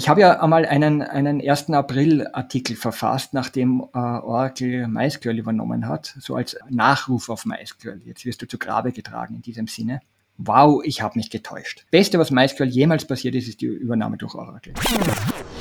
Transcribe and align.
Ich 0.00 0.08
habe 0.08 0.22
ja 0.22 0.40
einmal 0.40 0.64
einen, 0.64 1.02
einen 1.02 1.46
1. 1.46 1.68
April-Artikel 1.68 2.74
verfasst, 2.74 3.34
nachdem 3.34 3.80
äh, 3.92 3.98
Oracle 3.98 4.88
MySQL 4.88 5.38
übernommen 5.38 5.86
hat, 5.86 6.16
so 6.18 6.36
als 6.36 6.56
Nachruf 6.70 7.28
auf 7.28 7.44
MySQL. 7.44 8.00
Jetzt 8.06 8.24
wirst 8.24 8.40
du 8.40 8.48
zu 8.48 8.56
Grabe 8.56 8.92
getragen 8.92 9.34
in 9.34 9.42
diesem 9.42 9.66
Sinne. 9.66 10.00
Wow, 10.38 10.80
ich 10.84 11.02
habe 11.02 11.18
mich 11.18 11.28
getäuscht. 11.28 11.84
Beste, 11.90 12.18
was 12.18 12.30
MySQL 12.30 12.68
jemals 12.68 13.04
passiert 13.04 13.34
ist, 13.34 13.46
ist 13.46 13.60
die 13.60 13.66
Übernahme 13.66 14.16
durch 14.16 14.34
Oracle. 14.34 14.72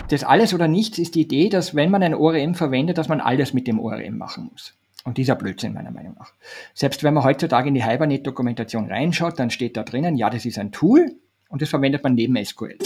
Das 0.08 0.24
alles 0.24 0.54
oder 0.54 0.70
nichts 0.70 1.00
ist 1.00 1.16
die 1.16 1.22
Idee, 1.24 1.50
dass 1.50 1.76
wenn 1.76 1.92
man 1.92 2.02
ein 2.02 2.16
ORM 2.16 2.56
verwendet, 2.56 2.98
dass 2.98 3.10
man 3.10 3.20
alles 3.20 3.54
mit 3.54 3.68
dem 3.68 3.78
ORM 3.78 4.18
machen 4.18 4.48
muss. 4.54 4.74
Und 5.04 5.18
dieser 5.18 5.36
Blödsinn 5.36 5.74
meiner 5.74 5.92
Meinung 5.92 6.16
nach. 6.18 6.32
Selbst 6.74 7.04
wenn 7.04 7.14
man 7.14 7.26
heutzutage 7.26 7.68
in 7.68 7.74
die 7.74 7.84
Hibernate-Dokumentation 7.84 8.88
reinschaut, 8.88 9.38
dann 9.38 9.50
steht 9.50 9.76
da 9.76 9.84
drinnen, 9.84 10.16
ja, 10.16 10.30
das 10.30 10.46
ist 10.46 10.58
ein 10.58 10.72
Tool 10.72 11.12
und 11.50 11.62
das 11.62 11.68
verwendet 11.68 12.06
man 12.06 12.16
neben 12.16 12.42
SQL. 12.42 12.78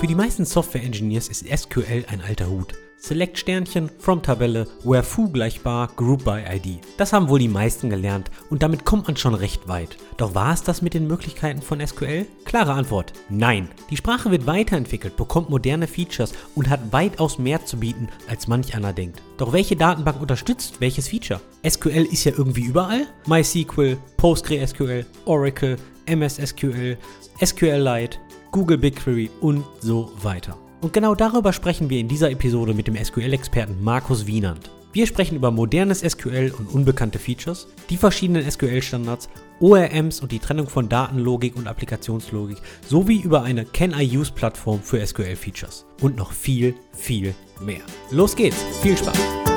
Für 0.00 0.06
die 0.06 0.14
meisten 0.14 0.46
Software-Engineers 0.46 1.28
ist 1.28 1.46
SQL 1.46 2.06
ein 2.08 2.22
alter 2.22 2.48
Hut. 2.48 2.72
Select 2.96 3.36
Sternchen, 3.36 3.90
From 3.98 4.22
Tabelle, 4.22 4.66
Where 4.82 5.02
Foo 5.02 5.28
gleich 5.28 5.60
bar, 5.60 5.88
Group 5.94 6.24
by 6.24 6.42
ID. 6.50 6.80
Das 6.96 7.12
haben 7.12 7.28
wohl 7.28 7.38
die 7.38 7.48
meisten 7.48 7.90
gelernt 7.90 8.30
und 8.48 8.62
damit 8.62 8.86
kommt 8.86 9.08
man 9.08 9.18
schon 9.18 9.34
recht 9.34 9.68
weit. 9.68 9.98
Doch 10.16 10.34
war 10.34 10.54
es 10.54 10.62
das 10.62 10.80
mit 10.80 10.94
den 10.94 11.06
Möglichkeiten 11.06 11.60
von 11.60 11.86
SQL? 11.86 12.24
Klare 12.46 12.72
Antwort, 12.72 13.12
nein. 13.28 13.68
Die 13.90 13.96
Sprache 13.98 14.30
wird 14.30 14.46
weiterentwickelt, 14.46 15.18
bekommt 15.18 15.50
moderne 15.50 15.86
Features 15.86 16.32
und 16.54 16.70
hat 16.70 16.94
weitaus 16.94 17.38
mehr 17.38 17.66
zu 17.66 17.76
bieten, 17.76 18.08
als 18.26 18.48
manch 18.48 18.74
einer 18.74 18.94
denkt. 18.94 19.20
Doch 19.36 19.52
welche 19.52 19.76
Datenbank 19.76 20.18
unterstützt 20.18 20.80
welches 20.80 21.08
Feature? 21.08 21.42
SQL 21.68 22.08
ist 22.10 22.24
ja 22.24 22.32
irgendwie 22.34 22.64
überall. 22.64 23.06
MySQL, 23.26 23.98
PostgreSQL, 24.16 25.04
Oracle, 25.26 25.76
MS 26.06 26.36
SQL, 26.36 26.96
SQLite, 27.44 28.18
Google 28.50 28.78
BigQuery 28.78 29.30
und 29.40 29.64
so 29.80 30.12
weiter. 30.22 30.56
Und 30.80 30.92
genau 30.92 31.14
darüber 31.14 31.52
sprechen 31.52 31.90
wir 31.90 31.98
in 31.98 32.08
dieser 32.08 32.30
Episode 32.30 32.74
mit 32.74 32.86
dem 32.86 32.96
SQL-Experten 32.96 33.82
Markus 33.82 34.26
Wienand. 34.26 34.70
Wir 34.92 35.06
sprechen 35.06 35.36
über 35.36 35.52
modernes 35.52 36.00
SQL 36.00 36.52
und 36.58 36.66
unbekannte 36.66 37.20
Features, 37.20 37.68
die 37.90 37.96
verschiedenen 37.96 38.50
SQL-Standards, 38.50 39.28
ORMs 39.60 40.20
und 40.20 40.32
die 40.32 40.40
Trennung 40.40 40.68
von 40.68 40.88
Datenlogik 40.88 41.54
und 41.54 41.68
Applikationslogik 41.68 42.58
sowie 42.88 43.20
über 43.20 43.42
eine 43.42 43.64
Can-I-Use-Plattform 43.64 44.82
für 44.82 45.04
SQL-Features. 45.06 45.86
Und 46.00 46.16
noch 46.16 46.32
viel, 46.32 46.74
viel 46.92 47.34
mehr. 47.60 47.82
Los 48.10 48.34
geht's! 48.34 48.64
Viel 48.82 48.96
Spaß! 48.96 49.49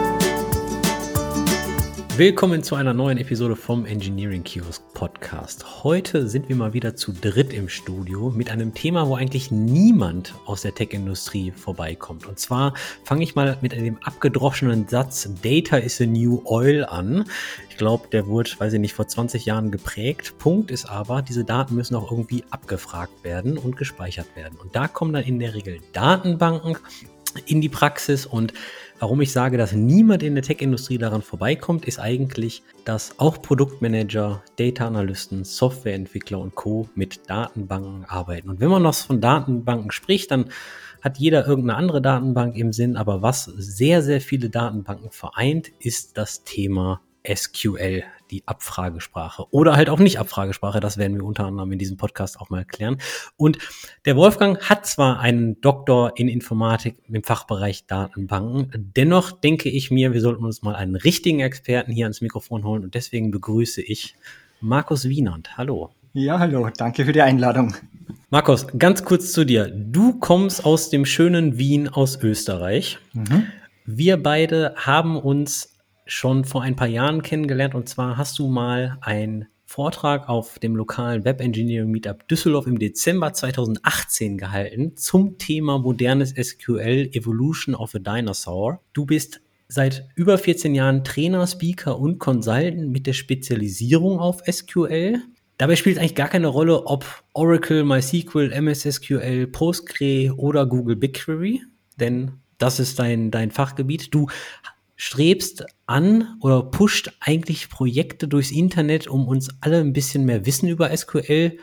Willkommen 2.15 2.61
zu 2.61 2.75
einer 2.75 2.93
neuen 2.93 3.17
Episode 3.17 3.55
vom 3.55 3.87
Engineering 3.87 4.43
Kiosk 4.43 4.83
Podcast. 4.93 5.83
Heute 5.83 6.27
sind 6.27 6.47
wir 6.47 6.55
mal 6.55 6.73
wieder 6.73 6.95
zu 6.95 7.11
dritt 7.11 7.51
im 7.51 7.67
Studio 7.67 8.29
mit 8.29 8.51
einem 8.51 8.75
Thema, 8.75 9.07
wo 9.07 9.15
eigentlich 9.15 9.49
niemand 9.49 10.35
aus 10.45 10.61
der 10.61 10.75
Tech-Industrie 10.75 11.51
vorbeikommt. 11.51 12.27
Und 12.27 12.37
zwar 12.37 12.75
fange 13.03 13.23
ich 13.23 13.33
mal 13.33 13.57
mit 13.61 13.71
dem 13.71 13.97
abgedroschenen 14.03 14.87
Satz 14.87 15.27
Data 15.41 15.77
is 15.77 15.99
a 16.01 16.05
new 16.05 16.43
oil 16.45 16.85
an. 16.85 17.25
Ich 17.71 17.77
glaube, 17.77 18.07
der 18.11 18.27
wurde, 18.27 18.51
weiß 18.59 18.73
ich 18.73 18.79
nicht, 18.79 18.93
vor 18.93 19.07
20 19.07 19.47
Jahren 19.47 19.71
geprägt. 19.71 20.35
Punkt 20.37 20.69
ist 20.69 20.85
aber, 20.85 21.23
diese 21.23 21.43
Daten 21.43 21.73
müssen 21.73 21.95
auch 21.95 22.11
irgendwie 22.11 22.43
abgefragt 22.51 23.23
werden 23.23 23.57
und 23.57 23.75
gespeichert 23.75 24.27
werden. 24.35 24.59
Und 24.59 24.75
da 24.75 24.87
kommen 24.87 25.13
dann 25.13 25.23
in 25.23 25.39
der 25.39 25.55
Regel 25.55 25.79
Datenbanken 25.93 26.77
in 27.47 27.59
die 27.59 27.69
Praxis 27.69 28.27
und 28.27 28.53
Warum 29.03 29.19
ich 29.19 29.33
sage, 29.33 29.57
dass 29.57 29.73
niemand 29.73 30.23
in 30.23 30.33
der 30.33 30.45
Tech-Industrie 30.45 30.97
daran 30.97 31.21
vorbeikommt, 31.21 31.83
ist 31.83 31.99
eigentlich, 31.99 32.63
dass 32.85 33.19
auch 33.19 33.41
Produktmanager, 33.41 34.41
Data 34.55 34.87
Analysten, 34.87 35.43
Softwareentwickler 35.43 36.39
und 36.39 36.55
Co. 36.55 36.87
mit 36.95 37.29
Datenbanken 37.29 38.05
arbeiten. 38.05 38.49
Und 38.49 38.61
wenn 38.61 38.69
man 38.69 38.81
noch 38.81 38.95
von 38.95 39.19
Datenbanken 39.19 39.91
spricht, 39.91 40.31
dann 40.31 40.45
hat 41.01 41.17
jeder 41.17 41.45
irgendeine 41.45 41.79
andere 41.79 42.01
Datenbank 42.01 42.55
im 42.55 42.71
Sinn, 42.71 42.95
aber 42.95 43.21
was 43.21 43.43
sehr, 43.43 44.01
sehr 44.01 44.21
viele 44.21 44.49
Datenbanken 44.49 45.11
vereint, 45.11 45.73
ist 45.79 46.17
das 46.17 46.45
Thema 46.45 47.01
SQL, 47.27 48.03
die 48.33 48.43
Abfragesprache 48.47 49.45
oder 49.51 49.75
halt 49.75 49.89
auch 49.89 49.99
nicht 49.99 50.19
Abfragesprache. 50.19 50.79
Das 50.79 50.97
werden 50.97 51.17
wir 51.17 51.23
unter 51.23 51.45
anderem 51.45 51.71
in 51.71 51.77
diesem 51.79 51.97
Podcast 51.97 52.39
auch 52.39 52.49
mal 52.49 52.59
erklären. 52.59 52.97
Und 53.37 53.59
der 54.05 54.15
Wolfgang 54.15 54.59
hat 54.67 54.87
zwar 54.87 55.19
einen 55.19 55.61
Doktor 55.61 56.13
in 56.15 56.27
Informatik 56.27 56.97
im 57.07 57.23
Fachbereich 57.23 57.85
Datenbanken, 57.85 58.91
dennoch 58.97 59.31
denke 59.31 59.69
ich 59.69 59.91
mir, 59.91 60.13
wir 60.13 60.21
sollten 60.21 60.43
uns 60.43 60.63
mal 60.63 60.75
einen 60.75 60.95
richtigen 60.95 61.41
Experten 61.41 61.91
hier 61.91 62.05
ans 62.05 62.21
Mikrofon 62.21 62.63
holen 62.63 62.83
und 62.83 62.95
deswegen 62.95 63.29
begrüße 63.29 63.81
ich 63.81 64.15
Markus 64.59 65.07
Wienand. 65.07 65.55
Hallo. 65.55 65.91
Ja, 66.13 66.39
hallo, 66.39 66.69
danke 66.75 67.05
für 67.05 67.11
die 67.11 67.21
Einladung. 67.21 67.75
Markus, 68.31 68.65
ganz 68.79 69.03
kurz 69.05 69.31
zu 69.31 69.45
dir. 69.45 69.67
Du 69.67 70.17
kommst 70.19 70.65
aus 70.65 70.89
dem 70.89 71.05
schönen 71.05 71.59
Wien 71.59 71.87
aus 71.87 72.21
Österreich. 72.23 72.97
Mhm. 73.13 73.45
Wir 73.85 74.21
beide 74.21 74.73
haben 74.75 75.17
uns 75.17 75.72
schon 76.05 76.45
vor 76.45 76.61
ein 76.61 76.75
paar 76.75 76.87
Jahren 76.87 77.21
kennengelernt 77.21 77.75
und 77.75 77.89
zwar 77.89 78.17
hast 78.17 78.39
du 78.39 78.47
mal 78.47 78.97
einen 79.01 79.47
Vortrag 79.65 80.29
auf 80.29 80.59
dem 80.59 80.75
lokalen 80.75 81.25
Web 81.25 81.41
Engineering 81.41 81.89
Meetup 81.89 82.27
Düsseldorf 82.27 82.67
im 82.67 82.77
Dezember 82.77 83.33
2018 83.33 84.37
gehalten 84.37 84.95
zum 84.97 85.37
Thema 85.37 85.79
modernes 85.79 86.31
SQL 86.31 87.09
Evolution 87.13 87.73
of 87.73 87.95
a 87.95 87.99
Dinosaur. 87.99 88.81
Du 88.93 89.05
bist 89.05 89.41
seit 89.67 90.07
über 90.15 90.37
14 90.37 90.75
Jahren 90.75 91.03
Trainer, 91.03 91.47
Speaker 91.47 91.97
und 91.97 92.19
Consultant 92.19 92.89
mit 92.89 93.07
der 93.07 93.13
Spezialisierung 93.13 94.19
auf 94.19 94.43
SQL. 94.45 95.21
Dabei 95.57 95.75
spielt 95.75 95.97
eigentlich 95.97 96.15
gar 96.15 96.27
keine 96.27 96.47
Rolle, 96.47 96.85
ob 96.85 97.23
Oracle, 97.33 97.83
MySQL, 97.83 98.51
MS 98.51 98.83
SQL, 98.83 99.47
Postgre 99.47 100.35
oder 100.37 100.67
Google 100.67 100.97
BigQuery, 100.97 101.63
denn 101.99 102.33
das 102.59 102.79
ist 102.79 102.99
dein, 102.99 103.31
dein 103.31 103.49
Fachgebiet. 103.49 104.13
Du 104.13 104.27
strebst 104.95 105.65
an 105.85 106.37
oder 106.41 106.63
pusht 106.63 107.11
eigentlich 107.19 107.69
Projekte 107.69 108.27
durchs 108.27 108.49
Internet, 108.51 109.07
um 109.07 109.27
uns 109.27 109.49
alle 109.61 109.79
ein 109.79 109.93
bisschen 109.93 110.25
mehr 110.25 110.45
Wissen 110.45 110.67
über 110.69 110.95
SQL 110.95 111.57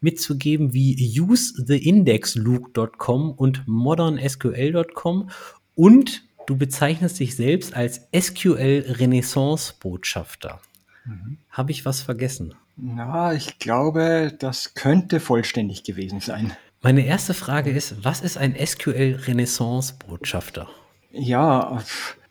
mitzugeben, 0.00 0.72
wie 0.72 1.20
usetheindexluke.com 1.20 3.32
und 3.32 3.66
modernsql.com 3.66 5.30
und 5.74 6.22
du 6.46 6.56
bezeichnest 6.56 7.18
dich 7.18 7.34
selbst 7.36 7.74
als 7.74 8.08
SQL 8.16 8.84
Renaissance 8.88 9.74
Botschafter. 9.78 10.60
Mhm. 11.04 11.38
Habe 11.50 11.72
ich 11.72 11.84
was 11.84 12.00
vergessen? 12.02 12.54
Na, 12.76 13.32
ich 13.32 13.58
glaube, 13.58 14.32
das 14.38 14.74
könnte 14.74 15.18
vollständig 15.18 15.82
gewesen 15.82 16.20
sein. 16.20 16.52
Meine 16.82 17.06
erste 17.06 17.34
Frage 17.34 17.70
ist, 17.70 18.04
was 18.04 18.20
ist 18.20 18.36
ein 18.36 18.54
SQL 18.54 19.18
Renaissance 19.26 19.94
Botschafter? 20.06 20.68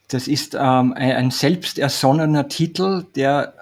Das 0.08 0.28
ist 0.28 0.54
ähm, 0.54 0.94
ein, 0.94 1.12
ein 1.12 1.32
selbst 1.32 1.80
ersonnener 1.80 2.48
Titel, 2.48 3.06
der 3.16 3.54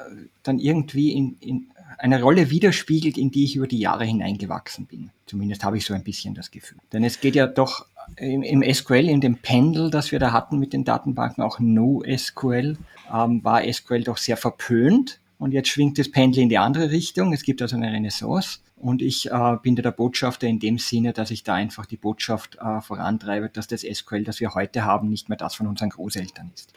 dann 0.43 0.59
irgendwie 0.59 1.13
in, 1.13 1.37
in 1.39 1.67
eine 1.97 2.21
Rolle 2.21 2.49
widerspiegelt, 2.49 3.17
in 3.17 3.31
die 3.31 3.45
ich 3.45 3.55
über 3.55 3.67
die 3.67 3.79
Jahre 3.79 4.03
hineingewachsen 4.03 4.85
bin. 4.85 5.09
Zumindest 5.25 5.63
habe 5.63 5.77
ich 5.77 5.85
so 5.85 5.93
ein 5.93 6.03
bisschen 6.03 6.33
das 6.33 6.51
Gefühl. 6.51 6.79
Denn 6.91 7.03
es 7.03 7.21
geht 7.21 7.35
ja 7.35 7.47
doch 7.47 7.85
im, 8.17 8.43
im 8.43 8.61
SQL, 8.73 9.09
in 9.09 9.21
dem 9.21 9.37
Pendel, 9.37 9.89
das 9.89 10.11
wir 10.11 10.19
da 10.19 10.31
hatten 10.31 10.59
mit 10.59 10.73
den 10.73 10.83
Datenbanken, 10.83 11.43
auch 11.43 11.59
NoSQL, 11.59 12.77
ähm, 13.13 13.43
war 13.43 13.63
SQL 13.71 14.03
doch 14.03 14.17
sehr 14.17 14.37
verpönt. 14.37 15.19
Und 15.39 15.51
jetzt 15.51 15.69
schwingt 15.69 15.97
das 15.97 16.11
Pendel 16.11 16.43
in 16.43 16.49
die 16.49 16.57
andere 16.57 16.91
Richtung. 16.91 17.33
Es 17.33 17.43
gibt 17.43 17.61
also 17.61 17.75
eine 17.75 17.91
Renaissance. 17.91 18.59
Und 18.83 19.01
ich 19.01 19.31
äh, 19.31 19.57
bin 19.61 19.77
der 19.77 19.91
Botschafter 19.91 20.45
in 20.45 20.59
dem 20.59 20.77
Sinne, 20.77 21.13
dass 21.13 21.31
ich 21.31 21.44
da 21.44 21.53
einfach 21.53 21.85
die 21.85 21.95
Botschaft 21.95 22.57
äh, 22.59 22.81
vorantreibe, 22.81 23.47
dass 23.47 23.66
das 23.66 23.81
SQL, 23.81 24.25
das 24.25 24.41
wir 24.41 24.55
heute 24.55 24.83
haben, 24.83 25.07
nicht 25.07 25.29
mehr 25.29 25.38
das 25.38 25.55
von 25.55 25.67
unseren 25.67 25.89
Großeltern 25.89 26.51
ist. 26.53 26.73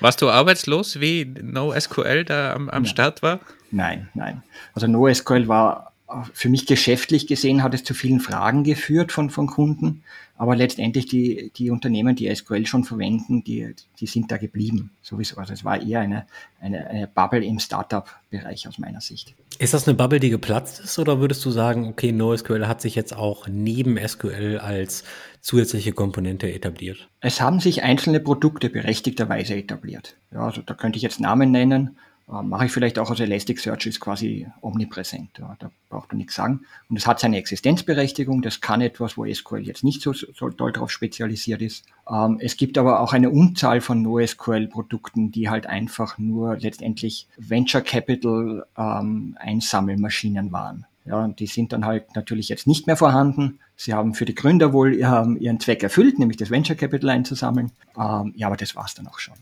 Warst 0.00 0.22
du 0.22 0.30
arbeitslos, 0.30 1.00
wie 1.00 1.26
NoSQL 1.26 2.24
da 2.24 2.54
am, 2.54 2.70
am 2.70 2.86
Start 2.86 3.22
war? 3.22 3.40
Nein, 3.70 4.08
nein. 4.14 4.42
Also 4.72 4.86
NoSQL 4.86 5.48
war 5.48 5.92
für 6.32 6.48
mich 6.48 6.64
geschäftlich 6.64 7.26
gesehen 7.26 7.62
hat 7.62 7.74
es 7.74 7.84
zu 7.84 7.92
vielen 7.92 8.20
Fragen 8.20 8.64
geführt 8.64 9.12
von, 9.12 9.28
von 9.28 9.46
Kunden, 9.46 10.02
aber 10.40 10.56
letztendlich 10.56 11.04
die, 11.04 11.52
die 11.54 11.70
Unternehmen, 11.70 12.16
die 12.16 12.34
SQL 12.34 12.64
schon 12.64 12.84
verwenden, 12.84 13.44
die, 13.44 13.74
die 13.98 14.06
sind 14.06 14.32
da 14.32 14.38
geblieben, 14.38 14.90
sowieso. 15.02 15.36
Also 15.36 15.52
es 15.52 15.66
war 15.66 15.82
eher 15.82 16.00
eine, 16.00 16.26
eine, 16.62 16.86
eine 16.86 17.06
Bubble 17.06 17.44
im 17.44 17.58
Startup-Bereich 17.58 18.66
aus 18.66 18.78
meiner 18.78 19.02
Sicht. 19.02 19.34
Ist 19.58 19.74
das 19.74 19.86
eine 19.86 19.98
Bubble, 19.98 20.18
die 20.18 20.30
geplatzt 20.30 20.80
ist 20.80 20.98
oder 20.98 21.20
würdest 21.20 21.44
du 21.44 21.50
sagen, 21.50 21.88
okay, 21.88 22.10
NoSQL 22.10 22.66
hat 22.66 22.80
sich 22.80 22.94
jetzt 22.94 23.14
auch 23.14 23.48
neben 23.48 23.98
SQL 23.98 24.56
als 24.56 25.04
zusätzliche 25.42 25.92
Komponente 25.92 26.50
etabliert? 26.50 27.10
Es 27.20 27.42
haben 27.42 27.60
sich 27.60 27.82
einzelne 27.82 28.18
Produkte 28.18 28.70
berechtigterweise 28.70 29.54
etabliert. 29.56 30.16
Ja, 30.32 30.46
also 30.46 30.62
da 30.62 30.72
könnte 30.72 30.96
ich 30.96 31.02
jetzt 31.02 31.20
Namen 31.20 31.50
nennen. 31.50 31.98
Äh, 32.30 32.42
mache 32.42 32.66
ich 32.66 32.72
vielleicht 32.72 32.98
auch. 32.98 33.10
Also 33.10 33.22
Elasticsearch 33.24 33.86
ist 33.86 34.00
quasi 34.00 34.46
omnipräsent. 34.60 35.30
Ja, 35.38 35.56
da 35.58 35.70
braucht 35.88 36.10
man 36.10 36.18
nichts 36.18 36.34
sagen. 36.34 36.60
Und 36.88 36.96
es 36.96 37.06
hat 37.06 37.20
seine 37.20 37.38
Existenzberechtigung. 37.38 38.42
Das 38.42 38.60
kann 38.60 38.80
etwas, 38.80 39.16
wo 39.16 39.26
SQL 39.32 39.60
jetzt 39.60 39.84
nicht 39.84 40.02
so, 40.02 40.12
so 40.12 40.48
doll 40.48 40.72
darauf 40.72 40.90
spezialisiert 40.90 41.62
ist. 41.62 41.84
Ähm, 42.08 42.38
es 42.40 42.56
gibt 42.56 42.78
aber 42.78 43.00
auch 43.00 43.12
eine 43.12 43.30
Unzahl 43.30 43.80
von 43.80 44.02
NoSQL-Produkten, 44.02 45.32
die 45.32 45.48
halt 45.48 45.66
einfach 45.66 46.18
nur 46.18 46.56
letztendlich 46.56 47.26
Venture 47.36 47.82
Capital 47.82 48.64
ähm, 48.76 49.36
Einsammelmaschinen 49.38 50.52
waren. 50.52 50.86
Ja, 51.06 51.26
die 51.26 51.46
sind 51.46 51.72
dann 51.72 51.86
halt 51.86 52.14
natürlich 52.14 52.48
jetzt 52.50 52.66
nicht 52.66 52.86
mehr 52.86 52.96
vorhanden. 52.96 53.58
Sie 53.74 53.94
haben 53.94 54.14
für 54.14 54.26
die 54.26 54.34
Gründer 54.34 54.72
wohl 54.74 54.94
ihren 54.94 55.58
Zweck 55.58 55.82
erfüllt, 55.82 56.18
nämlich 56.18 56.36
das 56.36 56.50
Venture 56.50 56.76
Capital 56.76 57.08
einzusammeln. 57.08 57.72
Ähm, 57.98 58.34
ja, 58.36 58.46
aber 58.46 58.58
das 58.58 58.76
war's 58.76 58.94
dann 58.94 59.08
auch 59.08 59.18
schon. 59.18 59.34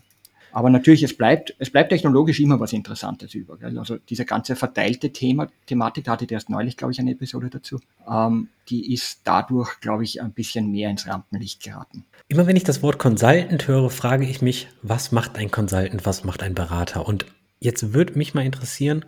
Aber 0.51 0.69
natürlich, 0.69 1.03
es 1.03 1.15
bleibt, 1.15 1.55
es 1.59 1.69
bleibt 1.69 1.89
technologisch 1.89 2.39
immer 2.39 2.59
was 2.59 2.73
Interessantes 2.73 3.33
über. 3.33 3.57
Gell? 3.57 3.77
Also 3.77 3.97
diese 3.97 4.25
ganze 4.25 4.55
verteilte 4.55 5.11
Thema, 5.11 5.47
Thematik, 5.65 6.05
da 6.05 6.13
hatte 6.13 6.25
ich 6.25 6.31
erst 6.31 6.49
neulich, 6.49 6.77
glaube 6.77 6.93
ich, 6.93 6.99
eine 6.99 7.11
Episode 7.11 7.49
dazu, 7.49 7.79
ähm, 8.09 8.49
die 8.69 8.93
ist 8.93 9.21
dadurch, 9.23 9.79
glaube 9.79 10.03
ich, 10.03 10.21
ein 10.21 10.31
bisschen 10.31 10.71
mehr 10.71 10.89
ins 10.89 11.07
Rampenlicht 11.07 11.63
geraten. 11.63 12.05
Immer 12.27 12.47
wenn 12.47 12.55
ich 12.55 12.63
das 12.63 12.83
Wort 12.83 12.99
Consultant 12.99 13.67
höre, 13.67 13.89
frage 13.89 14.25
ich 14.25 14.41
mich, 14.41 14.67
was 14.81 15.11
macht 15.11 15.37
ein 15.37 15.51
Consultant, 15.51 16.05
was 16.05 16.23
macht 16.23 16.43
ein 16.43 16.53
Berater? 16.53 17.07
Und 17.07 17.25
jetzt 17.59 17.93
würde 17.93 18.17
mich 18.17 18.33
mal 18.33 18.45
interessieren, 18.45 19.05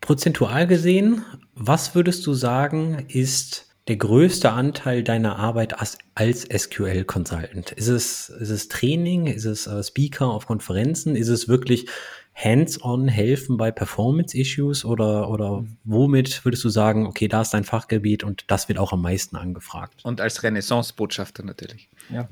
prozentual 0.00 0.66
gesehen, 0.66 1.24
was 1.54 1.94
würdest 1.94 2.26
du 2.26 2.34
sagen, 2.34 3.04
ist 3.08 3.67
der 3.88 3.96
größte 3.96 4.52
Anteil 4.52 5.02
deiner 5.02 5.36
Arbeit 5.36 5.80
als, 5.80 5.98
als 6.14 6.42
SQL 6.42 7.04
Consultant? 7.04 7.72
Ist 7.72 7.88
es, 7.88 8.28
ist 8.28 8.50
es 8.50 8.68
Training? 8.68 9.26
Ist 9.26 9.46
es 9.46 9.66
äh, 9.66 9.82
Speaker 9.82 10.26
auf 10.26 10.46
Konferenzen? 10.46 11.16
Ist 11.16 11.28
es 11.28 11.48
wirklich 11.48 11.88
hands-on 12.34 13.08
helfen 13.08 13.56
bei 13.56 13.70
Performance 13.70 14.36
Issues 14.36 14.84
oder, 14.84 15.28
oder 15.28 15.64
womit 15.84 16.44
würdest 16.44 16.62
du 16.64 16.68
sagen, 16.68 17.06
okay, 17.06 17.26
da 17.26 17.40
ist 17.40 17.52
dein 17.52 17.64
Fachgebiet 17.64 18.22
und 18.22 18.44
das 18.48 18.68
wird 18.68 18.78
auch 18.78 18.92
am 18.92 19.02
meisten 19.02 19.36
angefragt? 19.36 20.04
Und 20.04 20.20
als 20.20 20.42
Renaissance-Botschafter 20.42 21.42
natürlich. 21.42 21.88
Ja. 22.10 22.28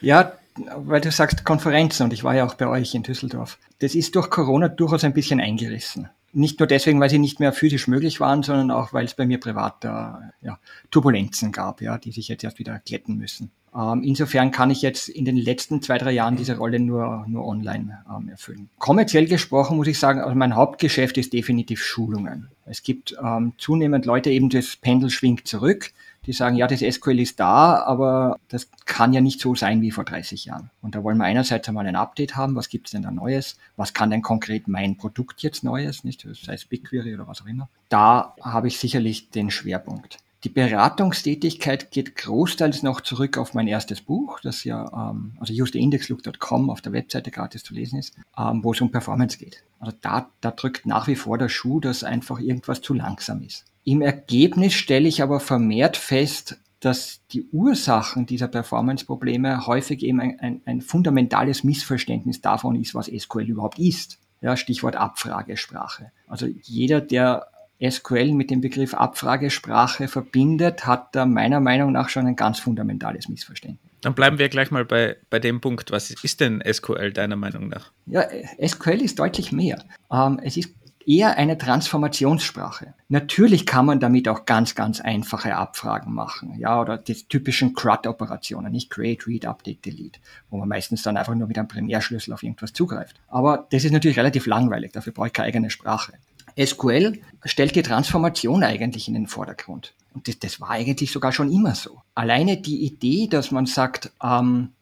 ja, 0.00 0.32
weil 0.76 1.00
du 1.00 1.10
sagst 1.10 1.44
Konferenzen 1.44 2.04
und 2.04 2.12
ich 2.12 2.24
war 2.24 2.34
ja 2.34 2.46
auch 2.46 2.54
bei 2.54 2.66
euch 2.66 2.94
in 2.94 3.02
Düsseldorf. 3.02 3.58
Das 3.80 3.94
ist 3.94 4.14
durch 4.14 4.30
Corona 4.30 4.68
durchaus 4.68 5.04
ein 5.04 5.12
bisschen 5.12 5.40
eingerissen. 5.40 6.08
Nicht 6.32 6.58
nur 6.58 6.66
deswegen, 6.66 7.00
weil 7.00 7.10
sie 7.10 7.18
nicht 7.18 7.40
mehr 7.40 7.52
physisch 7.52 7.88
möglich 7.88 8.18
waren, 8.20 8.42
sondern 8.42 8.70
auch, 8.70 8.92
weil 8.92 9.04
es 9.04 9.14
bei 9.14 9.26
mir 9.26 9.38
privat 9.38 9.84
äh, 9.84 9.88
ja, 9.88 10.58
Turbulenzen 10.90 11.52
gab, 11.52 11.82
ja, 11.82 11.98
die 11.98 12.12
sich 12.12 12.28
jetzt 12.28 12.42
erst 12.42 12.58
wieder 12.58 12.78
glätten 12.78 13.16
müssen. 13.16 13.50
Ähm, 13.74 14.02
insofern 14.02 14.50
kann 14.50 14.70
ich 14.70 14.82
jetzt 14.82 15.08
in 15.08 15.24
den 15.24 15.36
letzten 15.36 15.80
zwei, 15.80 15.98
drei 15.98 16.12
Jahren 16.12 16.36
diese 16.36 16.56
Rolle 16.56 16.78
nur, 16.78 17.24
nur 17.26 17.46
online 17.46 18.04
ähm, 18.08 18.28
erfüllen. 18.28 18.68
Kommerziell 18.78 19.26
gesprochen 19.26 19.76
muss 19.76 19.86
ich 19.86 19.98
sagen, 19.98 20.20
also 20.20 20.34
mein 20.34 20.54
Hauptgeschäft 20.54 21.16
ist 21.18 21.32
definitiv 21.32 21.82
Schulungen. 21.82 22.48
Es 22.66 22.82
gibt 22.82 23.16
ähm, 23.22 23.52
zunehmend 23.58 24.04
Leute, 24.04 24.30
eben 24.30 24.50
das 24.50 24.76
Pendel 24.76 25.10
schwingt 25.10 25.46
zurück 25.48 25.92
die 26.26 26.32
sagen, 26.32 26.56
ja, 26.56 26.66
das 26.66 26.80
SQL 26.80 27.18
ist 27.20 27.40
da, 27.40 27.82
aber 27.82 28.38
das 28.48 28.68
kann 28.86 29.12
ja 29.12 29.20
nicht 29.20 29.40
so 29.40 29.54
sein 29.54 29.80
wie 29.80 29.90
vor 29.90 30.04
30 30.04 30.44
Jahren. 30.44 30.70
Und 30.80 30.94
da 30.94 31.02
wollen 31.02 31.18
wir 31.18 31.24
einerseits 31.24 31.68
einmal 31.68 31.86
ein 31.86 31.96
Update 31.96 32.36
haben, 32.36 32.54
was 32.54 32.68
gibt 32.68 32.86
es 32.86 32.92
denn 32.92 33.02
da 33.02 33.10
Neues? 33.10 33.58
Was 33.76 33.92
kann 33.92 34.10
denn 34.10 34.22
konkret 34.22 34.68
mein 34.68 34.96
Produkt 34.96 35.42
jetzt 35.42 35.64
Neues, 35.64 36.04
nicht? 36.04 36.26
Sei 36.32 36.54
es 36.54 36.64
BigQuery 36.64 37.14
oder 37.14 37.26
was 37.26 37.42
auch 37.42 37.46
immer. 37.46 37.68
Da 37.88 38.34
habe 38.40 38.68
ich 38.68 38.78
sicherlich 38.78 39.30
den 39.30 39.50
Schwerpunkt. 39.50 40.18
Die 40.44 40.48
Beratungstätigkeit 40.48 41.92
geht 41.92 42.16
großteils 42.16 42.82
noch 42.82 43.00
zurück 43.00 43.38
auf 43.38 43.54
mein 43.54 43.68
erstes 43.68 44.00
Buch, 44.00 44.40
das 44.40 44.64
ja, 44.64 45.10
ähm, 45.10 45.36
also 45.38 45.52
usetheindexlook.com 45.52 46.68
auf 46.68 46.80
der 46.80 46.92
Webseite 46.92 47.30
gratis 47.30 47.62
zu 47.62 47.74
lesen 47.74 48.00
ist, 48.00 48.16
ähm, 48.36 48.64
wo 48.64 48.72
es 48.72 48.80
um 48.80 48.90
Performance 48.90 49.38
geht. 49.38 49.62
Also 49.78 49.96
da, 50.00 50.30
da 50.40 50.50
drückt 50.50 50.84
nach 50.84 51.06
wie 51.06 51.14
vor 51.14 51.38
der 51.38 51.48
Schuh, 51.48 51.78
dass 51.78 52.02
einfach 52.02 52.40
irgendwas 52.40 52.80
zu 52.80 52.92
langsam 52.92 53.42
ist. 53.42 53.66
Im 53.84 54.00
Ergebnis 54.00 54.74
stelle 54.74 55.08
ich 55.08 55.22
aber 55.22 55.40
vermehrt 55.40 55.96
fest, 55.96 56.58
dass 56.80 57.20
die 57.32 57.44
Ursachen 57.52 58.26
dieser 58.26 58.48
Performance-Probleme 58.48 59.66
häufig 59.66 60.02
eben 60.02 60.20
ein, 60.20 60.40
ein, 60.40 60.62
ein, 60.64 60.80
fundamentales 60.80 61.62
Missverständnis 61.62 62.40
davon 62.40 62.74
ist, 62.74 62.94
was 62.94 63.06
SQL 63.06 63.48
überhaupt 63.48 63.78
ist. 63.78 64.18
Ja, 64.40 64.56
Stichwort 64.56 64.96
Abfragesprache. 64.96 66.10
Also 66.26 66.46
jeder, 66.46 67.00
der 67.00 67.46
SQL 67.88 68.32
mit 68.32 68.50
dem 68.50 68.60
Begriff 68.60 68.94
Abfragesprache 68.94 70.08
verbindet, 70.08 70.86
hat 70.86 71.14
da 71.14 71.24
meiner 71.24 71.60
Meinung 71.60 71.92
nach 71.92 72.08
schon 72.08 72.26
ein 72.26 72.36
ganz 72.36 72.58
fundamentales 72.58 73.28
Missverständnis. 73.28 73.92
Dann 74.00 74.14
bleiben 74.14 74.38
wir 74.38 74.48
gleich 74.48 74.72
mal 74.72 74.84
bei, 74.84 75.16
bei 75.30 75.38
dem 75.38 75.60
Punkt. 75.60 75.92
Was 75.92 76.10
ist 76.10 76.40
denn 76.40 76.62
SQL 76.68 77.12
deiner 77.12 77.36
Meinung 77.36 77.68
nach? 77.68 77.92
Ja, 78.06 78.24
SQL 78.64 79.00
ist 79.00 79.20
deutlich 79.20 79.52
mehr. 79.52 79.84
Ähm, 80.10 80.40
es 80.42 80.56
ist 80.56 80.74
eher 81.06 81.36
eine 81.36 81.58
Transformationssprache. 81.58 82.94
Natürlich 83.08 83.66
kann 83.66 83.86
man 83.86 84.00
damit 84.00 84.28
auch 84.28 84.46
ganz, 84.46 84.74
ganz 84.74 85.00
einfache 85.00 85.54
Abfragen 85.54 86.12
machen, 86.12 86.58
ja, 86.58 86.80
oder 86.80 86.98
die 86.98 87.14
typischen 87.14 87.74
CRUD-Operationen, 87.74 88.72
nicht 88.72 88.90
Create, 88.90 89.26
Read, 89.26 89.46
Update, 89.46 89.84
Delete, 89.84 90.20
wo 90.50 90.58
man 90.58 90.68
meistens 90.68 91.02
dann 91.02 91.16
einfach 91.16 91.34
nur 91.34 91.48
mit 91.48 91.58
einem 91.58 91.68
Primärschlüssel 91.68 92.32
auf 92.32 92.42
irgendwas 92.42 92.72
zugreift. 92.72 93.20
Aber 93.28 93.66
das 93.70 93.84
ist 93.84 93.92
natürlich 93.92 94.18
relativ 94.18 94.46
langweilig, 94.46 94.92
dafür 94.92 95.12
brauche 95.12 95.28
ich 95.28 95.32
keine 95.32 95.48
eigene 95.48 95.70
Sprache. 95.70 96.14
SQL 96.58 97.20
stellt 97.44 97.74
die 97.76 97.82
Transformation 97.82 98.62
eigentlich 98.62 99.08
in 99.08 99.14
den 99.14 99.26
Vordergrund. 99.26 99.94
Und 100.14 100.28
das, 100.28 100.38
das 100.38 100.60
war 100.60 100.70
eigentlich 100.70 101.10
sogar 101.10 101.32
schon 101.32 101.50
immer 101.50 101.74
so. 101.74 102.02
Alleine 102.14 102.58
die 102.58 102.84
Idee, 102.84 103.26
dass 103.26 103.50
man 103.50 103.66
sagt, 103.66 104.12
ähm, 104.22 104.72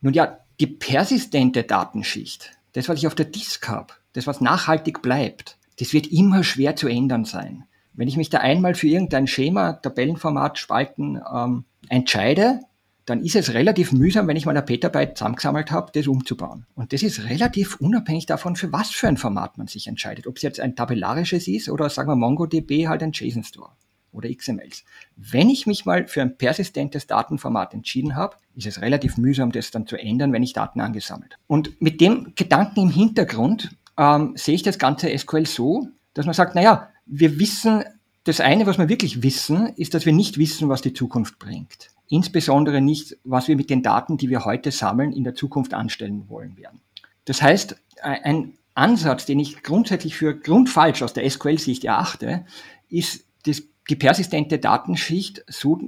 nun 0.00 0.12
ja, 0.12 0.38
die 0.60 0.66
persistente 0.66 1.62
Datenschicht, 1.64 2.52
das, 2.72 2.88
was 2.88 2.98
ich 2.98 3.06
auf 3.06 3.14
der 3.14 3.26
Disk 3.26 3.68
habe, 3.68 3.94
das, 4.12 4.26
was 4.26 4.40
nachhaltig 4.40 5.02
bleibt, 5.02 5.58
das 5.78 5.92
wird 5.92 6.08
immer 6.08 6.44
schwer 6.44 6.76
zu 6.76 6.88
ändern 6.88 7.24
sein. 7.24 7.64
Wenn 7.94 8.08
ich 8.08 8.16
mich 8.16 8.30
da 8.30 8.38
einmal 8.38 8.74
für 8.74 8.86
irgendein 8.86 9.26
Schema, 9.26 9.72
Tabellenformat, 9.72 10.58
Spalten 10.58 11.20
ähm, 11.34 11.64
entscheide, 11.88 12.60
dann 13.08 13.22
ist 13.22 13.36
es 13.36 13.54
relativ 13.54 13.92
mühsam, 13.92 14.28
wenn 14.28 14.36
ich 14.36 14.44
mal 14.44 14.56
ein 14.56 14.64
Petabyte 14.64 15.16
zusammengesammelt 15.16 15.70
habe, 15.70 15.90
das 15.92 16.06
umzubauen. 16.06 16.66
Und 16.74 16.92
das 16.92 17.02
ist 17.02 17.24
relativ 17.24 17.76
unabhängig 17.80 18.26
davon, 18.26 18.54
für 18.54 18.72
was 18.72 18.90
für 18.90 19.08
ein 19.08 19.16
Format 19.16 19.56
man 19.56 19.66
sich 19.66 19.86
entscheidet. 19.86 20.26
Ob 20.26 20.36
es 20.36 20.42
jetzt 20.42 20.60
ein 20.60 20.76
tabellarisches 20.76 21.48
ist 21.48 21.70
oder 21.70 21.88
sagen 21.88 22.10
wir 22.10 22.16
MongoDB 22.16 22.86
halt 22.86 23.02
ein 23.02 23.12
JSON-Store 23.12 23.70
oder 24.12 24.32
XMLs. 24.34 24.84
Wenn 25.16 25.48
ich 25.48 25.66
mich 25.66 25.84
mal 25.84 26.06
für 26.06 26.22
ein 26.22 26.36
persistentes 26.36 27.06
Datenformat 27.06 27.74
entschieden 27.74 28.16
habe, 28.16 28.36
ist 28.54 28.66
es 28.66 28.80
relativ 28.80 29.16
mühsam, 29.16 29.52
das 29.52 29.70
dann 29.70 29.86
zu 29.86 29.96
ändern, 29.96 30.32
wenn 30.32 30.42
ich 30.42 30.52
Daten 30.52 30.80
angesammelt. 30.80 31.38
Und 31.46 31.80
mit 31.80 32.00
dem 32.00 32.32
Gedanken 32.34 32.80
im 32.80 32.90
Hintergrund 32.90 33.76
ähm, 33.98 34.32
sehe 34.36 34.54
ich 34.54 34.62
das 34.62 34.78
ganze 34.78 35.16
SQL 35.16 35.46
so, 35.46 35.88
dass 36.14 36.24
man 36.24 36.34
sagt, 36.34 36.54
naja, 36.54 36.88
wir 37.04 37.38
wissen, 37.38 37.84
das 38.24 38.40
eine, 38.40 38.66
was 38.66 38.78
wir 38.78 38.88
wirklich 38.88 39.22
wissen, 39.22 39.72
ist, 39.76 39.94
dass 39.94 40.06
wir 40.06 40.12
nicht 40.12 40.38
wissen, 40.38 40.68
was 40.68 40.82
die 40.82 40.92
Zukunft 40.92 41.38
bringt. 41.38 41.90
Insbesondere 42.08 42.80
nicht, 42.80 43.18
was 43.24 43.48
wir 43.48 43.56
mit 43.56 43.70
den 43.70 43.82
Daten, 43.82 44.16
die 44.16 44.30
wir 44.30 44.44
heute 44.44 44.70
sammeln, 44.70 45.12
in 45.12 45.24
der 45.24 45.34
Zukunft 45.34 45.74
anstellen 45.74 46.28
wollen 46.28 46.56
werden. 46.56 46.80
Das 47.24 47.42
heißt, 47.42 47.76
ein 48.02 48.54
Ansatz, 48.74 49.26
den 49.26 49.40
ich 49.40 49.62
grundsätzlich 49.62 50.16
für 50.16 50.34
grundfalsch 50.38 51.02
aus 51.02 51.12
der 51.12 51.28
SQL-Sicht 51.28 51.84
erachte, 51.84 52.46
ist 52.88 53.24
das, 53.44 53.62
die 53.90 53.96
persistente 53.96 54.58
Datenschicht 54.58 55.44
so 55.48 55.80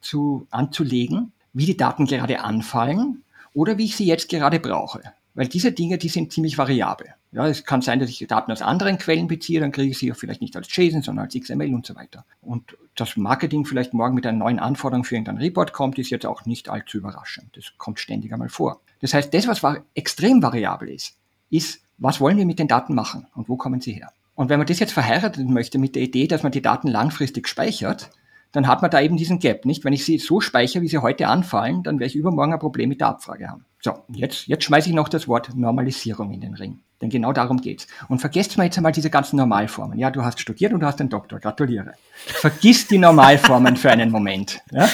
zu, 0.00 0.46
anzulegen, 0.50 1.32
wie 1.52 1.66
die 1.66 1.76
Daten 1.76 2.06
gerade 2.06 2.40
anfallen 2.40 3.24
oder 3.52 3.78
wie 3.78 3.86
ich 3.86 3.96
sie 3.96 4.06
jetzt 4.06 4.28
gerade 4.28 4.60
brauche. 4.60 5.02
Weil 5.34 5.48
diese 5.48 5.72
Dinge, 5.72 5.98
die 5.98 6.08
sind 6.08 6.32
ziemlich 6.32 6.58
variabel. 6.58 7.14
Ja, 7.32 7.46
es 7.46 7.64
kann 7.64 7.80
sein, 7.80 8.00
dass 8.00 8.10
ich 8.10 8.26
Daten 8.26 8.50
aus 8.50 8.60
anderen 8.60 8.98
Quellen 8.98 9.28
beziehe, 9.28 9.60
dann 9.60 9.70
kriege 9.70 9.90
ich 9.92 9.98
sie 9.98 10.08
ja 10.08 10.14
vielleicht 10.14 10.40
nicht 10.40 10.56
als 10.56 10.74
JSON, 10.74 11.02
sondern 11.02 11.26
als 11.26 11.34
XML 11.34 11.72
und 11.72 11.86
so 11.86 11.94
weiter. 11.94 12.24
Und 12.40 12.76
das 12.96 13.16
Marketing 13.16 13.64
vielleicht 13.64 13.94
morgen 13.94 14.16
mit 14.16 14.26
einer 14.26 14.38
neuen 14.38 14.58
Anforderung 14.58 15.04
für 15.04 15.14
irgendeinen 15.14 15.38
Report 15.38 15.72
kommt, 15.72 15.98
ist 15.98 16.10
jetzt 16.10 16.26
auch 16.26 16.44
nicht 16.44 16.68
allzu 16.68 16.98
überraschend. 16.98 17.56
Das 17.56 17.72
kommt 17.78 18.00
ständig 18.00 18.32
einmal 18.32 18.48
vor. 18.48 18.80
Das 19.00 19.14
heißt, 19.14 19.32
das, 19.32 19.46
was 19.46 19.62
extrem 19.94 20.42
variabel 20.42 20.88
ist, 20.88 21.16
ist, 21.50 21.82
was 21.98 22.20
wollen 22.20 22.36
wir 22.36 22.46
mit 22.46 22.58
den 22.58 22.68
Daten 22.68 22.94
machen 22.94 23.26
und 23.34 23.48
wo 23.48 23.56
kommen 23.56 23.80
sie 23.80 23.92
her? 23.92 24.12
Und 24.34 24.48
wenn 24.48 24.58
man 24.58 24.66
das 24.66 24.78
jetzt 24.78 24.92
verheiraten 24.92 25.52
möchte 25.52 25.78
mit 25.78 25.94
der 25.94 26.02
Idee, 26.02 26.26
dass 26.26 26.42
man 26.42 26.50
die 26.50 26.62
Daten 26.62 26.88
langfristig 26.88 27.46
speichert, 27.46 28.10
dann 28.52 28.66
hat 28.66 28.82
man 28.82 28.90
da 28.90 29.00
eben 29.00 29.16
diesen 29.16 29.38
Gap, 29.38 29.64
nicht? 29.64 29.84
Wenn 29.84 29.92
ich 29.92 30.04
sie 30.04 30.18
so 30.18 30.40
speichere, 30.40 30.82
wie 30.82 30.88
sie 30.88 30.98
heute 30.98 31.28
anfallen, 31.28 31.82
dann 31.82 32.00
werde 32.00 32.08
ich 32.08 32.16
übermorgen 32.16 32.52
ein 32.52 32.58
Problem 32.58 32.88
mit 32.88 33.00
der 33.00 33.08
Abfrage 33.08 33.48
haben. 33.48 33.64
So, 33.80 33.94
jetzt, 34.08 34.46
jetzt 34.46 34.64
schmeiße 34.64 34.88
ich 34.88 34.94
noch 34.94 35.08
das 35.08 35.28
Wort 35.28 35.54
Normalisierung 35.54 36.32
in 36.32 36.40
den 36.40 36.54
Ring. 36.54 36.80
Denn 37.00 37.08
genau 37.08 37.32
darum 37.32 37.60
geht's. 37.60 37.86
Und 38.08 38.18
vergesst 38.18 38.58
mal 38.58 38.64
jetzt 38.64 38.76
einmal 38.76 38.92
diese 38.92 39.08
ganzen 39.08 39.36
Normalformen. 39.36 39.98
Ja, 39.98 40.10
du 40.10 40.22
hast 40.22 40.38
studiert 40.38 40.72
und 40.72 40.80
du 40.80 40.86
hast 40.86 41.00
einen 41.00 41.08
Doktor. 41.08 41.38
Gratuliere. 41.38 41.94
Vergiss 42.12 42.88
die 42.88 42.98
Normalformen 42.98 43.76
für 43.76 43.90
einen 43.90 44.10
Moment. 44.10 44.60
Ja? 44.70 44.88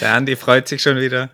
Der 0.00 0.14
Andi 0.14 0.36
freut 0.36 0.68
sich 0.68 0.82
schon 0.82 0.98
wieder. 0.98 1.30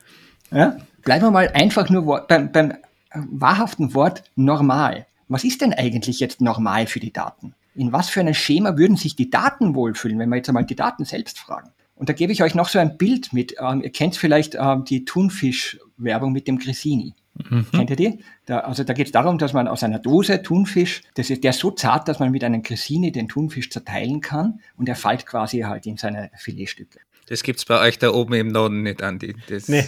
Ja? 0.53 0.77
Bleiben 1.03 1.25
wir 1.25 1.31
mal 1.33 1.49
einfach 1.49 1.91
nur 1.91 2.27
beim, 2.29 2.53
beim 2.53 2.75
wahrhaften 3.13 3.95
Wort 3.95 4.23
normal. 4.37 5.07
Was 5.29 5.43
ist 5.43 5.63
denn 5.63 5.73
eigentlich 5.73 6.21
jetzt 6.21 6.41
normal 6.41 6.87
für 6.87 7.01
die 7.01 7.13
Daten? 7.13 7.55
In 7.75 7.93
was 7.93 8.09
für 8.09 8.21
einem 8.21 8.35
Schema 8.35 8.77
würden 8.77 8.97
sich 8.97 9.17
die 9.17 9.31
Daten 9.31 9.75
wohlfühlen, 9.75 10.19
wenn 10.19 10.29
wir 10.29 10.37
jetzt 10.37 10.49
einmal 10.49 10.65
die 10.65 10.77
Daten 10.77 11.05
selbst 11.05 11.39
fragen? 11.39 11.71
Und 11.97 12.09
da 12.09 12.13
gebe 12.13 12.33
ich 12.33 12.43
euch 12.43 12.55
noch 12.55 12.69
so 12.69 12.79
ein 12.79 12.97
Bild 12.97 13.33
mit. 13.33 13.55
Ähm, 13.59 13.83
ihr 13.83 13.91
kennt 13.91 14.17
vielleicht 14.17 14.57
ähm, 14.57 14.85
die 14.85 15.05
Thunfisch-Werbung 15.05 16.33
mit 16.33 16.49
dem 16.49 16.59
Grissini. 16.59 17.15
Mhm. 17.35 17.67
Kennt 17.71 17.91
ihr 17.91 17.97
die? 17.97 18.25
Da, 18.47 18.61
also 18.61 18.85
da 18.85 18.93
geht 18.93 19.07
es 19.07 19.13
darum, 19.13 19.39
dass 19.39 19.53
man 19.53 19.67
aus 19.67 19.83
einer 19.83 19.99
Dose 19.99 20.43
Thunfisch, 20.43 21.03
das 21.15 21.31
ist 21.31 21.43
der 21.43 21.51
ist 21.51 21.59
so 21.59 21.71
zart, 21.71 22.07
dass 22.09 22.21
man 22.21 22.31
mit 22.31 22.45
einem 22.45 22.63
Grissini 22.63 23.11
den 23.11 23.29
Thunfisch 23.29 23.71
zerteilen 23.71 24.21
kann 24.21 24.61
und 24.77 24.89
er 24.89 24.97
fällt 24.97 25.27
quasi 25.27 25.61
halt 25.61 25.87
in 25.87 25.97
seine 25.97 26.31
Filetstücke. 26.37 27.01
Das 27.27 27.43
gibt 27.43 27.59
es 27.59 27.65
bei 27.65 27.81
euch 27.81 27.99
da 27.99 28.11
oben 28.11 28.35
im 28.35 28.49
Norden 28.49 28.83
nicht, 28.83 29.03
Andi. 29.03 29.35
Das 29.49 29.69
nee, 29.69 29.85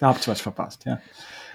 da 0.00 0.08
habt 0.08 0.26
ihr 0.26 0.32
was 0.32 0.40
verpasst, 0.40 0.84
ja. 0.86 1.00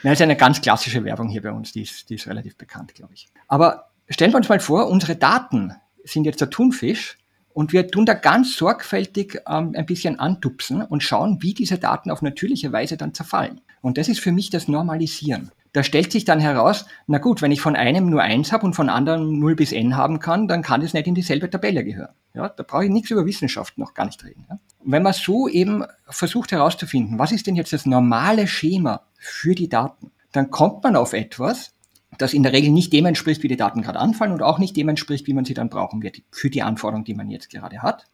Das 0.04 0.14
ist 0.14 0.22
eine 0.22 0.36
ganz 0.36 0.60
klassische 0.62 1.04
Werbung 1.06 1.30
hier 1.30 1.42
bei 1.42 1.52
uns, 1.52 1.72
die 1.72 1.84
ist, 1.84 2.10
die 2.10 2.16
ist 2.16 2.28
relativ 2.28 2.58
bekannt, 2.58 2.94
glaube 2.94 3.14
ich. 3.14 3.30
Aber 3.48 3.93
stellen 4.10 4.32
wir 4.32 4.38
uns 4.38 4.50
mal 4.50 4.60
vor, 4.60 4.88
unsere 4.88 5.16
Daten 5.16 5.74
sind 6.04 6.26
jetzt 6.26 6.42
der 6.42 6.50
Thunfisch 6.50 7.18
Und 7.54 7.72
wir 7.72 7.88
tun 7.88 8.06
da 8.06 8.16
ganz 8.16 8.58
sorgfältig 8.58 9.42
ähm, 9.48 9.74
ein 9.76 9.86
bisschen 9.86 10.20
antupsen 10.20 10.82
und 10.82 11.04
schauen, 11.04 11.42
wie 11.42 11.54
diese 11.54 11.78
Daten 11.78 12.10
auf 12.10 12.22
natürliche 12.22 12.72
Weise 12.72 12.98
dann 12.98 13.14
zerfallen. 13.14 13.62
Und 13.82 13.98
das 13.98 14.10
ist 14.10 14.20
für 14.20 14.32
mich 14.32 14.50
das 14.50 14.68
Normalisieren. 14.68 15.52
Da 15.72 15.84
stellt 15.84 16.12
sich 16.12 16.24
dann 16.24 16.40
heraus, 16.40 16.86
na 17.08 17.18
gut, 17.18 17.42
wenn 17.42 17.52
ich 17.52 17.62
von 17.62 17.76
einem 17.76 18.10
nur 18.10 18.22
eins 18.22 18.52
habe 18.52 18.66
und 18.66 18.76
von 18.76 18.90
anderen 18.90 19.40
0 19.40 19.56
bis 19.56 19.72
n 19.72 19.98
haben 19.98 20.20
kann, 20.20 20.48
dann 20.48 20.62
kann 20.62 20.82
das 20.82 20.94
nicht 20.94 21.08
in 21.08 21.16
dieselbe 21.16 21.50
Tabelle 21.50 21.84
gehören. 21.84 22.14
Ja, 22.34 22.50
da 22.50 22.64
brauche 22.64 22.86
ich 22.86 22.92
nichts 22.92 23.10
über 23.12 23.26
Wissenschaft 23.26 23.78
noch 23.78 23.94
gar 23.94 24.06
nicht 24.06 24.24
reden. 24.24 24.46
Ja. 24.50 24.60
Wenn 24.84 25.04
man 25.04 25.14
so 25.14 25.48
eben 25.48 25.84
versucht 26.08 26.52
herauszufinden, 26.52 27.18
was 27.18 27.32
ist 27.32 27.48
denn 27.48 27.56
jetzt 27.56 27.74
das 27.74 27.86
normale 27.86 28.48
Schema 28.48 29.02
für 29.18 29.56
die 29.56 29.70
Daten, 29.70 30.12
dann 30.32 30.52
kommt 30.52 30.84
man 30.84 30.96
auf 30.96 31.14
etwas, 31.14 31.74
das 32.18 32.34
in 32.34 32.44
der 32.44 32.54
Regel 32.54 32.72
nicht 32.72 32.94
dem 32.94 33.06
entspricht, 33.06 33.44
wie 33.44 33.48
die 33.48 33.58
Daten 33.58 33.82
gerade 33.82 34.00
anfallen 34.00 34.34
und 34.34 34.42
auch 34.42 34.60
nicht 34.60 34.76
dem 34.76 34.90
entspricht, 34.90 35.28
wie 35.28 35.34
man 35.34 35.46
sie 35.46 35.54
dann 35.54 35.70
brauchen 35.70 36.02
wird 36.02 36.22
für 36.32 36.50
die 36.50 36.62
Anforderungen, 36.62 37.06
die 37.06 37.14
man 37.14 37.30
jetzt 37.30 37.50
gerade 37.50 37.82
hat. 37.82 38.06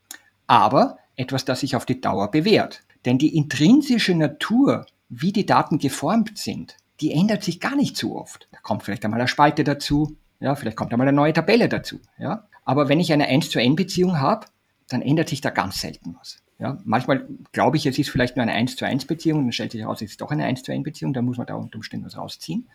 Aber 0.48 0.98
etwas, 1.16 1.46
das 1.46 1.60
sich 1.60 1.76
auf 1.76 1.86
die 1.86 2.02
Dauer 2.02 2.32
bewährt. 2.32 2.82
Denn 3.06 3.18
die 3.18 3.36
intrinsische 3.36 4.16
Natur, 4.16 4.86
wie 5.10 5.32
die 5.32 5.46
Daten 5.46 5.80
geformt 5.80 6.38
sind, 6.38 6.78
die 7.02 7.12
ändert 7.12 7.44
sich 7.44 7.60
gar 7.60 7.76
nicht 7.76 7.98
so 7.98 8.16
oft. 8.16 8.48
Da 8.52 8.60
kommt 8.60 8.84
vielleicht 8.84 9.06
einmal 9.06 9.20
eine 9.20 9.28
Spalte 9.28 9.64
dazu, 9.64 10.18
ja, 10.40 10.56
vielleicht 10.56 10.78
kommt 10.78 10.92
einmal 10.92 11.08
eine 11.08 11.16
neue 11.16 11.34
Tabelle 11.34 11.70
dazu, 11.70 12.00
ja. 12.18 12.48
Aber 12.64 12.88
wenn 12.88 13.00
ich 13.00 13.12
eine 13.12 13.28
1 13.28 13.50
zu 13.50 13.60
N 13.60 13.76
Beziehung 13.76 14.20
habe, 14.20 14.48
dann 14.90 15.02
ändert 15.02 15.30
sich 15.30 15.42
da 15.42 15.50
ganz 15.50 15.82
selten 15.82 16.16
was. 16.20 16.38
Ja, 16.60 16.78
manchmal 16.84 17.26
glaube 17.54 17.78
ich, 17.78 17.86
es 17.86 17.98
ist 17.98 18.10
vielleicht 18.10 18.36
nur 18.36 18.44
eine 18.44 18.52
1 18.52 18.76
zu 18.76 18.86
1 18.86 19.06
Beziehung, 19.06 19.44
dann 19.44 19.54
stellt 19.54 19.72
sich 19.72 19.82
heraus, 19.82 20.02
es 20.02 20.12
ist 20.12 20.22
doch 20.22 20.30
eine 20.30 20.44
1 20.44 20.64
zu 20.64 20.74
1 20.74 20.84
Beziehung, 20.84 21.14
da 21.14 21.22
muss 21.22 21.38
man 21.38 21.48
da 21.48 21.56
unter 21.56 21.78
Umständen 21.78 22.06
was 22.06 22.18
rausziehen. 22.18 22.68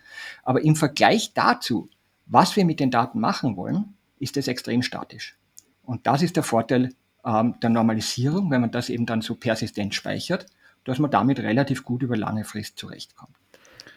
Aber 0.43 0.63
im 0.63 0.75
Vergleich 0.75 1.33
dazu, 1.33 1.89
was 2.25 2.55
wir 2.55 2.65
mit 2.65 2.79
den 2.79 2.89
Daten 2.89 3.19
machen 3.19 3.55
wollen, 3.55 3.93
ist 4.17 4.37
es 4.37 4.47
extrem 4.47 4.81
statisch. 4.81 5.37
Und 5.83 6.07
das 6.07 6.23
ist 6.23 6.35
der 6.35 6.43
Vorteil 6.43 6.93
ähm, 7.23 7.55
der 7.61 7.69
Normalisierung, 7.69 8.49
wenn 8.49 8.61
man 8.61 8.71
das 8.71 8.89
eben 8.89 9.05
dann 9.05 9.21
so 9.21 9.35
persistent 9.35 9.93
speichert, 9.93 10.47
dass 10.83 10.97
man 10.97 11.11
damit 11.11 11.39
relativ 11.39 11.83
gut 11.83 12.01
über 12.01 12.17
lange 12.17 12.43
Frist 12.43 12.79
zurechtkommt. 12.79 13.35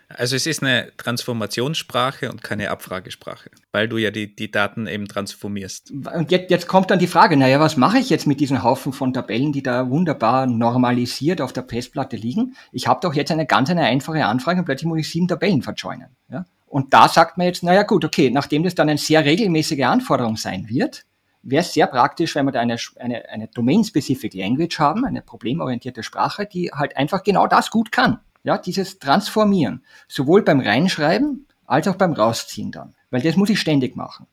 Also 0.09 0.37
es 0.37 0.47
ist 0.47 0.63
eine 0.63 0.91
Transformationssprache 0.97 2.31
und 2.31 2.43
keine 2.43 2.71
Abfragesprache, 2.71 3.51
weil 3.73 3.89
du 3.89 3.99
ja 3.99 4.11
die, 4.11 4.35
die 4.35 4.51
Daten 4.51 4.87
eben 4.87 5.07
transformierst. 5.07 5.91
Und 5.91 6.31
jetzt, 6.31 6.51
jetzt 6.51 6.67
kommt 6.67 6.91
dann 6.91 6.99
die 6.99 7.07
Frage, 7.07 7.37
naja, 7.37 7.61
was 7.61 7.77
mache 7.77 7.99
ich 7.99 8.09
jetzt 8.09 8.27
mit 8.27 8.41
diesen 8.41 8.63
Haufen 8.63 8.95
von 8.95 9.13
Tabellen, 9.13 9.53
die 9.53 9.63
da 9.63 9.91
wunderbar 9.91 10.47
normalisiert 10.47 11.43
auf 11.43 11.53
der 11.53 11.65
Festplatte 11.65 12.17
liegen? 12.17 12.57
Ich 12.73 12.89
habe 12.89 13.01
doch 13.03 13.13
jetzt 13.13 13.31
eine 13.31 13.45
ganz 13.45 13.69
eine 13.69 13.83
einfache 13.83 14.25
Anfrage 14.25 14.61
und 14.61 14.65
plötzlich 14.65 14.89
muss 14.89 15.01
ich 15.01 15.11
sieben 15.11 15.29
Tabellen 15.29 15.61
verjoinen. 15.61 16.17
Ja? 16.31 16.47
Und 16.65 16.95
da 16.95 17.09
sagt 17.09 17.37
man 17.37 17.47
jetzt, 17.47 17.63
naja 17.63 17.83
gut, 17.83 18.05
okay, 18.05 18.31
nachdem 18.31 18.63
das 18.63 18.75
dann 18.75 18.89
eine 18.89 18.99
sehr 18.99 19.27
regelmäßige 19.27 19.85
Anforderung 19.85 20.37
sein 20.37 20.71
wird, 20.71 21.05
wäre 21.43 21.63
es 21.63 21.75
sehr 21.75 21.87
praktisch, 21.87 22.35
wenn 22.35 22.47
wir 22.47 22.53
da 22.53 22.61
eine, 22.61 22.77
eine, 22.97 23.29
eine 23.29 23.49
Domain-Specific 23.49 24.33
Language 24.33 24.79
haben, 24.79 25.05
eine 25.05 25.21
problemorientierte 25.21 26.03
Sprache, 26.03 26.47
die 26.47 26.71
halt 26.73 26.97
einfach 26.97 27.23
genau 27.23 27.47
das 27.47 27.71
gut 27.71 27.93
kann. 27.93 28.21
Ja, 28.43 28.59
dieses 28.59 28.99
Transformieren. 28.99 29.83
Sowohl 30.09 30.43
beim 30.43 30.61
Reinschreiben 30.61 31.47
als 31.67 31.89
auch 31.89 31.97
beim 31.97 32.13
Rausziehen 32.13 32.73
dann. 32.73 32.95
Weil 33.11 33.23
das 33.23 33.37
muss 33.37 33.51
ich 33.51 33.61
ständig 33.61 33.97
machen. 33.97 34.27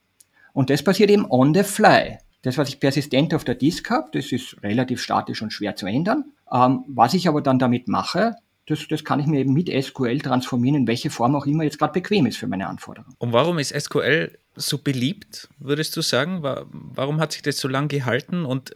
Und 0.52 0.70
das 0.70 0.82
passiert 0.82 1.10
eben 1.10 1.30
on 1.30 1.54
the 1.54 1.62
fly. 1.62 2.18
Das, 2.42 2.58
was 2.58 2.68
ich 2.68 2.80
persistent 2.80 3.34
auf 3.34 3.44
der 3.44 3.56
Disk 3.56 3.90
habe, 3.90 4.08
das 4.12 4.32
ist 4.32 4.62
relativ 4.62 5.02
statisch 5.02 5.42
und 5.42 5.52
schwer 5.52 5.76
zu 5.76 5.86
ändern. 5.86 6.24
Ähm, 6.52 6.84
was 6.86 7.14
ich 7.14 7.28
aber 7.28 7.42
dann 7.42 7.58
damit 7.58 7.88
mache, 7.88 8.36
das, 8.66 8.86
das 8.88 9.04
kann 9.04 9.20
ich 9.20 9.26
mir 9.26 9.40
eben 9.40 9.52
mit 9.52 9.68
SQL 9.68 10.18
transformieren, 10.20 10.76
in 10.76 10.86
welche 10.86 11.10
Form 11.10 11.36
auch 11.36 11.46
immer 11.46 11.64
jetzt 11.64 11.78
gerade 11.78 11.92
bequem 11.92 12.26
ist 12.26 12.36
für 12.36 12.46
meine 12.46 12.66
Anforderungen. 12.66 13.14
Und 13.18 13.32
warum 13.32 13.58
ist 13.58 13.74
SQL 13.78 14.38
so 14.56 14.78
beliebt, 14.78 15.48
würdest 15.58 15.96
du 15.96 16.02
sagen? 16.02 16.42
Warum 16.42 17.20
hat 17.20 17.32
sich 17.32 17.42
das 17.42 17.58
so 17.58 17.68
lange 17.68 17.88
gehalten? 17.88 18.44
Und 18.44 18.72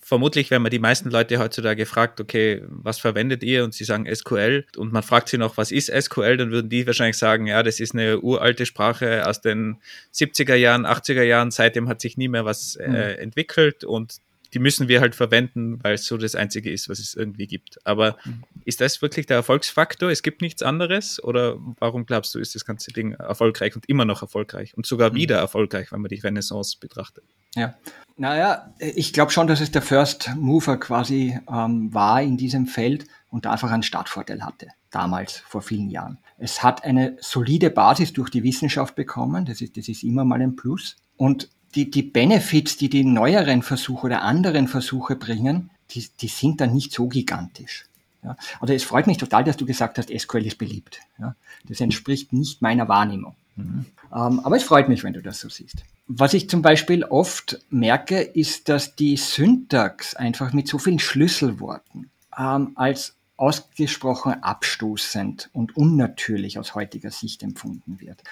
vermutlich, 0.00 0.50
wenn 0.50 0.62
man 0.62 0.70
die 0.70 0.78
meisten 0.78 1.10
Leute 1.10 1.38
heutzutage 1.38 1.82
gefragt, 1.82 2.20
okay, 2.20 2.62
was 2.68 2.98
verwendet 2.98 3.42
ihr? 3.42 3.64
Und 3.64 3.74
sie 3.74 3.84
sagen 3.84 4.06
SQL 4.12 4.64
und 4.76 4.92
man 4.92 5.02
fragt 5.02 5.28
sie 5.28 5.38
noch, 5.38 5.56
was 5.56 5.72
ist 5.72 5.92
SQL? 5.92 6.36
Dann 6.36 6.50
würden 6.50 6.70
die 6.70 6.86
wahrscheinlich 6.86 7.18
sagen, 7.18 7.46
ja, 7.46 7.62
das 7.62 7.80
ist 7.80 7.94
eine 7.94 8.20
uralte 8.20 8.66
Sprache 8.66 9.26
aus 9.26 9.40
den 9.40 9.76
70er 10.12 10.54
Jahren, 10.54 10.86
80er 10.86 11.22
Jahren. 11.22 11.50
Seitdem 11.50 11.88
hat 11.88 12.00
sich 12.00 12.16
nie 12.16 12.28
mehr 12.28 12.44
was 12.44 12.76
äh, 12.76 12.88
mhm. 12.88 12.94
entwickelt 12.94 13.84
und 13.84 14.20
die 14.54 14.60
müssen 14.60 14.86
wir 14.86 15.00
halt 15.00 15.16
verwenden, 15.16 15.82
weil 15.82 15.94
es 15.94 16.06
so 16.06 16.16
das 16.16 16.36
Einzige 16.36 16.70
ist, 16.70 16.88
was 16.88 17.00
es 17.00 17.14
irgendwie 17.14 17.48
gibt. 17.48 17.84
Aber 17.84 18.16
mhm. 18.24 18.44
ist 18.64 18.80
das 18.80 19.02
wirklich 19.02 19.26
der 19.26 19.36
Erfolgsfaktor? 19.36 20.10
Es 20.10 20.22
gibt 20.22 20.42
nichts 20.42 20.62
anderes? 20.62 21.22
Oder 21.22 21.56
warum 21.80 22.06
glaubst 22.06 22.34
du, 22.34 22.38
ist 22.38 22.54
das 22.54 22.64
ganze 22.64 22.92
Ding 22.92 23.12
erfolgreich 23.14 23.74
und 23.74 23.88
immer 23.88 24.04
noch 24.04 24.22
erfolgreich 24.22 24.76
und 24.76 24.86
sogar 24.86 25.10
mhm. 25.10 25.16
wieder 25.16 25.38
erfolgreich, 25.38 25.90
wenn 25.90 26.00
man 26.00 26.08
die 26.08 26.20
Renaissance 26.20 26.76
betrachtet? 26.78 27.24
Ja, 27.56 27.74
naja, 28.16 28.72
ich 28.78 29.12
glaube 29.12 29.32
schon, 29.32 29.48
dass 29.48 29.60
es 29.60 29.72
der 29.72 29.82
First 29.82 30.30
Mover 30.36 30.78
quasi 30.78 31.38
ähm, 31.50 31.92
war 31.92 32.22
in 32.22 32.36
diesem 32.36 32.66
Feld 32.66 33.06
und 33.28 33.46
einfach 33.46 33.72
einen 33.72 33.82
Startvorteil 33.82 34.44
hatte, 34.44 34.68
damals, 34.90 35.38
vor 35.38 35.62
vielen 35.62 35.90
Jahren. 35.90 36.18
Es 36.38 36.62
hat 36.62 36.84
eine 36.84 37.16
solide 37.20 37.70
Basis 37.70 38.12
durch 38.12 38.30
die 38.30 38.44
Wissenschaft 38.44 38.94
bekommen, 38.94 39.44
das 39.44 39.60
ist, 39.60 39.76
das 39.76 39.88
ist 39.88 40.04
immer 40.04 40.24
mal 40.24 40.40
ein 40.40 40.54
Plus. 40.54 40.96
Und 41.16 41.48
die, 41.74 41.90
die 41.90 42.02
Benefits, 42.02 42.76
die 42.76 42.88
die 42.88 43.04
neueren 43.04 43.62
Versuche 43.62 44.06
oder 44.06 44.22
anderen 44.22 44.68
Versuche 44.68 45.16
bringen, 45.16 45.70
die, 45.90 46.06
die 46.20 46.28
sind 46.28 46.60
dann 46.60 46.72
nicht 46.72 46.92
so 46.92 47.08
gigantisch. 47.08 47.86
Ja. 48.22 48.36
Also 48.60 48.72
es 48.72 48.84
freut 48.84 49.06
mich 49.06 49.18
total, 49.18 49.44
dass 49.44 49.56
du 49.56 49.66
gesagt 49.66 49.98
hast, 49.98 50.10
SQL 50.10 50.46
ist 50.46 50.58
beliebt. 50.58 51.00
Ja. 51.18 51.36
Das 51.68 51.80
entspricht 51.80 52.32
nicht 52.32 52.62
meiner 52.62 52.88
Wahrnehmung. 52.88 53.34
Mhm. 53.56 53.86
Ähm, 54.12 54.40
aber 54.40 54.56
es 54.56 54.64
freut 54.64 54.88
mich, 54.88 55.04
wenn 55.04 55.12
du 55.12 55.22
das 55.22 55.40
so 55.40 55.48
siehst. 55.48 55.84
Was 56.06 56.34
ich 56.34 56.50
zum 56.50 56.62
Beispiel 56.62 57.04
oft 57.04 57.60
merke, 57.70 58.20
ist, 58.20 58.68
dass 58.68 58.94
die 58.94 59.16
Syntax 59.16 60.14
einfach 60.14 60.52
mit 60.52 60.68
so 60.68 60.78
vielen 60.78 60.98
Schlüsselworten 60.98 62.10
ähm, 62.36 62.72
als 62.74 63.14
ausgesprochen 63.36 64.42
abstoßend 64.42 65.50
und 65.52 65.76
unnatürlich 65.76 66.58
aus 66.58 66.74
heutiger 66.74 67.10
Sicht 67.10 67.42
empfunden 67.42 68.00
wird. 68.00 68.22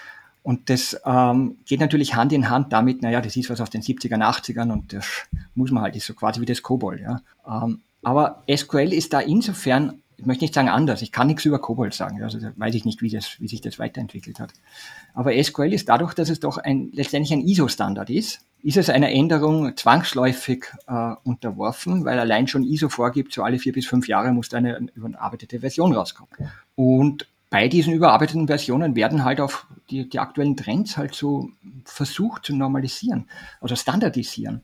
Und 0.43 0.69
das 0.69 0.99
ähm, 1.05 1.57
geht 1.65 1.79
natürlich 1.79 2.15
Hand 2.15 2.33
in 2.33 2.49
Hand 2.49 2.73
damit, 2.73 3.01
naja, 3.01 3.21
das 3.21 3.37
ist 3.37 3.49
was 3.49 3.61
aus 3.61 3.69
den 3.69 3.81
70ern, 3.81 4.21
80ern 4.21 4.71
und 4.71 4.91
das 4.91 5.05
muss 5.55 5.71
man 5.71 5.83
halt, 5.83 5.95
ist 5.95 6.05
so 6.05 6.13
quasi 6.13 6.41
wie 6.41 6.45
das 6.45 6.61
Kobold. 6.61 6.99
Ja. 6.99 7.21
Ähm, 7.47 7.81
aber 8.03 8.43
SQL 8.53 8.91
ist 8.91 9.13
da 9.13 9.21
insofern, 9.21 10.01
ich 10.17 10.25
möchte 10.25 10.43
nicht 10.43 10.53
sagen 10.53 10.67
anders, 10.67 11.01
ich 11.01 11.13
kann 11.13 11.27
nichts 11.27 11.45
über 11.45 11.59
Kobold 11.59 11.93
sagen, 11.93 12.21
also 12.21 12.39
weiß 12.57 12.75
ich 12.75 12.83
nicht, 12.83 13.01
wie, 13.01 13.09
das, 13.09 13.39
wie 13.39 13.47
sich 13.47 13.61
das 13.61 13.79
weiterentwickelt 13.79 14.41
hat. 14.41 14.51
Aber 15.13 15.31
SQL 15.41 15.71
ist 15.71 15.87
dadurch, 15.87 16.13
dass 16.13 16.29
es 16.29 16.41
doch 16.41 16.57
ein, 16.57 16.89
letztendlich 16.91 17.31
ein 17.31 17.47
ISO-Standard 17.47 18.09
ist, 18.09 18.41
ist 18.63 18.77
es 18.77 18.89
einer 18.89 19.11
Änderung 19.11 19.75
zwangsläufig 19.77 20.65
äh, 20.87 21.13
unterworfen, 21.23 22.03
weil 22.03 22.19
allein 22.19 22.47
schon 22.47 22.63
ISO 22.63 22.89
vorgibt, 22.89 23.33
so 23.33 23.43
alle 23.43 23.59
vier 23.59 23.71
bis 23.71 23.85
fünf 23.85 24.09
Jahre 24.09 24.33
muss 24.33 24.49
da 24.49 24.57
eine 24.57 24.87
überarbeitete 24.93 25.61
Version 25.61 25.93
rauskommen. 25.93 26.31
Und 26.75 27.27
bei 27.53 27.67
diesen 27.67 27.93
überarbeiteten 27.93 28.47
Versionen 28.47 28.95
werden 28.95 29.23
halt 29.23 29.39
auf 29.39 29.67
die, 29.91 30.09
die 30.09 30.17
aktuellen 30.17 30.57
Trends 30.57 30.97
halt 30.97 31.13
so 31.13 31.51
versucht 31.85 32.45
zu 32.45 32.55
normalisieren 32.55 33.29
oder 33.61 33.75
standardisieren. 33.75 34.63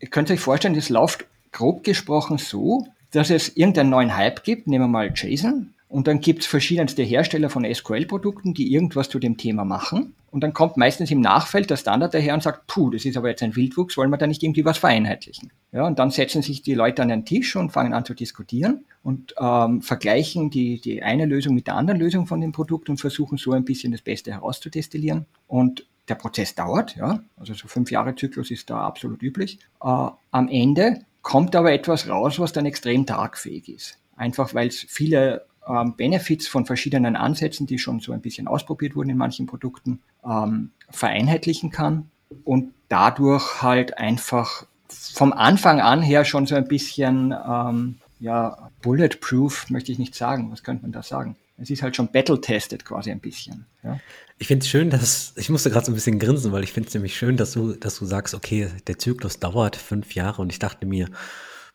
Ihr 0.00 0.08
könnt 0.08 0.32
euch 0.32 0.40
vorstellen, 0.40 0.74
das 0.74 0.88
läuft 0.88 1.26
grob 1.52 1.84
gesprochen 1.84 2.38
so, 2.38 2.88
dass 3.12 3.30
es 3.30 3.56
irgendeinen 3.56 3.90
neuen 3.90 4.16
Hype 4.16 4.42
gibt, 4.42 4.66
nehmen 4.66 4.86
wir 4.86 4.88
mal 4.88 5.12
JSON, 5.14 5.73
und 5.94 6.08
dann 6.08 6.20
gibt 6.20 6.42
es 6.42 6.48
verschiedenste 6.48 7.04
Hersteller 7.04 7.48
von 7.48 7.64
SQL-Produkten, 7.64 8.52
die 8.52 8.72
irgendwas 8.72 9.08
zu 9.08 9.20
dem 9.20 9.36
Thema 9.36 9.64
machen. 9.64 10.16
Und 10.32 10.40
dann 10.40 10.52
kommt 10.52 10.76
meistens 10.76 11.12
im 11.12 11.20
Nachfeld 11.20 11.70
der 11.70 11.76
Standard 11.76 12.12
daher 12.12 12.34
und 12.34 12.42
sagt, 12.42 12.66
puh, 12.66 12.90
das 12.90 13.04
ist 13.04 13.16
aber 13.16 13.28
jetzt 13.28 13.44
ein 13.44 13.54
Wildwuchs, 13.54 13.96
wollen 13.96 14.10
wir 14.10 14.16
da 14.16 14.26
nicht 14.26 14.42
irgendwie 14.42 14.64
was 14.64 14.78
vereinheitlichen? 14.78 15.52
Ja, 15.70 15.86
und 15.86 16.00
dann 16.00 16.10
setzen 16.10 16.42
sich 16.42 16.62
die 16.62 16.74
Leute 16.74 17.00
an 17.00 17.10
den 17.10 17.24
Tisch 17.24 17.54
und 17.54 17.70
fangen 17.70 17.92
an 17.92 18.04
zu 18.04 18.12
diskutieren 18.12 18.84
und 19.04 19.36
ähm, 19.38 19.82
vergleichen 19.82 20.50
die, 20.50 20.80
die 20.80 21.00
eine 21.04 21.26
Lösung 21.26 21.54
mit 21.54 21.68
der 21.68 21.76
anderen 21.76 22.00
Lösung 22.00 22.26
von 22.26 22.40
dem 22.40 22.50
Produkt 22.50 22.88
und 22.88 23.00
versuchen 23.00 23.38
so 23.38 23.52
ein 23.52 23.64
bisschen 23.64 23.92
das 23.92 24.02
Beste 24.02 24.32
herauszudestillieren. 24.32 25.26
Und 25.46 25.86
der 26.08 26.16
Prozess 26.16 26.56
dauert, 26.56 26.96
ja, 26.96 27.22
also 27.36 27.54
so 27.54 27.68
fünf 27.68 27.92
Jahre 27.92 28.16
Zyklus 28.16 28.50
ist 28.50 28.68
da 28.68 28.80
absolut 28.80 29.22
üblich. 29.22 29.60
Äh, 29.80 30.08
am 30.32 30.48
Ende 30.48 31.02
kommt 31.22 31.54
aber 31.54 31.70
etwas 31.70 32.08
raus, 32.08 32.40
was 32.40 32.52
dann 32.52 32.66
extrem 32.66 33.06
tragfähig 33.06 33.68
ist. 33.68 33.98
Einfach 34.16 34.54
weil 34.54 34.68
es 34.68 34.86
viele 34.88 35.44
ähm, 35.68 35.94
Benefits 35.96 36.46
von 36.46 36.66
verschiedenen 36.66 37.16
Ansätzen, 37.16 37.66
die 37.66 37.78
schon 37.78 38.00
so 38.00 38.12
ein 38.12 38.20
bisschen 38.20 38.48
ausprobiert 38.48 38.96
wurden 38.96 39.10
in 39.10 39.16
manchen 39.16 39.46
Produkten, 39.46 40.00
ähm, 40.24 40.70
vereinheitlichen 40.90 41.70
kann 41.70 42.10
und 42.44 42.72
dadurch 42.88 43.62
halt 43.62 43.98
einfach 43.98 44.66
vom 44.88 45.32
Anfang 45.32 45.80
an 45.80 46.02
her 46.02 46.24
schon 46.24 46.46
so 46.46 46.54
ein 46.54 46.68
bisschen 46.68 47.34
ähm, 47.46 47.96
ja, 48.20 48.70
bulletproof, 48.82 49.70
möchte 49.70 49.92
ich 49.92 49.98
nicht 49.98 50.14
sagen. 50.14 50.50
Was 50.50 50.62
könnte 50.62 50.82
man 50.82 50.92
da 50.92 51.02
sagen? 51.02 51.36
Es 51.56 51.70
ist 51.70 51.82
halt 51.82 51.94
schon 51.94 52.10
battle-tested 52.10 52.84
quasi 52.84 53.10
ein 53.10 53.20
bisschen. 53.20 53.66
Ja. 53.82 54.00
Ich 54.38 54.48
finde 54.48 54.64
es 54.64 54.68
schön, 54.68 54.90
dass, 54.90 55.34
ich 55.36 55.48
musste 55.50 55.70
gerade 55.70 55.86
so 55.86 55.92
ein 55.92 55.94
bisschen 55.94 56.18
grinsen, 56.18 56.50
weil 56.50 56.64
ich 56.64 56.72
finde 56.72 56.88
es 56.88 56.94
nämlich 56.94 57.16
schön, 57.16 57.36
dass 57.36 57.52
du, 57.52 57.74
dass 57.74 57.98
du 57.98 58.06
sagst, 58.06 58.34
okay, 58.34 58.68
der 58.88 58.98
Zyklus 58.98 59.38
dauert 59.38 59.76
fünf 59.76 60.14
Jahre 60.14 60.42
und 60.42 60.50
ich 60.50 60.58
dachte 60.58 60.86
mir, 60.86 61.08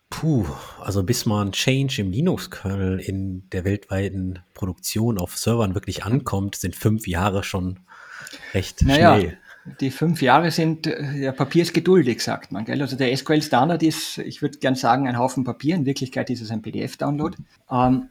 Puh, 0.10 0.46
also 0.80 1.04
bis 1.04 1.25
man 1.25 1.51
Change 1.51 2.01
im 2.01 2.12
Linux-Kernel 2.12 3.00
in 3.00 3.48
der 3.51 3.63
weltweiten 3.63 4.39
Produktion 4.54 5.20
auf 5.20 5.38
Servern 5.38 5.75
wirklich 5.75 6.04
ankommt, 6.04 6.56
sind 6.56 6.75
fünf 6.75 7.08
Jahre 7.08 7.44
schon 7.44 7.80
recht 8.54 8.82
naja, 8.82 9.20
schnell. 9.20 9.38
die 9.80 9.92
fünf 9.92 10.22
Jahre 10.22 10.50
sind, 10.50 10.88
äh, 10.88 11.16
ja, 11.16 11.32
Papier 11.32 11.62
ist 11.62 11.74
geduldig, 11.74 12.22
sagt 12.22 12.51
man. 12.51 12.66
Gell? 12.66 12.82
Also 12.82 12.96
der 12.96 13.16
SQL-Standard 13.16 13.84
ist, 13.84 14.18
ich 14.18 14.42
würde 14.42 14.58
gern 14.58 14.75
sagen, 14.75 15.08
ein 15.08 15.18
Haufen 15.18 15.44
Papier. 15.44 15.75
In 15.75 15.86
Wirklichkeit 15.86 16.30
ist 16.32 16.42
es 16.42 16.50
ein 16.50 16.63
PDF-Download. 16.63 17.38
Ähm, 17.72 18.10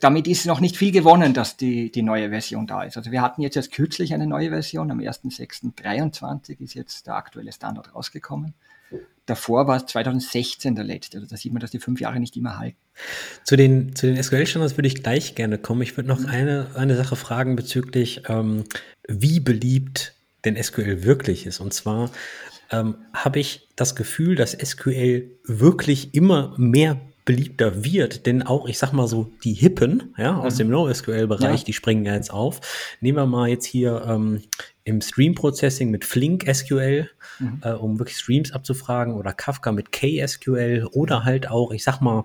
damit 0.00 0.26
ist 0.26 0.46
noch 0.46 0.60
nicht 0.60 0.76
viel 0.76 0.92
gewonnen, 0.92 1.34
dass 1.34 1.56
die, 1.56 1.90
die 1.90 2.02
neue 2.02 2.30
Version 2.30 2.66
da 2.66 2.82
ist. 2.82 2.96
Also 2.96 3.10
wir 3.10 3.22
hatten 3.22 3.42
jetzt 3.42 3.56
erst 3.56 3.72
kürzlich 3.72 4.14
eine 4.14 4.26
neue 4.26 4.50
Version, 4.50 4.90
am 4.90 4.98
1.6.23 4.98 6.60
ist 6.60 6.74
jetzt 6.74 7.06
der 7.06 7.16
aktuelle 7.16 7.52
Standard 7.52 7.94
rausgekommen. 7.94 8.54
Davor 9.28 9.66
war 9.66 9.76
es 9.76 9.84
2016 9.84 10.74
der 10.74 10.84
letzte. 10.84 11.18
Also 11.18 11.28
da 11.28 11.36
sieht 11.36 11.52
man, 11.52 11.60
dass 11.60 11.70
die 11.70 11.78
fünf 11.78 12.00
Jahre 12.00 12.18
nicht 12.18 12.34
immer 12.34 12.58
halten. 12.58 12.78
Zu 13.44 13.56
den, 13.56 13.94
zu 13.94 14.06
den 14.06 14.22
SQL-Standards 14.22 14.78
würde 14.78 14.88
ich 14.88 15.02
gleich 15.02 15.34
gerne 15.34 15.58
kommen. 15.58 15.82
Ich 15.82 15.98
würde 15.98 16.08
noch 16.08 16.20
mhm. 16.20 16.26
eine, 16.26 16.70
eine 16.74 16.96
Sache 16.96 17.14
fragen 17.14 17.54
bezüglich, 17.54 18.22
ähm, 18.28 18.64
wie 19.06 19.40
beliebt 19.40 20.14
denn 20.46 20.60
SQL 20.60 21.04
wirklich 21.04 21.44
ist. 21.44 21.60
Und 21.60 21.74
zwar 21.74 22.10
ähm, 22.70 22.96
habe 23.12 23.38
ich 23.38 23.68
das 23.76 23.94
Gefühl, 23.94 24.34
dass 24.34 24.52
SQL 24.52 25.30
wirklich 25.44 26.14
immer 26.14 26.54
mehr 26.56 26.98
beliebter 27.28 27.84
wird, 27.84 28.24
denn 28.24 28.42
auch, 28.42 28.66
ich 28.66 28.78
sag 28.78 28.94
mal 28.94 29.06
so, 29.06 29.30
die 29.44 29.52
Hippen, 29.52 30.14
ja, 30.16 30.38
aus 30.38 30.54
mhm. 30.54 30.58
dem 30.58 30.70
NoSQL-Bereich, 30.70 31.60
ja. 31.60 31.64
die 31.66 31.74
springen 31.74 32.06
ja 32.06 32.14
jetzt 32.14 32.32
auf. 32.32 32.62
Nehmen 33.02 33.18
wir 33.18 33.26
mal 33.26 33.50
jetzt 33.50 33.66
hier 33.66 34.02
ähm, 34.08 34.40
im 34.84 35.02
Stream-Processing 35.02 35.90
mit 35.90 36.06
Flink 36.06 36.46
SQL, 36.50 37.10
mhm. 37.38 37.60
äh, 37.62 37.72
um 37.72 37.98
wirklich 37.98 38.16
Streams 38.16 38.52
abzufragen, 38.52 39.12
oder 39.12 39.34
Kafka 39.34 39.72
mit 39.72 39.92
KSQL 39.92 40.88
oder 40.92 41.24
halt 41.24 41.50
auch, 41.50 41.70
ich 41.70 41.84
sag 41.84 42.00
mal, 42.00 42.24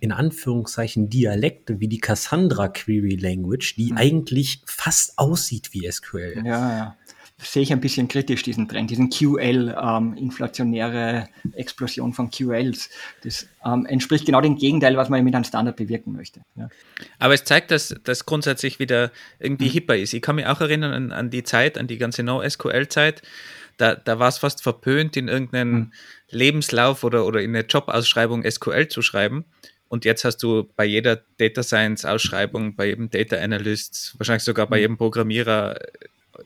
in 0.00 0.12
Anführungszeichen 0.12 1.10
Dialekte 1.10 1.78
wie 1.80 1.88
die 1.88 2.00
Cassandra 2.00 2.68
Query 2.68 3.16
Language, 3.16 3.76
die 3.76 3.92
mhm. 3.92 3.98
eigentlich 3.98 4.62
fast 4.64 5.18
aussieht 5.18 5.74
wie 5.74 5.86
SQL. 5.92 6.42
Ja, 6.46 6.78
ja 6.78 6.96
sehe 7.40 7.62
ich 7.62 7.72
ein 7.72 7.80
bisschen 7.80 8.08
kritisch 8.08 8.42
diesen 8.42 8.68
Trend, 8.68 8.90
diesen 8.90 9.10
QL, 9.10 9.76
ähm, 9.80 10.14
inflationäre 10.14 11.28
Explosion 11.52 12.12
von 12.12 12.30
QLs. 12.30 12.90
Das 13.22 13.46
ähm, 13.64 13.86
entspricht 13.86 14.26
genau 14.26 14.40
dem 14.40 14.56
Gegenteil, 14.56 14.96
was 14.96 15.08
man 15.08 15.22
mit 15.22 15.34
einem 15.34 15.44
Standard 15.44 15.76
bewirken 15.76 16.12
möchte. 16.12 16.40
Ja. 16.56 16.68
Aber 17.18 17.34
es 17.34 17.44
zeigt, 17.44 17.70
dass 17.70 17.94
das 18.02 18.26
grundsätzlich 18.26 18.80
wieder 18.80 19.12
irgendwie 19.38 19.68
mhm. 19.68 19.72
hipper 19.72 19.96
ist. 19.96 20.14
Ich 20.14 20.22
kann 20.22 20.36
mich 20.36 20.46
auch 20.46 20.60
erinnern 20.60 20.92
an, 20.92 21.12
an 21.12 21.30
die 21.30 21.44
Zeit, 21.44 21.78
an 21.78 21.86
die 21.86 21.98
ganze 21.98 22.24
NoSQL-Zeit. 22.24 23.22
Da, 23.76 23.94
da 23.94 24.18
war 24.18 24.28
es 24.28 24.38
fast 24.38 24.62
verpönt, 24.62 25.16
in 25.16 25.28
irgendeinen 25.28 25.72
mhm. 25.72 25.92
Lebenslauf 26.30 27.04
oder, 27.04 27.24
oder 27.24 27.40
in 27.40 27.54
eine 27.54 27.64
Jobausschreibung 27.64 28.48
SQL 28.48 28.88
zu 28.88 29.02
schreiben. 29.02 29.44
Und 29.86 30.04
jetzt 30.04 30.24
hast 30.24 30.42
du 30.42 30.68
bei 30.76 30.84
jeder 30.84 31.22
Data 31.38 31.62
Science 31.62 32.04
Ausschreibung, 32.04 32.74
bei 32.74 32.86
jedem 32.86 33.08
Data 33.10 33.36
Analyst, 33.36 34.14
wahrscheinlich 34.18 34.42
sogar 34.42 34.66
bei 34.66 34.78
mhm. 34.78 34.80
jedem 34.80 34.96
Programmierer 34.98 35.78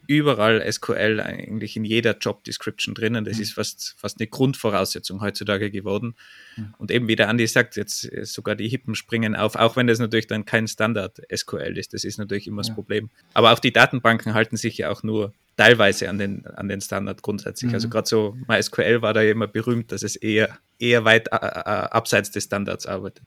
überall 0.07 0.71
SQL 0.71 1.21
eigentlich 1.21 1.77
in 1.77 1.85
jeder 1.85 2.17
Job 2.17 2.45
Description 2.45 2.95
drinnen. 2.95 3.25
Das 3.25 3.37
mhm. 3.37 3.43
ist 3.43 3.53
fast, 3.55 3.95
fast 3.99 4.21
eine 4.21 4.27
Grundvoraussetzung 4.27 5.21
heutzutage 5.21 5.71
geworden. 5.71 6.15
Mhm. 6.57 6.75
Und 6.79 6.91
eben 6.91 7.09
wie 7.09 7.17
der 7.17 7.29
Andi 7.29 7.47
sagt, 7.47 7.77
jetzt 7.77 8.11
sogar 8.23 8.55
die 8.55 8.69
Hippen 8.69 8.95
springen 8.95 9.37
auf, 9.37 9.57
auch 9.57 9.77
wenn 9.77 9.87
das 9.87 9.99
natürlich 9.99 10.27
dann 10.27 10.45
kein 10.45 10.69
Standard 10.69 11.21
SQL 11.35 11.77
ist. 11.77 11.95
Das 11.95 12.05
ist 12.05 12.19
natürlich 12.19 12.47
immer 12.47 12.63
ja. 12.63 12.69
das 12.69 12.75
Problem. 12.75 13.11
Aber 13.35 13.53
auch 13.53 13.59
die 13.59 13.73
Datenbanken 13.73 14.35
halten 14.35 14.57
sich 14.57 14.79
ja 14.79 14.91
auch 14.91 15.03
nur 15.03 15.33
teilweise 15.57 16.09
an 16.09 16.19
den, 16.19 16.47
an 16.47 16.69
den 16.69 16.81
Standard 16.81 17.23
grundsätzlich. 17.23 17.73
Also 17.73 17.89
mhm. 17.89 17.93
Also 17.93 18.15
gerade 18.15 18.37
so 18.37 18.37
MySQL 18.49 19.03
war 19.03 19.13
da 19.13 19.23
ja 19.23 19.33
immer 19.33 19.49
berühmt, 19.49 19.93
dass 19.93 20.03
es 20.03 20.17
eher, 20.17 20.59
eher 20.79 21.05
weit 21.05 21.29
äh, 21.33 21.37
äh, 21.37 21.39
abseits 21.39 22.31
des 22.31 22.45
Standards 22.45 22.87
arbeitet. 22.87 23.25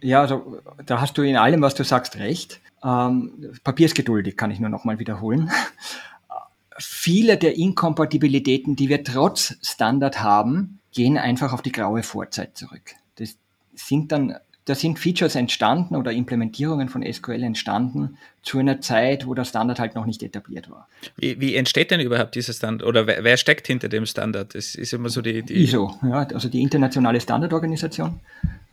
Ja, 0.00 0.20
also 0.20 0.60
da 0.84 1.00
hast 1.00 1.16
du 1.16 1.22
in 1.22 1.36
allem, 1.36 1.62
was 1.62 1.74
du 1.74 1.84
sagst, 1.84 2.16
recht. 2.16 2.60
Ähm, 2.84 3.52
Papier 3.64 3.86
ist 3.86 3.94
geduldig, 3.94 4.36
kann 4.36 4.50
ich 4.50 4.60
nur 4.60 4.68
nochmal 4.68 4.98
wiederholen. 4.98 5.50
Viele 6.78 7.36
der 7.36 7.56
Inkompatibilitäten, 7.56 8.76
die 8.76 8.88
wir 8.88 9.04
trotz 9.04 9.56
Standard 9.62 10.22
haben, 10.22 10.80
gehen 10.92 11.16
einfach 11.16 11.52
auf 11.52 11.62
die 11.62 11.72
graue 11.72 12.02
Vorzeit 12.02 12.56
zurück. 12.56 12.94
Das 13.16 13.36
sind 13.74 14.10
dann, 14.10 14.36
da 14.64 14.74
sind 14.74 14.98
Features 14.98 15.36
entstanden 15.36 15.94
oder 15.94 16.10
Implementierungen 16.12 16.88
von 16.88 17.04
SQL 17.10 17.42
entstanden 17.42 18.18
zu 18.42 18.58
einer 18.58 18.80
Zeit, 18.80 19.26
wo 19.26 19.34
der 19.34 19.44
Standard 19.44 19.78
halt 19.78 19.94
noch 19.94 20.04
nicht 20.04 20.22
etabliert 20.22 20.68
war. 20.68 20.88
Wie, 21.16 21.40
wie 21.40 21.54
entsteht 21.54 21.90
denn 21.90 22.00
überhaupt 22.00 22.34
dieser 22.34 22.52
Standard 22.52 22.88
oder 22.88 23.06
wer, 23.06 23.22
wer, 23.22 23.36
steckt 23.36 23.68
hinter 23.68 23.88
dem 23.88 24.04
Standard? 24.04 24.54
Das 24.54 24.74
ist 24.74 24.92
immer 24.92 25.10
so 25.10 25.22
die, 25.22 25.42
die 25.42 25.62
ISO, 25.62 25.96
ja, 26.02 26.22
also 26.22 26.48
die 26.48 26.60
internationale 26.60 27.20
Standardorganisation 27.20 28.20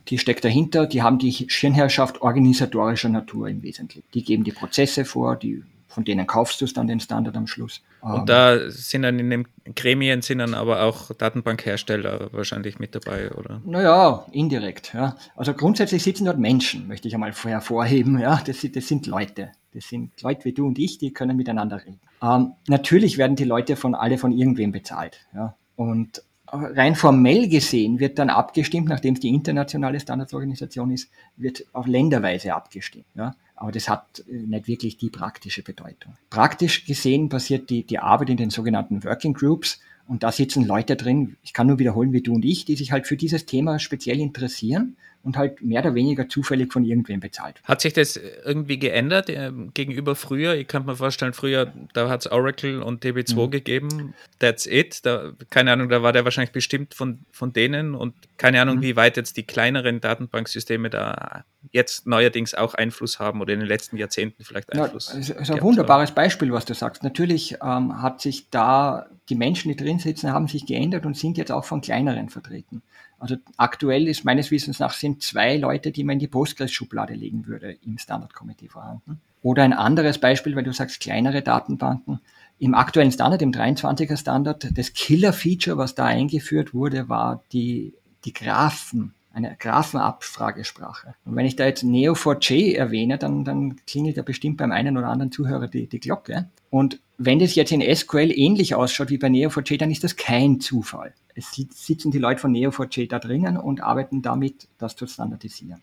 die 0.08 0.18
steckt 0.18 0.44
dahinter, 0.44 0.86
die 0.86 1.02
haben 1.02 1.18
die 1.18 1.46
Schirnherrschaft 1.48 2.22
organisatorischer 2.22 3.08
Natur 3.08 3.48
im 3.48 3.62
Wesentlichen. 3.62 4.06
Die 4.14 4.24
geben 4.24 4.44
die 4.44 4.52
Prozesse 4.52 5.04
vor, 5.04 5.36
die, 5.36 5.62
von 5.88 6.04
denen 6.04 6.26
kaufst 6.26 6.60
du 6.60 6.64
es 6.64 6.72
dann 6.72 6.86
den 6.86 7.00
Standard 7.00 7.36
am 7.36 7.46
Schluss. 7.46 7.82
Und 8.00 8.20
ähm, 8.20 8.26
da 8.26 8.70
sind 8.70 9.02
dann 9.02 9.18
in 9.18 9.30
den 9.30 9.46
Gremien 9.76 10.22
sind 10.22 10.38
dann 10.38 10.54
aber 10.54 10.82
auch 10.82 11.12
Datenbankhersteller 11.12 12.32
wahrscheinlich 12.32 12.78
mit 12.78 12.94
dabei, 12.94 13.30
oder? 13.32 13.60
Naja, 13.64 14.26
indirekt, 14.32 14.92
ja. 14.94 15.16
Also 15.36 15.54
grundsätzlich 15.54 16.02
sitzen 16.02 16.24
dort 16.24 16.38
Menschen, 16.38 16.88
möchte 16.88 17.06
ich 17.06 17.14
einmal 17.14 17.32
hervorheben, 17.32 18.18
ja. 18.18 18.42
Das, 18.44 18.66
das 18.72 18.88
sind 18.88 19.06
Leute. 19.06 19.52
Das 19.72 19.88
sind 19.88 20.20
Leute 20.20 20.44
wie 20.44 20.52
du 20.52 20.66
und 20.66 20.78
ich, 20.78 20.98
die 20.98 21.12
können 21.12 21.36
miteinander 21.36 21.78
reden. 21.78 22.00
Ähm, 22.22 22.52
natürlich 22.68 23.18
werden 23.18 23.36
die 23.36 23.44
Leute 23.44 23.76
von 23.76 23.94
alle 23.94 24.18
von 24.18 24.32
irgendwem 24.32 24.72
bezahlt, 24.72 25.20
ja. 25.34 25.56
Und 25.76 26.22
rein 26.52 26.94
formell 26.94 27.48
gesehen 27.48 27.98
wird 27.98 28.18
dann 28.18 28.28
abgestimmt, 28.28 28.88
nachdem 28.88 29.14
es 29.14 29.20
die 29.20 29.28
internationale 29.28 29.98
Standardsorganisation 29.98 30.90
ist, 30.90 31.10
wird 31.36 31.64
auf 31.72 31.86
länderweise 31.86 32.54
abgestimmt. 32.54 33.06
Ja? 33.14 33.34
Aber 33.56 33.72
das 33.72 33.88
hat 33.88 34.24
äh, 34.28 34.34
nicht 34.34 34.68
wirklich 34.68 34.96
die 34.98 35.10
praktische 35.10 35.62
Bedeutung. 35.62 36.14
Praktisch 36.30 36.84
gesehen 36.84 37.28
passiert 37.28 37.70
die, 37.70 37.84
die 37.84 37.98
Arbeit 37.98 38.30
in 38.30 38.36
den 38.36 38.50
sogenannten 38.50 39.02
Working 39.04 39.32
Groups 39.32 39.80
und 40.06 40.22
da 40.22 40.32
sitzen 40.32 40.66
Leute 40.66 40.96
drin, 40.96 41.36
ich 41.42 41.52
kann 41.52 41.68
nur 41.68 41.78
wiederholen 41.78 42.12
wie 42.12 42.22
du 42.22 42.34
und 42.34 42.44
ich, 42.44 42.64
die 42.64 42.76
sich 42.76 42.92
halt 42.92 43.06
für 43.06 43.16
dieses 43.16 43.46
Thema 43.46 43.78
speziell 43.78 44.20
interessieren 44.20 44.96
und 45.24 45.36
halt 45.36 45.62
mehr 45.62 45.80
oder 45.80 45.94
weniger 45.94 46.28
zufällig 46.28 46.72
von 46.72 46.84
irgendwem 46.84 47.20
bezahlt. 47.20 47.60
Hat 47.64 47.80
sich 47.80 47.92
das 47.92 48.16
irgendwie 48.16 48.78
geändert 48.78 49.28
äh, 49.30 49.52
gegenüber 49.74 50.14
früher? 50.14 50.54
Ich 50.54 50.66
kann 50.66 50.84
mir 50.84 50.96
vorstellen, 50.96 51.32
früher, 51.32 51.72
da 51.92 52.08
hat 52.08 52.26
es 52.26 52.32
Oracle 52.32 52.82
und 52.82 53.04
DB2 53.04 53.46
mhm. 53.46 53.50
gegeben. 53.50 54.14
That's 54.38 54.66
it. 54.66 55.04
Da, 55.06 55.32
keine 55.50 55.72
Ahnung, 55.72 55.88
da 55.88 56.02
war 56.02 56.12
der 56.12 56.24
wahrscheinlich 56.24 56.52
bestimmt 56.52 56.94
von, 56.94 57.20
von 57.30 57.52
denen 57.52 57.94
und 57.94 58.14
keine 58.36 58.60
Ahnung, 58.60 58.76
mhm. 58.76 58.82
wie 58.82 58.96
weit 58.96 59.16
jetzt 59.16 59.36
die 59.36 59.44
kleineren 59.44 60.00
Datenbanksysteme 60.00 60.90
da 60.90 61.44
jetzt 61.70 62.06
neuerdings 62.06 62.54
auch 62.54 62.74
Einfluss 62.74 63.20
haben 63.20 63.40
oder 63.40 63.52
in 63.52 63.60
den 63.60 63.68
letzten 63.68 63.96
Jahrzehnten 63.96 64.42
vielleicht 64.44 64.72
Einfluss. 64.72 65.12
Ja, 65.12 65.18
das 65.18 65.30
ist 65.30 65.50
ein 65.50 65.62
wunderbares 65.62 66.10
haben. 66.10 66.16
Beispiel, 66.16 66.52
was 66.52 66.64
du 66.64 66.74
sagst. 66.74 67.04
Natürlich 67.04 67.58
ähm, 67.62 68.02
hat 68.02 68.20
sich 68.20 68.50
da, 68.50 69.06
die 69.28 69.36
Menschen, 69.36 69.68
die 69.68 69.76
drin 69.76 69.98
sitzen, 69.98 70.32
haben 70.32 70.48
sich 70.48 70.66
geändert 70.66 71.06
und 71.06 71.16
sind 71.16 71.38
jetzt 71.38 71.52
auch 71.52 71.64
von 71.64 71.80
kleineren 71.80 72.28
vertreten. 72.28 72.82
Also 73.22 73.36
aktuell 73.56 74.08
ist 74.08 74.24
meines 74.24 74.50
Wissens 74.50 74.80
nach 74.80 74.92
sind 74.94 75.22
zwei 75.22 75.56
Leute, 75.56 75.92
die 75.92 76.02
man 76.02 76.14
in 76.14 76.18
die 76.18 76.26
Postgres-Schublade 76.26 77.14
legen 77.14 77.46
würde, 77.46 77.76
im 77.86 77.96
Standard-Committee 77.96 78.66
vorhanden. 78.66 79.20
Oder 79.42 79.62
ein 79.62 79.72
anderes 79.72 80.18
Beispiel, 80.18 80.56
weil 80.56 80.64
du 80.64 80.72
sagst 80.72 80.98
kleinere 80.98 81.40
Datenbanken. 81.40 82.18
Im 82.58 82.74
aktuellen 82.74 83.12
Standard, 83.12 83.40
im 83.40 83.52
23er 83.52 84.16
Standard, 84.16 84.76
das 84.76 84.92
Killer-Feature, 84.92 85.78
was 85.78 85.94
da 85.94 86.06
eingeführt 86.06 86.74
wurde, 86.74 87.08
war 87.08 87.44
die, 87.52 87.94
die 88.24 88.32
Graphen, 88.32 89.14
eine 89.32 89.54
Graphenabfragesprache. 89.56 91.14
Und 91.24 91.36
wenn 91.36 91.46
ich 91.46 91.54
da 91.54 91.64
jetzt 91.64 91.84
Neo4j 91.84 92.74
erwähne, 92.74 93.18
dann, 93.18 93.44
dann 93.44 93.76
klingelt 93.86 94.16
ja 94.16 94.24
bestimmt 94.24 94.56
beim 94.56 94.72
einen 94.72 94.98
oder 94.98 95.06
anderen 95.06 95.30
Zuhörer 95.30 95.68
die, 95.68 95.86
die 95.86 96.00
Glocke. 96.00 96.48
Und 96.72 96.98
wenn 97.18 97.38
das 97.38 97.54
jetzt 97.54 97.70
in 97.70 97.82
SQL 97.82 98.32
ähnlich 98.32 98.74
ausschaut 98.74 99.10
wie 99.10 99.18
bei 99.18 99.28
Neo4j, 99.28 99.78
dann 99.78 99.90
ist 99.92 100.02
das 100.02 100.16
kein 100.16 100.58
Zufall 100.58 101.14
es 101.34 101.52
sitzen 101.52 102.10
die 102.10 102.18
Leute 102.18 102.40
von 102.40 102.52
Neo4j 102.52 103.08
da 103.08 103.18
drinnen 103.18 103.56
und 103.56 103.80
arbeiten 103.80 104.22
damit, 104.22 104.68
das 104.78 104.96
zu 104.96 105.06
standardisieren. 105.06 105.80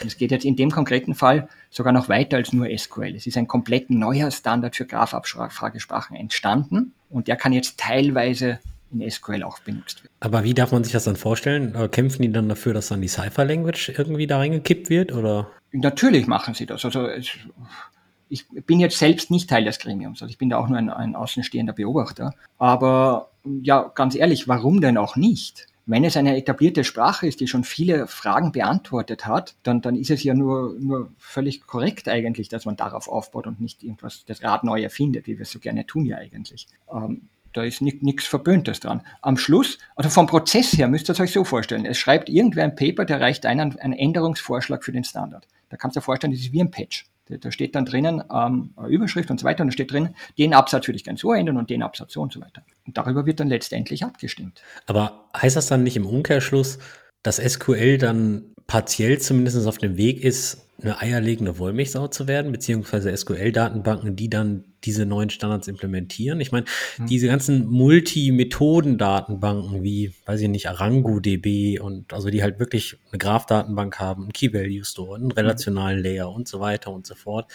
Und 0.00 0.06
es 0.06 0.16
geht 0.16 0.30
jetzt 0.30 0.44
in 0.44 0.56
dem 0.56 0.70
konkreten 0.70 1.14
Fall 1.14 1.48
sogar 1.70 1.92
noch 1.92 2.08
weiter 2.08 2.38
als 2.38 2.52
nur 2.52 2.66
SQL. 2.76 3.14
Es 3.14 3.26
ist 3.26 3.36
ein 3.36 3.46
komplett 3.46 3.90
neuer 3.90 4.30
Standard 4.30 4.74
für 4.74 4.86
Graphabfragesprachen 4.86 6.16
entstanden 6.16 6.92
und 7.10 7.28
der 7.28 7.36
kann 7.36 7.52
jetzt 7.52 7.78
teilweise 7.78 8.58
in 8.90 9.08
SQL 9.10 9.42
auch 9.42 9.58
benutzt 9.60 10.02
werden. 10.02 10.12
Aber 10.20 10.44
wie 10.44 10.54
darf 10.54 10.72
man 10.72 10.84
sich 10.84 10.92
das 10.92 11.04
dann 11.04 11.16
vorstellen? 11.16 11.74
Äh, 11.74 11.88
kämpfen 11.88 12.22
die 12.22 12.32
dann 12.32 12.48
dafür, 12.48 12.72
dass 12.72 12.88
dann 12.88 13.02
die 13.02 13.08
Cypher-Language 13.08 13.90
irgendwie 13.90 14.26
da 14.26 14.38
reingekippt 14.38 14.88
wird? 14.88 15.12
Oder? 15.12 15.50
Natürlich 15.72 16.26
machen 16.26 16.54
sie 16.54 16.66
das. 16.66 16.84
Also 16.84 17.06
ich 18.32 18.48
bin 18.48 18.80
jetzt 18.80 18.98
selbst 18.98 19.30
nicht 19.30 19.50
Teil 19.50 19.64
des 19.64 19.78
Gremiums, 19.78 20.22
also 20.22 20.30
ich 20.30 20.38
bin 20.38 20.48
da 20.48 20.56
auch 20.56 20.66
nur 20.66 20.78
ein, 20.78 20.88
ein 20.88 21.14
außenstehender 21.14 21.74
Beobachter. 21.74 22.34
Aber 22.58 23.28
ja, 23.44 23.92
ganz 23.94 24.14
ehrlich, 24.14 24.48
warum 24.48 24.80
denn 24.80 24.96
auch 24.96 25.16
nicht? 25.16 25.66
Wenn 25.84 26.02
es 26.04 26.16
eine 26.16 26.36
etablierte 26.36 26.84
Sprache 26.84 27.26
ist, 27.26 27.40
die 27.40 27.46
schon 27.46 27.62
viele 27.62 28.06
Fragen 28.06 28.52
beantwortet 28.52 29.26
hat, 29.26 29.54
dann, 29.64 29.82
dann 29.82 29.96
ist 29.96 30.10
es 30.10 30.22
ja 30.22 30.32
nur, 30.32 30.76
nur 30.80 31.10
völlig 31.18 31.66
korrekt 31.66 32.08
eigentlich, 32.08 32.48
dass 32.48 32.64
man 32.64 32.76
darauf 32.76 33.06
aufbaut 33.06 33.46
und 33.46 33.60
nicht 33.60 33.82
irgendwas 33.82 34.24
das 34.24 34.42
Rad 34.42 34.64
neu 34.64 34.80
erfindet, 34.80 35.26
wie 35.26 35.36
wir 35.36 35.42
es 35.42 35.50
so 35.50 35.58
gerne 35.58 35.84
tun 35.84 36.06
ja 36.06 36.16
eigentlich. 36.16 36.68
Ähm, 36.90 37.28
da 37.52 37.64
ist 37.64 37.82
nichts 37.82 38.26
Verböhntes 38.26 38.80
dran. 38.80 39.02
Am 39.20 39.36
Schluss, 39.36 39.76
also 39.94 40.08
vom 40.08 40.26
Prozess 40.26 40.72
her 40.72 40.88
müsst 40.88 41.10
ihr 41.10 41.12
es 41.12 41.20
euch 41.20 41.32
so 41.32 41.44
vorstellen. 41.44 41.84
Es 41.84 41.98
schreibt 41.98 42.30
irgendwer 42.30 42.64
ein 42.64 42.76
Paper, 42.76 43.04
der 43.04 43.20
reicht 43.20 43.44
einen, 43.44 43.78
einen 43.78 43.92
Änderungsvorschlag 43.92 44.82
für 44.82 44.92
den 44.92 45.04
Standard. 45.04 45.46
Da 45.68 45.76
kannst 45.76 45.96
du 45.96 46.00
dir 46.00 46.04
vorstellen, 46.04 46.32
das 46.32 46.40
ist 46.40 46.52
wie 46.52 46.62
ein 46.62 46.70
Patch. 46.70 47.04
Da 47.38 47.50
steht 47.50 47.74
dann 47.74 47.84
drinnen 47.84 48.22
ähm, 48.32 48.74
Überschrift 48.88 49.30
und 49.30 49.40
so 49.40 49.44
weiter 49.44 49.62
und 49.62 49.68
da 49.68 49.72
steht 49.72 49.90
drin, 49.90 50.10
den 50.38 50.54
Absatz 50.54 50.86
würde 50.86 50.96
ich 50.96 51.04
gerne 51.04 51.18
so 51.18 51.32
ändern 51.32 51.56
und 51.56 51.70
den 51.70 51.82
Absatz 51.82 52.12
so 52.12 52.22
und 52.22 52.32
so 52.32 52.40
weiter. 52.40 52.62
Und 52.86 52.96
darüber 52.96 53.26
wird 53.26 53.40
dann 53.40 53.48
letztendlich 53.48 54.04
abgestimmt. 54.04 54.62
Aber 54.86 55.28
heißt 55.36 55.56
das 55.56 55.66
dann 55.66 55.82
nicht 55.82 55.96
im 55.96 56.06
Umkehrschluss, 56.06 56.78
dass 57.22 57.36
SQL 57.36 57.98
dann 57.98 58.44
partiell 58.66 59.18
zumindest 59.18 59.66
auf 59.66 59.78
dem 59.78 59.96
Weg 59.96 60.22
ist, 60.24 60.66
eine 60.82 61.00
eierlegende 61.00 61.58
Wollmilchsau 61.58 62.08
zu 62.08 62.28
werden, 62.28 62.52
beziehungsweise 62.52 63.16
SQL-Datenbanken, 63.16 64.16
die 64.16 64.28
dann 64.28 64.64
diese 64.84 65.06
neuen 65.06 65.30
Standards 65.30 65.68
implementieren. 65.68 66.40
Ich 66.40 66.50
meine, 66.52 66.66
mhm. 66.98 67.06
diese 67.06 67.28
ganzen 67.28 67.66
Multi-Methoden-Datenbanken 67.66 69.82
wie, 69.82 70.12
weiß 70.26 70.40
ich 70.40 70.48
nicht, 70.48 70.68
ArangoDB 70.68 71.80
und 71.80 72.12
also 72.12 72.28
die 72.30 72.42
halt 72.42 72.58
wirklich 72.58 72.98
eine 73.10 73.18
Graph-Datenbank 73.18 74.00
haben, 74.00 74.24
einen 74.24 74.32
Key-Value-Store, 74.32 75.14
einen 75.16 75.30
relationalen 75.30 75.98
mhm. 75.98 76.04
Layer 76.04 76.30
und 76.30 76.48
so 76.48 76.58
weiter 76.60 76.90
und 76.90 77.06
so 77.06 77.14
fort. 77.14 77.52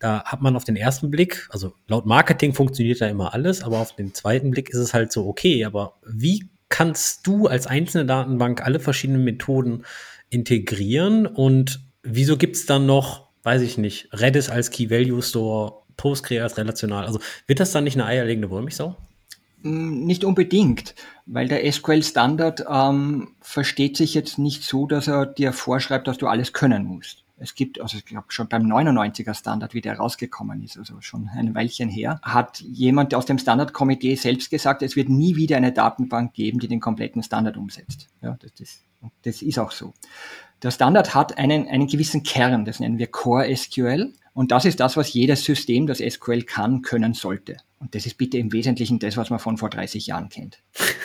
Da 0.00 0.24
hat 0.24 0.42
man 0.42 0.56
auf 0.56 0.64
den 0.64 0.74
ersten 0.74 1.12
Blick, 1.12 1.46
also 1.50 1.74
laut 1.86 2.06
Marketing 2.06 2.54
funktioniert 2.54 3.00
da 3.00 3.06
immer 3.06 3.34
alles, 3.34 3.62
aber 3.62 3.78
auf 3.78 3.94
den 3.94 4.14
zweiten 4.14 4.50
Blick 4.50 4.70
ist 4.70 4.78
es 4.78 4.94
halt 4.94 5.12
so, 5.12 5.28
okay, 5.28 5.64
aber 5.64 6.00
wie 6.04 6.50
kannst 6.68 7.24
du 7.26 7.46
als 7.46 7.68
einzelne 7.68 8.06
Datenbank 8.06 8.64
alle 8.64 8.80
verschiedenen 8.80 9.22
Methoden 9.22 9.84
integrieren 10.30 11.26
und 11.26 11.91
wieso 12.02 12.36
gibt 12.36 12.56
es 12.56 12.66
dann 12.66 12.86
noch, 12.86 13.28
weiß 13.42 13.62
ich 13.62 13.78
nicht, 13.78 14.08
Redis 14.12 14.48
als 14.48 14.70
Key 14.70 14.90
Value 14.90 15.22
Store, 15.22 15.82
Postgre 15.96 16.42
als 16.42 16.56
relational? 16.56 17.06
Also 17.06 17.20
wird 17.46 17.60
das 17.60 17.72
dann 17.72 17.84
nicht 17.84 17.96
eine 17.96 18.06
eierlegende 18.06 18.50
Wollmilchsau? 18.50 18.96
Mm, 19.62 20.04
nicht 20.04 20.24
unbedingt, 20.24 20.94
weil 21.26 21.48
der 21.48 21.70
SQL-Standard 21.70 22.64
ähm, 22.68 23.34
versteht 23.40 23.96
sich 23.96 24.14
jetzt 24.14 24.38
nicht 24.38 24.64
so, 24.64 24.86
dass 24.86 25.08
er 25.08 25.26
dir 25.26 25.52
vorschreibt, 25.52 26.08
dass 26.08 26.18
du 26.18 26.26
alles 26.26 26.52
können 26.52 26.84
musst. 26.84 27.22
Es 27.38 27.56
gibt, 27.56 27.80
also 27.80 27.96
ich 27.96 28.04
glaube 28.04 28.26
schon 28.28 28.48
beim 28.48 28.62
99er 28.62 29.34
Standard, 29.34 29.74
wie 29.74 29.80
der 29.80 29.96
rausgekommen 29.96 30.62
ist, 30.62 30.78
also 30.78 31.00
schon 31.00 31.28
ein 31.28 31.54
Weilchen 31.56 31.88
her, 31.88 32.20
hat 32.22 32.60
jemand 32.60 33.14
aus 33.14 33.26
dem 33.26 33.38
Standardkomitee 33.38 34.14
selbst 34.14 34.48
gesagt, 34.50 34.82
es 34.82 34.94
wird 34.94 35.08
nie 35.08 35.34
wieder 35.34 35.56
eine 35.56 35.72
Datenbank 35.72 36.34
geben, 36.34 36.60
die 36.60 36.68
den 36.68 36.78
kompletten 36.78 37.22
Standard 37.22 37.56
umsetzt. 37.56 38.08
Ja, 38.20 38.38
das, 38.40 38.52
das, 38.54 38.84
das 39.22 39.42
ist 39.42 39.58
auch 39.58 39.72
so. 39.72 39.92
Der 40.62 40.70
Standard 40.70 41.14
hat 41.14 41.38
einen, 41.38 41.68
einen 41.68 41.88
gewissen 41.88 42.22
Kern, 42.22 42.64
das 42.64 42.78
nennen 42.78 42.98
wir 42.98 43.08
Core 43.08 43.54
SQL. 43.54 44.12
Und 44.34 44.50
das 44.50 44.64
ist 44.64 44.80
das, 44.80 44.96
was 44.96 45.12
jedes 45.12 45.44
System, 45.44 45.86
das 45.86 45.98
SQL 45.98 46.42
kann, 46.42 46.82
können 46.82 47.12
sollte. 47.12 47.58
Und 47.82 47.96
das 47.96 48.06
ist 48.06 48.16
bitte 48.16 48.38
im 48.38 48.52
Wesentlichen 48.52 49.00
das, 49.00 49.16
was 49.16 49.28
man 49.28 49.40
von 49.40 49.58
vor 49.58 49.68
30 49.68 50.06
Jahren 50.06 50.28
kennt. 50.28 50.60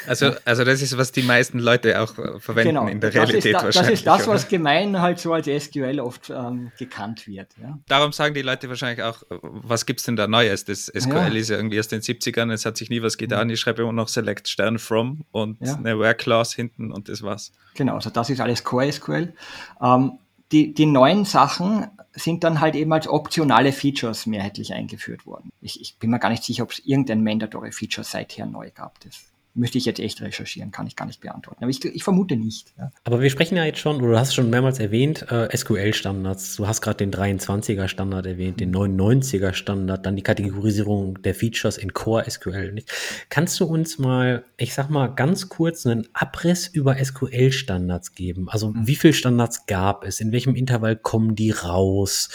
Also, 0.06 0.32
also 0.46 0.64
das 0.64 0.82
ist, 0.84 0.96
was 0.96 1.12
die 1.12 1.24
meisten 1.24 1.58
Leute 1.58 2.00
auch 2.00 2.18
äh, 2.20 2.40
verwenden 2.40 2.76
genau, 2.76 2.88
in 2.88 3.02
der 3.02 3.14
Realität 3.14 3.56
da, 3.56 3.64
wahrscheinlich. 3.64 3.74
Das 3.74 4.00
ist 4.00 4.08
das, 4.08 4.28
oder? 4.28 4.36
was 4.36 4.48
gemein 4.48 5.02
halt 5.02 5.20
so 5.20 5.34
als 5.34 5.48
SQL 5.48 6.00
oft 6.00 6.30
ähm, 6.30 6.72
gekannt 6.78 7.28
wird. 7.28 7.48
Ja. 7.60 7.80
Darum 7.88 8.12
sagen 8.12 8.36
die 8.36 8.44
Leute 8.44 8.70
wahrscheinlich 8.70 9.04
auch, 9.04 9.24
was 9.42 9.88
gibt 9.88 10.02
es 10.02 10.06
denn 10.06 10.16
da 10.16 10.28
Neues? 10.28 10.66
Das 10.66 10.86
SQL 10.86 11.16
ja. 11.16 11.28
ist 11.28 11.50
ja 11.50 11.58
irgendwie 11.58 11.78
erst 11.78 11.92
in 11.94 12.00
den 12.00 12.16
70ern, 12.16 12.54
es 12.54 12.66
hat 12.66 12.78
sich 12.78 12.92
nie 12.92 13.02
was 13.02 13.18
getan. 13.18 13.50
Ich 13.50 13.60
schreibe 13.60 13.82
immer 13.82 13.92
noch 13.92 14.08
Select 14.08 14.48
Stern 14.48 14.78
from 14.78 15.26
und 15.32 15.58
ja. 15.60 15.76
eine 15.76 16.00
Where 16.00 16.14
Clause 16.16 16.56
hinten 16.56 16.92
und 16.92 17.10
das 17.10 17.24
war's. 17.24 17.52
Genau, 17.74 17.96
also 17.96 18.12
das 18.12 18.30
ist 18.30 18.40
alles 18.40 18.64
Core 18.64 18.92
SQL. 18.92 19.34
Ähm, 19.82 20.20
die, 20.52 20.74
die 20.74 20.86
neuen 20.86 21.26
Sachen 21.26 21.88
sind 22.14 22.44
dann 22.44 22.62
halt 22.62 22.76
eben 22.76 22.92
als 22.94 23.08
optionale 23.08 23.72
Features 23.72 24.26
mehrheitlich 24.26 24.74
eingeführt 24.74 25.26
worden. 25.26 25.52
Ich, 25.62 25.82
ich 25.82 25.98
bin 25.98 26.10
mir 26.10 26.20
gar 26.20 26.30
nicht 26.30 26.44
sicher, 26.44 26.64
ob 26.64 26.72
es 26.72 26.80
irgendein 26.80 27.24
Mandatory 27.24 27.72
Feature 27.72 28.06
seither 28.06 28.46
neu 28.46 28.72
gab. 28.72 29.00
Das 29.02 29.24
Müsste 29.58 29.78
ich 29.78 29.86
jetzt 29.86 30.00
echt 30.00 30.22
recherchieren, 30.22 30.72
kann 30.72 30.88
ich 30.88 30.96
gar 30.96 31.06
nicht 31.06 31.22
beantworten. 31.22 31.64
Aber 31.64 31.70
ich, 31.70 31.84
ich 31.84 32.04
vermute 32.04 32.36
nicht. 32.36 32.74
Ja. 32.78 32.92
Aber 33.04 33.22
wir 33.22 33.30
sprechen 33.30 33.58
ja 33.58 33.66
jetzt 33.66 33.80
schon, 33.80 33.98
oder 33.98 34.12
du 34.12 34.20
hast 34.20 34.36
schon 34.36 34.50
mehrmals 34.50 34.80
erwähnt, 34.80 35.26
äh, 35.32 35.56
SQL-Standards. 35.56 36.56
Du 36.56 36.68
hast 36.68 36.82
gerade 36.82 36.98
den 36.98 37.12
23er-Standard 37.12 38.26
erwähnt, 38.26 38.60
den 38.60 38.74
99er-Standard, 38.74 40.06
dann 40.06 40.16
die 40.16 40.22
Kategorisierung 40.22 41.22
der 41.24 41.34
Features 41.34 41.78
in 41.78 41.94
Core 41.94 42.30
SQL. 42.30 42.84
Kannst 43.30 43.60
du 43.60 43.66
uns 43.66 43.98
mal, 43.98 44.46
ich 44.58 44.74
sag 44.74 44.90
mal, 44.90 45.08
ganz 45.08 45.50
kurz 45.50 45.86
einen 45.86 46.08
Abriss 46.14 46.68
über 46.68 47.04
SQL-Standards 47.04 48.14
geben? 48.14 48.50
Also 48.50 48.70
mhm. 48.70 48.88
wie 48.88 48.96
viele 48.96 49.14
Standards 49.14 49.66
gab 49.66 50.04
es? 50.04 50.22
In 50.22 50.32
welchem 50.32 50.56
Intervall 50.56 50.96
kommen 50.96 51.36
die 51.36 51.52
raus? 51.52 52.30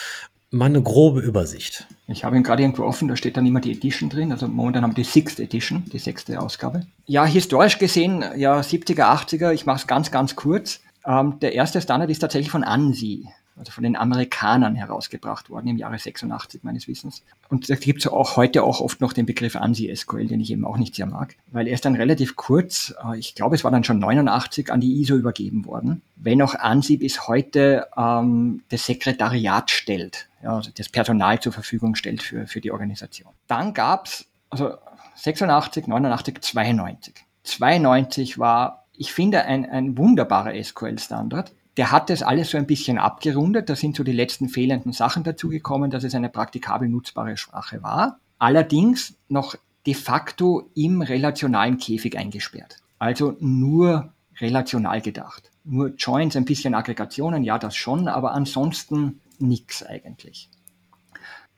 mal 0.53 0.67
eine 0.67 0.83
grobe 0.83 1.21
Übersicht. 1.21 1.87
Ich 2.13 2.25
habe 2.25 2.37
ihn 2.37 2.43
gerade 2.43 2.63
irgendwo 2.63 2.85
offen, 2.85 3.09
da 3.09 3.17
steht 3.17 3.37
dann 3.37 3.47
immer 3.47 3.61
die 3.61 3.73
Edition 3.73 4.09
drin. 4.09 4.31
Also 4.31 4.47
momentan 4.47 4.83
haben 4.83 4.93
wir 4.93 5.03
die 5.03 5.11
Sixth 5.11 5.41
Edition, 5.41 5.85
die 5.93 5.99
sechste 5.99 6.41
Ausgabe. 6.41 6.87
Ja, 7.07 7.25
historisch 7.25 7.79
gesehen, 7.79 8.25
ja, 8.37 8.61
70er, 8.61 9.05
80er, 9.05 9.53
ich 9.53 9.67
mache 9.67 9.79
es 9.79 9.87
ganz, 9.87 10.11
ganz 10.11 10.37
kurz. 10.37 10.81
Ähm, 11.07 11.39
der 11.41 11.55
erste 11.55 11.81
Standard 11.81 12.11
ist 12.11 12.21
tatsächlich 12.21 12.51
von 12.51 12.63
ANSI 12.63 13.27
also 13.57 13.73
von 13.73 13.85
den 13.85 13.97
Amerikanern 13.97 14.75
herausgebracht 14.75 15.51
worden 15.51 15.69
im 15.69 15.77
Jahre 15.77 15.99
86 15.99 16.65
meines 16.65 16.89
Wissens. 16.89 17.23
Und 17.49 17.69
da 17.69 17.75
gibt 17.75 18.01
es 18.01 18.07
auch 18.07 18.37
heute 18.37 18.63
auch 18.63 18.81
oft 18.81 19.01
noch 19.01 19.13
den 19.13 19.27
Begriff 19.27 19.57
ANSI-SQL, 19.57 20.27
den 20.27 20.41
ich 20.41 20.51
eben 20.51 20.65
auch 20.65 20.79
nicht 20.79 20.95
sehr 20.95 21.07
mag, 21.07 21.37
weil 21.51 21.69
er 21.69 21.75
ist 21.75 21.85
dann 21.85 21.95
relativ 21.95 22.37
kurz, 22.37 22.95
äh, 23.05 23.19
ich 23.19 23.35
glaube 23.35 23.57
es 23.57 23.65
war 23.65 23.71
dann 23.71 23.85
schon 23.85 23.99
89 23.99 24.73
an 24.73 24.81
die 24.81 25.01
ISO 25.01 25.15
übergeben 25.17 25.67
worden, 25.67 26.03
wenn 26.17 26.41
auch 26.43 26.55
ANSI 26.55 26.97
bis 26.97 27.29
heute 27.29 27.89
ähm, 27.97 28.63
das 28.71 28.87
Sekretariat 28.87 29.71
stellt, 29.71 30.29
ja, 30.43 30.57
also 30.57 30.71
das 30.75 30.89
Personal 30.89 31.41
zur 31.41 31.53
Verfügung 31.53 31.95
stellt 31.95 32.23
für, 32.23 32.47
für 32.47 32.61
die 32.61 32.73
Organisation. 32.73 33.33
Dann 33.47 33.75
gab's 33.75 34.27
also 34.51 34.75
86, 35.17 35.87
89, 35.87 36.41
92. 36.41 37.15
92 37.45 38.39
war, 38.39 38.87
ich 38.97 39.13
finde, 39.13 39.45
ein, 39.45 39.69
ein 39.69 39.99
wunderbarer 39.99 40.53
SQL-Standard, 40.63 41.53
der 41.77 41.91
hat 41.91 42.11
das 42.11 42.23
alles 42.23 42.51
so 42.51 42.59
ein 42.59 42.67
bisschen 42.67 42.99
abgerundet. 42.99 43.71
Da 43.71 43.77
sind 43.77 43.97
so 43.97 44.05
die 44.05 44.13
letzten 44.13 44.49
fehlenden 44.49 44.93
Sachen 44.93 45.25
dazugekommen, 45.25 45.91
dass 45.91 46.05
es 46.05 46.15
eine 46.15 46.29
praktikabel 46.29 46.89
nutzbare 46.89 47.37
Sprache 47.37 47.83
war. 47.83 48.19
Allerdings 48.39 49.15
noch 49.29 49.57
de 49.87 49.95
facto 49.95 50.69
im 50.75 51.03
relationalen 51.03 51.79
Käfig 51.79 52.19
eingesperrt. 52.19 52.77
Also 52.99 53.37
nur 53.41 54.13
relational 54.39 55.01
gedacht. 55.01 55.51
Nur 55.65 55.95
Joins, 55.97 56.37
ein 56.37 56.45
bisschen 56.45 56.75
Aggregationen, 56.75 57.45
ja, 57.45 57.59
das 57.59 57.75
schon, 57.77 58.09
aber 58.09 58.33
ansonsten 58.33 59.21
nichts 59.39 59.85
eigentlich. 59.85 60.49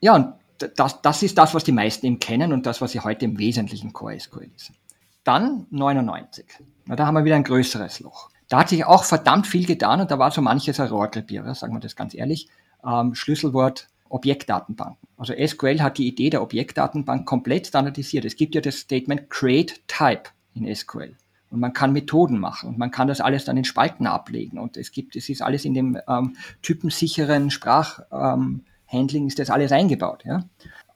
Ja, 0.00 0.14
und 0.14 0.34
das, 0.76 1.02
das 1.02 1.22
ist 1.22 1.38
das, 1.38 1.54
was 1.54 1.64
die 1.64 1.72
meisten 1.72 2.06
eben 2.06 2.20
kennen 2.20 2.52
und 2.52 2.66
das, 2.66 2.80
was 2.80 2.92
sie 2.92 3.00
heute 3.00 3.24
im 3.24 3.38
Wesentlichen 3.38 3.92
Core 3.92 4.18
SQL 4.18 4.50
ist. 4.54 4.72
Dann 5.24 5.66
99. 5.70 6.44
Na, 6.86 6.96
da 6.96 7.06
haben 7.06 7.14
wir 7.14 7.24
wieder 7.24 7.36
ein 7.36 7.44
größeres 7.44 8.00
Loch. 8.00 8.30
Da 8.54 8.60
hat 8.60 8.68
sich 8.68 8.84
auch 8.84 9.02
verdammt 9.02 9.48
viel 9.48 9.66
getan 9.66 10.00
und 10.00 10.12
da 10.12 10.20
war 10.20 10.30
so 10.30 10.40
manches 10.40 10.78
ein 10.78 10.86
Rohrkrepierer, 10.86 11.56
sagen 11.56 11.74
wir 11.74 11.80
das 11.80 11.96
ganz 11.96 12.14
ehrlich. 12.14 12.46
Ähm, 12.86 13.16
Schlüsselwort 13.16 13.88
Objektdatenbanken. 14.08 15.08
Also 15.16 15.34
SQL 15.34 15.80
hat 15.80 15.98
die 15.98 16.06
Idee 16.06 16.30
der 16.30 16.40
Objektdatenbank 16.40 17.26
komplett 17.26 17.66
standardisiert. 17.66 18.24
Es 18.24 18.36
gibt 18.36 18.54
ja 18.54 18.60
das 18.60 18.76
Statement 18.76 19.28
Create 19.28 19.80
Type 19.88 20.30
in 20.54 20.72
SQL. 20.72 21.16
Und 21.50 21.58
man 21.58 21.72
kann 21.72 21.92
Methoden 21.92 22.38
machen 22.38 22.68
und 22.68 22.78
man 22.78 22.92
kann 22.92 23.08
das 23.08 23.20
alles 23.20 23.44
dann 23.44 23.56
in 23.56 23.64
Spalten 23.64 24.06
ablegen. 24.06 24.60
Und 24.60 24.76
es 24.76 24.92
gibt, 24.92 25.16
es 25.16 25.28
ist 25.28 25.42
alles 25.42 25.64
in 25.64 25.74
dem 25.74 25.98
ähm, 26.06 26.36
typensicheren 26.62 27.50
Sprachhandling 27.50 28.62
ähm, 29.22 29.26
ist 29.26 29.40
das 29.40 29.50
alles 29.50 29.72
eingebaut. 29.72 30.22
Ja? 30.24 30.44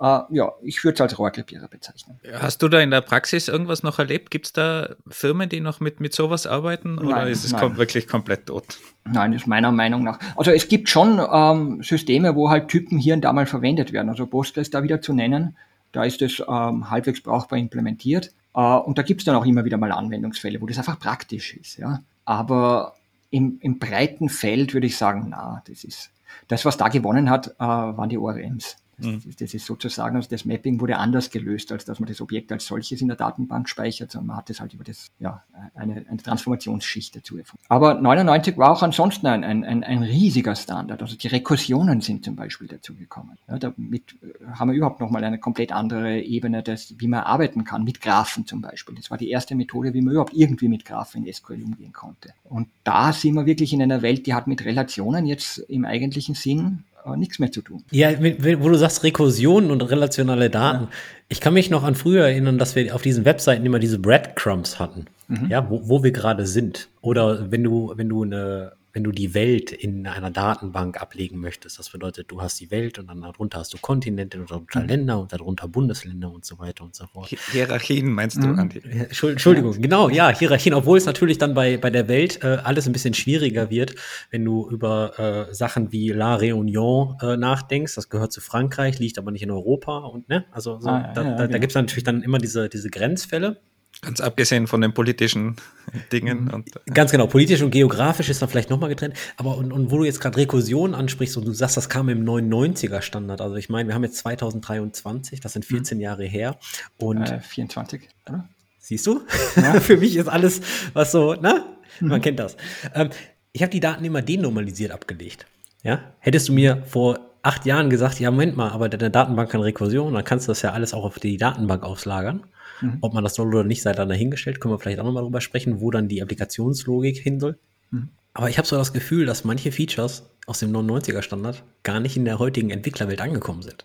Uh, 0.01 0.23
ja, 0.31 0.53
ich 0.63 0.85
würde 0.85 0.95
es 0.95 1.01
als 1.01 1.19
Rohrkrepierer 1.19 1.67
bezeichnen. 1.67 2.21
Hast 2.33 2.63
du 2.63 2.69
da 2.69 2.79
in 2.79 2.93
der 2.93 3.01
Praxis 3.01 3.49
irgendwas 3.49 3.83
noch 3.83 3.99
erlebt? 3.99 4.31
Gibt 4.31 4.47
es 4.47 4.53
da 4.53 4.95
Firmen, 5.09 5.49
die 5.49 5.59
noch 5.61 5.81
mit, 5.81 5.99
mit 5.99 6.15
sowas 6.15 6.47
arbeiten 6.47 6.99
oder 6.99 7.17
nein, 7.17 7.29
ist 7.29 7.45
es 7.45 7.53
kom 7.53 7.77
wirklich 7.77 8.07
komplett 8.07 8.47
tot? 8.47 8.79
Nein, 9.05 9.33
ist 9.33 9.49
meiner 9.49 9.73
Meinung 9.73 10.05
nach. 10.05 10.21
Also 10.37 10.53
es 10.53 10.69
gibt 10.69 10.89
schon 10.89 11.21
ähm, 11.33 11.83
Systeme, 11.83 12.37
wo 12.37 12.49
halt 12.49 12.69
Typen 12.69 12.97
hier 12.97 13.15
und 13.15 13.23
da 13.23 13.33
mal 13.33 13.47
verwendet 13.47 13.93
werden. 13.93 14.09
Also 14.09 14.27
Postgres 14.27 14.71
da 14.71 14.85
wieder 14.85 15.01
zu 15.01 15.13
nennen, 15.13 15.57
da 15.91 16.05
ist 16.05 16.23
es 16.23 16.41
ähm, 16.49 16.91
halbwegs 16.91 17.21
brauchbar 17.21 17.59
implementiert. 17.59 18.33
Äh, 18.55 18.61
und 18.61 18.99
da 18.99 19.03
gibt 19.03 19.23
es 19.23 19.25
dann 19.25 19.35
auch 19.35 19.47
immer 19.47 19.65
wieder 19.65 19.79
mal 19.79 19.91
Anwendungsfälle, 19.91 20.61
wo 20.61 20.67
das 20.67 20.79
einfach 20.79 21.01
praktisch 21.01 21.55
ist. 21.55 21.77
Ja? 21.77 22.03
Aber 22.25 22.95
im, 23.31 23.59
im 23.63 23.81
breiten 23.81 24.29
Feld 24.29 24.75
würde 24.75 24.87
ich 24.87 24.97
sagen, 24.97 25.27
na, 25.31 25.61
das 25.67 25.83
ist 25.83 26.11
das, 26.47 26.65
was 26.65 26.77
da 26.77 26.87
gewonnen 26.87 27.31
hat, 27.31 27.49
äh, 27.59 27.65
waren 27.65 28.09
die 28.09 28.19
ORMs. 28.19 28.77
Mhm. 28.99 29.23
Das, 29.39 29.55
ist 29.55 29.67
sozusagen, 29.67 30.17
also 30.17 30.29
das 30.29 30.45
Mapping 30.45 30.81
wurde 30.81 30.99
anders 30.99 31.31
gelöst, 31.31 31.71
als 31.73 31.85
dass 31.85 32.01
man 32.01 32.09
das 32.09 32.21
Objekt 32.21 32.51
als 32.51 32.67
solches 32.67 33.01
in 33.01 33.09
der 33.09 33.17
Datenbank 33.17 33.69
speichert, 33.69 34.11
sondern 34.11 34.29
man 34.29 34.37
hat 34.39 34.51
es 34.51 34.61
halt 34.61 34.75
über 34.75 34.85
das, 34.85 35.11
ja, 35.21 35.45
eine, 35.75 36.05
eine 36.09 36.17
Transformationsschicht 36.19 37.17
dazu 37.17 37.39
erfunden. 37.39 37.65
Aber 37.69 37.95
99 37.95 38.59
war 38.59 38.73
auch 38.73 38.83
ansonsten 38.83 39.27
ein, 39.27 39.45
ein, 39.45 39.65
ein, 39.65 40.03
riesiger 40.03 40.57
Standard. 40.57 41.01
Also 41.01 41.17
die 41.17 41.29
Rekursionen 41.29 42.01
sind 42.01 42.25
zum 42.25 42.35
Beispiel 42.35 42.67
dazugekommen. 42.67 43.39
Ja, 43.49 43.59
damit 43.59 44.17
äh, 44.23 44.47
haben 44.55 44.71
wir 44.71 44.77
überhaupt 44.77 45.01
nochmal 45.01 45.23
eine 45.25 45.39
komplett 45.39 45.73
andere 45.73 46.21
Ebene, 46.21 46.63
des, 46.63 46.95
wie 46.99 47.09
man 47.09 47.21
arbeiten 47.21 47.65
kann, 47.65 47.85
mit 47.85 48.01
Graphen 48.01 48.47
zum 48.47 48.61
Beispiel. 48.61 48.97
Das 48.97 49.11
war 49.11 49.19
die 49.19 49.31
erste 49.31 49.55
Methode, 49.55 49.95
wie 49.95 50.03
man 50.03 50.13
überhaupt 50.13 50.35
irgendwie 50.35 50.69
mit 50.69 50.85
Graphen 50.85 51.25
in 51.25 51.33
SQL 51.33 51.63
umgehen 51.63 51.93
konnte. 51.93 52.33
Und 52.45 52.69
da 52.85 53.13
sind 53.13 53.35
wir 53.35 53.47
wirklich 53.47 53.73
in 53.73 53.83
einer 53.83 54.03
Welt, 54.03 54.27
die 54.27 54.35
hat 54.35 54.47
mit 54.47 54.65
Relationen 54.65 55.27
jetzt 55.27 55.59
im 55.59 55.85
eigentlichen 55.85 56.35
Sinn 56.35 56.85
nichts 57.17 57.39
mehr 57.39 57.51
zu 57.51 57.63
tun. 57.63 57.85
Ja, 57.91 58.11
wo 58.21 58.69
du 58.69 58.75
sagst 58.77 59.03
Rekursionen 59.03 59.71
und 59.71 59.83
relationale 59.83 60.51
Daten. 60.51 60.85
Ja. 60.85 60.91
Ich 61.29 61.41
kann 61.41 61.55
mich 61.55 61.71
noch 61.71 61.85
an 61.85 61.95
früher 61.95 62.25
erinnern, 62.25 62.59
dass 62.59 62.75
wir 62.75 62.95
auf 62.95 63.03
diesen 63.03 63.25
Webseiten 63.25 63.65
immer 63.65 63.79
diese 63.79 63.99
Breadcrumbs 63.99 64.79
hatten. 64.79 65.07
Mhm. 65.29 65.49
Ja, 65.51 65.69
wo, 65.69 65.89
wo 65.89 66.03
wir 66.03 66.13
gerade 66.13 66.47
sind. 66.47 66.89
Oder 67.01 67.51
wenn 67.51 67.63
du, 67.63 67.93
wenn 67.97 68.09
du 68.09 68.23
eine 68.23 68.73
wenn 68.99 69.05
du 69.05 69.13
die 69.13 69.33
Welt 69.33 69.71
in 69.71 70.09
einer 70.09 70.33
Datenbank 70.33 71.01
ablegen 71.01 71.39
möchtest. 71.39 71.79
Das 71.79 71.91
bedeutet, 71.91 72.33
du 72.33 72.43
hast 72.43 72.59
die 72.59 72.73
Welt 72.73 72.99
und 72.99 73.07
dann 73.07 73.21
darunter 73.21 73.61
hast 73.61 73.73
du 73.73 73.79
Kontinente 73.79 74.41
und 74.41 74.51
darunter 74.51 74.81
mhm. 74.81 74.89
Länder 74.89 75.21
und 75.21 75.33
darunter 75.33 75.69
Bundesländer 75.69 76.33
und 76.33 76.45
so 76.45 76.59
weiter 76.59 76.83
und 76.83 76.97
so 76.97 77.07
fort. 77.07 77.29
Hierarchien 77.53 78.11
meinst 78.11 78.43
du, 78.43 78.49
mhm. 78.49 78.59
Andi? 78.59 78.83
Entschuldigung, 79.09 79.75
ja. 79.75 79.79
genau, 79.79 80.09
ja, 80.09 80.37
Hierarchien, 80.37 80.75
obwohl 80.75 80.99
es 80.99 81.07
natürlich 81.07 81.39
dann 81.39 81.55
bei, 81.55 81.77
bei 81.77 81.91
der 81.91 82.09
Welt 82.09 82.43
äh, 82.43 82.59
alles 82.65 82.89
ein 82.89 82.93
bisschen 82.93 83.15
schwieriger 83.15 83.71
wird, 83.71 83.95
wenn 84.33 84.45
du 84.45 84.69
über 84.69 85.47
äh, 85.49 85.55
Sachen 85.55 85.93
wie 85.93 86.09
La 86.09 86.35
Réunion 86.35 87.23
äh, 87.23 87.37
nachdenkst. 87.37 87.95
Das 87.95 88.09
gehört 88.09 88.33
zu 88.33 88.41
Frankreich, 88.41 88.99
liegt 88.99 89.17
aber 89.17 89.31
nicht 89.31 89.43
in 89.43 89.53
Europa 89.53 89.99
und 89.99 90.29
ne, 90.29 90.45
also 90.51 90.81
so, 90.81 90.89
ah, 90.89 91.13
da, 91.15 91.23
ja, 91.23 91.31
da, 91.31 91.37
genau. 91.37 91.53
da 91.53 91.59
gibt 91.59 91.71
es 91.71 91.77
natürlich 91.77 92.03
dann 92.03 92.23
immer 92.23 92.39
diese, 92.39 92.69
diese 92.69 92.91
Grenzfälle. 92.91 93.61
Ganz 94.01 94.21
abgesehen 94.21 94.69
von 94.69 94.81
den 94.81 94.95
politischen 94.95 95.57
Dingen. 96.13 96.51
Und, 96.51 96.77
äh, 96.77 96.91
Ganz 96.93 97.11
genau, 97.11 97.27
politisch 97.27 97.63
und 97.63 97.71
geografisch 97.71 98.29
ist 98.29 98.41
dann 98.41 98.49
vielleicht 98.49 98.71
nochmal 98.71 98.89
getrennt. 98.89 99.15
Aber 99.37 99.57
und, 99.57 99.73
und 99.73 99.91
wo 99.91 99.99
du 99.99 100.05
jetzt 100.05 100.21
gerade 100.21 100.37
Rekursion 100.37 100.95
ansprichst 100.95 101.37
und 101.37 101.47
du 101.47 101.53
sagst, 101.53 101.77
das 101.77 101.89
kam 101.89 102.09
im 102.09 102.25
99er 102.25 103.03
Standard. 103.03 103.41
Also 103.41 103.57
ich 103.57 103.69
meine, 103.69 103.89
wir 103.89 103.95
haben 103.95 104.05
jetzt 104.05 104.19
2023, 104.19 105.41
das 105.41 105.53
sind 105.55 105.65
14 105.65 105.99
mhm. 105.99 106.03
Jahre 106.03 106.25
her. 106.25 106.59
Und 106.99 107.29
äh, 107.29 107.41
24, 107.41 108.09
oder? 108.29 108.49
Siehst 108.79 109.07
du? 109.07 109.23
Ja. 109.57 109.81
Für 109.81 109.97
mich 109.97 110.17
ist 110.17 110.29
alles, 110.29 110.61
was 110.93 111.13
so, 111.13 111.35
ne? 111.35 111.65
Man 112.01 112.19
mhm. 112.19 112.23
kennt 112.23 112.39
das. 112.39 112.57
Ähm, 112.95 113.11
ich 113.53 113.63
habe 113.63 113.71
die 113.71 113.81
Daten 113.81 114.05
immer 114.05 114.23
denormalisiert 114.23 114.93
abgelegt. 114.93 115.47
Ja? 115.83 116.01
Hättest 116.21 116.49
du 116.49 116.53
mir 116.53 116.85
vor 116.87 117.19
acht 117.43 117.67
Jahren 117.67 117.91
gesagt, 117.91 118.21
ja, 118.21 118.31
Moment 118.31 118.57
mal, 118.57 118.71
aber 118.71 118.89
deine 118.89 119.11
Datenbank 119.11 119.51
kann 119.51 119.61
Rekursion, 119.61 120.15
dann 120.15 120.25
kannst 120.25 120.47
du 120.47 120.53
das 120.53 120.63
ja 120.63 120.73
alles 120.73 120.95
auch 120.95 121.05
auf 121.05 121.19
die 121.19 121.37
Datenbank 121.37 121.83
auslagern. 121.83 122.45
Mhm. 122.81 122.99
Ob 123.01 123.15
man 123.15 123.25
das 123.25 123.35
soll 123.35 123.49
oder 123.49 123.65
nicht, 123.65 123.83
sei 123.83 123.93
dann 123.93 124.09
dahingestellt, 124.09 124.61
können 124.61 124.75
wir 124.75 124.79
vielleicht 124.79 125.01
auch 125.01 125.05
nochmal 125.05 125.23
drüber 125.23 125.41
sprechen, 125.41 125.81
wo 125.81 125.91
dann 125.91 126.09
die 126.09 126.23
Applikationslogik 126.23 127.19
hin 127.19 127.41
soll. 127.41 127.59
Mhm. 127.91 128.11
Aber 128.35 128.49
ich 128.49 128.59
habe 128.59 128.69
so 128.69 128.77
das 128.77 128.93
Gefühl, 128.93 129.27
dass 129.27 129.45
manche 129.45 129.73
Features 129.73 130.31
aus 130.47 130.61
dem 130.61 130.73
99er 130.73 131.23
Standard 131.23 131.65
gar 131.83 132.01
nicht 132.01 132.17
in 132.17 132.25
der 132.25 132.39
heutigen 132.39 132.71
Entwicklerwelt 132.71 133.21
angekommen 133.21 133.63
sind. 133.63 133.85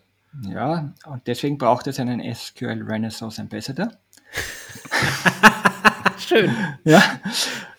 Ja, 0.49 0.93
und 1.05 1.27
deswegen 1.27 1.57
braucht 1.57 1.87
es 1.87 1.99
einen 1.99 2.21
SQL 2.33 2.83
Renaissance 2.83 3.39
Ambassador. 3.41 3.91
Schön. 6.17 6.51
Ja, 6.83 7.01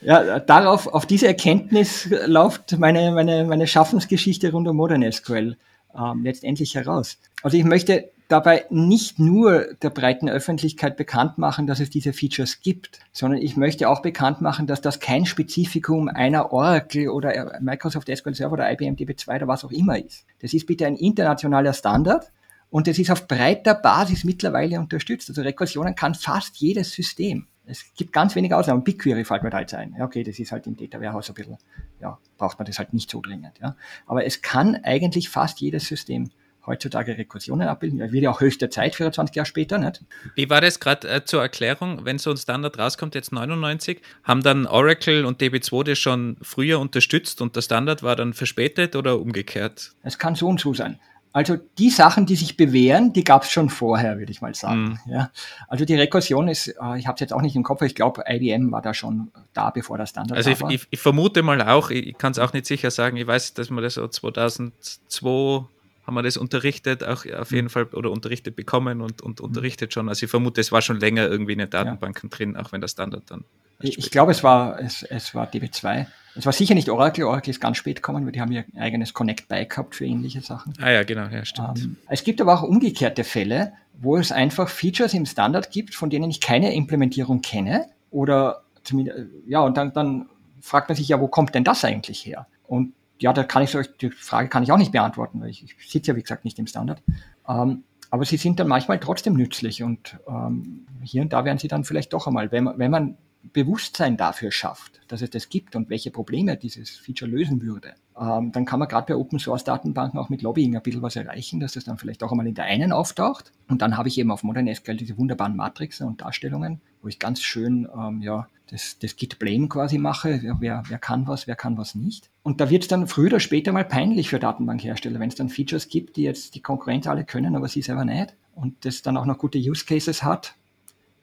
ja, 0.00 0.38
darauf, 0.38 0.86
auf 0.86 1.06
diese 1.06 1.26
Erkenntnis 1.26 2.08
läuft 2.26 2.78
meine, 2.78 3.10
meine, 3.12 3.44
meine 3.44 3.66
Schaffensgeschichte 3.66 4.52
rund 4.52 4.68
um 4.68 4.76
Modern 4.76 5.10
SQL 5.10 5.56
ähm, 5.98 6.22
letztendlich 6.22 6.74
heraus. 6.74 7.18
Also 7.42 7.56
ich 7.56 7.64
möchte 7.64 8.10
dabei 8.28 8.64
nicht 8.70 9.18
nur 9.18 9.74
der 9.82 9.90
breiten 9.90 10.28
Öffentlichkeit 10.28 10.96
bekannt 10.96 11.38
machen, 11.38 11.66
dass 11.66 11.80
es 11.80 11.90
diese 11.90 12.12
Features 12.12 12.60
gibt, 12.60 13.00
sondern 13.12 13.40
ich 13.40 13.56
möchte 13.56 13.88
auch 13.88 14.02
bekannt 14.02 14.40
machen, 14.40 14.66
dass 14.66 14.80
das 14.80 15.00
kein 15.00 15.26
Spezifikum 15.26 16.08
einer 16.08 16.52
Oracle 16.52 17.08
oder 17.08 17.58
Microsoft 17.60 18.08
SQL 18.14 18.34
Server 18.34 18.54
oder 18.54 18.72
IBM 18.72 18.96
DB2 18.96 19.36
oder 19.36 19.48
was 19.48 19.64
auch 19.64 19.72
immer 19.72 19.98
ist. 19.98 20.24
Das 20.40 20.54
ist 20.54 20.66
bitte 20.66 20.86
ein 20.86 20.96
internationaler 20.96 21.72
Standard 21.72 22.32
und 22.70 22.88
es 22.88 22.98
ist 22.98 23.10
auf 23.10 23.28
breiter 23.28 23.74
Basis 23.74 24.24
mittlerweile 24.24 24.80
unterstützt. 24.80 25.28
Also 25.28 25.42
Rekursionen 25.42 25.94
kann 25.94 26.14
fast 26.14 26.56
jedes 26.56 26.92
System. 26.92 27.46
Es 27.66 27.94
gibt 27.94 28.12
ganz 28.12 28.34
wenige 28.34 28.56
Ausnahmen. 28.56 28.84
BigQuery 28.84 29.24
fällt 29.24 29.42
mir 29.42 29.50
da 29.50 29.60
jetzt 29.60 29.74
ein. 29.74 29.94
Okay, 30.00 30.22
das 30.22 30.38
ist 30.38 30.52
halt 30.52 30.66
im 30.66 30.76
Data 30.76 31.00
Warehouse 31.00 31.30
ein 31.30 31.34
bisschen, 31.34 31.56
ja, 32.00 32.18
braucht 32.36 32.58
man 32.58 32.66
das 32.66 32.78
halt 32.78 32.92
nicht 32.92 33.10
so 33.10 33.20
dringend. 33.20 33.58
Ja. 33.60 33.76
Aber 34.06 34.24
es 34.26 34.42
kann 34.42 34.76
eigentlich 34.82 35.30
fast 35.30 35.60
jedes 35.60 35.86
System 35.86 36.30
heutzutage 36.66 37.16
Rekursionen 37.16 37.68
abbilden. 37.68 37.98
Ja, 37.98 38.12
wird 38.12 38.22
ja 38.24 38.30
auch 38.30 38.40
höchste 38.40 38.68
Zeit, 38.70 38.94
24 38.94 39.36
Jahre 39.36 39.46
später, 39.46 39.78
nicht? 39.78 40.02
Wie 40.34 40.48
war 40.50 40.60
das 40.60 40.80
gerade 40.80 41.08
äh, 41.08 41.24
zur 41.24 41.42
Erklärung, 41.42 42.04
wenn 42.04 42.18
so 42.18 42.30
ein 42.30 42.36
Standard 42.36 42.78
rauskommt, 42.78 43.14
jetzt 43.14 43.32
99, 43.32 44.00
haben 44.22 44.42
dann 44.42 44.66
Oracle 44.66 45.24
und 45.24 45.40
DB2 45.40 45.84
das 45.84 45.98
schon 45.98 46.36
früher 46.42 46.80
unterstützt 46.80 47.40
und 47.40 47.56
der 47.56 47.62
Standard 47.62 48.02
war 48.02 48.16
dann 48.16 48.32
verspätet 48.32 48.96
oder 48.96 49.20
umgekehrt? 49.20 49.92
Es 50.02 50.18
kann 50.18 50.34
so 50.34 50.48
und 50.48 50.60
so 50.60 50.74
sein. 50.74 50.98
Also 51.34 51.56
die 51.78 51.90
Sachen, 51.90 52.26
die 52.26 52.36
sich 52.36 52.56
bewähren, 52.56 53.12
die 53.12 53.24
gab 53.24 53.42
es 53.42 53.50
schon 53.50 53.68
vorher, 53.68 54.20
würde 54.20 54.30
ich 54.30 54.40
mal 54.40 54.54
sagen. 54.54 55.00
Mm. 55.04 55.10
Ja. 55.10 55.30
Also 55.66 55.84
die 55.84 55.96
Rekursion 55.96 56.46
ist, 56.46 56.68
äh, 56.68 56.96
ich 56.96 57.08
habe 57.08 57.14
es 57.14 57.20
jetzt 57.20 57.32
auch 57.32 57.42
nicht 57.42 57.56
im 57.56 57.64
Kopf, 57.64 57.82
ich 57.82 57.96
glaube, 57.96 58.22
IBM 58.28 58.70
war 58.70 58.82
da 58.82 58.94
schon 58.94 59.32
da, 59.52 59.70
bevor 59.70 59.98
der 59.98 60.06
Standard 60.06 60.38
also 60.38 60.50
war. 60.50 60.68
Also 60.68 60.68
ich, 60.68 60.86
ich, 60.90 61.00
vermute 61.00 61.42
mal 61.42 61.60
auch, 61.60 61.90
ich 61.90 62.16
kann 62.18 62.30
es 62.30 62.38
auch 62.38 62.52
nicht 62.52 62.66
sicher 62.66 62.92
sagen, 62.92 63.16
ich 63.16 63.26
weiß, 63.26 63.54
dass 63.54 63.68
man 63.68 63.82
das 63.82 63.94
so 63.94 64.06
2002 64.06 65.66
haben 66.06 66.14
wir 66.14 66.22
das 66.22 66.36
unterrichtet, 66.36 67.02
auch 67.02 67.24
auf 67.26 67.50
jeden 67.50 67.66
mhm. 67.66 67.70
Fall, 67.70 67.84
oder 67.84 68.10
unterrichtet 68.10 68.56
bekommen 68.56 69.00
und, 69.00 69.22
und 69.22 69.40
mhm. 69.40 69.46
unterrichtet 69.46 69.92
schon. 69.92 70.08
Also 70.08 70.24
ich 70.24 70.30
vermute, 70.30 70.60
es 70.60 70.72
war 70.72 70.82
schon 70.82 71.00
länger 71.00 71.26
irgendwie 71.26 71.52
in 71.52 71.60
den 71.60 71.70
Datenbanken 71.70 72.30
ja. 72.30 72.36
drin, 72.36 72.56
auch 72.56 72.72
wenn 72.72 72.80
der 72.80 72.88
Standard 72.88 73.24
dann. 73.30 73.44
Ich, 73.80 73.98
ich 73.98 74.10
glaube, 74.10 74.32
es 74.32 74.44
war, 74.44 74.78
es, 74.80 75.02
es 75.02 75.34
war 75.34 75.50
DB2. 75.50 76.06
Es 76.36 76.46
war 76.46 76.52
sicher 76.52 76.74
nicht 76.74 76.88
Oracle. 76.88 77.24
Oracle 77.24 77.50
ist 77.50 77.60
ganz 77.60 77.76
spät 77.76 77.96
gekommen, 77.96 78.24
weil 78.24 78.32
die 78.32 78.40
haben 78.40 78.52
ihr 78.52 78.64
eigenes 78.76 79.14
Connect 79.14 79.48
bei 79.48 79.64
gehabt 79.64 79.94
für 79.94 80.04
ähnliche 80.04 80.40
Sachen. 80.40 80.72
Ah 80.80 80.90
ja, 80.90 81.02
genau, 81.04 81.26
ja, 81.26 81.44
stimmt. 81.44 81.80
Ähm, 81.80 81.96
es 82.08 82.24
gibt 82.24 82.40
aber 82.40 82.54
auch 82.54 82.62
umgekehrte 82.62 83.24
Fälle, 83.24 83.72
wo 83.94 84.16
es 84.16 84.32
einfach 84.32 84.68
Features 84.68 85.14
im 85.14 85.26
Standard 85.26 85.70
gibt, 85.70 85.94
von 85.94 86.10
denen 86.10 86.30
ich 86.30 86.40
keine 86.40 86.74
Implementierung 86.74 87.40
kenne. 87.40 87.86
Oder 88.10 88.62
zumindest, 88.82 89.18
ja, 89.46 89.60
und 89.60 89.76
dann, 89.76 89.92
dann 89.92 90.26
fragt 90.60 90.88
man 90.88 90.96
sich 90.96 91.08
ja, 91.08 91.20
wo 91.20 91.28
kommt 91.28 91.54
denn 91.54 91.64
das 91.64 91.84
eigentlich 91.84 92.24
her? 92.26 92.46
Und 92.66 92.94
ja, 93.18 93.32
da 93.32 93.44
kann 93.44 93.62
ich 93.62 93.76
euch, 93.76 93.96
die 93.96 94.10
Frage 94.10 94.48
kann 94.48 94.62
ich 94.62 94.72
auch 94.72 94.78
nicht 94.78 94.92
beantworten, 94.92 95.40
weil 95.40 95.50
ich, 95.50 95.62
ich 95.64 95.90
sitze 95.90 96.12
ja, 96.12 96.16
wie 96.16 96.22
gesagt, 96.22 96.44
nicht 96.44 96.58
im 96.58 96.66
Standard. 96.66 97.02
Ähm, 97.48 97.84
aber 98.10 98.24
sie 98.24 98.36
sind 98.36 98.60
dann 98.60 98.68
manchmal 98.68 99.00
trotzdem 99.00 99.34
nützlich 99.34 99.82
und 99.82 100.18
ähm, 100.28 100.86
hier 101.02 101.22
und 101.22 101.32
da 101.32 101.44
werden 101.44 101.58
sie 101.58 101.68
dann 101.68 101.84
vielleicht 101.84 102.12
doch 102.12 102.26
einmal, 102.26 102.52
wenn 102.52 102.64
man, 102.64 102.78
wenn 102.78 102.90
man 102.90 103.16
Bewusstsein 103.52 104.16
dafür 104.16 104.50
schafft, 104.50 105.00
dass 105.08 105.22
es 105.22 105.30
das 105.30 105.48
gibt 105.48 105.76
und 105.76 105.90
welche 105.90 106.10
Probleme 106.10 106.56
dieses 106.56 106.90
Feature 106.90 107.30
lösen 107.30 107.62
würde, 107.62 107.94
ähm, 108.18 108.52
dann 108.52 108.64
kann 108.64 108.78
man 108.78 108.88
gerade 108.88 109.12
bei 109.12 109.16
Open 109.18 109.38
Source 109.38 109.64
Datenbanken 109.64 110.18
auch 110.18 110.28
mit 110.28 110.42
Lobbying 110.42 110.76
ein 110.76 110.82
bisschen 110.82 111.02
was 111.02 111.16
erreichen, 111.16 111.60
dass 111.60 111.72
das 111.72 111.84
dann 111.84 111.98
vielleicht 111.98 112.22
auch 112.22 112.30
einmal 112.30 112.46
in 112.46 112.54
der 112.54 112.64
einen 112.64 112.92
auftaucht. 112.92 113.52
Und 113.68 113.82
dann 113.82 113.96
habe 113.96 114.08
ich 114.08 114.18
eben 114.18 114.30
auf 114.30 114.42
Modern 114.42 114.72
SQL 114.72 114.96
diese 114.96 115.18
wunderbaren 115.18 115.56
Matrixen 115.56 116.06
und 116.06 116.20
Darstellungen, 116.20 116.80
wo 117.02 117.08
ich 117.08 117.18
ganz 117.18 117.42
schön 117.42 117.88
ähm, 117.96 118.22
ja, 118.22 118.48
das, 118.70 118.98
das 118.98 119.16
Git 119.16 119.38
Blame 119.38 119.68
quasi 119.68 119.98
mache, 119.98 120.40
wer, 120.60 120.82
wer 120.88 120.98
kann 120.98 121.26
was, 121.26 121.46
wer 121.46 121.56
kann 121.56 121.76
was 121.76 121.94
nicht. 121.94 122.30
Und 122.42 122.60
da 122.60 122.70
wird 122.70 122.82
es 122.82 122.88
dann 122.88 123.06
früher 123.06 123.26
oder 123.26 123.40
später 123.40 123.72
mal 123.72 123.84
peinlich 123.84 124.28
für 124.28 124.38
Datenbankhersteller, 124.38 125.20
wenn 125.20 125.28
es 125.28 125.34
dann 125.34 125.48
Features 125.48 125.88
gibt, 125.88 126.16
die 126.16 126.22
jetzt 126.22 126.54
die 126.54 126.62
Konkurrenten 126.62 127.08
alle 127.08 127.24
können, 127.24 127.56
aber 127.56 127.68
sie 127.68 127.82
selber 127.82 128.04
nicht. 128.04 128.34
Und 128.54 128.84
das 128.84 129.02
dann 129.02 129.16
auch 129.16 129.26
noch 129.26 129.38
gute 129.38 129.58
Use 129.58 129.84
Cases 129.84 130.22
hat. 130.22 130.54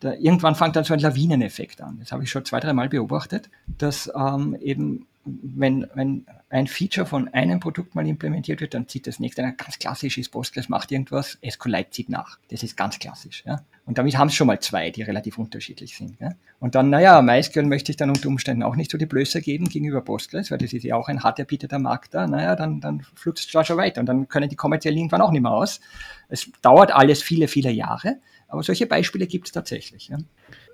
Da, 0.01 0.13
irgendwann 0.13 0.55
fängt 0.55 0.75
dann 0.75 0.83
so 0.83 0.93
ein 0.93 0.99
Lawineneffekt 0.99 1.81
an. 1.81 1.97
Das 1.99 2.11
habe 2.11 2.23
ich 2.23 2.31
schon 2.31 2.43
zwei, 2.43 2.59
drei 2.59 2.73
Mal 2.73 2.89
beobachtet, 2.89 3.49
dass 3.77 4.11
ähm, 4.15 4.55
eben 4.59 5.07
wenn, 5.23 5.85
wenn 5.93 6.25
ein 6.49 6.67
Feature 6.67 7.05
von 7.05 7.27
einem 7.29 7.59
Produkt 7.59 7.93
mal 7.93 8.07
implementiert 8.07 8.59
wird, 8.59 8.73
dann 8.73 8.87
zieht 8.87 9.05
das 9.05 9.19
nächste, 9.19 9.43
ganz 9.43 9.77
klassisch 9.79 10.17
ist 10.17 10.29
Postgres 10.29 10.67
macht 10.67 10.91
irgendwas, 10.91 11.37
SQLite 11.47 11.91
zieht 11.91 12.09
nach. 12.09 12.39
Das 12.49 12.63
ist 12.63 12.75
ganz 12.75 12.97
klassisch. 12.97 13.43
Ja? 13.45 13.63
Und 13.85 13.97
damit 13.97 14.17
haben 14.17 14.29
es 14.29 14.33
schon 14.33 14.47
mal 14.47 14.59
zwei, 14.59 14.89
die 14.89 15.03
relativ 15.03 15.37
unterschiedlich 15.37 15.95
sind. 15.95 16.19
Ja? 16.19 16.31
Und 16.59 16.75
dann, 16.75 16.89
naja, 16.89 17.21
MySQL 17.21 17.63
möchte 17.63 17.91
ich 17.91 17.97
dann 17.97 18.09
unter 18.09 18.27
Umständen 18.27 18.63
auch 18.63 18.75
nicht 18.75 18.89
so 18.89 18.97
die 18.97 19.05
Blöße 19.05 19.41
geben 19.41 19.69
gegenüber 19.69 20.01
Postgres, 20.01 20.49
weil 20.49 20.57
das 20.57 20.73
ist 20.73 20.83
ja 20.83 20.95
auch 20.95 21.07
ein 21.07 21.23
hart 21.23 21.39
erbieteter 21.39 21.79
Markt 21.79 22.13
da. 22.13 22.27
Naja, 22.27 22.55
dann, 22.55 22.81
dann 22.81 23.01
flutscht 23.15 23.53
es 23.53 23.67
schon 23.67 23.77
weiter 23.77 24.01
und 24.01 24.07
dann 24.07 24.27
können 24.27 24.49
die 24.49 24.55
kommerziell 24.55 24.97
irgendwann 24.97 25.21
auch 25.21 25.31
nicht 25.31 25.41
mehr 25.41 25.51
aus. 25.51 25.81
Es 26.29 26.49
dauert 26.61 26.91
alles 26.91 27.21
viele, 27.21 27.47
viele 27.47 27.71
Jahre, 27.71 28.17
aber 28.51 28.63
solche 28.63 28.85
Beispiele 28.85 29.27
gibt 29.27 29.47
es 29.47 29.51
tatsächlich. 29.53 30.09
Ja? 30.09 30.17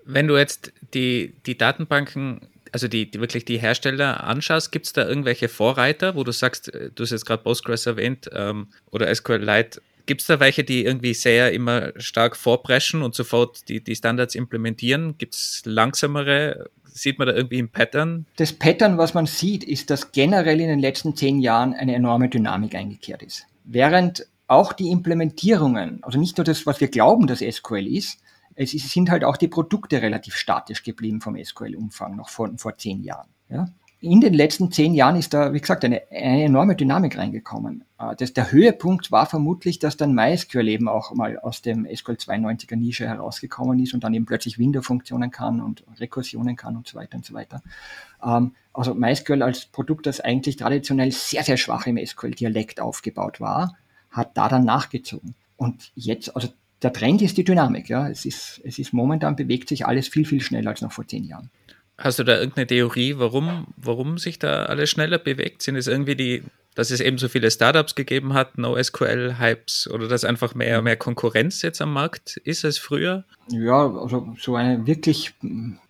Wenn 0.05 0.27
du 0.27 0.37
jetzt 0.37 0.73
die, 0.93 1.35
die 1.45 1.57
Datenbanken 1.57 2.41
also 2.71 2.89
die, 2.89 3.09
die, 3.09 3.21
wirklich 3.21 3.45
die 3.45 3.59
Hersteller 3.59 4.25
anschaust, 4.25 4.71
gibt 4.71 4.87
es 4.87 4.93
da 4.93 5.07
irgendwelche 5.07 5.47
Vorreiter, 5.47 6.15
wo 6.15 6.23
du 6.23 6.31
sagst, 6.31 6.73
äh, 6.73 6.89
du 6.93 7.03
hast 7.03 7.11
jetzt 7.11 7.25
gerade 7.25 7.41
Postgres 7.41 7.85
erwähnt 7.85 8.29
ähm, 8.33 8.67
oder 8.91 9.13
SQLite, 9.13 9.81
gibt 10.05 10.21
es 10.21 10.27
da 10.27 10.39
welche, 10.39 10.63
die 10.63 10.85
irgendwie 10.85 11.13
sehr 11.13 11.51
immer 11.53 11.91
stark 11.97 12.35
vorpreschen 12.35 13.03
und 13.03 13.13
sofort 13.13 13.69
die, 13.69 13.83
die 13.83 13.95
Standards 13.95 14.35
implementieren? 14.35 15.17
Gibt 15.17 15.35
es 15.35 15.61
langsamere? 15.65 16.69
Sieht 16.85 17.19
man 17.19 17.27
da 17.27 17.35
irgendwie 17.35 17.59
ein 17.59 17.69
Pattern? 17.69 18.25
Das 18.37 18.53
Pattern, 18.53 18.97
was 18.97 19.13
man 19.13 19.27
sieht, 19.27 19.63
ist, 19.63 19.89
dass 19.91 20.11
generell 20.11 20.59
in 20.59 20.69
den 20.69 20.79
letzten 20.79 21.15
zehn 21.15 21.39
Jahren 21.39 21.73
eine 21.73 21.93
enorme 21.93 22.29
Dynamik 22.29 22.73
eingekehrt 22.73 23.21
ist. 23.21 23.45
Während 23.65 24.25
auch 24.47 24.73
die 24.73 24.89
Implementierungen, 24.89 26.03
also 26.03 26.19
nicht 26.19 26.37
nur 26.37 26.45
das, 26.45 26.65
was 26.65 26.79
wir 26.79 26.87
glauben, 26.87 27.27
dass 27.27 27.39
SQL 27.39 27.87
ist, 27.87 28.19
es 28.55 28.71
sind 28.71 29.11
halt 29.11 29.23
auch 29.23 29.37
die 29.37 29.47
Produkte 29.47 30.01
relativ 30.01 30.35
statisch 30.35 30.83
geblieben 30.83 31.21
vom 31.21 31.37
SQL-Umfang 31.37 32.15
noch 32.15 32.29
vor, 32.29 32.49
vor 32.57 32.75
zehn 32.77 33.03
Jahren. 33.03 33.27
Ja? 33.49 33.69
In 33.99 34.21
den 34.21 34.33
letzten 34.33 34.71
zehn 34.71 34.93
Jahren 34.93 35.15
ist 35.15 35.33
da, 35.33 35.53
wie 35.53 35.59
gesagt, 35.59 35.83
eine, 35.83 36.03
eine 36.11 36.43
enorme 36.43 36.75
Dynamik 36.75 37.17
reingekommen. 37.17 37.83
Äh, 37.99 38.15
das, 38.15 38.31
der 38.31 38.51
Höhepunkt 38.51 39.11
war 39.11 39.25
vermutlich, 39.25 39.79
dass 39.79 39.97
dann 39.97 40.13
MySQL 40.13 40.67
eben 40.67 40.87
auch 40.87 41.13
mal 41.13 41.39
aus 41.39 41.63
dem 41.63 41.87
SQL 41.91 42.13
92er 42.13 42.75
Nische 42.75 43.07
herausgekommen 43.07 43.79
ist 43.79 43.95
und 43.95 44.03
dann 44.03 44.13
eben 44.13 44.25
plötzlich 44.25 44.59
Window-Funktionen 44.59 45.31
kann 45.31 45.61
und 45.61 45.83
Rekursionen 45.99 46.55
kann 46.55 46.77
und 46.77 46.87
so 46.87 46.97
weiter 46.97 47.17
und 47.17 47.25
so 47.25 47.33
weiter. 47.33 47.63
Ähm, 48.23 48.53
also 48.71 48.93
MySQL 48.93 49.41
als 49.41 49.65
Produkt, 49.65 50.05
das 50.05 50.19
eigentlich 50.19 50.57
traditionell 50.57 51.11
sehr, 51.11 51.43
sehr 51.43 51.57
schwach 51.57 51.87
im 51.87 51.97
SQL-Dialekt 51.97 52.79
aufgebaut 52.79 53.39
war, 53.39 53.75
hat 54.17 54.35
da 54.35 54.49
dann 54.49 54.65
nachgezogen. 54.65 55.35
Und 55.55 55.91
jetzt, 55.95 56.35
also 56.35 56.49
der 56.81 56.93
Trend 56.93 57.21
ist 57.21 57.37
die 57.37 57.43
Dynamik. 57.43 57.89
Ja. 57.89 58.09
Es, 58.09 58.25
ist, 58.25 58.61
es 58.63 58.79
ist 58.79 58.93
momentan 58.93 59.35
bewegt 59.35 59.69
sich 59.69 59.85
alles 59.85 60.07
viel, 60.07 60.25
viel 60.25 60.41
schneller 60.41 60.71
als 60.71 60.81
noch 60.81 60.91
vor 60.91 61.07
zehn 61.07 61.23
Jahren. 61.23 61.49
Hast 61.97 62.19
du 62.19 62.23
da 62.23 62.37
irgendeine 62.37 62.67
Theorie, 62.67 63.15
warum, 63.17 63.67
warum 63.75 64.19
sich 64.19 64.37
da 64.37 64.65
alles 64.65 64.89
schneller 64.89 65.17
bewegt? 65.17 65.63
Sind 65.63 65.77
es 65.77 65.87
irgendwie 65.87 66.15
die, 66.15 66.43
dass 66.75 66.91
es 66.91 66.99
eben 66.99 67.17
so 67.17 67.27
viele 67.27 67.49
Startups 67.49 67.95
gegeben 67.95 68.35
hat, 68.35 68.59
NoSQL-Hypes 68.59 69.89
oder 69.89 70.07
dass 70.07 70.23
einfach 70.23 70.53
mehr, 70.53 70.83
mehr 70.83 70.95
Konkurrenz 70.95 71.63
jetzt 71.63 71.81
am 71.81 71.93
Markt 71.93 72.37
ist 72.37 72.63
als 72.65 72.77
früher? 72.77 73.25
Ja, 73.49 73.91
also 73.91 74.35
so 74.39 74.55
eine 74.55 74.85
wirklich 74.85 75.33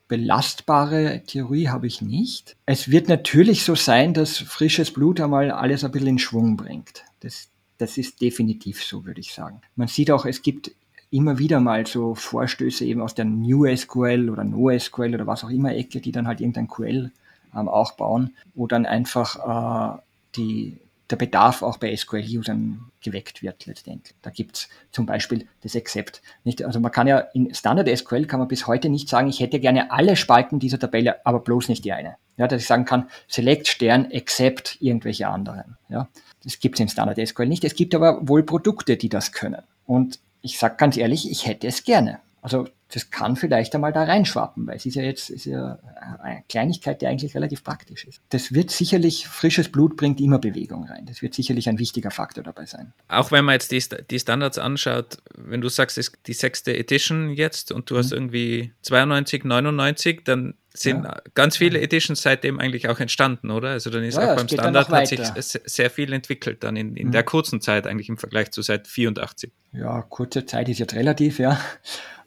belastbare 0.07 1.23
Theorie 1.27 1.67
habe 1.67 1.87
ich 1.87 2.01
nicht. 2.01 2.55
Es 2.65 2.89
wird 2.89 3.09
natürlich 3.09 3.65
so 3.65 3.75
sein, 3.75 4.13
dass 4.13 4.37
frisches 4.37 4.91
Blut 4.91 5.19
einmal 5.19 5.51
alles 5.51 5.83
ein 5.83 5.91
bisschen 5.91 6.07
in 6.07 6.19
Schwung 6.19 6.55
bringt. 6.55 7.03
Das, 7.19 7.49
das 7.77 7.97
ist 7.97 8.21
definitiv 8.21 8.83
so, 8.83 9.05
würde 9.05 9.21
ich 9.21 9.33
sagen. 9.33 9.61
Man 9.75 9.87
sieht 9.87 10.11
auch, 10.11 10.25
es 10.25 10.41
gibt 10.41 10.71
immer 11.09 11.39
wieder 11.39 11.59
mal 11.59 11.85
so 11.87 12.15
Vorstöße 12.15 12.85
eben 12.85 13.01
aus 13.01 13.15
der 13.15 13.25
New 13.25 13.65
SQL 13.75 14.29
oder 14.29 14.43
NoSQL 14.43 15.15
oder 15.15 15.27
was 15.27 15.43
auch 15.43 15.49
immer 15.49 15.73
Ecke, 15.73 16.01
die 16.01 16.11
dann 16.11 16.27
halt 16.27 16.41
irgendein 16.41 16.67
QL 16.67 17.11
ähm, 17.55 17.69
auch 17.69 17.93
bauen, 17.93 18.35
wo 18.55 18.67
dann 18.67 18.85
einfach 18.85 19.95
äh, 19.95 20.01
die, 20.35 20.79
der 21.09 21.15
Bedarf 21.15 21.61
auch 21.61 21.77
bei 21.77 21.95
SQL-Usern 21.95 22.91
geweckt 23.01 23.41
wird 23.41 23.65
letztendlich. 23.65 24.15
Da 24.21 24.29
gibt's 24.29 24.67
zum 24.91 25.05
Beispiel 25.05 25.47
das 25.61 25.75
Accept. 25.75 26.21
Nicht? 26.43 26.63
Also 26.63 26.81
man 26.81 26.91
kann 26.91 27.07
ja 27.07 27.19
in 27.19 27.53
Standard 27.53 27.87
SQL 27.95 28.25
kann 28.25 28.39
man 28.39 28.49
bis 28.49 28.67
heute 28.67 28.89
nicht 28.89 29.07
sagen, 29.07 29.29
ich 29.29 29.39
hätte 29.39 29.61
gerne 29.61 29.91
alle 29.91 30.17
Spalten 30.17 30.59
dieser 30.59 30.79
Tabelle, 30.79 31.25
aber 31.25 31.39
bloß 31.39 31.69
nicht 31.69 31.85
die 31.85 31.93
eine. 31.93 32.15
Ja, 32.35 32.47
dass 32.47 32.61
ich 32.61 32.67
sagen 32.67 32.85
kann, 32.85 33.09
Select 33.27 33.67
Stern, 33.67 34.09
Accept 34.13 34.77
irgendwelche 34.81 35.27
anderen. 35.27 35.77
Ja, 35.89 36.09
das 36.47 36.60
gibt's 36.62 36.79
in 36.79 36.88
Standard 36.88 37.19
SQL 37.25 37.45
nicht. 37.45 37.65
Es 37.65 37.75
gibt 37.75 37.93
aber 37.93 38.25
wohl 38.25 38.41
Produkte, 38.41 38.95
die 38.95 39.10
das 39.10 39.33
können. 39.33 39.62
Und 39.86 40.19
ich 40.41 40.57
sage 40.57 40.75
ganz 40.77 40.95
ehrlich, 40.95 41.29
ich 41.29 41.45
hätte 41.45 41.67
es 41.67 41.83
gerne. 41.83 42.19
Also 42.41 42.69
das 42.89 43.12
kann 43.12 43.36
vielleicht 43.36 43.76
einmal 43.76 43.91
da 43.91 44.04
reinschwappen, 44.04 44.65
weil 44.65 44.78
es 44.78 44.86
ist 44.86 44.95
ja 44.95 45.04
jetzt 45.04 45.30
ist 45.30 45.45
ja 45.45 45.78
eine 46.21 46.43
Kleinigkeit, 46.47 47.02
die 47.02 47.08
eigentlich 47.08 47.36
relativ 47.36 47.63
praktisch 47.63 48.06
ist. 48.06 48.21
Das 48.30 48.54
wird 48.54 48.71
sicherlich, 48.71 49.28
frisches 49.28 49.69
Blut 49.69 49.97
bringt 49.97 50.21
immer 50.21 50.39
Bewegung 50.39 50.86
rein. 50.86 51.06
Das 51.06 51.21
wird 51.21 51.34
sicherlich 51.34 51.67
ein 51.67 51.80
wichtiger 51.80 52.12
Faktor 52.12 52.43
dabei 52.43 52.65
sein. 52.65 52.93
Auch 53.10 53.32
wenn 53.32 53.43
man 53.43 53.54
jetzt 53.54 53.71
die, 53.71 53.84
die 54.10 54.19
Standards 54.19 54.58
anschaut, 54.58 55.17
wenn 55.36 55.60
du 55.60 55.67
sagst, 55.67 55.97
es 55.97 56.10
ist 56.10 56.17
die 56.28 56.34
sechste 56.34 56.78
Edition 56.78 57.32
jetzt 57.32 57.73
und 57.73 57.89
du 57.89 57.95
mhm. 57.95 57.97
hast 58.00 58.12
irgendwie 58.13 58.71
92, 58.84 59.43
99, 59.43 60.21
dann 60.23 60.54
sind 60.73 61.04
ja. 61.04 61.21
ganz 61.34 61.58
viele 61.58 61.82
Editions 61.82 62.21
seitdem 62.21 62.60
eigentlich 62.60 62.88
auch 62.88 63.00
entstanden, 63.00 63.52
oder? 63.52 63.69
Also 63.69 63.89
dann 63.89 64.04
ist 64.04 64.15
ja, 64.15 64.32
auch 64.32 64.36
beim 64.38 64.47
Standard 64.47 64.89
hat 64.89 65.08
sich 65.08 65.19
sehr 65.65 65.89
viel 65.89 66.13
entwickelt 66.13 66.63
dann 66.63 66.76
in, 66.76 66.95
in 66.95 67.08
mhm. 67.08 67.12
der 67.12 67.23
kurzen 67.23 67.62
Zeit 67.62 67.88
eigentlich 67.88 68.10
im 68.10 68.17
Vergleich 68.17 68.52
zu 68.52 68.62
seit 68.62 68.88
84. 68.88 69.52
Ja, 69.73 70.04
kurze 70.04 70.45
Zeit 70.45 70.69
ist 70.69 70.80
jetzt 70.80 70.93
relativ, 70.93 71.39
ja. 71.39 71.60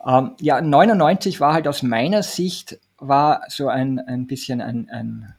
Ähm, 0.06 0.32
ja, 0.40 0.60
99 0.60 1.40
war 1.40 1.52
halt 1.52 1.68
aus 1.68 1.82
meiner 1.82 2.22
Sicht 2.22 2.78
war 2.98 3.42
so 3.48 3.68
ein, 3.68 3.98
ein 3.98 4.26
bisschen 4.26 4.60
ein, 4.60 4.88
ein 4.90 5.34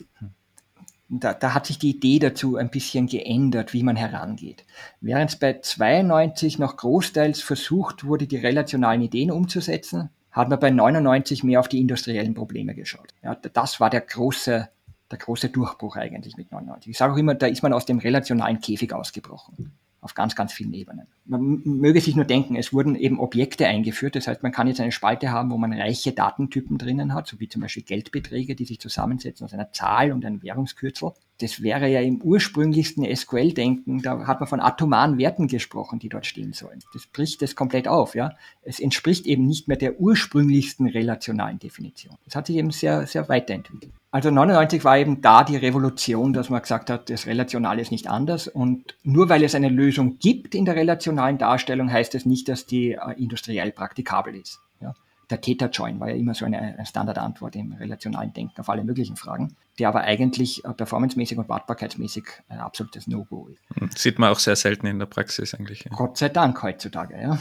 da, 1.11 1.33
da 1.33 1.53
hat 1.53 1.65
sich 1.65 1.77
die 1.77 1.89
Idee 1.91 2.19
dazu 2.19 2.55
ein 2.55 2.69
bisschen 2.69 3.07
geändert, 3.07 3.73
wie 3.73 3.83
man 3.83 3.97
herangeht. 3.97 4.63
Während 5.01 5.31
es 5.31 5.35
bei 5.35 5.59
92 5.59 6.57
noch 6.57 6.77
großteils 6.77 7.41
versucht 7.41 8.05
wurde, 8.05 8.27
die 8.27 8.37
relationalen 8.37 9.01
Ideen 9.01 9.29
umzusetzen, 9.29 10.09
hat 10.31 10.47
man 10.49 10.59
bei 10.59 10.69
99 10.69 11.43
mehr 11.43 11.59
auf 11.59 11.67
die 11.67 11.81
industriellen 11.81 12.33
Probleme 12.33 12.73
geschaut. 12.73 13.09
Ja, 13.21 13.35
das 13.35 13.81
war 13.81 13.89
der 13.89 13.99
große, 13.99 14.69
der 15.11 15.17
große 15.17 15.49
Durchbruch 15.49 15.97
eigentlich 15.97 16.37
mit 16.37 16.51
99. 16.51 16.91
Ich 16.91 16.97
sage 16.97 17.13
auch 17.13 17.17
immer, 17.17 17.35
da 17.35 17.47
ist 17.47 17.61
man 17.61 17.73
aus 17.73 17.85
dem 17.85 17.99
relationalen 17.99 18.61
Käfig 18.61 18.93
ausgebrochen 18.93 19.73
auf 20.01 20.15
ganz, 20.15 20.35
ganz 20.35 20.51
vielen 20.51 20.73
Ebenen. 20.73 21.07
Man 21.31 21.61
möge 21.63 22.01
sich 22.01 22.17
nur 22.17 22.25
denken, 22.25 22.57
es 22.57 22.73
wurden 22.73 22.95
eben 22.95 23.17
Objekte 23.17 23.65
eingeführt. 23.65 24.17
Das 24.17 24.27
heißt, 24.27 24.43
man 24.43 24.51
kann 24.51 24.67
jetzt 24.67 24.81
eine 24.81 24.91
Spalte 24.91 25.31
haben, 25.31 25.49
wo 25.49 25.57
man 25.57 25.71
reiche 25.71 26.11
Datentypen 26.11 26.77
drinnen 26.77 27.13
hat, 27.13 27.25
so 27.25 27.39
wie 27.39 27.47
zum 27.47 27.61
Beispiel 27.61 27.83
Geldbeträge, 27.83 28.53
die 28.53 28.65
sich 28.65 28.81
zusammensetzen 28.81 29.45
aus 29.45 29.53
einer 29.53 29.71
Zahl 29.71 30.11
und 30.11 30.25
einem 30.25 30.43
Währungskürzel. 30.43 31.13
Das 31.39 31.63
wäre 31.63 31.87
ja 31.87 32.01
im 32.01 32.21
ursprünglichsten 32.21 33.05
SQL-Denken, 33.15 34.01
da 34.01 34.27
hat 34.27 34.41
man 34.41 34.49
von 34.49 34.59
atomaren 34.59 35.17
Werten 35.17 35.47
gesprochen, 35.47 35.99
die 35.99 36.09
dort 36.09 36.25
stehen 36.25 36.51
sollen. 36.51 36.79
Das 36.93 37.07
bricht 37.07 37.41
das 37.41 37.55
komplett 37.55 37.87
auf, 37.87 38.13
ja. 38.13 38.33
Es 38.61 38.81
entspricht 38.81 39.25
eben 39.25 39.47
nicht 39.47 39.69
mehr 39.69 39.77
der 39.77 40.01
ursprünglichsten 40.01 40.85
relationalen 40.87 41.59
Definition. 41.59 42.15
Das 42.25 42.35
hat 42.35 42.47
sich 42.47 42.57
eben 42.57 42.71
sehr, 42.71 43.07
sehr 43.07 43.29
weiterentwickelt. 43.29 43.93
Also 44.13 44.29
99 44.29 44.83
war 44.83 44.97
eben 44.97 45.21
da 45.21 45.45
die 45.45 45.55
Revolution, 45.55 46.33
dass 46.33 46.49
man 46.49 46.61
gesagt 46.61 46.89
hat, 46.89 47.09
das 47.09 47.27
Relationale 47.27 47.81
ist 47.81 47.91
nicht 47.91 48.09
anders. 48.09 48.49
Und 48.49 48.97
nur 49.03 49.29
weil 49.29 49.41
es 49.41 49.55
eine 49.55 49.69
Lösung 49.69 50.19
gibt 50.19 50.53
in 50.53 50.65
der 50.65 50.75
relationalen 50.75 51.20
Darstellung, 51.37 51.91
heißt 51.91 52.15
es 52.15 52.25
nicht, 52.25 52.49
dass 52.49 52.65
die 52.65 52.91
äh, 52.91 53.13
industriell 53.17 53.71
praktikabel 53.71 54.35
ist. 54.35 54.59
Ja? 54.79 54.93
Der 55.29 55.39
Theta-Join 55.39 55.99
war 55.99 56.09
ja 56.09 56.15
immer 56.15 56.33
so 56.33 56.45
eine, 56.45 56.59
eine 56.59 56.85
Standardantwort 56.85 57.55
im 57.55 57.73
relationalen 57.73 58.33
Denken 58.33 58.59
auf 58.59 58.69
alle 58.69 58.83
möglichen 58.83 59.15
Fragen, 59.15 59.55
der 59.79 59.87
aber 59.87 60.01
eigentlich 60.01 60.65
äh, 60.65 60.73
performancemäßig 60.73 61.37
und 61.37 61.47
wartbarkeitsmäßig 61.47 62.25
ein 62.49 62.59
absolutes 62.59 63.07
No-Go 63.07 63.47
ist. 63.47 63.97
Sieht 63.97 64.19
man 64.19 64.31
auch 64.31 64.39
sehr 64.39 64.55
selten 64.55 64.87
in 64.87 64.99
der 64.99 65.05
Praxis 65.05 65.53
eigentlich. 65.53 65.85
Ja. 65.85 65.91
Gott 65.95 66.17
sei 66.17 66.29
Dank 66.29 66.61
heutzutage, 66.61 67.19
ja. 67.21 67.37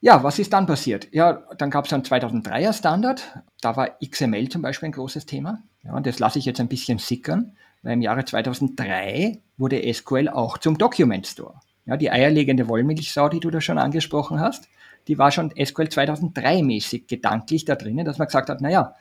Ja, 0.00 0.22
was 0.22 0.38
ist 0.38 0.52
dann 0.52 0.66
passiert? 0.66 1.08
Ja, 1.12 1.44
dann 1.56 1.70
gab 1.70 1.86
es 1.86 1.92
einen 1.94 2.02
2003er 2.02 2.74
Standard. 2.74 3.40
Da 3.62 3.74
war 3.74 3.96
XML 4.04 4.50
zum 4.50 4.60
Beispiel 4.60 4.90
ein 4.90 4.92
großes 4.92 5.24
Thema. 5.24 5.62
Ja, 5.82 5.94
und 5.94 6.06
das 6.06 6.18
lasse 6.18 6.38
ich 6.38 6.44
jetzt 6.44 6.60
ein 6.60 6.68
bisschen 6.68 6.98
sickern, 6.98 7.56
weil 7.82 7.94
im 7.94 8.02
Jahre 8.02 8.24
2003 8.24 9.40
wurde 9.56 9.94
SQL 9.94 10.28
auch 10.28 10.58
zum 10.58 10.76
Document 10.76 11.26
Store. 11.26 11.54
Ja, 11.86 11.96
die 11.96 12.10
eierlegende 12.10 12.68
Wollmilchsau, 12.68 13.28
die 13.28 13.40
du 13.40 13.50
da 13.50 13.60
schon 13.60 13.78
angesprochen 13.78 14.40
hast, 14.40 14.68
die 15.08 15.18
war 15.18 15.30
schon 15.30 15.50
SQL 15.50 15.88
2003 15.88 16.62
mäßig 16.62 17.06
gedanklich 17.06 17.64
da 17.64 17.74
drinnen, 17.74 18.06
dass 18.06 18.18
man 18.18 18.26
gesagt 18.26 18.48
hat, 18.48 18.60
naja, 18.60 18.94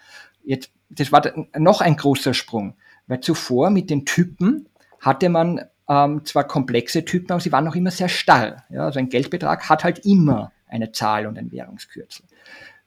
jetzt, 0.43 0.71
das 0.89 1.11
war 1.11 1.23
noch 1.57 1.81
ein 1.81 1.95
großer 1.95 2.33
Sprung, 2.33 2.75
weil 3.07 3.21
zuvor 3.21 3.69
mit 3.69 3.89
den 3.89 4.05
Typen 4.05 4.67
hatte 4.99 5.29
man 5.29 5.61
ähm, 5.87 6.25
zwar 6.25 6.45
komplexe 6.45 7.05
Typen, 7.05 7.31
aber 7.31 7.41
sie 7.41 7.51
waren 7.51 7.65
noch 7.65 7.75
immer 7.75 7.91
sehr 7.91 8.09
starr. 8.09 8.63
Ja, 8.69 8.85
also 8.85 8.99
ein 8.99 9.09
Geldbetrag 9.09 9.69
hat 9.69 9.83
halt 9.83 10.05
immer 10.05 10.51
eine 10.67 10.91
Zahl 10.91 11.27
und 11.27 11.37
ein 11.37 11.51
Währungskürzel. 11.51 12.25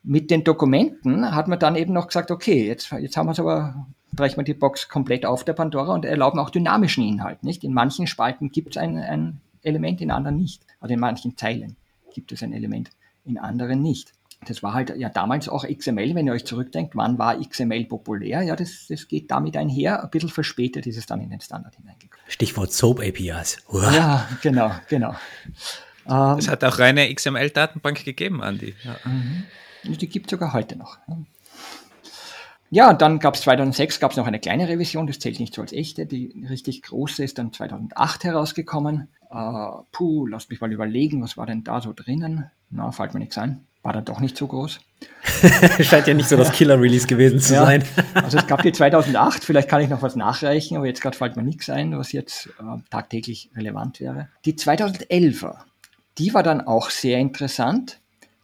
Mit 0.02 0.30
den 0.30 0.44
Dokumenten 0.44 1.34
hat 1.34 1.48
man 1.48 1.58
dann 1.58 1.76
eben 1.76 1.92
noch 1.92 2.06
gesagt, 2.06 2.30
okay, 2.30 2.66
jetzt, 2.66 2.90
jetzt 2.92 3.16
haben 3.16 3.26
wir 3.26 3.32
es 3.32 3.40
aber, 3.40 3.86
brechen 4.12 4.36
wir 4.36 4.44
die 4.44 4.54
Box 4.54 4.88
komplett 4.88 5.26
auf 5.26 5.44
der 5.44 5.52
Pandora 5.52 5.94
und 5.94 6.04
erlauben 6.04 6.38
auch 6.38 6.50
dynamischen 6.50 7.04
Inhalt. 7.04 7.42
Nicht? 7.42 7.64
In 7.64 7.72
manchen 7.72 8.06
Spalten 8.06 8.50
gibt 8.50 8.76
es 8.76 8.82
ein, 8.82 8.98
ein 8.98 9.40
Element, 9.66 10.00
in 10.00 10.10
anderen 10.10 10.36
nicht. 10.36 10.62
Also 10.80 10.94
in 10.94 11.00
manchen 11.00 11.36
Zeilen 11.36 11.76
gibt 12.12 12.32
es 12.32 12.42
ein 12.42 12.52
Element, 12.52 12.90
in 13.24 13.38
anderen 13.38 13.82
nicht. 13.82 14.12
Das 14.46 14.62
war 14.62 14.74
halt 14.74 14.94
ja 14.96 15.08
damals 15.08 15.48
auch 15.48 15.66
XML, 15.66 16.14
wenn 16.14 16.26
ihr 16.26 16.32
euch 16.32 16.44
zurückdenkt, 16.44 16.94
wann 16.94 17.18
war 17.18 17.40
XML 17.40 17.84
populär? 17.86 18.42
Ja, 18.42 18.54
das, 18.54 18.86
das 18.88 19.08
geht 19.08 19.30
damit 19.30 19.56
einher. 19.56 20.02
Ein 20.02 20.10
bisschen 20.10 20.28
verspätet 20.28 20.86
ist 20.86 20.96
es 20.96 21.06
dann 21.06 21.20
in 21.20 21.30
den 21.30 21.40
Standard 21.40 21.74
hineingekommen. 21.74 22.24
Stichwort 22.28 22.72
Soap 22.72 23.00
APIs. 23.00 23.58
Uah. 23.72 23.92
Ja, 23.92 24.28
genau, 24.42 24.70
genau. 24.88 25.16
Ähm, 26.08 26.38
es 26.38 26.48
hat 26.48 26.62
auch 26.64 26.78
reine 26.78 27.12
XML-Datenbank 27.12 28.04
gegeben, 28.04 28.42
Andi. 28.42 28.74
Ja. 28.84 28.96
Mhm. 29.04 29.44
Die 29.84 30.08
gibt 30.08 30.26
es 30.26 30.30
sogar 30.32 30.52
heute 30.52 30.76
noch. 30.76 30.98
Ja, 32.70 32.92
dann 32.92 33.20
gab 33.20 33.34
es 33.34 33.42
2006 33.42 34.00
gab 34.00 34.10
es 34.10 34.16
noch 34.16 34.26
eine 34.26 34.40
kleine 34.40 34.68
Revision, 34.68 35.06
das 35.06 35.20
zählt 35.20 35.38
nicht 35.38 35.54
so 35.54 35.62
als 35.62 35.72
echte. 35.72 36.04
Die 36.06 36.46
richtig 36.48 36.82
große 36.82 37.22
ist 37.22 37.38
dann 37.38 37.52
2008 37.52 38.24
herausgekommen. 38.24 39.08
Äh, 39.30 39.82
puh, 39.92 40.26
lasst 40.26 40.50
mich 40.50 40.60
mal 40.60 40.72
überlegen, 40.72 41.22
was 41.22 41.36
war 41.36 41.46
denn 41.46 41.64
da 41.64 41.80
so 41.80 41.92
drinnen? 41.92 42.50
Na, 42.70 42.90
fällt 42.92 43.14
mir 43.14 43.20
nichts 43.20 43.38
ein. 43.38 43.66
War 43.82 43.92
dann 43.92 44.04
doch 44.04 44.20
nicht 44.20 44.36
so 44.36 44.46
groß. 44.46 44.80
Scheint 45.80 46.06
ja 46.08 46.14
nicht 46.14 46.28
so 46.28 46.36
das 46.36 46.50
Killer-Release 46.50 47.06
gewesen 47.06 47.38
zu 47.38 47.54
ja. 47.54 47.64
sein. 47.64 47.84
also 48.14 48.38
es 48.38 48.46
gab 48.46 48.62
die 48.62 48.72
2008, 48.72 49.44
vielleicht 49.44 49.68
kann 49.68 49.80
ich 49.80 49.88
noch 49.88 50.02
was 50.02 50.16
nachreichen, 50.16 50.76
aber 50.76 50.86
jetzt 50.86 51.00
gerade 51.00 51.16
fällt 51.16 51.36
mir 51.36 51.44
nichts 51.44 51.70
ein, 51.70 51.96
was 51.96 52.12
jetzt 52.12 52.48
äh, 52.58 52.80
tagtäglich 52.90 53.50
relevant 53.54 54.00
wäre. 54.00 54.28
Die 54.44 54.54
2011er, 54.54 55.58
die 56.18 56.34
war 56.34 56.42
dann 56.42 56.60
auch 56.60 56.90
sehr 56.90 57.18
interessant. 57.18 58.00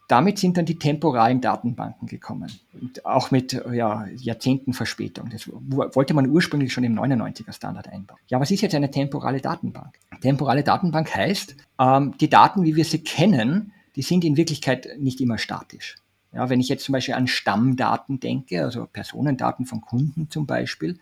Damit 0.08 0.38
sind 0.38 0.56
dann 0.56 0.66
die 0.66 0.78
temporalen 0.78 1.40
Datenbanken 1.40 2.06
gekommen. 2.06 2.52
Und 2.80 3.06
auch 3.06 3.30
mit 3.30 3.52
ja, 3.72 4.06
Jahrzehnten 4.14 4.72
Verspätung. 4.72 5.30
Das 5.30 5.48
wollte 5.48 6.12
man 6.12 6.28
ursprünglich 6.28 6.72
schon 6.72 6.84
im 6.84 6.98
99er 6.98 7.52
Standard 7.52 7.88
einbauen. 7.88 8.18
Ja, 8.28 8.40
was 8.40 8.50
ist 8.50 8.60
jetzt 8.60 8.74
eine 8.74 8.90
temporale 8.90 9.40
Datenbank? 9.40 9.98
Temporale 10.20 10.62
Datenbank 10.64 11.14
heißt, 11.14 11.56
ähm, 11.78 12.14
die 12.20 12.28
Daten, 12.28 12.64
wie 12.64 12.76
wir 12.76 12.84
sie 12.84 13.02
kennen, 13.02 13.72
die 13.96 14.02
sind 14.02 14.24
in 14.24 14.36
Wirklichkeit 14.36 14.88
nicht 14.98 15.20
immer 15.20 15.38
statisch. 15.38 15.96
Ja, 16.34 16.48
wenn 16.48 16.60
ich 16.60 16.68
jetzt 16.68 16.84
zum 16.84 16.94
Beispiel 16.94 17.14
an 17.14 17.26
Stammdaten 17.26 18.18
denke, 18.18 18.64
also 18.64 18.86
Personendaten 18.86 19.66
von 19.66 19.82
Kunden 19.82 20.30
zum 20.30 20.46
Beispiel, 20.46 20.98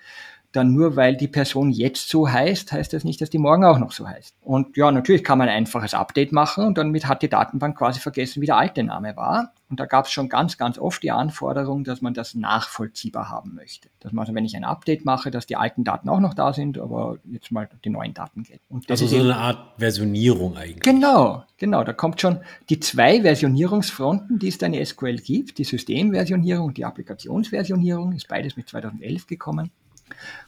dann 0.53 0.73
nur 0.73 0.97
weil 0.97 1.17
die 1.17 1.29
Person 1.29 1.71
jetzt 1.71 2.09
so 2.09 2.29
heißt, 2.29 2.73
heißt 2.73 2.93
das 2.93 3.05
nicht, 3.05 3.21
dass 3.21 3.31
die 3.31 3.39
morgen 3.39 3.65
auch 3.65 3.79
noch 3.79 3.93
so 3.93 4.09
heißt. 4.09 4.35
Und 4.43 4.77
ja, 4.77 4.91
natürlich 4.91 5.23
kann 5.23 5.39
man 5.39 5.49
ein 5.49 5.59
einfaches 5.59 5.95
Update 5.95 6.33
machen 6.33 6.65
und 6.65 6.79
damit 6.79 7.07
hat 7.07 7.23
die 7.23 7.29
Datenbank 7.29 7.79
quasi 7.79 8.01
vergessen, 8.01 8.43
wie 8.43 8.47
der 8.47 8.57
alte 8.57 8.83
Name 8.83 9.17
war. 9.17 9.53
Und 9.69 9.79
da 9.79 9.87
gab 9.87 10.07
es 10.07 10.11
schon 10.11 10.29
ganz, 10.29 10.59
ganz 10.59 10.79
oft 10.79 11.01
die 11.05 11.13
Anforderung, 11.13 11.85
dass 11.85 12.03
man 12.03 12.13
das 12.13 12.35
nachvollziehbar 12.35 13.31
haben 13.31 13.55
möchte. 13.55 13.89
Dass 14.01 14.13
man 14.13 14.23
also, 14.23 14.35
wenn 14.35 14.45
ich 14.45 14.57
ein 14.57 14.65
Update 14.65 15.05
mache, 15.05 15.31
dass 15.31 15.47
die 15.47 15.55
alten 15.55 15.85
Daten 15.85 16.09
auch 16.09 16.19
noch 16.19 16.35
da 16.35 16.53
sind, 16.53 16.77
aber 16.77 17.19
jetzt 17.31 17.53
mal 17.53 17.69
die 17.85 17.91
neuen 17.91 18.13
Daten 18.13 18.43
gelten. 18.43 18.83
also 18.89 19.07
so 19.07 19.17
eine 19.17 19.37
Art 19.37 19.79
Versionierung 19.79 20.57
eigentlich. 20.57 20.81
Genau, 20.81 21.45
genau. 21.57 21.85
Da 21.85 21.93
kommt 21.93 22.21
schon 22.21 22.41
die 22.69 22.81
zwei 22.81 23.23
Versionierungsfronten, 23.23 24.41
die 24.41 24.49
es 24.49 24.59
dann 24.59 24.75
in 24.75 24.85
SQL 24.85 25.19
gibt. 25.19 25.59
Die 25.59 25.65
Systemversionierung 25.65 26.67
und 26.67 26.77
die 26.77 26.85
Applikationsversionierung 26.85 28.13
ist 28.13 28.27
beides 28.27 28.57
mit 28.57 28.69
2011 28.69 29.29
gekommen 29.29 29.71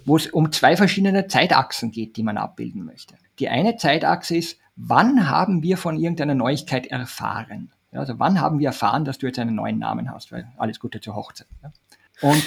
wo 0.04 0.16
es 0.16 0.26
um 0.28 0.52
zwei 0.52 0.76
verschiedene 0.76 1.26
Zeitachsen 1.26 1.90
geht, 1.90 2.16
die 2.16 2.22
man 2.22 2.36
abbilden 2.36 2.84
möchte. 2.84 3.14
Die 3.38 3.48
eine 3.48 3.76
Zeitachse 3.76 4.36
ist, 4.36 4.58
wann 4.76 5.28
haben 5.28 5.62
wir 5.62 5.76
von 5.76 5.98
irgendeiner 5.98 6.34
Neuigkeit 6.34 6.86
erfahren? 6.86 7.70
Ja, 7.92 8.00
also 8.00 8.18
wann 8.18 8.40
haben 8.40 8.58
wir 8.58 8.68
erfahren, 8.68 9.04
dass 9.04 9.18
du 9.18 9.26
jetzt 9.26 9.38
einen 9.38 9.54
neuen 9.54 9.78
Namen 9.78 10.10
hast? 10.10 10.32
Weil 10.32 10.48
alles 10.56 10.80
Gute 10.80 11.00
zur 11.00 11.14
Hochzeit. 11.14 11.48
Ja. 11.62 11.72
Und 12.22 12.42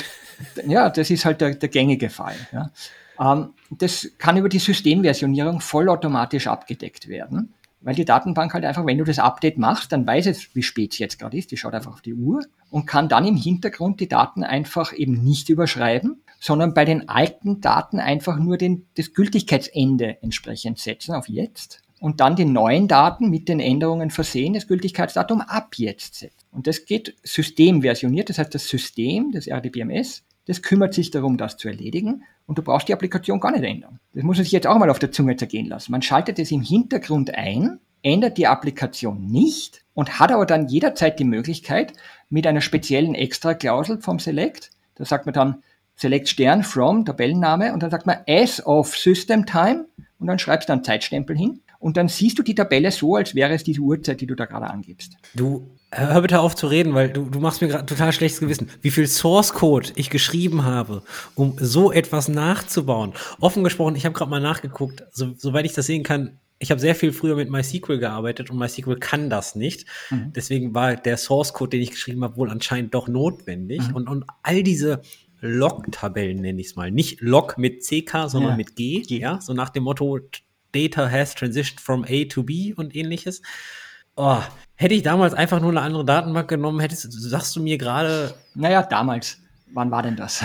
ja, 0.68 0.89
das 0.89 1.09
ist 1.09 1.26
halt 1.26 1.41
der, 1.41 1.55
der 1.55 1.70
gängige 1.70 2.09
Fall. 2.09 2.36
Ja. 2.51 2.72
Ähm, 3.20 3.53
das 3.70 4.09
kann 4.18 4.38
über 4.38 4.49
die 4.49 4.59
Systemversionierung 4.59 5.61
vollautomatisch 5.61 6.47
abgedeckt 6.47 7.07
werden, 7.07 7.53
weil 7.82 7.95
die 7.95 8.05
Datenbank 8.05 8.53
halt 8.53 8.66
einfach, 8.66 8.86
wenn 8.86 8.97
du 8.97 9.03
das 9.03 9.20
Update 9.20 9.57
machst, 9.57 9.91
dann 9.91 10.07
weiß 10.07 10.28
es, 10.28 10.55
wie 10.55 10.63
spät 10.63 10.93
es 10.93 10.99
jetzt 10.99 11.20
gerade 11.20 11.38
ist, 11.38 11.51
die 11.51 11.57
schaut 11.57 11.74
einfach 11.74 11.93
auf 11.93 12.01
die 12.01 12.13
Uhr 12.13 12.43
und 12.70 12.86
kann 12.88 13.09
dann 13.09 13.26
im 13.26 13.36
Hintergrund 13.36 13.99
die 13.99 14.07
Daten 14.07 14.43
einfach 14.43 14.93
eben 14.93 15.24
nicht 15.24 15.49
überschreiben, 15.49 16.22
sondern 16.46 16.76
bei 16.76 16.86
den 16.86 17.10
alten 17.10 17.60
Daten 17.60 18.00
einfach 18.00 18.38
nur 18.38 18.58
den, 18.58 18.86
das 18.98 19.16
Gültigkeitsende 19.16 20.22
entsprechend 20.22 20.78
setzen 20.78 21.16
auf 21.16 21.28
jetzt 21.28 21.82
und 22.00 22.20
dann 22.20 22.36
die 22.36 22.46
neuen 22.46 22.88
Daten 22.88 23.32
mit 23.32 23.50
den 23.50 23.60
Änderungen 23.60 24.12
versehen, 24.12 24.54
das 24.54 24.68
Gültigkeitsdatum 24.68 25.41
ab 25.41 25.74
jetzt 25.78 26.14
setzen. 26.14 26.46
Und 26.52 26.68
das 26.68 26.86
geht 26.86 27.16
systemversioniert, 27.24 28.30
das 28.30 28.38
heißt 28.38 28.54
das 28.54 28.68
System, 28.68 29.32
das 29.32 29.48
RDBMS, 29.48 30.24
das 30.46 30.62
kümmert 30.62 30.93
sich 30.93 31.10
darum, 31.10 31.38
das 31.38 31.58
zu 31.58 31.68
erledigen 31.68 32.22
und 32.46 32.60
du 32.60 32.62
brauchst 32.62 32.89
die 32.89 32.93
Applikation 32.93 33.39
gar 33.39 33.52
nicht 33.52 33.64
ändern. 33.64 34.00
Das 34.14 34.24
muss 34.24 34.38
man 34.38 34.43
sich 34.43 34.54
jetzt 34.54 34.68
auch 34.68 34.78
mal 34.78 34.91
auf 34.91 35.00
der 35.00 35.12
Zunge 35.12 35.36
zergehen 35.38 35.66
lassen. 35.66 35.91
Man 35.91 36.04
schaltet 36.04 36.38
es 36.38 36.52
im 36.52 36.62
Hintergrund 36.62 37.34
ein, 37.34 37.80
ändert 38.04 38.38
die 38.38 38.46
Applikation 38.46 39.26
nicht 39.26 39.84
und 39.96 40.20
hat 40.20 40.32
aber 40.32 40.46
dann 40.46 40.68
jederzeit 40.68 41.18
die 41.18 41.24
Möglichkeit, 41.24 41.93
mit 42.30 42.46
einer 42.46 42.62
speziellen 42.62 43.16
Extra-Klausel 43.16 44.00
vom 44.00 44.20
Select, 44.20 44.70
da 44.93 45.06
sagt 45.06 45.26
man 45.26 45.34
dann, 45.34 45.64
Select 45.96 46.28
Stern 46.28 46.64
from, 46.64 47.06
Tabellenname, 47.06 47.74
und 47.74 47.82
dann 47.82 47.91
sagt 47.91 48.06
man 48.06 48.18
as 48.28 48.66
of 48.66 48.96
System 48.96 49.46
Time 49.46 49.86
und 50.20 50.28
dann 50.28 50.39
schreibst 50.39 50.70
du 50.70 50.74
einen 50.74 50.84
Zeitstempel 50.84 51.38
hin 51.38 51.62
und 51.80 51.98
dann 51.98 52.08
siehst 52.08 52.39
du 52.39 52.43
die 52.43 52.56
Tabelle 52.56 52.91
so, 52.91 53.16
als 53.16 53.36
wäre 53.36 53.54
es 53.54 53.64
diese 53.64 53.82
Uhrzeit, 53.82 54.20
die 54.20 54.28
du 54.28 54.36
da 54.36 54.46
gerade 54.46 54.68
angibst. 54.68 55.18
Du, 55.36 55.70
hör 55.91 56.22
bitte 56.22 56.39
auf 56.39 56.56
zu 56.56 56.68
reden, 56.68 56.93
weil 56.93 57.10
du, 57.10 57.26
du 57.26 57.39
machst 57.39 57.62
mir 57.62 57.68
gerade 57.68 57.86
total 57.86 58.12
schlechtes 58.12 58.39
Gewissen. 58.39 58.70
Wie 58.82 58.91
viel 58.91 59.08
Source 59.08 59.54
Code 59.54 59.89
ich 59.96 60.10
geschrieben 60.10 60.64
habe, 60.64 61.04
um 61.36 61.56
so 61.60 61.91
etwas 61.91 62.28
nachzubauen. 62.28 63.14
Offen 63.39 63.64
gesprochen, 63.64 63.96
ich 63.96 64.06
habe 64.06 64.14
gerade 64.14 64.32
mal 64.32 64.41
nachgeguckt, 64.41 65.04
so, 65.12 65.34
soweit 65.38 65.66
ich 65.66 65.74
das 65.74 65.86
sehen 65.86 66.04
kann, 66.04 66.39
ich 66.58 66.72
habe 66.72 66.80
sehr 66.80 66.96
viel 66.96 67.12
früher 67.12 67.36
mit 67.36 67.50
MySQL 67.50 68.00
gearbeitet 68.00 68.50
und 68.50 68.58
MySQL 68.58 68.98
kann 68.98 69.30
das 69.30 69.56
nicht. 69.56 69.86
Mhm. 70.10 70.32
Deswegen 70.34 70.74
war 70.74 70.96
der 70.96 71.18
Source 71.18 71.54
Code, 71.54 71.72
den 71.72 71.82
ich 71.82 71.91
geschrieben 71.91 72.24
habe, 72.24 72.38
wohl 72.38 72.50
anscheinend 72.50 72.93
doch 72.93 73.08
notwendig. 73.08 73.89
Mhm. 73.89 73.96
Und, 73.96 74.10
und 74.10 74.26
all 74.41 74.64
diese 74.64 75.02
Log-Tabellen 75.42 76.42
nenne 76.42 76.62
ich 76.62 76.68
es 76.68 76.76
mal. 76.76 76.92
Nicht 76.92 77.22
Log 77.22 77.58
mit 77.58 77.84
CK, 77.84 78.30
sondern 78.30 78.52
ja. 78.52 78.58
mit 78.58 78.76
G, 78.76 79.02
G. 79.02 79.20
Ja, 79.20 79.40
so 79.42 79.54
nach 79.54 79.70
dem 79.70 79.84
Motto 79.84 80.20
Data 80.72 81.10
has 81.10 81.36
transitioned 81.36 81.80
from 81.80 82.04
A 82.04 82.26
to 82.26 82.44
B 82.44 82.74
und 82.74 82.96
ähnliches. 82.96 83.42
Oh, 84.16 84.42
hätte 84.76 84.94
ich 84.94 85.04
damals 85.04 85.34
einfach 85.34 85.60
nur 85.60 85.72
eine 85.72 85.82
andere 85.82 86.06
Datenbank 86.06 86.50
genommen, 86.50 86.80
hättest, 86.80 87.12
sagst 87.12 87.56
du 87.56 87.62
mir 87.62 87.78
gerade. 87.78 88.34
Naja, 88.54 88.84
damals. 88.84 89.42
Wann 89.74 89.91
war 89.91 90.03
denn 90.03 90.16
das? 90.16 90.43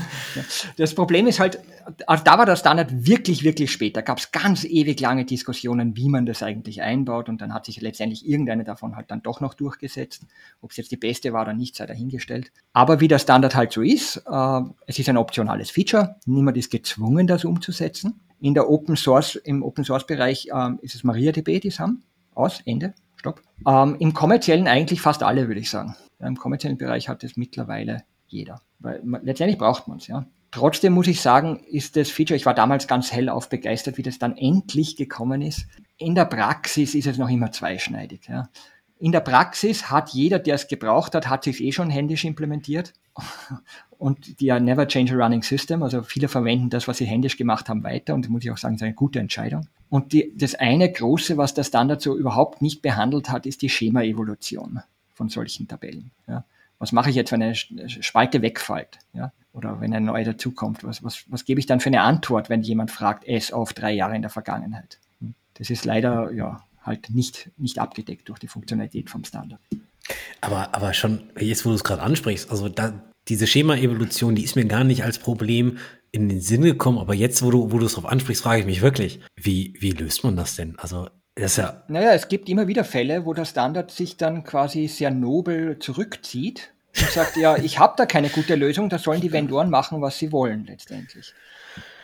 das 0.76 0.94
Problem 0.94 1.26
ist 1.28 1.38
halt, 1.38 1.60
also 2.06 2.24
da 2.24 2.36
war 2.36 2.46
der 2.46 2.56
Standard 2.56 3.06
wirklich, 3.06 3.44
wirklich 3.44 3.70
spät. 3.70 3.96
Da 3.96 4.00
gab 4.00 4.18
es 4.18 4.32
ganz 4.32 4.64
ewig 4.64 5.00
lange 5.00 5.24
Diskussionen, 5.24 5.96
wie 5.96 6.08
man 6.08 6.26
das 6.26 6.42
eigentlich 6.42 6.82
einbaut. 6.82 7.28
Und 7.28 7.40
dann 7.40 7.54
hat 7.54 7.66
sich 7.66 7.80
letztendlich 7.80 8.28
irgendeine 8.28 8.64
davon 8.64 8.96
halt 8.96 9.10
dann 9.10 9.22
doch 9.22 9.40
noch 9.40 9.54
durchgesetzt. 9.54 10.26
Ob 10.60 10.72
es 10.72 10.76
jetzt 10.76 10.90
die 10.90 10.96
beste 10.96 11.32
war 11.32 11.42
oder 11.42 11.54
nicht, 11.54 11.76
sei 11.76 11.86
dahingestellt. 11.86 12.50
Aber 12.72 13.00
wie 13.00 13.08
der 13.08 13.20
Standard 13.20 13.54
halt 13.54 13.72
so 13.72 13.82
ist, 13.82 14.22
äh, 14.28 14.60
es 14.86 14.98
ist 14.98 15.08
ein 15.08 15.16
optionales 15.16 15.70
Feature. 15.70 16.16
Niemand 16.26 16.56
ist 16.56 16.70
gezwungen, 16.70 17.26
das 17.26 17.44
umzusetzen. 17.44 18.20
In 18.40 18.54
der 18.54 18.68
Open 18.68 18.96
Source, 18.96 19.36
im 19.36 19.62
Open 19.62 19.84
Source 19.84 20.06
Bereich 20.06 20.48
ähm, 20.52 20.78
ist 20.82 20.94
es 20.94 21.04
MariaDB, 21.04 21.60
die 21.60 21.68
es 21.68 21.78
haben. 21.78 22.02
Aus, 22.34 22.60
Ende, 22.64 22.94
Stopp. 23.16 23.42
Ähm, 23.66 23.96
Im 23.98 24.14
kommerziellen 24.14 24.66
eigentlich 24.66 25.00
fast 25.00 25.22
alle, 25.22 25.46
würde 25.46 25.60
ich 25.60 25.70
sagen. 25.70 25.94
Im 26.18 26.36
kommerziellen 26.36 26.78
Bereich 26.78 27.08
hat 27.08 27.22
es 27.22 27.36
mittlerweile 27.36 28.02
jeder. 28.30 28.60
Weil 28.78 29.02
man, 29.04 29.24
letztendlich 29.24 29.58
braucht 29.58 29.88
man 29.88 29.98
es, 29.98 30.06
ja. 30.06 30.26
Trotzdem 30.52 30.94
muss 30.94 31.06
ich 31.06 31.20
sagen, 31.20 31.60
ist 31.70 31.94
das 31.94 32.10
Feature, 32.10 32.36
ich 32.36 32.44
war 32.44 32.54
damals 32.54 32.88
ganz 32.88 33.12
hellauf 33.12 33.48
begeistert, 33.48 33.98
wie 33.98 34.02
das 34.02 34.18
dann 34.18 34.36
endlich 34.36 34.96
gekommen 34.96 35.42
ist. 35.42 35.66
In 35.96 36.16
der 36.16 36.24
Praxis 36.24 36.94
ist 36.94 37.06
es 37.06 37.18
noch 37.18 37.28
immer 37.28 37.52
zweischneidig. 37.52 38.26
Ja. 38.28 38.48
In 38.98 39.12
der 39.12 39.20
Praxis 39.20 39.90
hat 39.90 40.10
jeder, 40.10 40.40
der 40.40 40.56
es 40.56 40.66
gebraucht 40.66 41.14
hat, 41.14 41.28
hat 41.28 41.44
sich 41.44 41.62
eh 41.62 41.70
schon 41.72 41.88
händisch 41.88 42.24
implementiert. 42.24 42.94
Und 43.98 44.40
die 44.40 44.46
ja 44.46 44.58
never 44.58 44.88
change 44.88 45.14
a 45.14 45.22
running 45.22 45.42
system. 45.42 45.82
Also 45.82 46.02
viele 46.02 46.26
verwenden 46.26 46.70
das, 46.70 46.88
was 46.88 46.96
sie 46.96 47.04
händisch 47.04 47.36
gemacht 47.36 47.68
haben, 47.68 47.84
weiter. 47.84 48.14
Und 48.14 48.24
das 48.24 48.30
muss 48.30 48.42
ich 48.42 48.50
auch 48.50 48.56
sagen, 48.56 48.74
ist 48.76 48.82
eine 48.82 48.94
gute 48.94 49.20
Entscheidung. 49.20 49.68
Und 49.90 50.14
die, 50.14 50.32
das 50.34 50.54
eine 50.54 50.90
große, 50.90 51.36
was 51.36 51.52
der 51.52 51.64
Standard 51.64 52.00
so 52.00 52.16
überhaupt 52.16 52.62
nicht 52.62 52.80
behandelt 52.80 53.28
hat, 53.28 53.44
ist 53.44 53.60
die 53.60 53.68
Schema-Evolution 53.68 54.80
von 55.14 55.28
solchen 55.28 55.68
Tabellen. 55.68 56.10
Ja 56.26 56.44
was 56.80 56.92
mache 56.92 57.10
ich 57.10 57.16
jetzt, 57.16 57.30
wenn 57.30 57.42
eine 57.42 57.54
Spalte 57.54 58.42
wegfällt? 58.42 58.98
Ja? 59.12 59.32
Oder 59.52 59.80
wenn 59.80 59.94
ein 59.94 60.04
neuer 60.06 60.24
dazukommt? 60.24 60.82
Was, 60.82 61.04
was, 61.04 61.24
was 61.28 61.44
gebe 61.44 61.60
ich 61.60 61.66
dann 61.66 61.78
für 61.78 61.90
eine 61.90 62.00
Antwort, 62.00 62.48
wenn 62.48 62.62
jemand 62.62 62.90
fragt, 62.90 63.24
es 63.28 63.52
auf 63.52 63.72
drei 63.74 63.92
Jahre 63.92 64.16
in 64.16 64.22
der 64.22 64.30
Vergangenheit? 64.30 64.98
Hm? 65.20 65.34
Das 65.54 65.70
ist 65.70 65.84
leider 65.84 66.32
ja, 66.32 66.64
halt 66.82 67.10
nicht, 67.10 67.50
nicht 67.58 67.78
abgedeckt 67.78 68.28
durch 68.28 68.38
die 68.38 68.48
Funktionalität 68.48 69.10
vom 69.10 69.24
Standard. 69.24 69.60
Aber, 70.40 70.74
aber 70.74 70.94
schon, 70.94 71.30
jetzt 71.38 71.66
wo 71.66 71.68
du 71.68 71.74
es 71.74 71.84
gerade 71.84 72.02
ansprichst, 72.02 72.50
also 72.50 72.70
da, 72.70 72.94
diese 73.28 73.46
Schema-Evolution, 73.46 74.34
die 74.34 74.42
ist 74.42 74.56
mir 74.56 74.64
gar 74.64 74.82
nicht 74.82 75.04
als 75.04 75.18
Problem 75.18 75.78
in 76.12 76.28
den 76.30 76.40
Sinn 76.40 76.62
gekommen, 76.62 76.98
aber 76.98 77.14
jetzt, 77.14 77.42
wo 77.42 77.50
du, 77.50 77.70
wo 77.70 77.78
es 77.78 77.92
drauf 77.92 78.06
ansprichst, 78.06 78.42
frage 78.42 78.60
ich 78.60 78.66
mich 78.66 78.80
wirklich, 78.80 79.20
wie, 79.36 79.74
wie 79.78 79.92
löst 79.92 80.24
man 80.24 80.34
das 80.34 80.56
denn? 80.56 80.78
Also 80.78 81.08
das 81.40 81.56
ja 81.56 81.82
naja, 81.88 82.12
es 82.12 82.28
gibt 82.28 82.48
immer 82.48 82.68
wieder 82.68 82.84
Fälle, 82.84 83.26
wo 83.26 83.34
der 83.34 83.44
Standard 83.44 83.90
sich 83.90 84.16
dann 84.16 84.44
quasi 84.44 84.88
sehr 84.88 85.10
nobel 85.10 85.78
zurückzieht 85.78 86.72
und 86.98 87.10
sagt, 87.10 87.36
ja, 87.36 87.56
ich 87.56 87.78
habe 87.78 87.94
da 87.96 88.06
keine 88.06 88.28
gute 88.28 88.54
Lösung, 88.54 88.88
da 88.88 88.98
sollen 88.98 89.20
die 89.20 89.32
Vendoren 89.32 89.70
machen, 89.70 90.00
was 90.00 90.18
sie 90.18 90.32
wollen 90.32 90.66
letztendlich. 90.66 91.34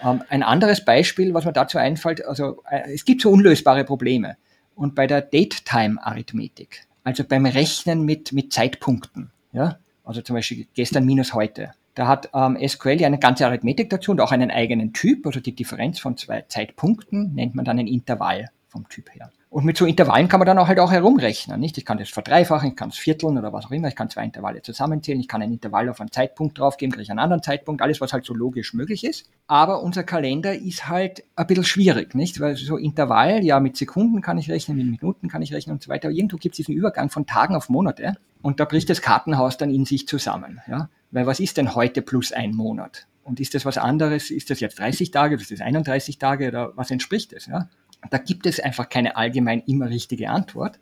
Ähm, 0.03 0.23
ein 0.29 0.43
anderes 0.43 0.85
Beispiel, 0.85 1.35
was 1.35 1.45
mir 1.45 1.53
dazu 1.53 1.79
einfällt, 1.79 2.25
also 2.25 2.63
äh, 2.71 2.93
es 2.93 3.05
gibt 3.05 3.23
so 3.23 3.31
unlösbare 3.31 3.85
Probleme. 3.85 4.37
Und 4.75 4.95
bei 4.95 5.07
der 5.07 5.23
Date-Time-Arithmetik, 5.23 6.87
also 7.03 7.25
beim 7.25 7.47
Rechnen 7.47 8.05
mit, 8.05 8.33
mit 8.33 8.53
Zeitpunkten, 8.53 9.31
ja, 9.53 9.79
also 10.05 10.21
zum 10.21 10.37
Beispiel 10.37 10.67
gestern 10.75 11.05
minus 11.05 11.35
heute, 11.35 11.73
da 11.95 12.07
hat 12.07 12.29
ähm, 12.35 12.59
SQL 12.65 13.01
ja 13.01 13.07
eine 13.07 13.19
ganze 13.19 13.47
Arithmetik 13.47 13.89
dazu 13.89 14.11
und 14.11 14.21
auch 14.21 14.31
einen 14.31 14.51
eigenen 14.51 14.93
Typ, 14.93 15.27
also 15.27 15.41
die 15.41 15.55
Differenz 15.55 15.99
von 15.99 16.17
zwei 16.19 16.43
Zeitpunkten 16.43 17.35
nennt 17.35 17.55
man 17.55 17.65
dann 17.65 17.79
ein 17.79 17.87
Intervall 17.87 18.51
vom 18.77 18.89
Typ 18.89 19.15
her. 19.15 19.31
Und 19.49 19.65
mit 19.65 19.79
so 19.79 19.87
Intervallen 19.87 20.29
kann 20.29 20.39
man 20.39 20.47
dann 20.47 20.59
auch 20.59 20.69
halt 20.69 20.79
auch 20.81 20.93
herumrechnen, 20.93 21.59
nicht? 21.59 21.79
Ich 21.79 21.87
kann 21.87 21.97
das 21.97 22.11
verdreifachen, 22.11 22.71
ich 22.71 22.77
kann 22.77 22.91
es 22.91 22.99
vierteln 22.99 23.39
oder 23.39 23.53
was 23.53 23.67
auch 23.67 23.71
immer, 23.71 23.89
ich 23.89 23.97
kann 23.97 24.11
zwei 24.11 24.25
Intervalle 24.25 24.61
zusammenzählen, 24.61 25.19
ich 25.19 25.29
kann 25.29 25.41
ein 25.41 25.51
Intervall 25.51 25.89
auf 25.89 26.01
einen 26.01 26.13
Zeitpunkt 26.13 26.59
draufgeben, 26.59 26.93
kriege 26.93 27.05
ich 27.05 27.11
einen 27.11 27.21
anderen 27.21 27.43
Zeitpunkt, 27.43 27.81
alles, 27.81 28.01
was 28.01 28.13
halt 28.13 28.27
so 28.27 28.35
logisch 28.35 28.75
möglich 28.75 29.05
ist. 29.05 29.31
Aber 29.47 29.83
unser 29.83 30.05
Kalender 30.05 30.55
ist 30.55 30.89
halt 30.89 31.25
ein 31.37 31.47
bisschen 31.47 31.65
schwierig, 31.65 32.15
nicht? 32.15 32.39
Weil 32.41 32.57
so 32.57 32.77
Intervall, 32.77 33.45
ja, 33.45 33.59
mit 33.61 33.79
Sekunden 33.79 34.21
kann 34.21 34.37
ich 34.37 34.51
rechnen, 34.51 34.77
mit 34.77 34.87
Minuten 35.01 35.29
kann 35.29 35.41
ich 35.41 35.55
rechnen 35.55 35.75
und 35.75 35.83
so 35.83 35.89
weiter. 35.89 36.09
Aber 36.09 36.15
irgendwo 36.15 36.37
gibt 36.37 36.55
es 36.55 36.59
diesen 36.59 36.75
Übergang 36.75 37.09
von 37.09 37.25
Tagen 37.25 37.57
auf 37.57 37.71
Monate 37.71 38.17
und 38.43 38.61
da 38.61 38.67
bricht 38.67 38.91
das 38.91 39.01
Kartenhaus 39.01 39.57
dann 39.57 39.71
in 39.71 39.87
sich 39.87 40.07
zusammen, 40.07 40.61
ja? 40.69 40.91
Weil 41.13 41.27
was 41.27 41.41
ist 41.41 41.57
denn 41.57 41.75
heute 41.75 42.03
plus 42.03 42.33
ein 42.33 42.55
Monat? 42.55 43.07
Und 43.27 43.41
ist 43.41 43.55
das 43.55 43.65
was 43.65 43.77
anderes? 43.77 44.31
Ist 44.31 44.51
das 44.51 44.61
jetzt 44.61 44.79
30 44.79 45.11
Tage? 45.11 45.35
Ist 45.35 45.51
das 45.51 45.61
31 45.61 46.19
Tage? 46.19 46.47
Oder 46.47 46.73
was 46.77 46.93
entspricht 46.93 47.35
das? 47.35 47.47
Ja? 47.47 47.69
Da 48.11 48.19
gibt 48.19 48.47
es 48.47 48.61
einfach 48.61 48.89
keine 48.89 49.17
allgemein 49.17 49.63
immer 49.67 49.89
richtige 49.89 50.31
Antwort. 50.31 50.79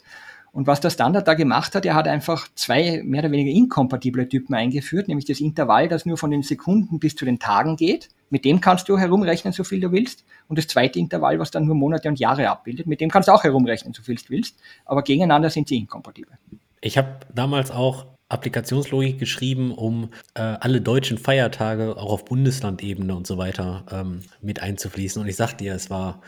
Und 0.55 0.69
was 0.69 0.81
der 0.81 0.91
Standard 0.91 1.27
da 1.27 1.35
gemacht 1.35 1.75
hat, 1.75 1.85
er 1.85 1.97
hat 1.97 2.07
einfach 2.07 2.47
zwei 2.55 3.03
mehr 3.05 3.23
oder 3.23 3.33
weniger 3.33 3.51
inkompatible 3.51 4.29
Typen 4.29 4.55
eingeführt, 4.55 5.09
nämlich 5.09 5.25
das 5.25 5.41
Intervall, 5.41 5.89
das 5.89 6.07
nur 6.07 6.17
von 6.17 6.31
den 6.31 6.45
Sekunden 6.45 7.01
bis 7.01 7.17
zu 7.17 7.25
den 7.25 7.41
Tagen 7.41 7.75
geht. 7.75 8.09
Mit 8.31 8.45
dem 8.45 8.61
kannst 8.61 8.89
du 8.89 8.97
herumrechnen, 8.97 9.53
so 9.53 9.65
viel 9.65 9.81
du 9.81 9.91
willst. 9.91 10.25
Und 10.47 10.57
das 10.57 10.69
zweite 10.69 11.01
Intervall, 11.01 11.41
was 11.41 11.51
dann 11.51 11.67
nur 11.67 11.75
Monate 11.75 12.09
und 12.09 12.21
Jahre 12.21 12.49
abbildet, 12.49 12.87
mit 12.87 13.01
dem 13.01 13.11
kannst 13.11 13.29
du 13.29 13.33
auch 13.33 13.43
herumrechnen, 13.43 13.95
so 13.95 14.03
viel 14.03 14.15
du 14.15 14.23
willst. 14.29 14.57
Aber 14.85 15.03
gegeneinander 15.03 15.51
sind 15.51 15.67
sie 15.67 15.77
inkompatibel. 15.77 16.39
Ich 16.81 16.99
habe 16.99 17.17
damals 17.35 17.73
auch 17.73 18.07
Applikationslogik 18.29 19.19
geschrieben, 19.19 19.73
um 19.73 20.11
äh, 20.35 20.41
alle 20.41 20.81
deutschen 20.81 21.19
Feiertage 21.19 21.97
auch 21.97 22.13
auf 22.13 22.25
Bundeslandebene 22.25 23.15
und 23.15 23.27
so 23.27 23.39
weiter 23.39 23.85
ähm, 23.91 24.23
mit 24.41 24.63
einzufließen. 24.63 25.21
Und 25.21 25.29
ich 25.29 25.37
sagte 25.37 25.65
dir, 25.65 25.75
es 25.75 25.91
war 25.91 26.21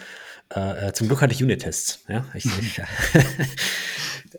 äh, 0.55 0.89
äh 0.89 0.93
zum 0.93 1.09
Glück 1.09 1.21
hatte 1.21 1.35
ich 1.35 1.43
Unit-Tests. 1.43 2.05
Ja? 2.09 2.25
Ich, 2.35 2.45
ich, 2.45 2.81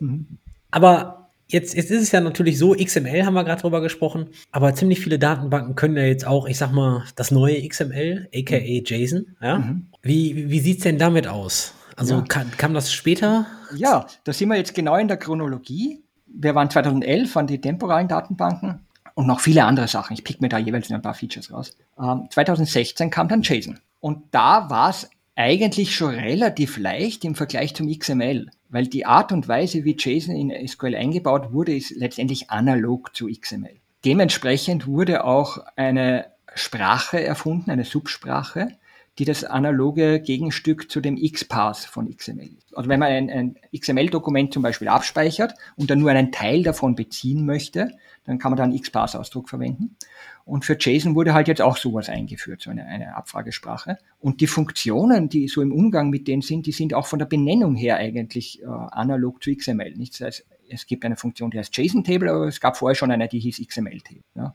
aber 0.70 1.30
jetzt, 1.48 1.74
jetzt 1.74 1.90
ist 1.90 2.02
es 2.02 2.12
ja 2.12 2.20
natürlich 2.20 2.58
so, 2.58 2.74
XML 2.74 3.24
haben 3.24 3.34
wir 3.34 3.44
gerade 3.44 3.60
drüber 3.60 3.80
gesprochen, 3.80 4.28
aber 4.52 4.74
ziemlich 4.74 5.00
viele 5.00 5.18
Datenbanken 5.18 5.74
können 5.74 5.96
ja 5.96 6.04
jetzt 6.04 6.26
auch, 6.26 6.46
ich 6.46 6.58
sag 6.58 6.72
mal, 6.72 7.04
das 7.16 7.30
neue 7.30 7.66
XML, 7.66 8.28
aka 8.34 8.56
JSON. 8.56 9.36
Ja? 9.40 9.58
Mhm. 9.58 9.86
Wie, 10.02 10.50
wie 10.50 10.60
sieht 10.60 10.78
es 10.78 10.82
denn 10.84 10.98
damit 10.98 11.26
aus? 11.26 11.74
Also 11.96 12.16
ja. 12.16 12.22
kam, 12.22 12.50
kam 12.56 12.74
das 12.74 12.92
später? 12.92 13.46
Ja, 13.74 14.06
da 14.24 14.32
sind 14.32 14.48
wir 14.48 14.56
jetzt 14.56 14.74
genau 14.74 14.96
in 14.96 15.08
der 15.08 15.16
Chronologie. 15.16 16.00
Wir 16.26 16.54
waren 16.54 16.70
2011 16.70 17.36
an 17.36 17.46
die 17.46 17.60
temporalen 17.60 18.06
Datenbanken 18.06 18.86
und 19.14 19.26
noch 19.26 19.40
viele 19.40 19.64
andere 19.64 19.88
Sachen. 19.88 20.14
Ich 20.14 20.22
pick 20.22 20.40
mir 20.40 20.48
da 20.48 20.58
jeweils 20.58 20.88
nur 20.88 20.98
ein 20.98 21.02
paar 21.02 21.14
Features 21.14 21.52
raus. 21.52 21.76
Ähm, 22.00 22.28
2016 22.30 23.10
kam 23.10 23.26
dann 23.26 23.42
JSON. 23.42 23.80
Und 24.00 24.22
da 24.30 24.70
war 24.70 24.90
es 24.90 25.10
eigentlich 25.38 25.94
schon 25.94 26.16
relativ 26.16 26.78
leicht 26.78 27.24
im 27.24 27.36
Vergleich 27.36 27.72
zum 27.72 27.88
XML, 27.88 28.50
weil 28.70 28.88
die 28.88 29.06
Art 29.06 29.30
und 29.30 29.46
Weise, 29.46 29.84
wie 29.84 29.96
JSON 29.96 30.34
in 30.34 30.66
SQL 30.66 30.96
eingebaut 30.96 31.52
wurde, 31.52 31.76
ist 31.76 31.94
letztendlich 31.94 32.50
analog 32.50 33.14
zu 33.14 33.28
XML. 33.28 33.76
Dementsprechend 34.04 34.88
wurde 34.88 35.24
auch 35.24 35.58
eine 35.76 36.26
Sprache 36.56 37.22
erfunden, 37.22 37.70
eine 37.70 37.84
Subsprache, 37.84 38.72
die 39.18 39.24
das 39.24 39.42
analoge 39.42 40.20
Gegenstück 40.20 40.90
zu 40.90 41.00
dem 41.00 41.16
XPath 41.16 41.78
von 41.78 42.08
XML 42.14 42.50
ist. 42.56 42.76
Also 42.76 42.88
wenn 42.88 43.00
man 43.00 43.10
ein, 43.10 43.30
ein 43.30 43.56
XML-Dokument 43.76 44.52
zum 44.52 44.62
Beispiel 44.62 44.88
abspeichert 44.88 45.54
und 45.76 45.90
dann 45.90 45.98
nur 45.98 46.10
einen 46.10 46.30
Teil 46.30 46.62
davon 46.62 46.94
beziehen 46.94 47.44
möchte, 47.44 47.90
dann 48.24 48.38
kann 48.38 48.52
man 48.52 48.58
da 48.58 48.64
einen 48.64 48.80
XPath-Ausdruck 48.80 49.48
verwenden. 49.48 49.96
Und 50.44 50.64
für 50.64 50.76
JSON 50.78 51.14
wurde 51.14 51.34
halt 51.34 51.48
jetzt 51.48 51.60
auch 51.60 51.76
sowas 51.76 52.08
eingeführt, 52.08 52.62
so 52.62 52.70
eine, 52.70 52.86
eine 52.86 53.16
Abfragesprache. 53.16 53.98
Und 54.20 54.40
die 54.40 54.46
Funktionen, 54.46 55.28
die 55.28 55.48
so 55.48 55.62
im 55.62 55.72
Umgang 55.72 56.10
mit 56.10 56.28
denen 56.28 56.42
sind, 56.42 56.66
die 56.66 56.72
sind 56.72 56.94
auch 56.94 57.06
von 57.06 57.18
der 57.18 57.26
Benennung 57.26 57.74
her 57.74 57.96
eigentlich 57.96 58.62
äh, 58.62 58.66
analog 58.66 59.42
zu 59.42 59.54
XML. 59.54 59.94
Nicht? 59.96 60.14
Das 60.14 60.26
heißt, 60.26 60.46
es 60.70 60.86
gibt 60.86 61.04
eine 61.04 61.16
Funktion, 61.16 61.50
die 61.50 61.58
heißt 61.58 61.76
JSON-Table, 61.76 62.30
aber 62.30 62.46
es 62.46 62.60
gab 62.60 62.76
vorher 62.76 62.94
schon 62.94 63.10
eine, 63.10 63.28
die 63.28 63.40
hieß 63.40 63.60
XML-Table. 63.66 64.22
Ja? 64.36 64.54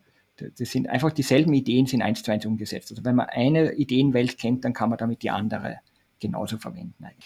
Das 0.58 0.72
sind 0.72 0.90
einfach 0.90 1.12
dieselben 1.12 1.54
Ideen, 1.54 1.86
sind 1.86 2.02
eins 2.02 2.24
zu 2.24 2.32
eins 2.32 2.46
umgesetzt. 2.46 2.92
Also 2.92 3.04
wenn 3.06 3.16
man 3.16 3.28
eine 3.28 3.74
Ideenwelt 3.74 4.38
kennt, 4.38 4.66
dann 4.66 4.74
kann 4.74 4.90
man 4.90 4.98
damit 4.98 5.24
die 5.24 5.30
andere 5.30 5.80
genauso 6.20 6.58
verwenden. 6.58 7.04
Eigentlich. 7.04 7.26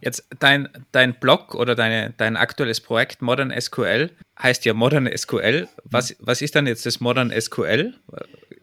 Jetzt 0.00 0.28
dein, 0.40 0.68
dein 0.92 1.18
Blog 1.18 1.54
oder 1.54 1.74
deine, 1.74 2.12
dein 2.16 2.36
aktuelles 2.36 2.80
Projekt 2.80 3.22
Modern 3.22 3.52
SQL 3.58 4.10
heißt 4.40 4.64
ja 4.66 4.74
Modern 4.74 5.08
SQL. 5.14 5.68
Was, 5.84 6.14
was 6.20 6.42
ist 6.42 6.54
dann 6.54 6.66
jetzt 6.66 6.84
das 6.84 7.00
Modern 7.00 7.32
SQL? 7.32 7.94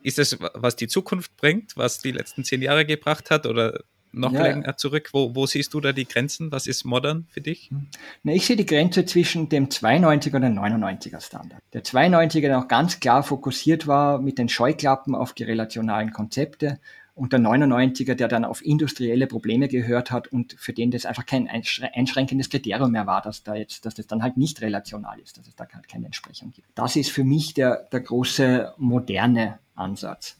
Ist 0.03 0.19
es, 0.19 0.37
was 0.39 0.75
die 0.75 0.87
Zukunft 0.87 1.35
bringt, 1.37 1.75
was 1.75 1.99
die 1.99 2.11
letzten 2.11 2.43
zehn 2.43 2.61
Jahre 2.61 2.85
gebracht 2.85 3.31
hat 3.31 3.47
oder 3.47 3.79
noch 4.13 4.31
ja. 4.31 4.43
länger 4.43 4.77
zurück? 4.77 5.09
Wo, 5.11 5.35
wo 5.35 5.45
siehst 5.45 5.73
du 5.73 5.81
da 5.81 5.91
die 5.91 6.07
Grenzen? 6.07 6.51
Was 6.51 6.67
ist 6.67 6.83
modern 6.83 7.25
für 7.29 7.41
dich? 7.41 7.69
Na, 8.23 8.33
ich 8.33 8.45
sehe 8.45 8.55
die 8.55 8.65
Grenze 8.65 9.05
zwischen 9.05 9.49
dem 9.49 9.69
92er 9.69 10.35
und 10.35 10.41
dem 10.41 10.59
99er 10.59 11.19
Standard. 11.19 11.61
Der 11.73 11.83
92er, 11.83 12.41
der 12.41 12.57
noch 12.59 12.67
ganz 12.67 12.99
klar 12.99 13.23
fokussiert 13.23 13.87
war 13.87 14.19
mit 14.19 14.37
den 14.37 14.49
Scheuklappen 14.49 15.15
auf 15.15 15.33
die 15.33 15.43
relationalen 15.43 16.11
Konzepte 16.11 16.79
und 17.15 17.31
der 17.31 17.39
99er, 17.39 18.15
der 18.15 18.27
dann 18.27 18.43
auf 18.45 18.65
industrielle 18.65 19.27
Probleme 19.27 19.67
gehört 19.67 20.11
hat 20.11 20.27
und 20.27 20.53
für 20.57 20.73
den 20.73 20.91
das 20.91 21.05
einfach 21.05 21.25
kein 21.25 21.47
einschränkendes 21.47 22.49
Kriterium 22.49 22.91
mehr 22.91 23.05
war, 23.05 23.21
dass 23.21 23.43
da 23.43 23.55
jetzt, 23.55 23.85
dass 23.85 23.95
das 23.95 24.07
dann 24.07 24.23
halt 24.23 24.37
nicht 24.37 24.61
relational 24.61 25.19
ist, 25.19 25.37
dass 25.37 25.47
es 25.47 25.55
da 25.55 25.67
halt 25.71 25.87
keine 25.87 26.07
Entsprechung 26.07 26.51
gibt. 26.51 26.67
Das 26.75 26.95
ist 26.95 27.11
für 27.11 27.23
mich 27.23 27.53
der, 27.53 27.87
der 27.91 28.01
große 28.01 28.73
moderne 28.77 29.59
Ansatz. 29.75 30.37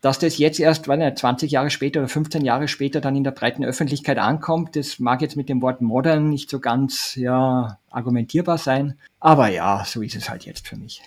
Dass 0.00 0.18
das 0.18 0.38
jetzt 0.38 0.60
erst, 0.60 0.86
nicht, 0.86 1.18
20 1.18 1.50
Jahre 1.50 1.70
später 1.70 2.00
oder 2.00 2.08
15 2.08 2.44
Jahre 2.44 2.68
später 2.68 3.00
dann 3.00 3.16
in 3.16 3.24
der 3.24 3.30
breiten 3.30 3.64
Öffentlichkeit 3.64 4.18
ankommt, 4.18 4.76
das 4.76 4.98
mag 4.98 5.22
jetzt 5.22 5.36
mit 5.36 5.48
dem 5.48 5.62
Wort 5.62 5.80
modern 5.80 6.28
nicht 6.28 6.50
so 6.50 6.60
ganz 6.60 7.14
ja, 7.14 7.78
argumentierbar 7.90 8.58
sein. 8.58 8.98
Aber 9.20 9.48
ja, 9.48 9.84
so 9.86 10.02
ist 10.02 10.16
es 10.16 10.28
halt 10.28 10.44
jetzt 10.44 10.68
für 10.68 10.76
mich. 10.76 11.02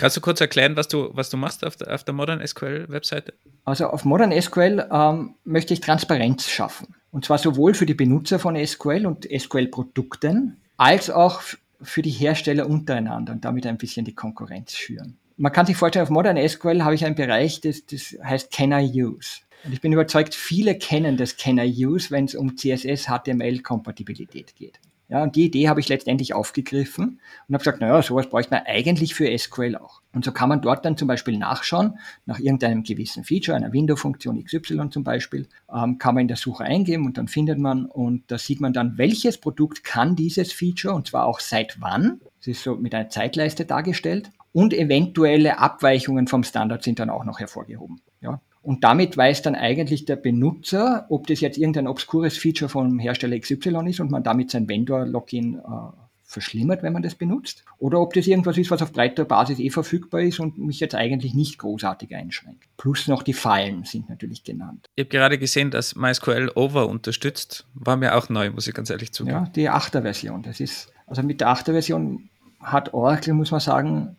Kannst 0.00 0.16
du 0.16 0.20
kurz 0.20 0.40
erklären, 0.40 0.76
was 0.76 0.88
du, 0.88 1.10
was 1.12 1.30
du 1.30 1.36
machst 1.36 1.64
auf 1.64 1.76
der, 1.76 1.94
auf 1.94 2.04
der 2.04 2.14
Modern 2.14 2.44
SQL 2.44 2.86
Webseite? 2.88 3.34
Also 3.64 3.86
auf 3.86 4.04
Modern 4.04 4.32
SQL 4.32 4.88
ähm, 4.90 5.34
möchte 5.44 5.74
ich 5.74 5.80
Transparenz 5.80 6.48
schaffen. 6.48 6.94
Und 7.12 7.24
zwar 7.24 7.38
sowohl 7.38 7.74
für 7.74 7.86
die 7.86 7.94
Benutzer 7.94 8.38
von 8.38 8.56
SQL 8.56 9.06
und 9.06 9.26
SQL-Produkten, 9.26 10.60
als 10.76 11.10
auch 11.10 11.42
für 11.82 12.02
die 12.02 12.10
Hersteller 12.10 12.68
untereinander 12.68 13.32
und 13.32 13.44
damit 13.44 13.66
ein 13.66 13.78
bisschen 13.78 14.04
die 14.04 14.14
Konkurrenz 14.14 14.74
schüren. 14.74 15.16
Man 15.40 15.52
kann 15.52 15.64
sich 15.64 15.78
vorstellen, 15.78 16.02
auf 16.02 16.10
Modern 16.10 16.36
SQL 16.36 16.84
habe 16.84 16.94
ich 16.94 17.06
einen 17.06 17.14
Bereich, 17.14 17.62
das, 17.62 17.86
das 17.86 18.14
heißt 18.22 18.52
Can 18.52 18.72
I 18.72 19.02
Use? 19.02 19.40
Und 19.64 19.72
ich 19.72 19.80
bin 19.80 19.90
überzeugt, 19.90 20.34
viele 20.34 20.76
kennen 20.76 21.16
das 21.16 21.38
Can 21.38 21.56
I 21.56 21.86
Use, 21.86 22.10
wenn 22.10 22.26
es 22.26 22.34
um 22.34 22.58
CSS, 22.58 23.06
HTML-Kompatibilität 23.06 24.54
geht. 24.54 24.80
Ja, 25.08 25.22
und 25.22 25.36
die 25.36 25.46
Idee 25.46 25.70
habe 25.70 25.80
ich 25.80 25.88
letztendlich 25.88 26.34
aufgegriffen 26.34 27.20
und 27.48 27.54
habe 27.54 27.64
gesagt, 27.64 27.80
naja, 27.80 28.02
sowas 28.02 28.28
bräuchte 28.28 28.52
man 28.54 28.64
eigentlich 28.66 29.14
für 29.14 29.36
SQL 29.36 29.76
auch. 29.76 30.02
Und 30.12 30.26
so 30.26 30.32
kann 30.32 30.50
man 30.50 30.60
dort 30.60 30.84
dann 30.84 30.98
zum 30.98 31.08
Beispiel 31.08 31.38
nachschauen, 31.38 31.98
nach 32.26 32.38
irgendeinem 32.38 32.82
gewissen 32.82 33.24
Feature, 33.24 33.56
einer 33.56 33.72
Window-Funktion 33.72 34.44
XY 34.44 34.90
zum 34.90 35.04
Beispiel, 35.04 35.48
ähm, 35.74 35.96
kann 35.96 36.16
man 36.16 36.22
in 36.22 36.28
der 36.28 36.36
Suche 36.36 36.64
eingeben 36.64 37.06
und 37.06 37.16
dann 37.16 37.28
findet 37.28 37.58
man 37.58 37.86
und 37.86 38.30
da 38.30 38.36
sieht 38.36 38.60
man 38.60 38.74
dann, 38.74 38.98
welches 38.98 39.38
Produkt 39.38 39.84
kann 39.84 40.16
dieses 40.16 40.52
Feature 40.52 40.94
und 40.94 41.08
zwar 41.08 41.24
auch 41.24 41.40
seit 41.40 41.80
wann. 41.80 42.20
Das 42.40 42.48
ist 42.48 42.62
so 42.62 42.76
mit 42.76 42.94
einer 42.94 43.08
Zeitleiste 43.08 43.64
dargestellt 43.64 44.30
und 44.52 44.74
eventuelle 44.74 45.58
Abweichungen 45.58 46.26
vom 46.26 46.42
Standard 46.42 46.82
sind 46.82 46.98
dann 46.98 47.10
auch 47.10 47.24
noch 47.24 47.38
hervorgehoben. 47.38 48.00
Ja, 48.20 48.40
und 48.62 48.84
damit 48.84 49.16
weiß 49.16 49.42
dann 49.42 49.54
eigentlich 49.54 50.04
der 50.04 50.16
Benutzer, 50.16 51.06
ob 51.08 51.26
das 51.26 51.40
jetzt 51.40 51.56
irgendein 51.56 51.86
obskures 51.86 52.36
Feature 52.36 52.68
vom 52.68 52.98
Hersteller 52.98 53.38
XY 53.38 53.88
ist 53.88 54.00
und 54.00 54.10
man 54.10 54.22
damit 54.22 54.50
sein 54.50 54.68
Vendor-Login 54.68 55.54
äh, 55.54 55.60
verschlimmert, 56.24 56.82
wenn 56.82 56.92
man 56.92 57.02
das 57.02 57.14
benutzt, 57.14 57.64
oder 57.78 58.00
ob 58.00 58.12
das 58.14 58.26
irgendwas 58.26 58.56
ist, 58.56 58.70
was 58.70 58.82
auf 58.82 58.92
breiter 58.92 59.24
Basis 59.24 59.58
eh 59.58 59.70
verfügbar 59.70 60.20
ist 60.20 60.38
und 60.38 60.58
mich 60.58 60.78
jetzt 60.78 60.94
eigentlich 60.94 61.34
nicht 61.34 61.58
großartig 61.58 62.14
einschränkt. 62.14 62.64
Plus 62.76 63.08
noch 63.08 63.22
die 63.22 63.32
Fallen 63.32 63.84
sind 63.84 64.08
natürlich 64.08 64.44
genannt. 64.44 64.86
Ich 64.94 65.06
habe 65.06 65.10
gerade 65.10 65.38
gesehen, 65.38 65.70
dass 65.70 65.96
MySQL 65.96 66.52
Over 66.54 66.88
unterstützt. 66.88 67.66
War 67.74 67.96
mir 67.96 68.14
auch 68.14 68.28
neu, 68.28 68.50
muss 68.50 68.68
ich 68.68 68.74
ganz 68.74 68.90
ehrlich 68.90 69.12
zugeben. 69.12 69.38
Ja, 69.38 69.50
die 69.56 69.70
8er 69.70 70.02
Version. 70.02 70.42
Das 70.42 70.60
ist, 70.60 70.92
also 71.06 71.22
mit 71.22 71.40
der 71.40 71.48
8er 71.48 71.72
Version 71.72 72.29
hat 72.60 72.94
Oracle, 72.94 73.34
muss 73.34 73.50
man 73.50 73.60
sagen, 73.60 74.16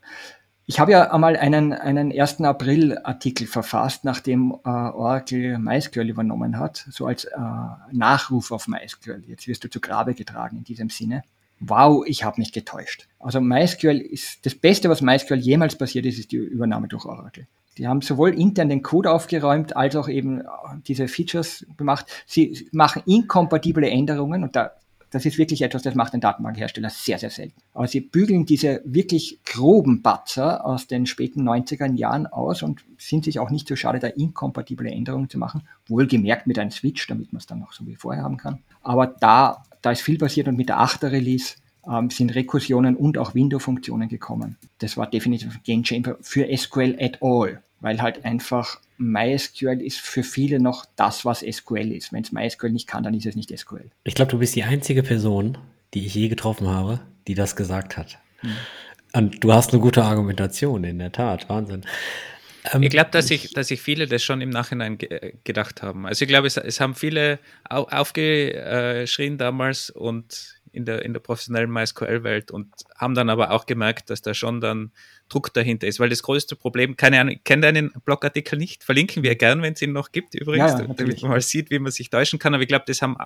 ich 0.66 0.80
habe 0.80 0.92
ja 0.92 1.12
einmal 1.12 1.36
einen, 1.36 1.74
einen 1.74 2.18
1. 2.18 2.42
April-Artikel 2.42 3.48
verfasst, 3.48 4.06
nachdem 4.06 4.52
äh, 4.64 4.70
Oracle 4.70 5.58
MySQL 5.58 6.08
übernommen 6.08 6.60
hat, 6.60 6.88
so 6.89 7.08
als 7.08 7.26
äh, 7.26 7.38
Nachruf 7.92 8.52
auf 8.52 8.68
MySQL. 8.68 9.24
Jetzt 9.28 9.48
wirst 9.48 9.64
du 9.64 9.70
zu 9.70 9.82
Grabe 9.82 10.14
getragen 10.14 10.58
in 10.58 10.64
diesem 10.64 10.89
Sinne. 10.89 11.24
Wow, 11.60 12.06
ich 12.08 12.24
habe 12.24 12.39
mich 12.39 12.54
getäuscht. 12.54 13.08
Also 13.20 13.42
MySQL 13.42 14.00
ist 14.00 14.46
das 14.46 14.56
Beste, 14.56 14.89
was 14.89 15.02
MySQL 15.02 15.39
jemals 15.39 15.76
passiert 15.76 16.06
ist, 16.06 16.18
ist 16.18 16.32
die 16.32 16.38
Übernahme 16.38 16.88
durch 16.88 17.06
Oracle. 17.06 17.48
Die 17.78 17.88
haben 17.88 18.02
sowohl 18.02 18.34
intern 18.34 18.70
den 18.70 18.82
Code 18.82 19.12
aufgeräumt, 19.12 19.76
als 19.76 19.96
auch 19.96 20.10
eben 20.10 20.42
äh, 20.42 20.46
diese 20.88 21.08
Features 21.08 21.66
gemacht. 21.78 22.06
Sie 22.26 22.70
machen 22.72 23.04
inkompatible 23.06 23.89
Änderungen 23.89 24.44
und 24.44 24.56
da 24.56 24.72
das 25.12 25.26
ist 25.26 25.38
wirklich 25.38 25.62
etwas, 25.62 25.84
das 25.84 25.93
macht 25.93 26.14
ein 26.14 26.22
Datenbankhersteller 26.22 26.89
sehr, 26.89 27.20
sehr 27.20 27.30
selten. 27.30 27.62
Aber 27.74 27.88
sie 27.88 27.99
bügeln 27.99 28.45
diese 28.45 28.82
wirklich 28.86 29.39
groben 29.45 30.01
Batzer 30.01 30.66
aus 30.66 30.88
den 30.88 31.05
späten 31.05 31.47
90er 31.47 31.93
Jahren 31.93 32.28
aus 32.28 32.64
und 32.64 32.84
sind 32.97 33.26
sich 33.26 33.38
auch 33.39 33.49
nicht 33.49 33.68
so 33.68 33.76
schade, 33.76 33.99
da 33.99 34.07
inkompatible 34.07 34.89
Änderungen 34.89 35.30
zu 35.30 35.38
machen. 35.38 35.64
Wohlgemerkt 35.88 36.47
mit 36.47 36.57
einem 36.57 36.72
Switch, 36.72 37.05
damit 37.07 37.34
man 37.34 37.39
es 37.39 37.45
dann 37.45 37.59
noch 37.59 37.74
so 37.74 37.86
wie 37.86 37.95
vorher 37.95 38.24
haben 38.24 38.38
kann. 38.38 38.59
Aber 38.82 39.05
da, 39.05 39.66
da 39.82 39.91
ist 39.91 40.01
viel 40.01 40.18
passiert 40.18 40.47
und 40.47 40.55
mit 40.55 40.70
der 40.70 40.80
8er 40.80 41.12
Release 41.12 41.55
ähm, 41.86 42.09
sind 42.09 42.34
Rekursionen 42.34 42.95
und 42.95 43.18
auch 43.18 43.36
Window-Funktionen 43.36 44.07
gekommen. 44.07 44.57
Das 44.80 44.95
war 44.95 45.07
definitiv 45.07 45.55
ein 45.55 45.62
Game 45.64 45.84
Changer 45.84 46.16
für 46.22 46.47
SQL 46.55 46.97
at 46.99 47.22
all, 47.22 47.62
weil 47.82 48.01
halt 48.01 48.24
einfach 48.24 48.80
MySQL 49.02 49.82
ist 49.82 49.99
für 49.99 50.24
viele 50.24 50.60
noch 50.60 50.86
das, 50.95 51.26
was 51.26 51.39
SQL 51.39 51.91
ist. 51.91 52.14
Wenn 52.14 52.24
es 52.24 52.32
MySQL 52.32 52.70
nicht 52.70 52.88
kann, 52.88 53.04
dann 53.04 53.14
ist 53.14 53.26
es 53.26 53.36
nicht 53.36 53.58
SQL. 53.58 53.89
Ich 54.04 54.16
glaube, 54.16 54.32
du 54.32 54.38
bist 54.38 54.56
die 54.56 54.64
einzige 54.64 55.04
Person, 55.04 55.58
die 55.93 56.06
ich 56.06 56.14
je 56.14 56.28
getroffen 56.28 56.68
habe, 56.68 57.02
die 57.28 57.34
das 57.34 57.56
gesagt 57.56 57.97
hat. 57.97 58.20
Hm. 58.39 58.52
Und 59.14 59.43
du 59.43 59.52
hast 59.52 59.74
eine 59.74 59.82
gute 59.82 60.04
Argumentation, 60.04 60.84
in 60.84 60.99
der 60.99 61.12
Tat. 61.12 61.49
Wahnsinn. 61.49 61.84
Ähm, 62.72 62.84
ich 62.84 62.89
glaube, 62.89 63.10
dass 63.12 63.28
sich 63.28 63.54
dass 63.54 63.72
ich 63.72 63.82
viele 63.82 64.08
das 64.08 64.24
schon 64.24 64.41
im 64.41 64.49
Nachhinein 64.49 64.97
ge 64.97 65.34
gedacht 65.43 65.82
haben. 65.82 66.06
Also 66.06 66.24
ich 66.24 66.30
glaube, 66.30 66.47
es, 66.47 66.58
es 66.58 66.80
haben 66.80 66.95
viele 66.95 67.39
au 67.68 67.84
aufgeschrien 67.84 69.38
damals 69.38 69.89
und 69.89 70.61
in 70.72 70.86
der, 70.86 71.04
in 71.04 71.14
der 71.14 71.20
professionellen 71.20 71.72
MySQL-Welt 71.72 72.52
und 72.52 72.74
haben 72.96 73.14
dann 73.14 73.30
aber 73.30 73.52
auch 73.52 73.66
gemerkt, 73.66 74.10
dass 74.10 74.22
da 74.22 74.34
schon 74.34 74.62
dann 74.62 74.92
Druck 75.28 75.54
dahinter 75.54 75.88
ist. 75.88 76.00
Weil 76.00 76.10
das 76.10 76.24
größte 76.24 76.56
Problem, 76.56 76.96
keine 76.96 77.20
Ahnung, 77.20 77.36
ich 77.36 77.44
kenne 77.44 77.62
deinen 77.62 77.92
Blogartikel 78.06 78.58
nicht, 78.58 78.84
verlinken 78.84 79.24
wir 79.24 79.36
gern, 79.36 79.62
wenn 79.62 79.74
es 79.74 79.82
ihn 79.82 79.92
noch 79.92 80.12
gibt 80.12 80.36
übrigens, 80.36 80.72
ja, 80.72 80.80
ja, 80.82 80.94
damit 80.94 81.22
man 81.22 81.32
mal 81.32 81.42
sieht, 81.42 81.70
wie 81.72 81.80
man 81.80 81.92
sich 81.92 82.10
täuschen 82.10 82.40
kann. 82.40 82.54
Aber 82.54 82.64
ich 82.64 82.70
glaube, 82.70 82.86
das 82.88 83.02
haben, 83.02 83.18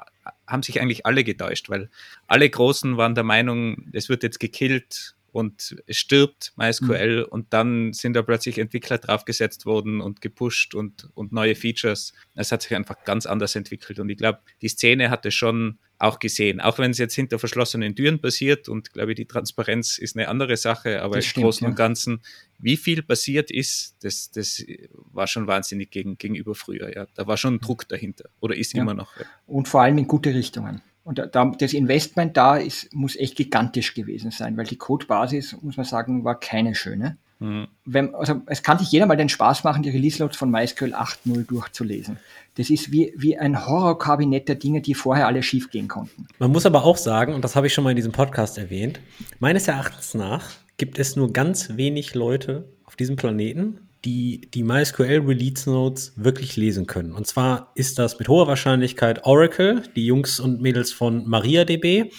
haben 0.48 0.64
sich 0.64 0.82
eigentlich 0.82 1.06
alle 1.06 1.24
getäuscht, 1.24 1.70
weil 1.70 1.90
alle 2.28 2.50
Großen 2.50 2.98
waren 2.98 3.16
der 3.16 3.24
Meinung, 3.24 3.90
es 3.94 4.10
wird 4.10 4.24
jetzt 4.24 4.40
gekillt 4.40 5.16
und 5.36 5.76
es 5.86 5.98
stirbt 5.98 6.54
MySQL 6.56 7.26
mhm. 7.26 7.26
und 7.30 7.52
dann 7.52 7.92
sind 7.92 8.14
da 8.14 8.22
plötzlich 8.22 8.58
Entwickler 8.58 9.00
draufgesetzt 9.00 9.66
worden 9.66 10.00
und 10.00 10.22
gepusht 10.22 10.74
und, 10.74 11.10
und 11.14 11.34
neue 11.34 11.56
Features. 11.56 12.14
Es 12.36 12.54
hat 12.54 12.62
sich 12.62 12.74
einfach 12.74 13.04
ganz 13.04 13.26
anders 13.26 13.54
entwickelt 13.58 14.00
und 14.00 14.10
ich 14.10 14.18
glaube, 14.18 14.40
die 14.62 14.70
Szene 14.70 15.10
hatte 15.10 15.32
schon 15.32 15.78
auch 16.00 16.20
gesehen. 16.20 16.62
Auch 16.62 16.80
wenn 16.80 16.92
es 16.92 17.00
jetzt 17.00 17.16
hinter 17.16 17.38
verschlossenen 17.38 17.98
Türen 17.98 18.22
passiert 18.22 18.70
und 18.70 18.94
glaube 18.94 19.12
ich, 19.12 19.18
die 19.18 19.26
Transparenz 19.26 19.98
ist 19.98 20.16
eine 20.16 20.30
andere 20.30 20.56
Sache, 20.56 21.02
aber 21.02 21.18
das 21.18 21.26
im 21.26 21.30
stimmt, 21.32 21.44
Großen 21.44 21.68
und 21.68 21.76
Ganzen, 21.76 22.22
wie 22.58 22.78
viel 22.78 23.04
passiert 23.04 23.52
ist, 23.52 23.98
das, 24.04 24.32
das 24.32 24.64
war 25.12 25.28
schon 25.28 25.48
wahnsinnig 25.48 25.92
gegen, 25.92 26.18
gegenüber 26.18 26.56
früher. 26.56 26.96
Ja. 26.96 27.08
Da 27.14 27.28
war 27.28 27.36
schon 27.36 27.60
Druck 27.60 27.90
dahinter 27.90 28.30
oder 28.40 28.56
ist 28.56 28.74
ja. 28.74 28.84
immer 28.84 28.94
noch. 28.94 29.18
Ja. 29.18 29.26
Und 29.48 29.68
vor 29.68 29.82
allem 29.82 29.98
in 29.98 30.08
gute 30.08 30.34
Richtungen. 30.34 30.82
Und 31.06 31.20
da, 31.20 31.46
das 31.46 31.74
Investment 31.74 32.36
da 32.36 32.58
ist, 32.58 32.92
muss 32.92 33.16
echt 33.16 33.36
gigantisch 33.36 33.94
gewesen 33.94 34.32
sein, 34.32 34.58
weil 34.58 34.66
die 34.66 34.76
Codebasis, 34.76 35.56
muss 35.62 35.78
man 35.78 35.86
sagen, 35.86 36.24
war 36.24 36.40
keine 36.40 36.74
schöne. 36.74 37.18
Mhm. 37.40 37.68
Wenn, 37.86 38.16
also 38.16 38.42
es 38.48 38.64
kann 38.64 38.80
sich 38.80 38.92
jeder 38.92 39.06
mal 39.06 39.16
den 39.16 39.30
Spaß 39.30 39.64
machen, 39.64 39.84
die 39.84 39.92
Release-Notes 39.92 40.36
von 40.36 40.50
MySQL 40.50 40.96
8.0 40.96 41.46
durchzulesen. 41.46 42.18
Das 42.56 42.72
ist 42.72 42.92
wie, 42.92 43.14
wie 43.16 43.38
ein 43.38 43.68
Horrorkabinett 43.68 44.48
der 44.48 44.56
Dinge, 44.56 44.82
die 44.82 44.96
vorher 44.96 45.28
alle 45.28 45.44
schief 45.44 45.70
gehen 45.70 45.88
konnten. 45.88 46.28
Man 46.40 46.52
muss 46.52 46.66
aber 46.66 46.84
auch 46.84 46.98
sagen, 46.98 47.36
und 47.36 47.44
das 47.44 47.56
habe 47.56 47.68
ich 47.68 47.74
schon 47.74 47.84
mal 47.84 47.92
in 47.92 47.98
diesem 47.98 48.12
Podcast 48.12 48.58
erwähnt, 48.58 49.00
meines 49.40 49.68
Erachtens 49.68 50.16
nach 50.16 50.50
gibt 50.78 50.98
es 50.98 51.16
nur 51.16 51.32
ganz 51.32 51.78
wenig 51.78 52.16
Leute 52.16 52.68
auf 52.86 52.96
diesem 52.96 53.16
Planeten, 53.16 53.78
die 54.06 54.50
die 54.54 54.64
MySQL 54.64 55.24
Release 55.26 55.70
Notes 55.70 56.14
wirklich 56.16 56.56
lesen 56.56 56.86
können. 56.86 57.12
Und 57.12 57.28
zwar 57.28 57.72
ist 57.76 58.00
das 58.00 58.20
mit 58.20 58.30
hoher 58.30 58.48
Wahrscheinlichkeit 58.48 59.26
Oracle, 59.26 59.84
die 59.96 60.06
Jungs 60.06 60.40
und 60.40 60.62
Mädels 60.62 60.94
von 60.94 61.28
MariaDB, 61.28 62.12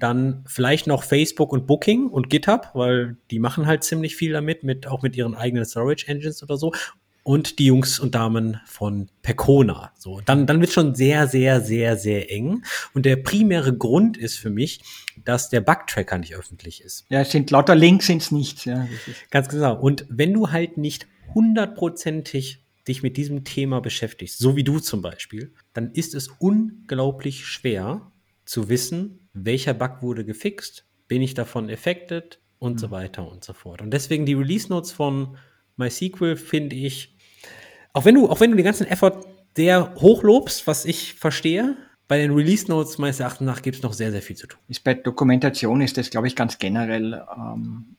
dann 0.00 0.44
vielleicht 0.46 0.86
noch 0.86 1.02
Facebook 1.02 1.52
und 1.52 1.66
Booking 1.66 2.06
und 2.08 2.30
GitHub, 2.30 2.70
weil 2.74 3.16
die 3.30 3.38
machen 3.38 3.66
halt 3.66 3.84
ziemlich 3.84 4.16
viel 4.16 4.32
damit, 4.32 4.62
mit, 4.62 4.86
auch 4.86 5.02
mit 5.02 5.16
ihren 5.16 5.34
eigenen 5.34 5.64
Storage 5.64 6.06
Engines 6.06 6.42
oder 6.42 6.56
so 6.56 6.72
und 7.24 7.58
die 7.58 7.66
Jungs 7.66 7.98
und 7.98 8.14
Damen 8.14 8.60
von 8.66 9.08
Pecona. 9.22 9.90
So, 9.98 10.20
dann, 10.24 10.46
dann 10.46 10.60
wird 10.60 10.72
schon 10.72 10.94
sehr, 10.94 11.26
sehr, 11.26 11.60
sehr, 11.60 11.96
sehr 11.96 12.30
eng. 12.30 12.62
Und 12.92 13.06
der 13.06 13.16
primäre 13.16 13.76
Grund 13.76 14.16
ist 14.16 14.38
für 14.38 14.50
mich, 14.50 14.80
dass 15.24 15.48
der 15.48 15.60
Bugtracker 15.60 16.18
nicht 16.18 16.34
öffentlich 16.34 16.82
ist. 16.82 17.06
Ja, 17.08 17.20
es 17.20 17.30
sind 17.30 17.50
lauter 17.50 17.74
Links, 17.74 18.06
sind 18.06 18.22
es 18.22 18.30
nicht. 18.30 18.64
Ja, 18.66 18.88
Ganz 19.30 19.48
genau. 19.48 19.78
Und 19.78 20.06
wenn 20.08 20.32
du 20.32 20.50
halt 20.50 20.78
nicht 20.78 21.06
hundertprozentig 21.34 22.62
dich 22.86 23.02
mit 23.02 23.16
diesem 23.16 23.44
Thema 23.44 23.80
beschäftigst, 23.80 24.38
so 24.38 24.56
wie 24.56 24.64
du 24.64 24.78
zum 24.78 25.02
Beispiel, 25.02 25.52
dann 25.72 25.92
ist 25.92 26.14
es 26.14 26.28
unglaublich 26.38 27.46
schwer 27.46 28.12
zu 28.44 28.68
wissen, 28.68 29.28
welcher 29.32 29.74
Bug 29.74 30.02
wurde 30.02 30.24
gefixt, 30.24 30.84
bin 31.08 31.22
ich 31.22 31.34
davon 31.34 31.70
affected 31.70 32.40
und 32.58 32.74
mhm. 32.74 32.78
so 32.78 32.90
weiter 32.90 33.30
und 33.30 33.44
so 33.44 33.52
fort. 33.52 33.80
Und 33.80 33.90
deswegen 33.90 34.26
die 34.26 34.34
Release 34.34 34.68
Notes 34.68 34.92
von 34.92 35.36
MySQL 35.76 36.36
finde 36.36 36.76
ich 36.76 37.14
auch 37.94 38.04
wenn 38.04 38.16
du, 38.16 38.28
auch 38.28 38.40
wenn 38.40 38.50
du 38.50 38.56
den 38.56 38.64
ganzen 38.64 38.86
Effort 38.86 39.24
sehr 39.56 39.94
hochlobst, 39.94 40.66
was 40.66 40.84
ich 40.84 41.14
verstehe, 41.14 41.76
bei 42.06 42.18
den 42.18 42.32
Release 42.32 42.68
Notes 42.68 42.98
meines 42.98 43.20
Erachtens 43.20 43.46
nach 43.46 43.62
gibt 43.62 43.76
es 43.76 43.82
noch 43.82 43.92
sehr, 43.92 44.10
sehr 44.10 44.22
viel 44.22 44.36
zu 44.36 44.46
tun. 44.46 44.60
Ist 44.68 44.84
bei 44.84 44.94
Dokumentation 44.94 45.80
ist 45.80 45.96
das, 45.96 46.10
glaube 46.10 46.26
ich, 46.26 46.36
ganz 46.36 46.58
generell. 46.58 47.22
Ähm, 47.36 47.96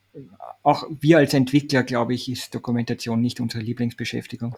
auch 0.64 0.86
wir 1.00 1.18
als 1.18 1.34
Entwickler, 1.34 1.84
glaube 1.84 2.14
ich, 2.14 2.30
ist 2.30 2.54
Dokumentation 2.54 3.22
nicht 3.22 3.40
unsere 3.40 3.64
Lieblingsbeschäftigung. 3.64 4.56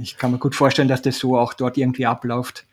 Ich 0.00 0.16
kann 0.16 0.32
mir 0.32 0.38
gut 0.38 0.54
vorstellen, 0.54 0.88
dass 0.88 1.02
das 1.02 1.18
so 1.18 1.38
auch 1.38 1.54
dort 1.54 1.76
irgendwie 1.76 2.06
abläuft. 2.06 2.66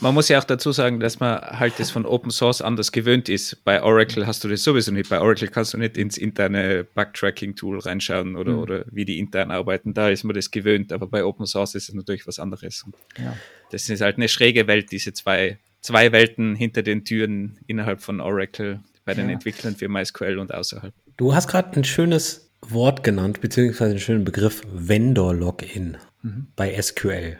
Man 0.00 0.14
muss 0.14 0.28
ja 0.28 0.38
auch 0.38 0.44
dazu 0.44 0.72
sagen, 0.72 1.00
dass 1.00 1.20
man 1.20 1.40
halt 1.40 1.78
das 1.78 1.90
von 1.90 2.06
Open 2.06 2.30
Source 2.30 2.62
anders 2.62 2.92
gewöhnt 2.92 3.28
ist. 3.28 3.64
Bei 3.64 3.82
Oracle 3.82 4.26
hast 4.26 4.44
du 4.44 4.48
das 4.48 4.62
sowieso 4.62 4.92
nicht. 4.92 5.10
Bei 5.10 5.20
Oracle 5.20 5.48
kannst 5.48 5.74
du 5.74 5.78
nicht 5.78 5.96
ins 5.96 6.16
interne 6.16 6.84
Bug-Tracking-Tool 6.94 7.80
reinschauen 7.80 8.36
oder, 8.36 8.52
mhm. 8.52 8.58
oder 8.60 8.84
wie 8.90 9.04
die 9.04 9.18
intern 9.18 9.50
arbeiten. 9.50 9.92
Da 9.92 10.08
ist 10.08 10.24
man 10.24 10.34
das 10.34 10.50
gewöhnt, 10.50 10.92
aber 10.92 11.06
bei 11.06 11.24
Open 11.24 11.46
Source 11.46 11.74
ist 11.74 11.88
es 11.88 11.94
natürlich 11.94 12.26
was 12.26 12.38
anderes. 12.38 12.86
Ja. 13.18 13.36
Das 13.70 13.88
ist 13.88 14.00
halt 14.00 14.16
eine 14.16 14.28
schräge 14.28 14.66
Welt, 14.66 14.92
diese 14.92 15.12
zwei, 15.12 15.58
zwei 15.80 16.12
Welten 16.12 16.54
hinter 16.54 16.82
den 16.82 17.04
Türen 17.04 17.58
innerhalb 17.66 18.02
von 18.02 18.20
Oracle 18.20 18.80
bei 19.04 19.14
den 19.14 19.28
ja. 19.28 19.34
Entwicklern 19.34 19.76
für 19.76 19.88
MySQL 19.88 20.38
und 20.38 20.52
außerhalb. 20.52 20.92
Du 21.16 21.34
hast 21.34 21.48
gerade 21.48 21.74
ein 21.76 21.84
schönes 21.84 22.50
Wort 22.62 23.02
genannt, 23.02 23.40
beziehungsweise 23.40 23.90
einen 23.90 24.00
schönen 24.00 24.24
Begriff 24.24 24.62
Vendor-Login 24.72 25.96
mhm. 26.22 26.46
bei 26.56 26.80
SQL. 26.80 27.38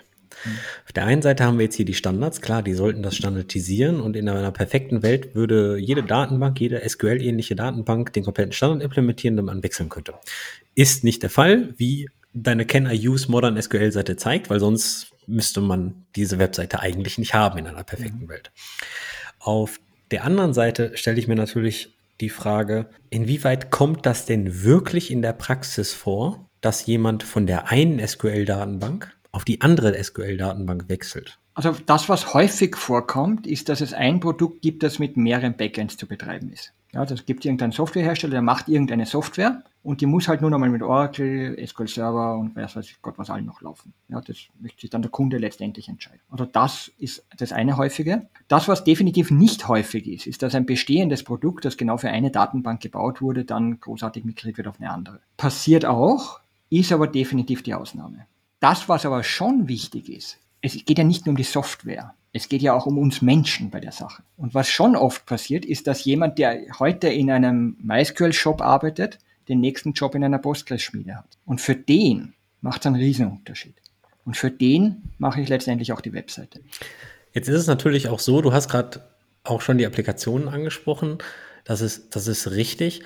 Auf 0.87 0.93
der 0.93 1.05
einen 1.05 1.23
Seite 1.23 1.45
haben 1.45 1.59
wir 1.59 1.65
jetzt 1.65 1.75
hier 1.75 1.85
die 1.85 1.95
Standards, 1.95 2.41
klar, 2.41 2.63
die 2.63 2.73
sollten 2.73 3.03
das 3.03 3.17
standardisieren 3.17 4.01
und 4.01 4.17
in 4.17 4.29
einer 4.29 4.53
perfekten 4.53 5.03
Welt 5.03 5.35
würde 5.35 5.77
jede 5.79 6.03
Datenbank, 6.03 6.59
jede 6.61 6.81
SQL-ähnliche 6.89 7.57
Datenbank 7.57 8.13
den 8.15 8.25
kompletten 8.25 8.53
Standard 8.53 8.83
implementieren, 8.83 9.37
damit 9.37 9.55
man 9.55 9.63
wechseln 9.63 9.91
könnte. 9.91 10.15
Ist 10.75 11.05
nicht 11.05 11.23
der 11.23 11.31
Fall, 11.31 11.75
wie 11.77 12.09
deine 12.33 12.65
Can 12.65 12.91
I 12.91 13.09
Use 13.09 13.31
Modern 13.31 13.61
SQL 13.61 13.93
Seite 13.93 14.17
zeigt, 14.17 14.49
weil 14.49 14.61
sonst 14.61 15.10
müsste 15.27 15.61
man 15.61 16.07
diese 16.17 16.39
Webseite 16.39 16.81
eigentlich 16.81 17.19
nicht 17.19 17.35
haben 17.35 17.59
in 17.59 17.67
einer 17.67 17.85
perfekten 17.85 18.25
mhm. 18.25 18.29
Welt. 18.29 18.51
Auf 19.39 19.81
der 20.11 20.25
anderen 20.25 20.55
Seite 20.55 20.97
stelle 20.97 21.19
ich 21.19 21.29
mir 21.29 21.37
natürlich 21.37 21.95
die 22.21 22.29
Frage, 22.29 22.91
inwieweit 23.09 23.71
kommt 23.71 24.07
das 24.07 24.27
denn 24.27 24.63
wirklich 24.63 25.11
in 25.11 25.23
der 25.23 25.33
Praxis 25.33 25.95
vor, 25.95 26.47
dass 26.61 26.85
jemand 26.87 27.23
von 27.23 27.47
der 27.47 27.71
einen 27.71 28.07
SQL-Datenbank 28.07 29.17
auf 29.33 29.45
die 29.45 29.61
andere 29.61 30.03
SQL-Datenbank 30.03 30.89
wechselt? 30.89 31.39
Also 31.55 31.75
das, 31.87 32.09
was 32.09 32.35
häufig 32.35 32.77
vorkommt, 32.77 33.47
ist, 33.47 33.69
dass 33.69 33.81
es 33.81 33.93
ein 33.93 34.21
Produkt 34.21 34.63
gibt, 34.63 34.83
das 34.83 34.99
mit 34.99 35.17
mehreren 35.17 35.57
Backends 35.57 35.97
zu 35.97 36.07
betreiben 36.07 36.53
ist. 36.53 36.73
Ja, 36.93 37.05
das 37.05 37.25
gibt 37.27 37.45
irgendeinen 37.45 37.73
Softwarehersteller, 37.73 38.33
der 38.33 38.43
macht 38.43 38.69
irgendeine 38.69 39.07
Software 39.07 39.63
und 39.83 40.03
die 40.03 40.07
muss 40.07 40.29
halt 40.29 40.43
nur 40.43 40.51
nochmal 40.51 40.69
mit 40.69 40.83
Oracle, 40.83 41.57
SQL 41.67 41.89
Server 41.89 42.37
und 42.37 42.55
weiß 42.55 42.77
weiß 42.77 42.87
Gott 43.01 43.17
was 43.17 43.31
allen 43.31 43.47
noch 43.47 43.63
laufen. 43.63 43.95
Ja, 44.09 44.21
das 44.21 44.37
möchte 44.61 44.83
sich 44.83 44.91
dann 44.91 45.01
der 45.01 45.11
Kunde 45.11 45.39
letztendlich 45.39 45.89
entscheiden. 45.89 46.21
Also 46.29 46.45
das 46.45 46.91
ist 46.99 47.25
das 47.39 47.53
eine 47.53 47.79
häufige. 47.79 48.29
Das, 48.49 48.69
was 48.69 48.85
definitiv 48.85 49.31
nicht 49.31 49.69
häufig 49.69 50.07
ist, 50.07 50.27
ist, 50.27 50.43
dass 50.43 50.55
ein 50.55 50.67
bestehendes 50.67 51.23
Produkt, 51.23 51.65
das 51.65 51.79
genau 51.79 51.97
für 51.97 52.11
eine 52.11 52.31
Datenbank 52.31 52.81
gebaut 52.81 53.23
wurde, 53.23 53.45
dann 53.45 53.81
großartig 53.81 54.25
migriert 54.25 54.59
wird 54.59 54.69
auf 54.69 54.81
eine 54.81 54.91
andere. 54.91 55.21
Passiert 55.39 55.87
auch, 55.87 56.41
ist 56.69 56.93
aber 56.93 57.07
definitiv 57.07 57.63
die 57.63 57.75
Ausnahme. 57.75 58.27
Das, 58.61 58.89
was 58.89 59.07
aber 59.07 59.23
schon 59.25 59.67
wichtig 59.67 60.11
ist, 60.11 60.39
es 60.61 60.85
geht 60.85 60.99
ja 60.99 61.05
nicht 61.05 61.25
nur 61.25 61.33
um 61.33 61.37
die 61.37 61.43
Software. 61.43 62.15
Es 62.33 62.49
geht 62.49 62.63
ja 62.63 62.75
auch 62.75 62.87
um 62.87 62.99
uns 62.99 63.23
Menschen 63.23 63.71
bei 63.71 63.81
der 63.81 63.93
Sache. 63.93 64.23
Und 64.37 64.55
was 64.55 64.69
schon 64.69 64.95
oft 64.95 65.27
passiert, 65.27 65.65
ist, 65.65 65.87
dass 65.87 66.05
jemand, 66.05 66.39
der 66.39 66.61
heute 66.79 67.09
in 67.09 67.31
einem 67.31 67.77
MySQL-Shop 67.83 68.61
arbeitet, 68.61 69.19
den 69.51 69.61
nächsten 69.61 69.93
Job 69.93 70.15
in 70.15 70.25
einer 70.25 70.39
Postgres-Schmiede 70.39 71.17
hat. 71.17 71.39
Und 71.45 71.61
für 71.61 71.75
den 71.75 72.35
macht 72.61 72.83
es 72.83 72.87
einen 72.87 72.97
Riesenunterschied. 72.97 73.75
Und 74.25 74.37
für 74.37 74.51
den 74.51 75.11
mache 75.19 75.41
ich 75.41 75.49
letztendlich 75.49 75.93
auch 75.93 76.01
die 76.01 76.13
Webseite. 76.13 76.61
Jetzt 77.33 77.49
ist 77.49 77.57
es 77.57 77.67
natürlich 77.67 78.09
auch 78.09 78.19
so, 78.19 78.43
du 78.43 78.53
hast 78.53 78.69
gerade 78.69 79.03
auch 79.45 79.61
schon 79.61 79.79
die 79.79 79.87
Applikationen 79.87 80.49
angesprochen. 80.49 81.19
Das 81.65 81.81
ist, 81.81 82.15
das 82.17 82.27
ist 82.27 82.51
richtig. 82.51 83.03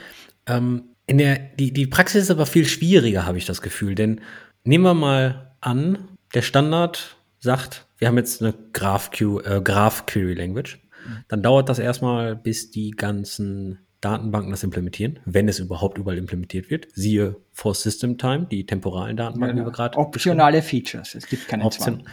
Ähm, 0.46 0.84
in 1.06 1.18
der, 1.18 1.38
die, 1.38 1.72
die 1.72 1.86
Praxis 1.86 2.24
ist 2.24 2.30
aber 2.30 2.46
viel 2.46 2.66
schwieriger, 2.66 3.26
habe 3.26 3.38
ich 3.38 3.44
das 3.44 3.62
Gefühl. 3.62 3.94
Denn 3.94 4.20
nehmen 4.64 4.84
wir 4.84 4.94
mal 4.94 5.56
an, 5.60 5.98
der 6.34 6.42
Standard 6.42 7.16
sagt, 7.38 7.86
wir 7.98 8.08
haben 8.08 8.16
jetzt 8.16 8.42
eine 8.42 8.54
Graph, 8.72 9.10
äh, 9.20 9.60
Graph 9.60 10.06
Query 10.06 10.34
Language. 10.34 10.80
Dann 11.28 11.42
dauert 11.42 11.68
das 11.68 11.78
erstmal, 11.78 12.34
bis 12.34 12.70
die 12.70 12.90
ganzen 12.92 13.83
Datenbanken 14.04 14.50
das 14.50 14.62
implementieren, 14.62 15.18
wenn 15.24 15.48
es 15.48 15.58
überhaupt 15.58 15.98
überall 15.98 16.18
implementiert 16.18 16.70
wird. 16.70 16.88
Siehe 16.94 17.36
For 17.52 17.74
System 17.74 18.18
Time, 18.18 18.46
die 18.50 18.66
temporalen 18.66 19.16
Datenbanken, 19.16 19.58
ja, 19.58 19.62
die 19.62 19.68
wir 19.68 19.72
gerade 19.72 19.98
Optionale 19.98 20.62
Features, 20.62 21.14
es 21.14 21.26
gibt 21.26 21.48
keine 21.48 21.64
Option. 21.64 22.02
Zwang. 22.02 22.08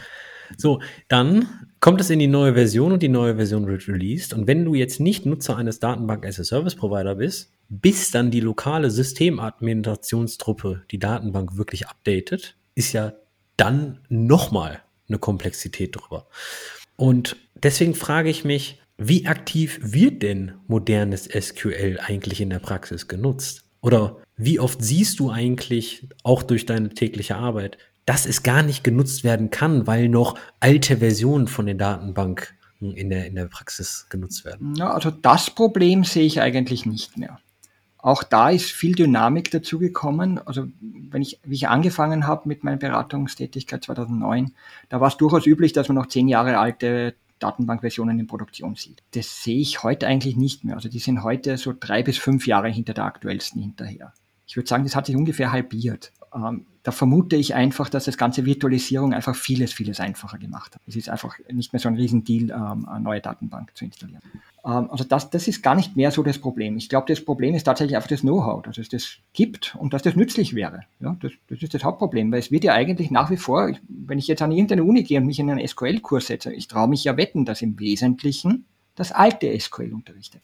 So, 0.56 0.80
dann 1.08 1.48
kommt 1.80 2.00
es 2.00 2.10
in 2.10 2.18
die 2.18 2.26
neue 2.26 2.54
Version 2.54 2.92
und 2.92 3.02
die 3.02 3.08
neue 3.08 3.36
Version 3.36 3.66
wird 3.66 3.88
released. 3.88 4.34
Und 4.34 4.46
wenn 4.46 4.64
du 4.64 4.74
jetzt 4.74 5.00
nicht 5.00 5.26
Nutzer 5.26 5.56
eines 5.56 5.80
Datenbank 5.80 6.26
as 6.26 6.38
a 6.38 6.44
Service 6.44 6.74
Provider 6.74 7.14
bist, 7.14 7.52
bis 7.68 8.10
dann 8.10 8.30
die 8.30 8.40
lokale 8.40 8.90
Systemadministrationstruppe 8.90 10.82
die 10.90 10.98
Datenbank 10.98 11.56
wirklich 11.56 11.88
updatet, 11.88 12.56
ist 12.74 12.92
ja 12.92 13.14
dann 13.56 14.00
nochmal 14.08 14.82
eine 15.08 15.18
Komplexität 15.18 15.96
drüber. 15.96 16.26
Und 16.96 17.36
deswegen 17.54 17.94
frage 17.94 18.28
ich 18.28 18.44
mich, 18.44 18.81
wie 18.98 19.26
aktiv 19.26 19.78
wird 19.82 20.22
denn 20.22 20.52
modernes 20.66 21.24
SQL 21.24 21.98
eigentlich 22.00 22.40
in 22.40 22.50
der 22.50 22.58
Praxis 22.58 23.08
genutzt? 23.08 23.64
Oder 23.80 24.18
wie 24.36 24.60
oft 24.60 24.82
siehst 24.82 25.18
du 25.18 25.30
eigentlich 25.30 26.08
auch 26.22 26.42
durch 26.42 26.66
deine 26.66 26.90
tägliche 26.90 27.36
Arbeit, 27.36 27.78
dass 28.06 28.26
es 28.26 28.42
gar 28.42 28.62
nicht 28.62 28.84
genutzt 28.84 29.24
werden 29.24 29.50
kann, 29.50 29.86
weil 29.86 30.08
noch 30.08 30.38
alte 30.60 30.98
Versionen 30.98 31.48
von 31.48 31.66
den 31.66 31.78
Datenbanken 31.78 32.56
in 32.80 33.10
der, 33.10 33.26
in 33.26 33.34
der 33.34 33.46
Praxis 33.46 34.06
genutzt 34.08 34.44
werden? 34.44 34.74
Ja, 34.74 34.92
also 34.92 35.10
das 35.10 35.50
Problem 35.50 36.04
sehe 36.04 36.24
ich 36.24 36.40
eigentlich 36.40 36.86
nicht 36.86 37.16
mehr. 37.16 37.38
Auch 37.98 38.24
da 38.24 38.50
ist 38.50 38.72
viel 38.72 38.96
Dynamik 38.96 39.52
dazugekommen. 39.52 40.40
Also 40.44 40.66
wenn 40.80 41.22
ich, 41.22 41.38
wie 41.44 41.54
ich 41.54 41.68
angefangen 41.68 42.26
habe 42.26 42.48
mit 42.48 42.64
meiner 42.64 42.76
Beratungstätigkeit 42.76 43.84
2009, 43.84 44.52
da 44.88 45.00
war 45.00 45.06
es 45.06 45.16
durchaus 45.16 45.46
üblich, 45.46 45.72
dass 45.72 45.88
man 45.88 45.96
noch 45.96 46.08
zehn 46.08 46.26
Jahre 46.26 46.58
alte 46.58 47.14
Datenbankversionen 47.42 48.18
in 48.18 48.26
Produktion 48.26 48.74
sieht. 48.74 49.02
Das 49.12 49.42
sehe 49.42 49.60
ich 49.60 49.82
heute 49.82 50.06
eigentlich 50.06 50.36
nicht 50.36 50.64
mehr. 50.64 50.76
Also 50.76 50.88
die 50.88 50.98
sind 50.98 51.22
heute 51.22 51.56
so 51.58 51.74
drei 51.78 52.02
bis 52.02 52.18
fünf 52.18 52.46
Jahre 52.46 52.68
hinter 52.68 52.94
der 52.94 53.04
aktuellsten 53.04 53.60
hinterher. 53.60 54.12
Ich 54.46 54.56
würde 54.56 54.68
sagen, 54.68 54.84
das 54.84 54.96
hat 54.96 55.06
sich 55.06 55.16
ungefähr 55.16 55.52
halbiert. 55.52 56.12
Ähm, 56.34 56.66
da 56.82 56.90
vermute 56.90 57.36
ich 57.36 57.54
einfach, 57.54 57.88
dass 57.88 58.06
das 58.06 58.16
ganze 58.16 58.44
Virtualisierung 58.44 59.12
einfach 59.14 59.36
vieles, 59.36 59.72
vieles 59.72 60.00
einfacher 60.00 60.38
gemacht 60.38 60.74
hat. 60.74 60.82
Es 60.86 60.96
ist 60.96 61.08
einfach 61.08 61.38
nicht 61.50 61.72
mehr 61.72 61.80
so 61.80 61.88
ein 61.88 61.94
Riesendeal, 61.94 62.50
ähm, 62.50 62.88
eine 62.88 63.04
neue 63.04 63.20
Datenbank 63.20 63.76
zu 63.76 63.84
installieren. 63.84 64.22
Ähm, 64.64 64.90
also 64.90 65.04
das, 65.04 65.30
das 65.30 65.46
ist 65.46 65.62
gar 65.62 65.74
nicht 65.74 65.96
mehr 65.96 66.10
so 66.10 66.22
das 66.22 66.38
Problem. 66.38 66.76
Ich 66.76 66.88
glaube, 66.88 67.06
das 67.08 67.24
Problem 67.24 67.54
ist 67.54 67.64
tatsächlich 67.64 67.96
einfach 67.96 68.08
das 68.08 68.22
Know-how, 68.22 68.62
dass 68.62 68.78
es 68.78 68.88
das 68.88 69.18
gibt 69.32 69.76
und 69.78 69.92
dass 69.92 70.02
das 70.02 70.16
nützlich 70.16 70.54
wäre. 70.54 70.80
Ja, 71.00 71.16
das, 71.20 71.32
das 71.48 71.62
ist 71.62 71.74
das 71.74 71.84
Hauptproblem, 71.84 72.32
weil 72.32 72.40
es 72.40 72.50
wird 72.50 72.64
ja 72.64 72.72
eigentlich 72.72 73.10
nach 73.10 73.30
wie 73.30 73.36
vor, 73.36 73.70
wenn 73.88 74.18
ich 74.18 74.26
jetzt 74.26 74.42
an 74.42 74.50
irgendeine 74.50 74.84
Uni 74.84 75.04
gehe 75.04 75.20
und 75.20 75.26
mich 75.26 75.38
in 75.38 75.50
einen 75.50 75.66
SQL-Kurs 75.66 76.26
setze, 76.26 76.52
ich 76.52 76.66
traue 76.66 76.88
mich 76.88 77.04
ja 77.04 77.16
wetten, 77.16 77.44
dass 77.44 77.62
im 77.62 77.78
Wesentlichen 77.78 78.64
das 78.96 79.12
alte 79.12 79.58
SQL 79.58 79.92
unterrichtet. 79.92 80.42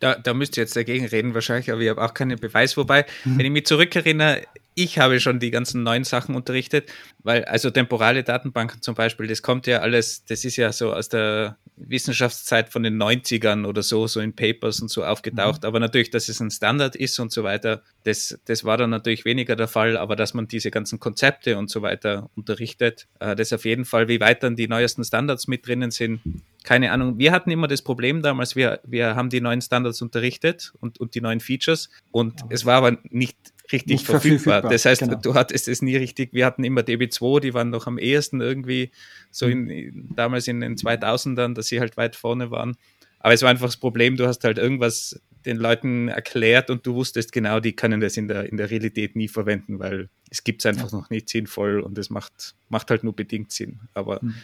Da, 0.00 0.14
da 0.14 0.32
müsst 0.32 0.56
ihr 0.56 0.62
jetzt 0.62 0.76
dagegen 0.76 1.06
reden 1.06 1.34
wahrscheinlich, 1.34 1.72
aber 1.72 1.80
ich 1.80 1.88
habe 1.88 2.02
auch 2.02 2.14
keinen 2.14 2.38
Beweis. 2.38 2.76
Wobei, 2.76 3.04
mhm. 3.24 3.38
wenn 3.38 3.46
ich 3.46 3.52
mich 3.52 3.66
zurückerinnere, 3.66 4.42
ich 4.78 5.00
habe 5.00 5.18
schon 5.18 5.40
die 5.40 5.50
ganzen 5.50 5.82
neuen 5.82 6.04
Sachen 6.04 6.36
unterrichtet, 6.36 6.92
weil 7.24 7.44
also 7.46 7.68
temporale 7.70 8.22
Datenbanken 8.22 8.80
zum 8.80 8.94
Beispiel, 8.94 9.26
das 9.26 9.42
kommt 9.42 9.66
ja 9.66 9.80
alles, 9.80 10.24
das 10.24 10.44
ist 10.44 10.56
ja 10.56 10.70
so 10.70 10.92
aus 10.92 11.08
der 11.08 11.58
Wissenschaftszeit 11.76 12.68
von 12.68 12.84
den 12.84 12.96
90ern 12.96 13.66
oder 13.66 13.82
so, 13.82 14.06
so 14.06 14.20
in 14.20 14.34
Papers 14.34 14.80
und 14.80 14.88
so 14.88 15.04
aufgetaucht. 15.04 15.62
Mhm. 15.62 15.66
Aber 15.66 15.80
natürlich, 15.80 16.10
dass 16.10 16.28
es 16.28 16.38
ein 16.40 16.52
Standard 16.52 16.94
ist 16.94 17.18
und 17.18 17.32
so 17.32 17.42
weiter, 17.42 17.82
das, 18.04 18.38
das 18.44 18.62
war 18.62 18.76
dann 18.76 18.90
natürlich 18.90 19.24
weniger 19.24 19.56
der 19.56 19.66
Fall, 19.66 19.96
aber 19.96 20.14
dass 20.14 20.32
man 20.32 20.46
diese 20.46 20.70
ganzen 20.70 21.00
Konzepte 21.00 21.58
und 21.58 21.70
so 21.70 21.82
weiter 21.82 22.30
unterrichtet, 22.36 23.08
äh, 23.18 23.34
das 23.34 23.52
auf 23.52 23.64
jeden 23.64 23.84
Fall, 23.84 24.06
wie 24.06 24.20
weit 24.20 24.44
dann 24.44 24.54
die 24.54 24.68
neuesten 24.68 25.02
Standards 25.02 25.48
mit 25.48 25.66
drinnen 25.66 25.90
sind, 25.90 26.20
keine 26.62 26.92
Ahnung. 26.92 27.18
Wir 27.18 27.32
hatten 27.32 27.50
immer 27.50 27.66
das 27.66 27.82
Problem 27.82 28.22
damals, 28.22 28.54
wir, 28.54 28.78
wir 28.84 29.16
haben 29.16 29.28
die 29.28 29.40
neuen 29.40 29.60
Standards 29.60 30.02
unterrichtet 30.02 30.72
und, 30.80 31.00
und 31.00 31.16
die 31.16 31.20
neuen 31.20 31.40
Features 31.40 31.90
und 32.12 32.44
es 32.48 32.64
war 32.64 32.76
aber 32.76 32.98
nicht 33.10 33.36
richtig 33.72 34.04
verfügbar. 34.04 34.38
verfügbar. 34.38 34.70
Das 34.70 34.84
heißt, 34.84 35.02
genau. 35.02 35.16
du 35.16 35.34
hattest 35.34 35.68
es 35.68 35.82
nie 35.82 35.96
richtig. 35.96 36.32
Wir 36.32 36.46
hatten 36.46 36.64
immer 36.64 36.82
DB2, 36.82 37.40
die 37.40 37.54
waren 37.54 37.70
noch 37.70 37.86
am 37.86 37.98
ehesten 37.98 38.40
irgendwie 38.40 38.90
so 39.30 39.46
mhm. 39.46 39.70
in, 39.70 40.08
damals 40.14 40.48
in 40.48 40.60
den 40.60 40.76
2000ern, 40.76 41.54
dass 41.54 41.66
sie 41.66 41.80
halt 41.80 41.96
weit 41.96 42.16
vorne 42.16 42.50
waren. 42.50 42.76
Aber 43.20 43.34
es 43.34 43.42
war 43.42 43.50
einfach 43.50 43.66
das 43.66 43.76
Problem, 43.76 44.16
du 44.16 44.26
hast 44.26 44.44
halt 44.44 44.58
irgendwas 44.58 45.20
den 45.44 45.56
Leuten 45.56 46.08
erklärt 46.08 46.68
und 46.68 46.86
du 46.86 46.94
wusstest 46.94 47.32
genau, 47.32 47.60
die 47.60 47.72
können 47.72 48.00
das 48.00 48.16
in 48.16 48.28
der, 48.28 48.50
in 48.50 48.56
der 48.56 48.70
Realität 48.70 49.16
nie 49.16 49.28
verwenden, 49.28 49.78
weil 49.78 50.08
es 50.30 50.44
gibt 50.44 50.62
es 50.62 50.66
einfach 50.66 50.90
ja. 50.92 50.98
noch 50.98 51.10
nicht 51.10 51.28
sinnvoll 51.28 51.80
und 51.80 51.96
es 51.96 52.10
macht, 52.10 52.54
macht 52.68 52.90
halt 52.90 53.04
nur 53.04 53.14
bedingt 53.14 53.52
Sinn. 53.52 53.80
Aber 53.94 54.18
mhm. 54.20 54.34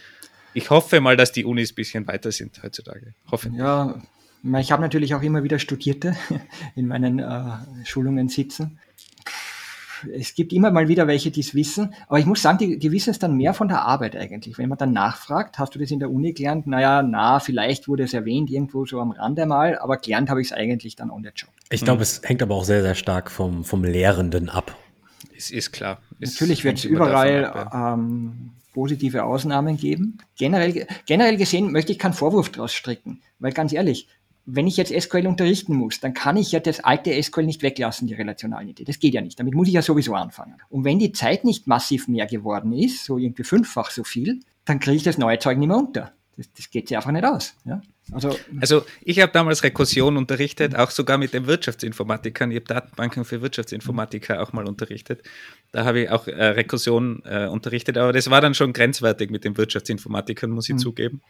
ich 0.53 0.69
hoffe 0.69 1.01
mal, 1.01 1.17
dass 1.17 1.31
die 1.31 1.45
Unis 1.45 1.71
ein 1.71 1.75
bisschen 1.75 2.07
weiter 2.07 2.31
sind 2.31 2.61
heutzutage. 2.63 3.13
Hoffe. 3.29 3.51
Ja, 3.55 4.01
ich 4.59 4.71
habe 4.71 4.81
natürlich 4.81 5.13
auch 5.15 5.21
immer 5.21 5.43
wieder 5.43 5.59
Studierte 5.59 6.15
in 6.75 6.87
meinen 6.87 7.19
äh, 7.19 7.85
Schulungen 7.85 8.29
sitzen 8.29 8.79
es 10.13 10.35
gibt 10.35 10.53
immer 10.53 10.71
mal 10.71 10.87
wieder 10.87 11.07
welche, 11.07 11.31
die 11.31 11.41
es 11.41 11.55
wissen, 11.55 11.93
aber 12.07 12.19
ich 12.19 12.25
muss 12.25 12.41
sagen, 12.41 12.57
die, 12.57 12.79
die 12.79 12.91
wissen 12.91 13.11
es 13.11 13.19
dann 13.19 13.35
mehr 13.35 13.53
von 13.53 13.67
der 13.67 13.81
Arbeit 13.81 14.15
eigentlich. 14.15 14.57
Wenn 14.57 14.69
man 14.69 14.77
dann 14.77 14.93
nachfragt, 14.93 15.59
hast 15.59 15.75
du 15.75 15.79
das 15.79 15.91
in 15.91 15.99
der 15.99 16.11
Uni 16.11 16.33
gelernt? 16.33 16.67
Naja, 16.67 17.03
na, 17.03 17.39
vielleicht 17.39 17.87
wurde 17.87 18.03
es 18.03 18.13
erwähnt, 18.13 18.49
irgendwo 18.49 18.85
so 18.85 18.99
am 18.99 19.11
Rande 19.11 19.45
mal, 19.45 19.77
aber 19.77 19.97
gelernt 19.97 20.29
habe 20.29 20.41
ich 20.41 20.47
es 20.47 20.53
eigentlich 20.53 20.95
dann 20.95 21.11
on 21.11 21.23
the 21.23 21.29
job. 21.35 21.49
Ich 21.69 21.83
glaube, 21.83 21.97
mhm. 21.97 22.03
es 22.03 22.21
hängt 22.23 22.41
aber 22.41 22.55
auch 22.55 22.65
sehr, 22.65 22.81
sehr 22.81 22.95
stark 22.95 23.31
vom, 23.31 23.63
vom 23.63 23.83
Lehrenden 23.83 24.49
ab. 24.49 24.75
Es 25.35 25.51
ist 25.51 25.71
klar. 25.71 25.99
Es 26.19 26.33
Natürlich 26.33 26.63
wird 26.63 26.77
es 26.77 26.85
überall 26.85 27.45
ab, 27.45 27.69
ja. 27.73 27.93
ähm, 27.93 28.51
positive 28.73 29.23
Ausnahmen 29.23 29.77
geben. 29.77 30.19
Generell, 30.37 30.87
generell 31.05 31.37
gesehen 31.37 31.71
möchte 31.71 31.91
ich 31.91 31.99
keinen 31.99 32.13
Vorwurf 32.13 32.49
draus 32.49 32.73
stricken, 32.73 33.21
weil 33.39 33.51
ganz 33.51 33.73
ehrlich, 33.73 34.07
wenn 34.45 34.67
ich 34.67 34.77
jetzt 34.77 34.93
SQL 34.93 35.27
unterrichten 35.27 35.75
muss, 35.75 35.99
dann 35.99 36.13
kann 36.13 36.37
ich 36.37 36.51
ja 36.51 36.59
das 36.59 36.79
alte 36.79 37.21
SQL 37.21 37.43
nicht 37.43 37.63
weglassen, 37.63 38.07
die 38.07 38.13
Relationalität. 38.13 38.87
Das 38.87 38.99
geht 38.99 39.13
ja 39.13 39.21
nicht. 39.21 39.39
Damit 39.39 39.55
muss 39.55 39.67
ich 39.67 39.73
ja 39.73 39.81
sowieso 39.81 40.13
anfangen. 40.13 40.55
Und 40.69 40.83
wenn 40.83 40.99
die 40.99 41.11
Zeit 41.11 41.43
nicht 41.43 41.67
massiv 41.67 42.07
mehr 42.07 42.27
geworden 42.27 42.71
ist, 42.71 43.05
so 43.05 43.17
irgendwie 43.17 43.43
fünffach 43.43 43.89
so 43.89 44.03
viel, 44.03 44.39
dann 44.65 44.79
kriege 44.79 44.97
ich 44.97 45.03
das 45.03 45.17
neue 45.17 45.39
Zeug 45.39 45.57
nicht 45.57 45.67
mehr 45.67 45.77
unter. 45.77 46.11
Das, 46.37 46.51
das 46.53 46.69
geht 46.69 46.87
sich 46.87 46.97
einfach 46.97 47.11
nicht 47.11 47.25
aus. 47.25 47.55
Ja? 47.65 47.81
Also, 48.11 48.37
also 48.59 48.83
ich 49.01 49.19
habe 49.19 49.31
damals 49.31 49.63
Rekursion 49.63 50.17
unterrichtet, 50.17 50.75
auch 50.75 50.91
sogar 50.91 51.17
mit 51.17 51.33
den 51.33 51.47
Wirtschaftsinformatikern. 51.47 52.51
Ich 52.51 52.57
habe 52.57 52.65
Datenbanken 52.65 53.25
für 53.25 53.41
Wirtschaftsinformatiker 53.41 54.43
auch 54.43 54.53
mal 54.53 54.67
unterrichtet. 54.67 55.23
Da 55.71 55.85
habe 55.85 56.01
ich 56.01 56.09
auch 56.09 56.27
äh, 56.27 56.45
Rekursion 56.45 57.23
äh, 57.25 57.47
unterrichtet, 57.47 57.97
aber 57.97 58.13
das 58.13 58.29
war 58.29 58.41
dann 58.41 58.53
schon 58.53 58.73
grenzwertig 58.73 59.31
mit 59.31 59.43
den 59.43 59.57
Wirtschaftsinformatikern, 59.57 60.51
muss 60.51 60.67
ich 60.69 60.75
mhm. 60.75 60.79
zugeben 60.79 61.21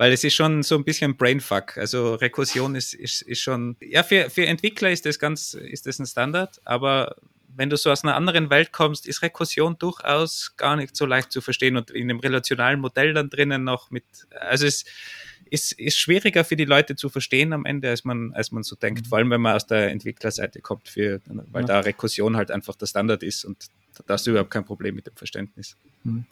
weil 0.00 0.14
es 0.14 0.24
ist 0.24 0.32
schon 0.32 0.62
so 0.62 0.76
ein 0.76 0.84
bisschen 0.84 1.14
Brainfuck. 1.14 1.76
Also 1.76 2.14
Rekursion 2.14 2.74
ist, 2.74 2.94
ist, 2.94 3.20
ist 3.20 3.42
schon, 3.42 3.76
ja, 3.82 4.02
für, 4.02 4.30
für 4.30 4.46
Entwickler 4.46 4.90
ist 4.90 5.04
das 5.04 5.18
ganz, 5.18 5.52
ist 5.52 5.84
das 5.86 5.98
ein 5.98 6.06
Standard, 6.06 6.58
aber 6.64 7.16
wenn 7.54 7.68
du 7.68 7.76
so 7.76 7.90
aus 7.90 8.02
einer 8.02 8.16
anderen 8.16 8.48
Welt 8.48 8.72
kommst, 8.72 9.06
ist 9.06 9.20
Rekursion 9.20 9.76
durchaus 9.78 10.56
gar 10.56 10.76
nicht 10.76 10.96
so 10.96 11.04
leicht 11.04 11.30
zu 11.30 11.42
verstehen 11.42 11.76
und 11.76 11.90
in 11.90 12.08
einem 12.08 12.18
relationalen 12.18 12.80
Modell 12.80 13.12
dann 13.12 13.28
drinnen 13.28 13.62
noch 13.62 13.90
mit, 13.90 14.04
also 14.40 14.66
es 14.66 14.86
ist, 15.50 15.72
ist 15.72 15.98
schwieriger 15.98 16.44
für 16.44 16.56
die 16.56 16.64
Leute 16.64 16.96
zu 16.96 17.10
verstehen 17.10 17.52
am 17.52 17.66
Ende, 17.66 17.90
als 17.90 18.02
man, 18.02 18.32
als 18.32 18.52
man 18.52 18.62
so 18.62 18.76
denkt, 18.76 19.06
vor 19.06 19.18
allem 19.18 19.28
wenn 19.28 19.42
man 19.42 19.54
aus 19.54 19.66
der 19.66 19.90
Entwicklerseite 19.90 20.62
kommt, 20.62 20.88
für, 20.88 21.20
weil 21.26 21.64
ja. 21.64 21.66
da 21.66 21.80
Rekursion 21.80 22.38
halt 22.38 22.50
einfach 22.50 22.74
der 22.74 22.86
Standard 22.86 23.22
ist 23.22 23.44
und 23.44 23.66
da 24.06 24.14
hast 24.14 24.26
du 24.26 24.30
überhaupt 24.30 24.50
kein 24.50 24.64
Problem 24.64 24.94
mit 24.94 25.06
dem 25.06 25.14
Verständnis. 25.14 25.76
Hm. 26.04 26.24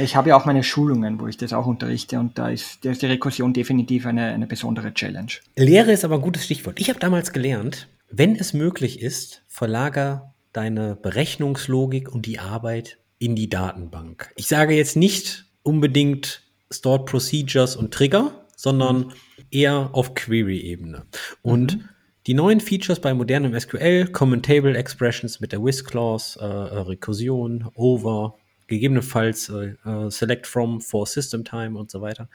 Ich 0.00 0.16
habe 0.16 0.30
ja 0.30 0.36
auch 0.36 0.44
meine 0.44 0.62
Schulungen, 0.62 1.20
wo 1.20 1.26
ich 1.26 1.36
das 1.36 1.52
auch 1.52 1.66
unterrichte 1.66 2.18
und 2.18 2.38
da 2.38 2.48
ist, 2.48 2.84
da 2.84 2.90
ist 2.90 3.02
die 3.02 3.06
Rekursion 3.06 3.52
definitiv 3.52 4.06
eine, 4.06 4.26
eine 4.26 4.46
besondere 4.46 4.92
Challenge. 4.94 5.32
Lehre 5.56 5.92
ist 5.92 6.04
aber 6.04 6.16
ein 6.16 6.22
gutes 6.22 6.44
Stichwort. 6.44 6.80
Ich 6.80 6.88
habe 6.88 6.98
damals 6.98 7.32
gelernt, 7.32 7.88
wenn 8.10 8.36
es 8.36 8.52
möglich 8.52 9.00
ist, 9.00 9.42
verlager 9.48 10.34
deine 10.52 10.96
Berechnungslogik 10.96 12.10
und 12.10 12.26
die 12.26 12.38
Arbeit 12.38 12.98
in 13.18 13.34
die 13.34 13.48
Datenbank. 13.48 14.30
Ich 14.36 14.46
sage 14.46 14.74
jetzt 14.74 14.96
nicht 14.96 15.46
unbedingt 15.62 16.42
Stored 16.72 17.06
Procedures 17.06 17.76
und 17.76 17.92
Trigger, 17.92 18.46
sondern 18.56 19.12
eher 19.50 19.90
auf 19.92 20.14
Query-Ebene. 20.14 21.06
Und 21.42 21.78
mhm. 21.78 21.88
Die 22.26 22.32
neuen 22.32 22.58
Features 22.58 23.00
bei 23.00 23.12
modernem 23.12 23.58
SQL, 23.58 24.06
Common 24.06 24.42
Table 24.42 24.74
Expressions 24.74 25.40
mit 25.40 25.52
der 25.52 25.62
With 25.62 25.84
Clause, 25.84 26.40
äh, 26.40 26.44
äh, 26.44 26.78
Rekursion, 26.80 27.68
Over, 27.74 28.38
gegebenenfalls 28.66 29.50
äh, 29.50 29.74
äh, 29.84 30.10
Select 30.10 30.46
From 30.46 30.80
for 30.80 31.06
System 31.06 31.44
Time 31.44 31.78
und 31.78 31.90
so 31.90 32.00
weiter, 32.00 32.30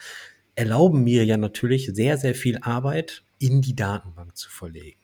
erlauben 0.53 1.03
mir 1.03 1.25
ja 1.25 1.37
natürlich 1.37 1.89
sehr, 1.91 2.19
sehr 2.19 2.35
viel 2.35 2.59
Arbeit 2.61 3.23
in 3.39 3.63
die 3.63 3.75
Datenbank 3.75 4.37
zu 4.37 4.51
verlegen. 4.51 4.99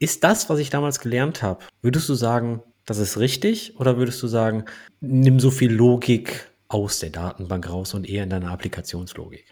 Ist 0.00 0.24
das, 0.24 0.50
was 0.50 0.58
ich 0.58 0.68
damals 0.68 0.98
gelernt 0.98 1.44
habe, 1.44 1.64
würdest 1.80 2.08
du 2.08 2.14
sagen, 2.14 2.60
das 2.86 2.98
ist 2.98 3.18
richtig 3.18 3.78
oder 3.78 3.98
würdest 3.98 4.20
du 4.20 4.26
sagen, 4.26 4.64
nimm 5.00 5.38
so 5.38 5.52
viel 5.52 5.72
Logik 5.72 6.50
aus 6.66 6.98
der 6.98 7.10
Datenbank 7.10 7.70
raus 7.70 7.94
und 7.94 8.08
eher 8.08 8.24
in 8.24 8.30
deiner 8.30 8.50
Applikationslogik? 8.50 9.44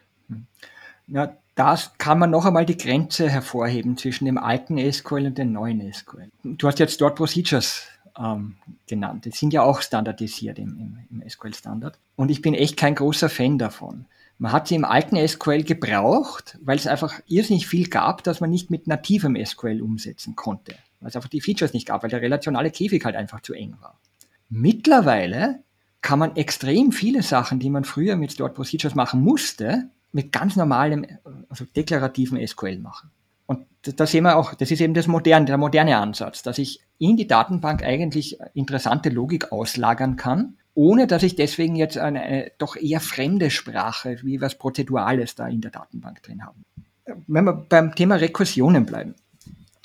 Ja, 1.07 1.36
da 1.55 1.78
kann 1.98 2.18
man 2.18 2.30
noch 2.30 2.46
einmal 2.46 2.64
die 2.64 2.76
Grenze 2.76 3.28
hervorheben 3.28 3.96
zwischen 3.96 4.24
dem 4.24 4.38
alten 4.38 4.78
SQL 4.92 5.26
und 5.26 5.38
dem 5.38 5.53
neuen 5.53 5.92
SQL. 5.92 6.30
Du 6.42 6.66
hast 6.66 6.78
jetzt 6.78 6.94
Stored 6.94 7.14
Procedures 7.14 7.82
ähm, 8.18 8.57
genannt. 8.86 9.24
Die 9.24 9.30
sind 9.30 9.53
ja 9.53 9.62
auch 9.62 9.82
standardisiert 9.82 10.59
im, 10.59 11.07
im, 11.11 11.20
im 11.22 11.28
SQL-Standard. 11.28 11.98
Und 12.16 12.30
ich 12.30 12.42
bin 12.42 12.55
echt 12.55 12.76
kein 12.76 12.94
großer 12.94 13.28
Fan 13.28 13.59
davon. 13.59 14.07
Man 14.38 14.53
hat 14.53 14.68
sie 14.68 14.74
im 14.74 14.84
alten 14.84 15.16
SQL 15.26 15.62
gebraucht, 15.62 16.59
weil 16.62 16.76
es 16.76 16.86
einfach 16.86 17.20
irrsinnig 17.26 17.66
viel 17.66 17.88
gab, 17.88 18.24
dass 18.24 18.40
man 18.40 18.50
nicht 18.50 18.70
mit 18.70 18.86
nativem 18.86 19.36
SQL 19.44 19.80
umsetzen 19.82 20.34
konnte. 20.34 20.74
Weil 21.00 21.11
es 21.11 21.16
einfach 21.16 21.28
die 21.28 21.40
Features 21.40 21.74
nicht 21.74 21.86
gab, 21.86 22.03
weil 22.03 22.11
der 22.11 22.22
relationale 22.22 22.70
Käfig 22.70 23.05
halt 23.05 23.16
einfach 23.16 23.40
zu 23.40 23.55
eng 23.55 23.76
war. 23.80 23.98
Mittlerweile 24.48 25.62
kann 26.00 26.18
man 26.18 26.36
extrem 26.36 26.90
viele 26.90 27.22
Sachen, 27.22 27.61
die 27.61 27.70
man 27.70 27.84
früher 27.84 28.16
mit 28.16 28.32
Stored 28.32 28.55
Procedures 28.55 28.94
machen 28.94 29.22
musste, 29.22 29.88
mit 30.12 30.32
ganz 30.32 30.56
normalem, 30.56 31.06
also 31.48 31.64
deklarativen 31.64 32.46
SQL 32.46 32.78
machen. 32.78 33.10
Und 33.46 33.66
da 33.82 34.06
sehen 34.06 34.24
wir 34.24 34.36
auch, 34.36 34.54
das 34.54 34.70
ist 34.70 34.80
eben 34.80 34.94
das 34.94 35.06
moderne, 35.06 35.46
der 35.46 35.58
moderne 35.58 35.96
Ansatz, 35.96 36.42
dass 36.42 36.58
ich 36.58 36.80
in 36.98 37.16
die 37.16 37.26
Datenbank 37.26 37.82
eigentlich 37.82 38.38
interessante 38.54 39.08
Logik 39.08 39.50
auslagern 39.52 40.16
kann, 40.16 40.56
ohne 40.74 41.06
dass 41.06 41.22
ich 41.22 41.36
deswegen 41.36 41.76
jetzt 41.76 41.98
eine, 41.98 42.22
eine 42.22 42.52
doch 42.58 42.76
eher 42.76 43.00
fremde 43.00 43.50
Sprache, 43.50 44.18
wie 44.22 44.40
was 44.40 44.56
Prozedurales 44.56 45.34
da 45.34 45.48
in 45.48 45.60
der 45.60 45.70
Datenbank 45.70 46.22
drin 46.22 46.44
habe. 46.44 46.56
Wenn 47.26 47.44
wir 47.44 47.52
beim 47.52 47.94
Thema 47.94 48.14
Rekursionen 48.16 48.86
bleiben. 48.86 49.14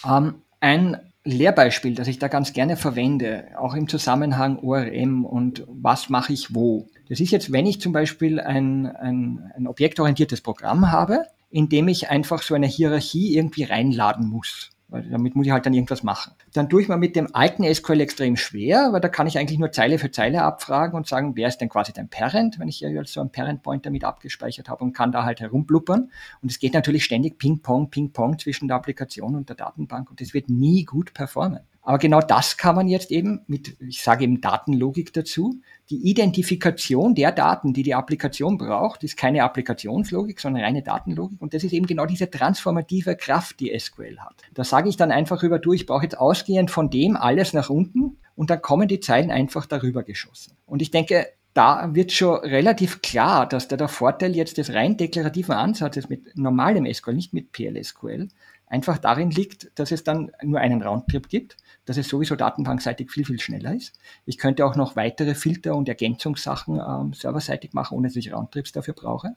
Ähm, 0.05 0.36
ein 0.59 0.97
Lehrbeispiel, 1.23 1.95
das 1.95 2.07
ich 2.07 2.19
da 2.19 2.30
ganz 2.30 2.53
gerne 2.53 2.78
verwende, 2.78 3.49
auch 3.57 3.73
im 3.73 3.89
Zusammenhang 3.89 4.59
ORM 4.59 5.25
und 5.25 5.63
was 5.67 6.09
mache 6.09 6.34
ich 6.34 6.55
wo. 6.55 6.88
Das 7.10 7.20
ist 7.20 7.32
jetzt, 7.32 7.51
wenn 7.51 7.66
ich 7.66 7.82
zum 7.82 7.93
Beispiel 7.93 8.39
ein, 8.39 8.86
ein, 8.86 9.51
ein 9.55 9.68
objektorientiertes 9.68 10.41
Programm 10.41 10.91
habe, 10.91 11.26
in 11.49 11.70
dem 11.70 11.88
ich 11.88 12.10
einfach 12.10 12.41
so 12.41 12.55
eine 12.55 12.68
Hierarchie 12.68 13.36
irgendwie 13.38 13.64
reinladen 13.64 14.28
muss. 14.28 14.72
weil 14.89 15.03
damit 15.10 15.36
muss 15.36 15.45
ich 15.45 15.51
halt 15.51 15.66
dann 15.66 15.74
irgendwas 15.74 16.03
machen. 16.03 16.34
Dann 16.53 16.70
tue 16.70 16.82
ich 16.82 16.88
mir 16.88 16.97
mit 16.97 17.16
dem 17.16 17.34
alten 17.34 17.64
SQL 17.64 18.01
extrem 18.01 18.38
schwer, 18.38 18.89
weil 18.91 19.01
da 19.01 19.10
kann 19.10 19.28
ich 19.28 19.38
eigentlich 19.38 19.60
nur 19.60 19.72
Zeile 19.72 19.99
für 19.99 20.12
Zeile 20.12 20.43
abfragen 20.43 20.95
und 20.95 21.08
sagen, 21.08 21.36
wer 21.36 21.47
ist 21.47 21.60
denn 21.60 21.70
quasi 21.70 21.93
dein 21.93 22.10
Parent, 22.10 22.60
wenn 22.60 22.68
ich 22.68 22.80
ja 22.80 22.89
so 23.05 23.22
einen 23.22 23.32
Parent-Pointer 23.32 23.89
mit 23.89 24.03
abgespeichert 24.03 24.70
habe 24.70 24.84
und 24.84 24.93
kann 24.93 25.12
da 25.12 25.24
halt 25.24 25.39
herumblubbern. 25.39 26.12
Und 26.41 26.51
es 26.51 26.60
geht 26.60 26.74
natürlich 26.74 27.03
ständig 27.05 27.38
Ping-Pong, 27.38 27.89
Ping-Pong 27.89 28.39
zwischen 28.39 28.68
der 28.68 28.78
Applikation 28.78 29.36
und 29.36 29.49
der 29.49 29.55
Datenbank 29.55 30.10
und 30.10 30.22
das 30.22 30.34
wird 30.34 30.49
nie 30.49 30.84
gut 30.84 31.14
performen. 31.14 31.60
Aber 31.88 31.99
genau 31.99 32.20
das 32.20 32.58
kann 32.58 32.76
man 32.76 32.89
jetzt 32.89 33.12
eben 33.12 33.45
mit, 33.47 33.78
ich 33.80 34.03
sage 34.03 34.26
eben 34.26 34.41
Datenlogik 34.41 35.14
dazu. 35.14 35.62
Die 35.89 36.09
Identifikation 36.09 37.15
der 37.15 37.31
Daten, 37.31 37.73
die 37.73 37.83
die 37.83 37.95
Applikation 37.95 38.57
braucht, 38.57 39.05
ist 39.05 39.15
keine 39.15 39.43
Applikationslogik, 39.43 40.39
sondern 40.41 40.63
reine 40.63 40.83
Datenlogik. 40.83 41.41
Und 41.41 41.53
das 41.53 41.63
ist 41.63 41.71
eben 41.71 41.88
genau 41.88 42.05
diese 42.05 42.29
transformative 42.29 43.15
Kraft, 43.15 43.61
die 43.61 43.77
SQL 43.77 44.17
hat. 44.19 44.35
Da 44.53 44.65
sage 44.65 44.89
ich 44.89 44.97
dann 44.97 45.11
einfach 45.11 45.43
über, 45.43 45.59
du, 45.59 45.71
ich 45.71 45.85
brauche 45.85 46.03
jetzt 46.03 46.17
ausgehend 46.17 46.71
von 46.71 46.89
dem 46.89 47.15
alles 47.15 47.53
nach 47.53 47.69
unten 47.69 48.17
und 48.35 48.49
dann 48.49 48.61
kommen 48.61 48.89
die 48.89 48.99
Zeilen 48.99 49.31
einfach 49.31 49.65
darüber 49.65 50.03
geschossen. 50.03 50.57
Und 50.65 50.81
ich 50.81 50.91
denke, 50.91 51.27
da 51.53 51.95
wird 51.95 52.11
schon 52.11 52.38
relativ 52.41 53.01
klar, 53.01 53.47
dass 53.47 53.69
da 53.69 53.77
der 53.77 53.88
Vorteil 53.88 54.35
jetzt 54.35 54.57
des 54.57 54.73
rein 54.73 54.97
deklarativen 54.97 55.55
Ansatzes 55.55 56.09
mit 56.09 56.38
normalem 56.38 56.85
SQL, 56.93 57.13
nicht 57.13 57.33
mit 57.33 57.53
PLSQL, 57.53 58.27
einfach 58.67 58.97
darin 58.97 59.31
liegt, 59.31 59.71
dass 59.75 59.91
es 59.91 60.03
dann 60.03 60.31
nur 60.43 60.59
einen 60.59 60.83
Roundtrip 60.83 61.29
gibt 61.29 61.57
dass 61.88 61.97
es 61.97 62.09
sowieso 62.09 62.35
datenbankseitig 62.35 63.09
viel, 63.09 63.25
viel 63.25 63.39
schneller 63.39 63.73
ist. 63.73 63.93
Ich 64.25 64.38
könnte 64.38 64.65
auch 64.65 64.75
noch 64.75 64.95
weitere 64.95 65.33
Filter 65.33 65.73
und 65.75 65.88
Ergänzungssachen 65.88 66.79
ähm, 66.79 67.13
serverseitig 67.13 67.73
machen, 67.73 67.97
ohne 67.97 68.09
dass 68.09 68.15
ich 68.17 68.31
Roundtrips 68.31 68.73
dafür 68.73 68.93
brauche. 68.93 69.33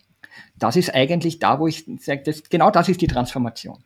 Das 0.58 0.76
ist 0.76 0.92
eigentlich 0.92 1.38
da, 1.38 1.60
wo 1.60 1.68
ich 1.68 1.86
sage, 2.00 2.22
das, 2.24 2.42
genau 2.42 2.70
das 2.70 2.88
ist 2.88 3.00
die 3.00 3.06
Transformation. 3.06 3.78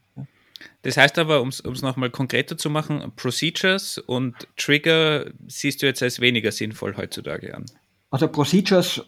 Das 0.80 0.96
heißt 0.96 1.18
aber, 1.18 1.42
um 1.42 1.48
es 1.48 1.62
nochmal 1.82 2.08
konkreter 2.08 2.56
zu 2.56 2.70
machen, 2.70 3.12
Procedures 3.16 3.98
und 3.98 4.34
Trigger 4.56 5.26
siehst 5.46 5.82
du 5.82 5.86
jetzt 5.86 6.02
als 6.02 6.20
weniger 6.20 6.50
sinnvoll 6.50 6.96
heutzutage 6.96 7.54
an. 7.54 7.66
Also 8.10 8.28
Procedures 8.28 9.02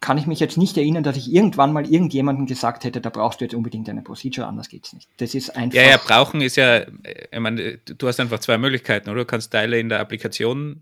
kann 0.00 0.18
ich 0.18 0.26
mich 0.26 0.40
jetzt 0.40 0.56
nicht 0.56 0.76
erinnern, 0.76 1.02
dass 1.02 1.16
ich 1.16 1.32
irgendwann 1.32 1.72
mal 1.72 1.86
irgendjemandem 1.86 2.46
gesagt 2.46 2.84
hätte, 2.84 3.00
da 3.00 3.10
brauchst 3.10 3.40
du 3.40 3.44
jetzt 3.44 3.54
unbedingt 3.54 3.88
eine 3.88 4.02
Procedure, 4.02 4.46
anders 4.46 4.68
geht's 4.68 4.92
nicht. 4.92 5.08
Das 5.18 5.34
ist 5.34 5.56
einfach. 5.56 5.76
Ja, 5.76 5.88
ja, 5.88 5.96
brauchen 5.96 6.40
ist 6.40 6.56
ja, 6.56 6.80
ich 6.82 7.40
meine, 7.40 7.78
du 7.78 8.08
hast 8.08 8.20
einfach 8.20 8.40
zwei 8.40 8.58
Möglichkeiten, 8.58 9.10
oder? 9.10 9.20
Du 9.20 9.26
kannst 9.26 9.52
Teile 9.52 9.78
in 9.78 9.88
der 9.88 10.00
Applikation 10.00 10.80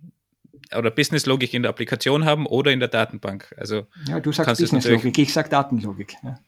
oder 0.76 0.90
Businesslogik 0.90 1.52
in 1.54 1.62
der 1.62 1.70
Applikation 1.70 2.24
haben 2.24 2.46
oder 2.46 2.70
in 2.70 2.80
der 2.80 2.88
Datenbank. 2.88 3.54
Also 3.56 3.86
ja, 4.06 4.20
du 4.20 4.32
sagst 4.32 4.60
Businesslogik, 4.60 5.18
ich 5.18 5.32
sag 5.32 5.50
Datenlogik. 5.50 6.14
Ja. 6.22 6.38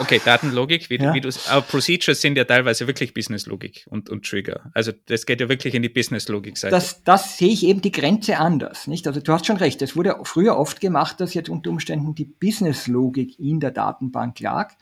Okay, 0.00 0.20
Datenlogik, 0.24 0.88
wie, 0.88 0.98
ja. 0.98 1.12
wie 1.12 1.20
du 1.20 1.28
aber 1.48 1.60
Procedures 1.62 2.20
sind 2.20 2.36
ja 2.36 2.44
teilweise 2.44 2.86
wirklich 2.86 3.12
Businesslogik 3.12 3.86
und, 3.90 4.08
und 4.08 4.24
Trigger. 4.24 4.70
Also 4.72 4.92
das 5.06 5.26
geht 5.26 5.40
ja 5.40 5.48
wirklich 5.48 5.74
in 5.74 5.82
die 5.82 5.88
Businesslogik-Seite. 5.90 6.74
Das, 6.74 7.04
das 7.04 7.36
sehe 7.36 7.50
ich 7.50 7.66
eben 7.66 7.82
die 7.82 7.92
Grenze 7.92 8.38
anders. 8.38 8.86
Nicht? 8.86 9.06
Also 9.06 9.20
du 9.20 9.32
hast 9.32 9.46
schon 9.46 9.58
recht, 9.58 9.82
es 9.82 9.96
wurde 9.96 10.16
früher 10.24 10.56
oft 10.56 10.80
gemacht, 10.80 11.20
dass 11.20 11.34
jetzt 11.34 11.50
unter 11.50 11.70
Umständen 11.70 12.14
die 12.14 12.24
Businesslogik 12.24 13.38
in 13.38 13.60
der 13.60 13.70
Datenbank 13.70 14.40
lag. 14.40 14.74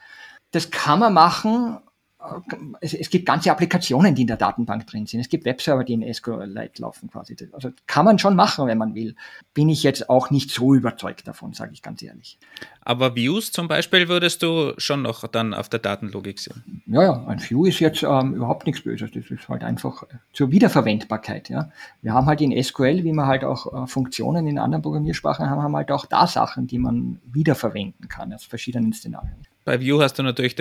Das 0.53 0.71
kann 0.71 1.01
man 1.01 1.13
machen, 1.13 1.79
es, 2.81 2.95
es, 2.95 3.11
gibt 3.11 3.27
ganze 3.27 3.51
Applikationen, 3.51 4.15
die 4.15 4.23
in 4.23 4.27
der 4.29 4.37
Datenbank 4.37 4.87
drin 4.87 5.07
sind. 5.07 5.21
Es 5.21 5.29
gibt 5.29 5.45
Webserver, 5.45 5.85
die 5.85 5.95
in 5.95 6.15
SQLite 6.15 6.83
laufen 6.83 7.11
quasi. 7.11 7.37
Also 7.53 7.71
kann 7.87 8.05
man 8.05 8.19
schon 8.19 8.37
machen, 8.37 8.67
wenn 8.67 8.79
man 8.79 8.95
will. 8.95 9.15
Bin 9.55 9.69
ich 9.69 9.83
jetzt 9.83 10.09
auch 10.09 10.31
nicht 10.31 10.51
so 10.51 10.75
überzeugt 10.75 11.27
davon, 11.27 11.53
sage 11.53 11.73
ich 11.73 11.83
ganz 11.83 12.03
ehrlich. 12.03 12.39
Aber 12.81 13.15
Views 13.15 13.53
zum 13.53 13.69
Beispiel 13.69 14.09
würdest 14.09 14.43
du 14.43 14.73
schon 14.79 15.03
noch 15.03 15.27
dann 15.27 15.55
auf 15.55 15.69
der 15.69 15.81
Datenlogik 15.81 16.39
sehen? 16.39 16.83
Ja, 16.87 17.03
ja, 17.03 17.27
ein 17.27 17.41
View 17.41 17.67
ist 17.67 17.81
jetzt 17.81 18.03
ähm, 18.03 18.35
überhaupt 18.35 18.67
nichts 18.67 18.83
Böses. 18.83 19.11
Das 19.13 19.31
ist 19.31 19.49
halt 19.49 19.63
einfach 19.63 20.05
zur 20.33 20.51
Wiederverwendbarkeit. 20.51 21.49
Ja. 21.49 21.71
Wir 22.03 22.15
haben 22.15 22.27
halt 22.27 22.41
in 22.41 22.63
SQL, 22.63 23.05
wie 23.05 23.13
wir 23.13 23.27
halt 23.27 23.45
auch 23.45 23.85
äh, 23.85 23.87
Funktionen 23.87 24.47
in 24.47 24.59
anderen 24.59 24.83
Programmiersprachen 24.83 25.49
haben, 25.51 25.63
haben 25.63 25.77
halt 25.77 25.91
auch 25.91 26.07
da 26.07 26.27
Sachen, 26.27 26.67
die 26.67 26.79
man 26.79 27.21
wiederverwenden 27.25 28.09
kann 28.09 28.33
aus 28.33 28.45
verschiedenen 28.45 28.93
Szenarien. 28.93 29.37
Bei 29.65 29.81
View 29.81 30.01
hast 30.01 30.19
du 30.19 30.23
natürlich 30.23 30.55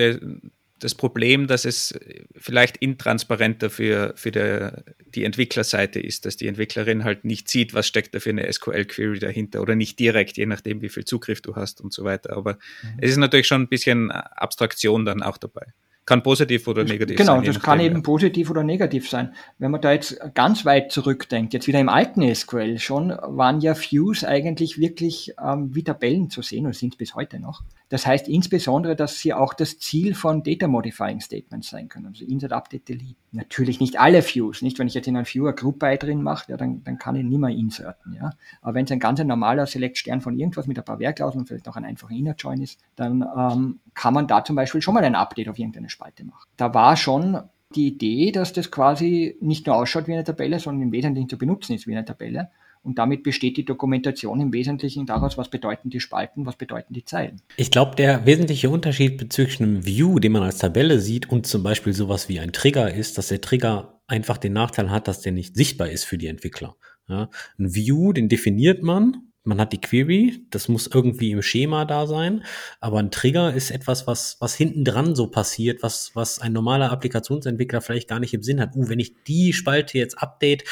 das 0.79 0.95
Problem, 0.95 1.47
dass 1.47 1.65
es 1.65 1.97
vielleicht 2.35 2.77
intransparenter 2.77 3.69
für, 3.69 4.13
für 4.15 4.31
der, 4.31 4.83
die 5.13 5.23
Entwicklerseite 5.23 5.99
ist, 5.99 6.25
dass 6.25 6.37
die 6.37 6.47
Entwicklerin 6.47 7.03
halt 7.03 7.25
nicht 7.25 7.49
sieht, 7.49 7.73
was 7.73 7.87
steckt 7.87 8.13
da 8.13 8.19
für 8.19 8.29
eine 8.29 8.51
SQL-Query 8.51 9.19
dahinter 9.19 9.61
oder 9.61 9.75
nicht 9.75 9.99
direkt, 9.99 10.37
je 10.37 10.45
nachdem, 10.45 10.81
wie 10.81 10.89
viel 10.89 11.05
Zugriff 11.05 11.41
du 11.41 11.55
hast 11.55 11.81
und 11.81 11.93
so 11.93 12.03
weiter. 12.03 12.35
Aber 12.35 12.53
mhm. 12.53 12.99
es 12.99 13.11
ist 13.11 13.17
natürlich 13.17 13.47
schon 13.47 13.63
ein 13.63 13.67
bisschen 13.67 14.11
Abstraktion 14.11 15.05
dann 15.05 15.23
auch 15.23 15.37
dabei. 15.37 15.73
Kann 16.05 16.23
positiv 16.23 16.65
oder 16.69 16.85
negativ 16.85 17.17
genau, 17.17 17.33
sein. 17.33 17.41
Genau, 17.41 17.53
das 17.53 17.61
kann 17.61 17.81
eben 17.81 18.01
positiv 18.01 18.49
oder 18.49 18.63
negativ 18.63 19.09
sein. 19.09 19.33
Wenn 19.57 19.71
man 19.71 19.81
da 19.81 19.91
jetzt 19.91 20.17
ganz 20.35 20.63
weit 20.63 20.89
zurückdenkt, 20.89 21.53
jetzt 21.53 21.67
wieder 21.67 21.81
im 21.81 21.89
alten 21.89 22.33
SQL 22.33 22.79
schon, 22.79 23.09
waren 23.09 23.59
ja 23.59 23.75
Views 23.75 24.23
eigentlich 24.23 24.79
wirklich 24.79 25.33
ähm, 25.43 25.75
wie 25.75 25.83
Tabellen 25.83 26.29
zu 26.29 26.41
sehen 26.41 26.65
und 26.65 26.77
sind 26.77 26.97
bis 26.97 27.13
heute 27.13 27.41
noch. 27.41 27.61
Das 27.89 28.05
heißt 28.05 28.27
insbesondere, 28.27 28.95
dass 28.95 29.19
sie 29.19 29.33
auch 29.33 29.53
das 29.53 29.79
Ziel 29.79 30.13
von 30.13 30.43
Data 30.43 30.67
Modifying 30.67 31.21
Statements 31.21 31.69
sein 31.69 31.87
können, 31.87 32.07
also 32.07 32.25
Insert, 32.25 32.51
Update, 32.51 32.89
Delete. 32.89 33.15
Natürlich 33.31 33.79
nicht 33.79 33.99
alle 33.99 34.23
Views, 34.23 34.61
nicht? 34.61 34.77
Wenn 34.79 34.87
ich 34.87 34.93
jetzt 34.93 35.07
in 35.07 35.15
ein 35.15 35.25
View 35.25 35.45
eine 35.45 35.55
Group 35.55 35.79
by 35.79 35.97
drin 35.97 36.21
mache, 36.21 36.51
ja, 36.51 36.57
dann, 36.57 36.83
dann 36.83 36.97
kann 36.97 37.15
ich 37.15 37.23
nicht 37.23 37.39
mehr 37.39 37.49
inserten, 37.49 38.13
ja. 38.13 38.31
Aber 38.61 38.73
wenn 38.73 38.85
es 38.85 38.91
ein 38.91 38.99
ganz 38.99 39.23
normaler 39.23 39.65
Select-Stern 39.65 40.21
von 40.21 40.37
irgendwas 40.37 40.67
mit 40.67 40.77
ein 40.77 40.85
paar 40.85 40.99
Werklauseln 40.99 41.41
und 41.41 41.47
vielleicht 41.47 41.65
noch 41.65 41.75
ein 41.75 41.85
einfacher 41.85 42.13
Inner 42.13 42.35
Join 42.37 42.61
ist, 42.61 42.79
dann 42.95 43.25
ähm, 43.37 43.79
kann 43.93 44.13
man 44.13 44.27
da 44.27 44.43
zum 44.43 44.55
Beispiel 44.55 44.81
schon 44.81 44.93
mal 44.93 45.03
ein 45.03 45.15
Update 45.15 45.47
auf 45.47 45.57
irgendeine 45.57 45.89
Spalte 45.89 46.25
machen. 46.25 46.47
Da 46.57 46.73
war 46.73 46.97
schon 46.97 47.39
die 47.75 47.87
Idee, 47.87 48.31
dass 48.31 48.53
das 48.53 48.71
quasi 48.71 49.37
nicht 49.41 49.67
nur 49.67 49.75
ausschaut 49.75 50.07
wie 50.07 50.13
eine 50.13 50.23
Tabelle, 50.23 50.59
sondern 50.59 50.83
im 50.83 50.91
Wesentlichen 50.91 51.29
zu 51.29 51.37
benutzen 51.37 51.73
ist 51.73 51.87
wie 51.87 51.95
eine 51.95 52.05
Tabelle. 52.05 52.49
Und 52.87 52.97
damit 52.97 53.21
besteht 53.21 53.57
die 53.57 53.65
Dokumentation 53.65 54.39
im 54.39 54.53
Wesentlichen 54.53 55.05
daraus, 55.05 55.37
was 55.37 55.49
bedeuten 55.49 55.89
die 55.89 55.99
Spalten, 55.99 56.45
was 56.45 56.55
bedeuten 56.55 56.93
die 56.93 57.03
Zeilen. 57.03 57.41
Ich 57.57 57.69
glaube, 57.69 57.97
der 57.97 58.25
wesentliche 58.25 58.69
Unterschied 58.69 59.17
bezüglich 59.17 59.59
einem 59.59 59.85
View, 59.85 60.19
den 60.19 60.31
man 60.31 60.43
als 60.43 60.59
Tabelle 60.59 61.01
sieht, 61.01 61.29
und 61.29 61.45
zum 61.45 61.63
Beispiel 61.63 61.91
sowas 61.91 62.29
wie 62.29 62.39
ein 62.39 62.53
Trigger 62.53 62.93
ist, 62.93 63.17
dass 63.17 63.27
der 63.27 63.41
Trigger 63.41 63.99
einfach 64.07 64.37
den 64.37 64.53
Nachteil 64.53 64.89
hat, 64.89 65.09
dass 65.09 65.19
der 65.19 65.33
nicht 65.33 65.57
sichtbar 65.57 65.89
ist 65.89 66.05
für 66.05 66.17
die 66.17 66.27
Entwickler. 66.27 66.77
Ja, 67.09 67.29
ein 67.59 67.75
View, 67.75 68.13
den 68.13 68.29
definiert 68.29 68.83
man, 68.83 69.27
man 69.43 69.59
hat 69.59 69.73
die 69.73 69.81
Query, 69.81 70.45
das 70.49 70.67
muss 70.67 70.87
irgendwie 70.87 71.31
im 71.31 71.41
Schema 71.41 71.85
da 71.85 72.07
sein, 72.07 72.43
aber 72.79 72.99
ein 72.99 73.11
Trigger 73.11 73.53
ist 73.53 73.71
etwas, 73.71 74.07
was, 74.07 74.37
was 74.39 74.55
hinten 74.55 74.85
dran 74.85 75.15
so 75.15 75.27
passiert, 75.27 75.83
was, 75.83 76.11
was 76.15 76.39
ein 76.39 76.53
normaler 76.53 76.91
Applikationsentwickler 76.91 77.81
vielleicht 77.81 78.09
gar 78.09 78.19
nicht 78.19 78.33
im 78.33 78.43
Sinn 78.43 78.59
hat. 78.59 78.75
Uh, 78.75 78.89
wenn 78.89 78.99
ich 78.99 79.23
die 79.23 79.53
Spalte 79.53 79.97
jetzt 79.97 80.21
update, 80.21 80.63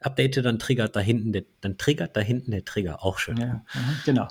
update, 0.00 0.44
dann 0.44 0.58
triggert 0.58 0.96
da 0.96 1.00
hinten 1.00 1.32
der, 1.32 1.44
dann 1.60 1.78
triggert 1.78 2.16
da 2.16 2.20
hinten 2.20 2.50
der 2.50 2.64
Trigger. 2.64 3.04
Auch 3.04 3.18
schön. 3.18 3.36
Ja, 3.36 3.64
genau. 4.04 4.28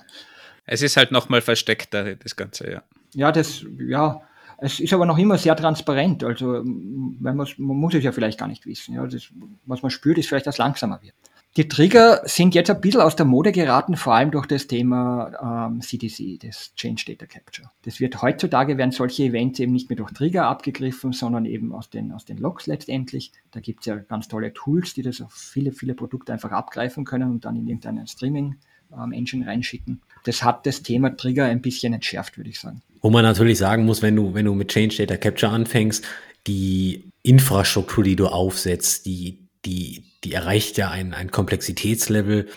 Es 0.66 0.82
ist 0.82 0.96
halt 0.96 1.12
nochmal 1.12 1.40
versteckt, 1.40 1.94
das 1.94 2.36
Ganze, 2.36 2.70
ja. 2.70 2.82
Ja, 3.14 3.32
das, 3.32 3.64
ja, 3.78 4.20
es 4.58 4.80
ist 4.80 4.92
aber 4.92 5.06
noch 5.06 5.18
immer 5.18 5.38
sehr 5.38 5.56
transparent. 5.56 6.24
Also, 6.24 6.62
wenn 6.64 7.36
man, 7.36 7.48
man 7.56 7.76
muss 7.76 7.94
es 7.94 8.04
ja 8.04 8.12
vielleicht 8.12 8.38
gar 8.38 8.48
nicht 8.48 8.66
wissen. 8.66 8.94
Ja, 8.94 9.06
das, 9.06 9.28
was 9.64 9.82
man 9.82 9.90
spürt, 9.90 10.18
ist 10.18 10.28
vielleicht, 10.28 10.46
dass 10.46 10.56
es 10.56 10.58
langsamer 10.58 11.00
wird. 11.00 11.14
Die 11.58 11.66
Trigger 11.66 12.22
sind 12.24 12.54
jetzt 12.54 12.70
ein 12.70 12.80
bisschen 12.80 13.00
aus 13.00 13.16
der 13.16 13.26
Mode 13.26 13.50
geraten, 13.50 13.96
vor 13.96 14.14
allem 14.14 14.30
durch 14.30 14.46
das 14.46 14.68
Thema 14.68 15.66
ähm, 15.68 15.80
CDC, 15.80 16.38
das 16.40 16.72
Change 16.76 17.02
Data 17.08 17.26
Capture. 17.26 17.68
Das 17.82 17.98
wird 17.98 18.22
heutzutage 18.22 18.78
werden 18.78 18.92
solche 18.92 19.24
Events 19.24 19.58
eben 19.58 19.72
nicht 19.72 19.90
mehr 19.90 19.96
durch 19.96 20.12
Trigger 20.12 20.46
abgegriffen, 20.46 21.12
sondern 21.12 21.46
eben 21.46 21.72
aus 21.72 21.90
den, 21.90 22.12
aus 22.12 22.24
den 22.24 22.38
Logs 22.38 22.68
letztendlich. 22.68 23.32
Da 23.50 23.58
gibt 23.58 23.80
es 23.80 23.86
ja 23.86 23.96
ganz 23.96 24.28
tolle 24.28 24.52
Tools, 24.52 24.94
die 24.94 25.02
das 25.02 25.20
auf 25.20 25.32
viele, 25.32 25.72
viele 25.72 25.94
Produkte 25.94 26.32
einfach 26.32 26.52
abgreifen 26.52 27.04
können 27.04 27.28
und 27.28 27.44
dann 27.44 27.56
in 27.56 27.66
irgendeinen 27.66 28.06
Streaming-Engine 28.06 29.42
ähm, 29.42 29.48
reinschicken. 29.48 30.00
Das 30.26 30.44
hat 30.44 30.64
das 30.64 30.84
Thema 30.84 31.16
Trigger 31.16 31.46
ein 31.46 31.60
bisschen 31.60 31.92
entschärft, 31.92 32.36
würde 32.36 32.50
ich 32.50 32.60
sagen. 32.60 32.82
Wo 33.02 33.10
man 33.10 33.24
natürlich 33.24 33.58
sagen 33.58 33.84
muss, 33.84 34.00
wenn 34.00 34.14
du, 34.14 34.32
wenn 34.32 34.44
du 34.44 34.54
mit 34.54 34.68
Change 34.68 34.98
Data 34.98 35.16
Capture 35.16 35.50
anfängst, 35.50 36.04
die 36.46 37.10
Infrastruktur, 37.24 38.04
die 38.04 38.14
du 38.14 38.28
aufsetzt, 38.28 39.06
die, 39.06 39.40
die, 39.68 40.04
die 40.24 40.32
erreicht 40.32 40.78
ja 40.78 40.90
ein, 40.90 41.12
ein 41.14 41.30
Komplexitätslevel. 41.30 42.48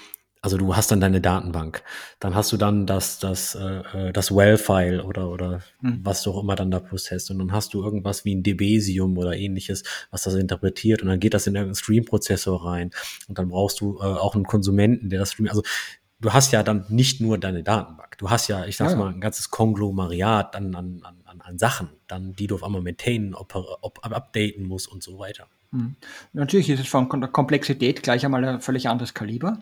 Also 0.44 0.58
du 0.58 0.76
hast 0.76 0.90
dann 0.90 1.02
deine 1.02 1.22
Datenbank, 1.22 1.84
dann 2.20 2.34
hast 2.34 2.52
du 2.52 2.58
dann 2.58 2.88
das, 2.88 3.20
das, 3.20 3.54
äh, 3.54 4.08
äh 4.08 4.12
das 4.12 4.32
Well-File 4.32 5.02
oder, 5.02 5.30
oder 5.30 5.62
hm. 5.82 6.00
was 6.04 6.24
du 6.24 6.32
auch 6.32 6.42
immer 6.42 6.56
dann 6.56 6.72
da 6.72 6.80
prozessst 6.80 7.30
und 7.30 7.38
dann 7.38 7.52
hast 7.52 7.76
du 7.76 7.84
irgendwas 7.84 8.26
wie 8.26 8.34
ein 8.34 8.42
Debesium 8.42 9.20
oder 9.20 9.36
ähnliches, 9.38 9.84
was 10.10 10.24
das 10.24 10.34
interpretiert 10.34 11.04
und 11.04 11.10
dann 11.10 11.20
geht 11.20 11.36
das 11.36 11.46
in 11.46 11.54
irgendeinen 11.54 11.76
Stream-Prozessor 11.76 12.66
rein 12.66 12.90
und 13.28 13.38
dann 13.38 13.50
brauchst 13.50 13.82
du 13.82 14.00
äh, 14.00 14.04
auch 14.04 14.34
einen 14.34 14.46
Konsumenten, 14.46 15.10
der 15.10 15.20
das 15.20 15.34
streamt. 15.34 15.52
Also 15.52 15.62
du 16.22 16.34
hast 16.34 16.52
ja 16.52 16.64
dann 16.64 16.86
nicht 16.90 17.22
nur 17.22 17.38
deine 17.38 17.62
Datenbank, 17.62 18.18
du 18.18 18.32
hast 18.32 18.48
ja, 18.48 18.66
ich 18.66 18.78
sag's 18.78 18.94
ja. 18.94 18.98
mal, 18.98 19.14
ein 19.14 19.22
ganzes 19.22 19.52
Konglomerat 19.52 20.56
an, 20.56 20.74
an, 20.74 21.04
an, 21.04 21.42
an 21.42 21.58
Sachen, 21.60 21.90
dann, 22.08 22.34
die 22.34 22.48
du 22.48 22.56
auf 22.56 22.64
einmal 22.64 22.82
maintainen, 22.82 23.36
op, 23.36 23.54
op, 23.54 24.00
updaten 24.02 24.66
musst 24.66 24.88
und 24.88 25.04
so 25.04 25.20
weiter. 25.20 25.48
Hm. 25.72 25.96
Natürlich 26.34 26.70
ist 26.70 26.82
es 26.82 26.88
von 26.88 27.10
der 27.20 27.30
Komplexität 27.30 28.04
gleich 28.04 28.26
einmal 28.26 28.44
ein 28.44 28.62
völlig 28.62 28.90
anderes 28.90 29.14
Kaliber. 29.14 29.60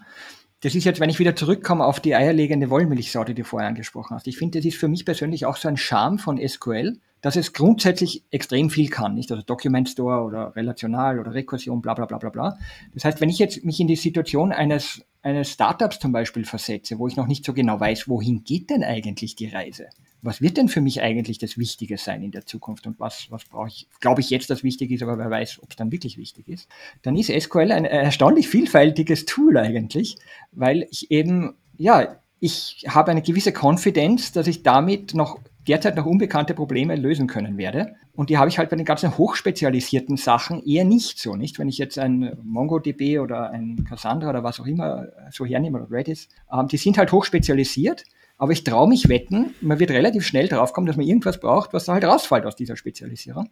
Das 0.62 0.76
ist 0.76 0.84
jetzt, 0.84 0.99
wenn 0.99 1.10
ich 1.10 1.20
wieder 1.20 1.36
zurückkomme 1.36 1.86
auf 1.86 2.01
die 2.01 2.16
eierlegende 2.16 2.70
Wollmilchsorte, 2.70 3.34
die 3.34 3.43
du 3.43 3.47
vorher 3.47 3.70
angesprochen 3.70 4.16
hast. 4.16 4.28
Ich 4.28 4.38
finde, 4.38 4.60
das 4.60 4.66
ist 4.66 4.78
für 4.78 4.89
mich 4.89 5.05
persönlich 5.05 5.45
auch 5.45 5.55
so 5.55 5.70
ein 5.70 5.78
Charme 5.78 6.20
von 6.20 6.38
SQL, 6.45 6.97
dass 7.22 7.36
es 7.36 7.53
grundsätzlich 7.53 8.24
extrem 8.32 8.70
viel 8.70 8.89
kann, 8.89 9.16
nicht? 9.16 9.32
Also 9.32 9.43
Document 9.43 9.88
Store 9.88 10.24
oder 10.24 10.55
relational 10.55 11.20
oder 11.20 11.34
Rekursion, 11.34 11.82
bla 11.82 11.93
bla 11.93 12.05
bla 12.05 12.18
bla 12.18 12.30
bla. 12.30 12.57
Das 12.93 13.05
heißt, 13.05 13.22
wenn 13.22 13.30
ich 13.30 13.39
jetzt 13.39 13.64
mich 13.64 13.80
in 13.80 13.88
die 13.88 13.95
Situation 13.95 14.51
eines, 14.51 15.01
eines 15.22 15.51
Startups 15.51 15.99
zum 15.99 16.12
Beispiel 16.12 16.45
versetze, 16.45 16.97
wo 16.97 17.07
ich 17.07 17.16
noch 17.16 17.28
nicht 17.28 17.45
so 17.45 17.53
genau 17.53 17.80
weiß, 17.80 18.10
wohin 18.10 18.43
geht 18.43 18.70
denn 18.70 18.84
eigentlich 18.84 19.36
die 19.36 19.47
Reise? 19.47 19.88
Was 20.22 20.42
wird 20.42 20.58
denn 20.58 20.68
für 20.68 20.82
mich 20.82 21.02
eigentlich 21.02 21.38
das 21.38 21.58
Wichtige 21.58 21.98
sein 21.98 22.22
in 22.24 22.32
der 22.32 22.46
Zukunft 22.46 22.86
und 22.88 23.00
was, 23.00 23.28
was 23.30 23.46
brauche 23.46 23.70
ich, 23.70 23.88
glaube 24.00 24.22
ich 24.22 24.30
jetzt, 24.30 24.50
dass 24.50 24.64
wichtig 24.64 24.92
ist, 24.92 25.04
aber 25.04 25.18
wer 25.18 25.30
weiß, 25.30 25.60
ob 25.64 25.70
es 25.70 25.76
dann 25.76 25.92
wirklich 25.92 26.18
wichtig 26.18 26.48
ist, 26.48 26.68
dann 27.02 27.16
ist 27.16 27.32
SQL 27.32 27.72
ein 27.72 27.86
erstaunlich 27.86 28.50
vielfältiges 28.50 29.26
Tool 29.26 29.58
eigentlich, 29.58 30.18
weil 30.52 30.88
ich 30.92 31.10
eben, 31.12 31.56
ja, 31.78 32.18
ich 32.40 32.86
habe 32.88 33.12
eine 33.12 33.22
gewisse 33.22 33.54
Konfidenz, 33.54 34.32
dass 34.32 34.48
ich 34.48 34.64
damit 34.64 35.14
noch 35.14 35.40
derzeit 35.68 35.96
noch 35.96 36.06
unbekannte 36.06 36.54
Probleme 36.54 36.96
lösen 36.96 37.28
können 37.28 37.58
werde. 37.58 37.96
Und 38.14 38.30
die 38.30 38.38
habe 38.38 38.50
ich 38.50 38.58
halt 38.58 38.70
bei 38.70 38.76
den 38.76 38.86
ganzen 38.86 39.18
hochspezialisierten 39.18 40.18
Sachen 40.18 40.64
eher 40.66 40.84
nicht 40.84 41.20
so, 41.20 41.36
nicht? 41.36 41.60
Wenn 41.60 41.70
ich 41.70 41.78
jetzt 41.78 41.98
ein 42.00 42.38
MongoDB 42.44 43.20
oder 43.20 43.52
ein 43.52 43.86
Cassandra 43.88 44.30
oder 44.32 44.44
was 44.44 44.60
auch 44.60 44.66
immer 44.66 45.08
so 45.32 45.46
hernehme 45.46 45.80
oder 45.82 45.92
Redis, 45.92 46.28
ähm, 46.52 46.68
die 46.68 46.78
sind 46.78 46.98
halt 46.98 47.12
hochspezialisiert. 47.12 48.04
Aber 48.40 48.52
ich 48.52 48.64
traue 48.64 48.88
mich 48.88 49.08
wetten, 49.08 49.54
man 49.62 49.78
wird 49.78 49.92
relativ 49.92 50.26
schnell 50.26 50.48
draufkommen, 50.48 50.88
dass 50.88 50.98
man 50.98 51.06
irgendwas 51.06 51.40
braucht, 51.40 51.74
was 51.74 51.86
da 51.86 51.94
halt 51.94 52.06
rausfällt 52.06 52.48
aus 52.48 52.56
dieser 52.56 52.76
Spezialisierung. 52.76 53.50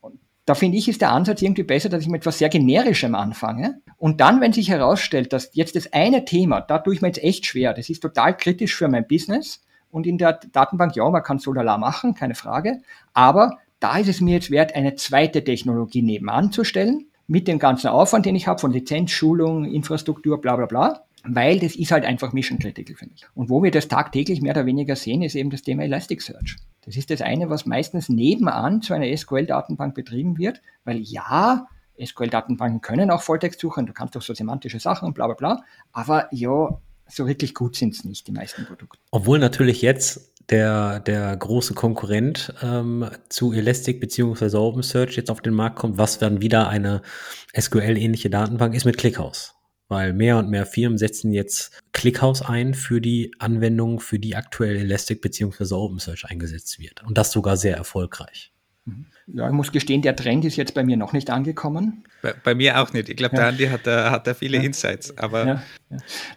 Und 0.00 0.20
da 0.44 0.54
finde 0.54 0.78
ich, 0.78 0.88
ist 0.88 1.00
der 1.00 1.10
Ansatz 1.10 1.42
irgendwie 1.42 1.64
besser, 1.64 1.88
dass 1.88 2.02
ich 2.02 2.08
mit 2.08 2.20
etwas 2.20 2.38
sehr 2.38 2.48
Generischem 2.48 3.16
anfange. 3.16 3.80
Und 3.96 4.20
dann, 4.20 4.40
wenn 4.40 4.52
sich 4.52 4.70
herausstellt, 4.70 5.32
dass 5.32 5.50
jetzt 5.54 5.74
das 5.74 5.92
eine 5.92 6.24
Thema, 6.24 6.60
da 6.60 6.78
tue 6.78 6.94
ich 6.94 7.02
mir 7.02 7.08
jetzt 7.08 7.24
echt 7.24 7.46
schwer, 7.46 7.74
das 7.74 7.90
ist 7.90 8.00
total 8.00 8.36
kritisch 8.36 8.76
für 8.76 8.86
mein 8.86 9.08
Business, 9.08 9.62
und 9.90 10.06
in 10.06 10.18
der 10.18 10.34
Datenbank, 10.52 10.96
ja, 10.96 11.08
man 11.08 11.22
kann 11.22 11.38
Solala 11.38 11.78
machen, 11.78 12.14
keine 12.14 12.34
Frage. 12.34 12.82
Aber 13.14 13.58
da 13.80 13.96
ist 13.98 14.08
es 14.08 14.20
mir 14.20 14.34
jetzt 14.34 14.50
wert, 14.50 14.74
eine 14.74 14.96
zweite 14.96 15.42
Technologie 15.42 16.02
nebenan 16.02 16.52
zu 16.52 16.64
stellen, 16.64 17.06
mit 17.26 17.48
dem 17.48 17.58
ganzen 17.58 17.88
Aufwand, 17.88 18.26
den 18.26 18.36
ich 18.36 18.46
habe, 18.46 18.58
von 18.58 18.72
Lizenz, 18.72 19.10
Schulung, 19.10 19.64
Infrastruktur, 19.64 20.40
bla 20.40 20.56
bla 20.56 20.66
bla. 20.66 21.04
Weil 21.30 21.58
das 21.58 21.76
ist 21.76 21.92
halt 21.92 22.04
einfach 22.04 22.32
Mission 22.32 22.58
Critical 22.58 22.96
für 22.96 23.06
mich. 23.06 23.26
Und 23.34 23.50
wo 23.50 23.62
wir 23.62 23.70
das 23.70 23.88
tagtäglich 23.88 24.40
mehr 24.40 24.52
oder 24.52 24.64
weniger 24.66 24.96
sehen, 24.96 25.22
ist 25.22 25.34
eben 25.34 25.50
das 25.50 25.62
Thema 25.62 25.82
Elasticsearch. 25.84 26.56
Das 26.84 26.96
ist 26.96 27.10
das 27.10 27.20
eine, 27.20 27.50
was 27.50 27.66
meistens 27.66 28.08
nebenan 28.08 28.80
zu 28.80 28.94
einer 28.94 29.14
SQL-Datenbank 29.14 29.94
betrieben 29.94 30.38
wird, 30.38 30.62
weil 30.84 31.00
ja, 31.00 31.68
SQL-Datenbanken 32.02 32.80
können 32.80 33.10
auch 33.10 33.20
Volltext 33.20 33.60
suchen, 33.60 33.84
du 33.84 33.92
kannst 33.92 34.16
auch 34.16 34.22
so 34.22 34.32
semantische 34.32 34.80
Sachen 34.80 35.06
und 35.06 35.14
bla 35.14 35.26
bla 35.26 35.34
bla, 35.34 35.64
aber 35.92 36.28
ja, 36.32 36.80
so 37.08 37.26
wirklich 37.26 37.54
gut 37.54 37.76
sind 37.76 37.94
es 37.94 38.04
nicht, 38.04 38.26
die 38.26 38.32
meisten 38.32 38.64
Produkte. 38.64 38.98
Obwohl 39.10 39.38
natürlich 39.38 39.82
jetzt 39.82 40.32
der, 40.50 41.00
der 41.00 41.36
große 41.36 41.74
Konkurrent 41.74 42.54
ähm, 42.62 43.06
zu 43.28 43.52
Elastic 43.52 44.00
beziehungsweise 44.00 44.58
OpenSearch 44.58 45.16
jetzt 45.16 45.30
auf 45.30 45.42
den 45.42 45.54
Markt 45.54 45.76
kommt, 45.76 45.98
was 45.98 46.18
dann 46.18 46.40
wieder 46.40 46.68
eine 46.68 47.02
SQL-ähnliche 47.58 48.30
Datenbank 48.30 48.74
ist 48.74 48.84
mit 48.84 48.96
ClickHouse. 48.96 49.57
Weil 49.88 50.12
mehr 50.12 50.36
und 50.36 50.50
mehr 50.50 50.66
Firmen 50.66 50.98
setzen 50.98 51.32
jetzt 51.32 51.80
ClickHouse 51.92 52.42
ein 52.42 52.74
für 52.74 53.00
die 53.00 53.32
Anwendung, 53.38 54.00
für 54.00 54.18
die 54.18 54.36
aktuell 54.36 54.76
Elastic 54.76 55.22
beziehungsweise 55.22 55.76
OpenSearch 55.76 56.26
eingesetzt 56.26 56.78
wird. 56.78 57.02
Und 57.04 57.16
das 57.16 57.32
sogar 57.32 57.56
sehr 57.56 57.76
erfolgreich. 57.76 58.52
Mhm. 58.84 59.06
Ja, 59.34 59.46
ich 59.46 59.52
muss 59.52 59.72
gestehen, 59.72 60.00
der 60.02 60.16
Trend 60.16 60.44
ist 60.44 60.56
jetzt 60.56 60.74
bei 60.74 60.82
mir 60.82 60.96
noch 60.96 61.12
nicht 61.12 61.30
angekommen. 61.30 62.04
Bei, 62.22 62.32
bei 62.32 62.54
mir 62.54 62.80
auch 62.80 62.92
nicht. 62.92 63.08
Ich 63.08 63.16
glaube, 63.16 63.36
ja. 63.36 63.42
der 63.42 63.48
Andi 63.50 63.66
hat, 63.66 63.86
da, 63.86 64.10
hat 64.10 64.26
da 64.26 64.34
viele 64.34 64.58
ja. 64.58 64.64
Insights. 64.64 65.16
Aber 65.18 65.46
ja. 65.46 65.62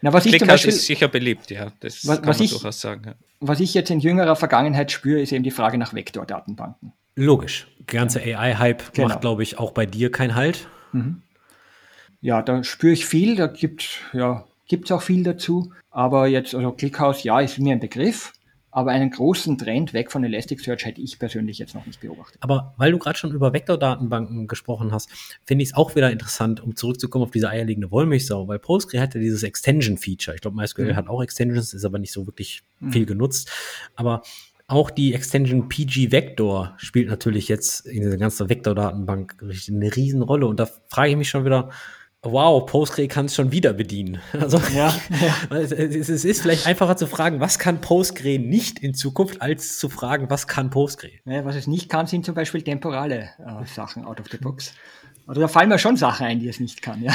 Na, 0.01 0.13
was 0.13 0.25
ich 0.25 0.37
zum 0.37 0.47
Beispiel, 0.47 0.69
ist 0.69 0.85
sicher 0.85 1.07
beliebt, 1.07 1.49
ja. 1.51 1.71
Das 1.79 2.05
was, 2.05 2.17
kann 2.17 2.27
was 2.27 2.37
man 2.37 2.45
ich, 2.45 2.51
durchaus 2.51 2.81
sagen. 2.81 3.15
Was 3.39 3.59
ich 3.59 3.73
jetzt 3.73 3.89
in 3.89 3.99
jüngerer 3.99 4.35
Vergangenheit 4.35 4.91
spüre, 4.91 5.21
ist 5.21 5.31
eben 5.31 5.43
die 5.43 5.51
Frage 5.51 5.77
nach 5.77 5.93
Vektordatenbanken. 5.93 6.93
Logisch. 7.15 7.67
Der 7.79 7.99
ganze 7.99 8.21
AI-Hype 8.21 8.93
genau. 8.93 9.07
macht, 9.07 9.21
glaube 9.21 9.43
ich, 9.43 9.57
auch 9.57 9.71
bei 9.71 9.85
dir 9.85 10.11
keinen 10.11 10.35
Halt. 10.35 10.67
Mhm. 10.91 11.21
Ja, 12.21 12.41
da 12.41 12.63
spüre 12.63 12.93
ich 12.93 13.05
viel. 13.05 13.35
Da 13.35 13.47
gibt 13.47 13.81
es 13.83 13.89
ja, 14.13 14.45
gibt's 14.67 14.91
auch 14.91 15.01
viel 15.01 15.23
dazu. 15.23 15.71
Aber 15.89 16.27
jetzt, 16.27 16.55
also 16.55 16.71
ClickHouse, 16.71 17.23
ja, 17.23 17.39
ist 17.41 17.59
mir 17.59 17.73
ein 17.73 17.79
Begriff. 17.79 18.33
Aber 18.73 18.91
einen 18.91 19.09
großen 19.09 19.57
Trend 19.57 19.93
weg 19.93 20.11
von 20.13 20.23
Elasticsearch 20.23 20.85
hätte 20.85 21.01
ich 21.01 21.19
persönlich 21.19 21.59
jetzt 21.59 21.75
noch 21.75 21.85
nicht 21.85 21.99
beobachtet. 21.99 22.37
Aber 22.39 22.73
weil 22.77 22.93
du 22.93 22.99
gerade 22.99 23.17
schon 23.17 23.33
über 23.33 23.51
Vektordatenbanken 23.51 24.47
gesprochen 24.47 24.93
hast, 24.93 25.09
finde 25.43 25.63
ich 25.63 25.71
es 25.71 25.75
auch 25.75 25.93
wieder 25.95 26.09
interessant, 26.09 26.61
um 26.61 26.77
zurückzukommen 26.77 27.25
auf 27.25 27.31
diese 27.31 27.49
eierlegende 27.49 27.91
Wollmilchsau, 27.91 28.47
weil 28.47 28.59
Postgre 28.59 29.01
hat 29.01 29.13
ja 29.13 29.19
dieses 29.19 29.43
Extension-Feature. 29.43 30.35
Ich 30.35 30.41
glaube, 30.41 30.55
MySQL 30.55 30.93
mhm. 30.93 30.95
hat 30.95 31.09
auch 31.09 31.21
Extensions, 31.21 31.73
ist 31.73 31.83
aber 31.83 31.99
nicht 31.99 32.13
so 32.13 32.27
wirklich 32.27 32.63
mhm. 32.79 32.93
viel 32.93 33.05
genutzt. 33.05 33.51
Aber 33.97 34.23
auch 34.67 34.89
die 34.89 35.13
Extension 35.13 35.67
PG 35.67 36.13
Vector 36.13 36.73
spielt 36.77 37.09
natürlich 37.09 37.49
jetzt 37.49 37.85
in 37.85 38.03
dieser 38.03 38.17
ganzen 38.17 38.47
Vektordatenbank 38.47 39.35
eine 39.41 39.95
riesen 39.97 40.21
Rolle. 40.21 40.45
Und 40.45 40.61
da 40.61 40.69
frage 40.87 41.09
ich 41.09 41.17
mich 41.17 41.27
schon 41.27 41.43
wieder, 41.43 41.71
wow, 42.23 42.65
Postgre 42.65 43.07
kann 43.07 43.25
es 43.25 43.35
schon 43.35 43.51
wieder 43.51 43.73
bedienen. 43.73 44.21
Also 44.33 44.59
ja, 44.73 44.95
ja. 45.21 45.57
Es, 45.57 45.71
es, 45.71 46.25
ist 46.25 46.41
vielleicht 46.41 46.67
einfacher 46.67 46.97
zu 46.97 47.07
fragen, 47.07 47.39
was 47.39 47.59
kann 47.59 47.81
Postgre 47.81 48.39
nicht 48.39 48.79
in 48.79 48.93
Zukunft, 48.93 49.41
als 49.41 49.77
zu 49.79 49.89
fragen, 49.89 50.29
was 50.29 50.47
kann 50.47 50.69
Postgre? 50.69 51.11
Ja, 51.25 51.45
was 51.45 51.55
es 51.55 51.67
nicht 51.67 51.89
kann, 51.89 52.07
sind 52.07 52.25
zum 52.25 52.35
Beispiel 52.35 52.61
temporale 52.61 53.29
äh, 53.39 53.65
Sachen 53.65 54.05
out 54.05 54.19
of 54.19 54.27
the 54.31 54.37
box. 54.37 54.73
Oder 55.27 55.41
da 55.41 55.47
fallen 55.47 55.69
mir 55.69 55.79
schon 55.79 55.97
Sachen 55.97 56.25
ein, 56.25 56.39
die 56.39 56.49
es 56.49 56.59
nicht 56.59 56.81
kann. 56.81 57.01
Ja. 57.03 57.13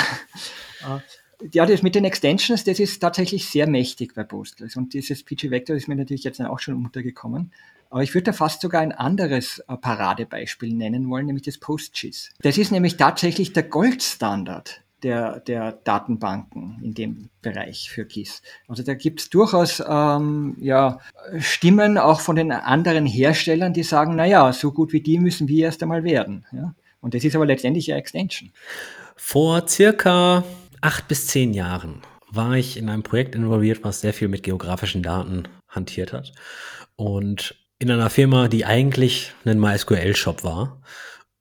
Äh, 0.81 1.01
ja, 1.53 1.67
das 1.67 1.83
mit 1.83 1.95
den 1.95 2.05
Extensions, 2.05 2.65
das 2.65 2.81
ist 2.81 2.99
tatsächlich 3.01 3.47
sehr 3.47 3.69
mächtig 3.69 4.15
bei 4.15 4.25
Postgres. 4.25 4.77
Und 4.77 4.95
dieses 4.95 5.23
PG 5.23 5.51
Vector 5.51 5.77
ist 5.77 5.87
mir 5.87 5.97
natürlich 5.97 6.25
jetzt 6.25 6.41
auch 6.41 6.59
schon 6.59 6.75
untergekommen. 6.75 7.53
Aber 7.91 8.03
ich 8.03 8.15
würde 8.15 8.25
da 8.25 8.33
fast 8.33 8.63
sogar 8.63 8.81
ein 8.81 8.93
anderes 8.93 9.61
äh, 9.69 9.77
Paradebeispiel 9.77 10.75
nennen 10.75 11.09
wollen, 11.09 11.27
nämlich 11.27 11.45
das 11.45 11.59
PostGIS. 11.59 12.31
Das 12.41 12.59
ist 12.59 12.73
nämlich 12.73 12.97
tatsächlich 12.97 13.53
der 13.53 13.65
Goldstandard 13.65 14.83
der, 15.03 15.41
der 15.41 15.73
Datenbanken 15.73 16.81
in 16.83 16.95
dem 16.95 17.29
Bereich 17.43 17.91
für 17.91 18.05
GIS. 18.05 18.43
Also 18.67 18.83
da 18.83 18.95
gibt 18.95 19.21
es 19.21 19.31
durchaus 19.31 19.83
ähm, 19.87 20.57
ja, 20.59 20.99
Stimmen 21.39 21.99
auch 21.99 22.21
von 22.21 22.37
den 22.37 22.51
anderen 22.51 23.07
Herstellern, 23.07 23.73
die 23.73 23.83
sagen, 23.83 24.17
naja, 24.17 24.53
so 24.53 24.73
gut 24.73 24.93
wie 24.93 25.01
die 25.01 25.19
müssen 25.19 25.49
wir 25.49 25.67
erst 25.67 25.83
einmal 25.83 26.05
werden. 26.05 26.47
Ja? 26.53 26.75
Und 27.01 27.15
das 27.15 27.25
ist 27.25 27.37
aber 27.37 27.47
letztendlich 27.47 27.87
ja 27.89 27.97
Extension. 27.97 28.51
Vor 29.17 29.69
circa 29.69 30.45
acht 30.81 31.09
bis 31.09 31.27
zehn 31.27 31.55
Jahren 31.55 32.03
war 32.31 32.55
ich 32.55 32.77
in 32.77 32.89
einem 32.89 33.03
Projekt 33.03 33.35
involviert, 33.35 33.81
was 33.83 34.01
sehr 34.01 34.13
viel 34.13 34.29
mit 34.29 34.43
geografischen 34.43 35.03
Daten 35.03 35.45
hantiert 35.69 36.13
hat. 36.13 36.33
Und 36.97 37.55
in 37.79 37.91
einer 37.91 38.11
Firma, 38.11 38.49
die 38.49 38.65
eigentlich 38.65 39.33
ein 39.45 39.61
MySQL-Shop 39.61 40.45
war. 40.45 40.81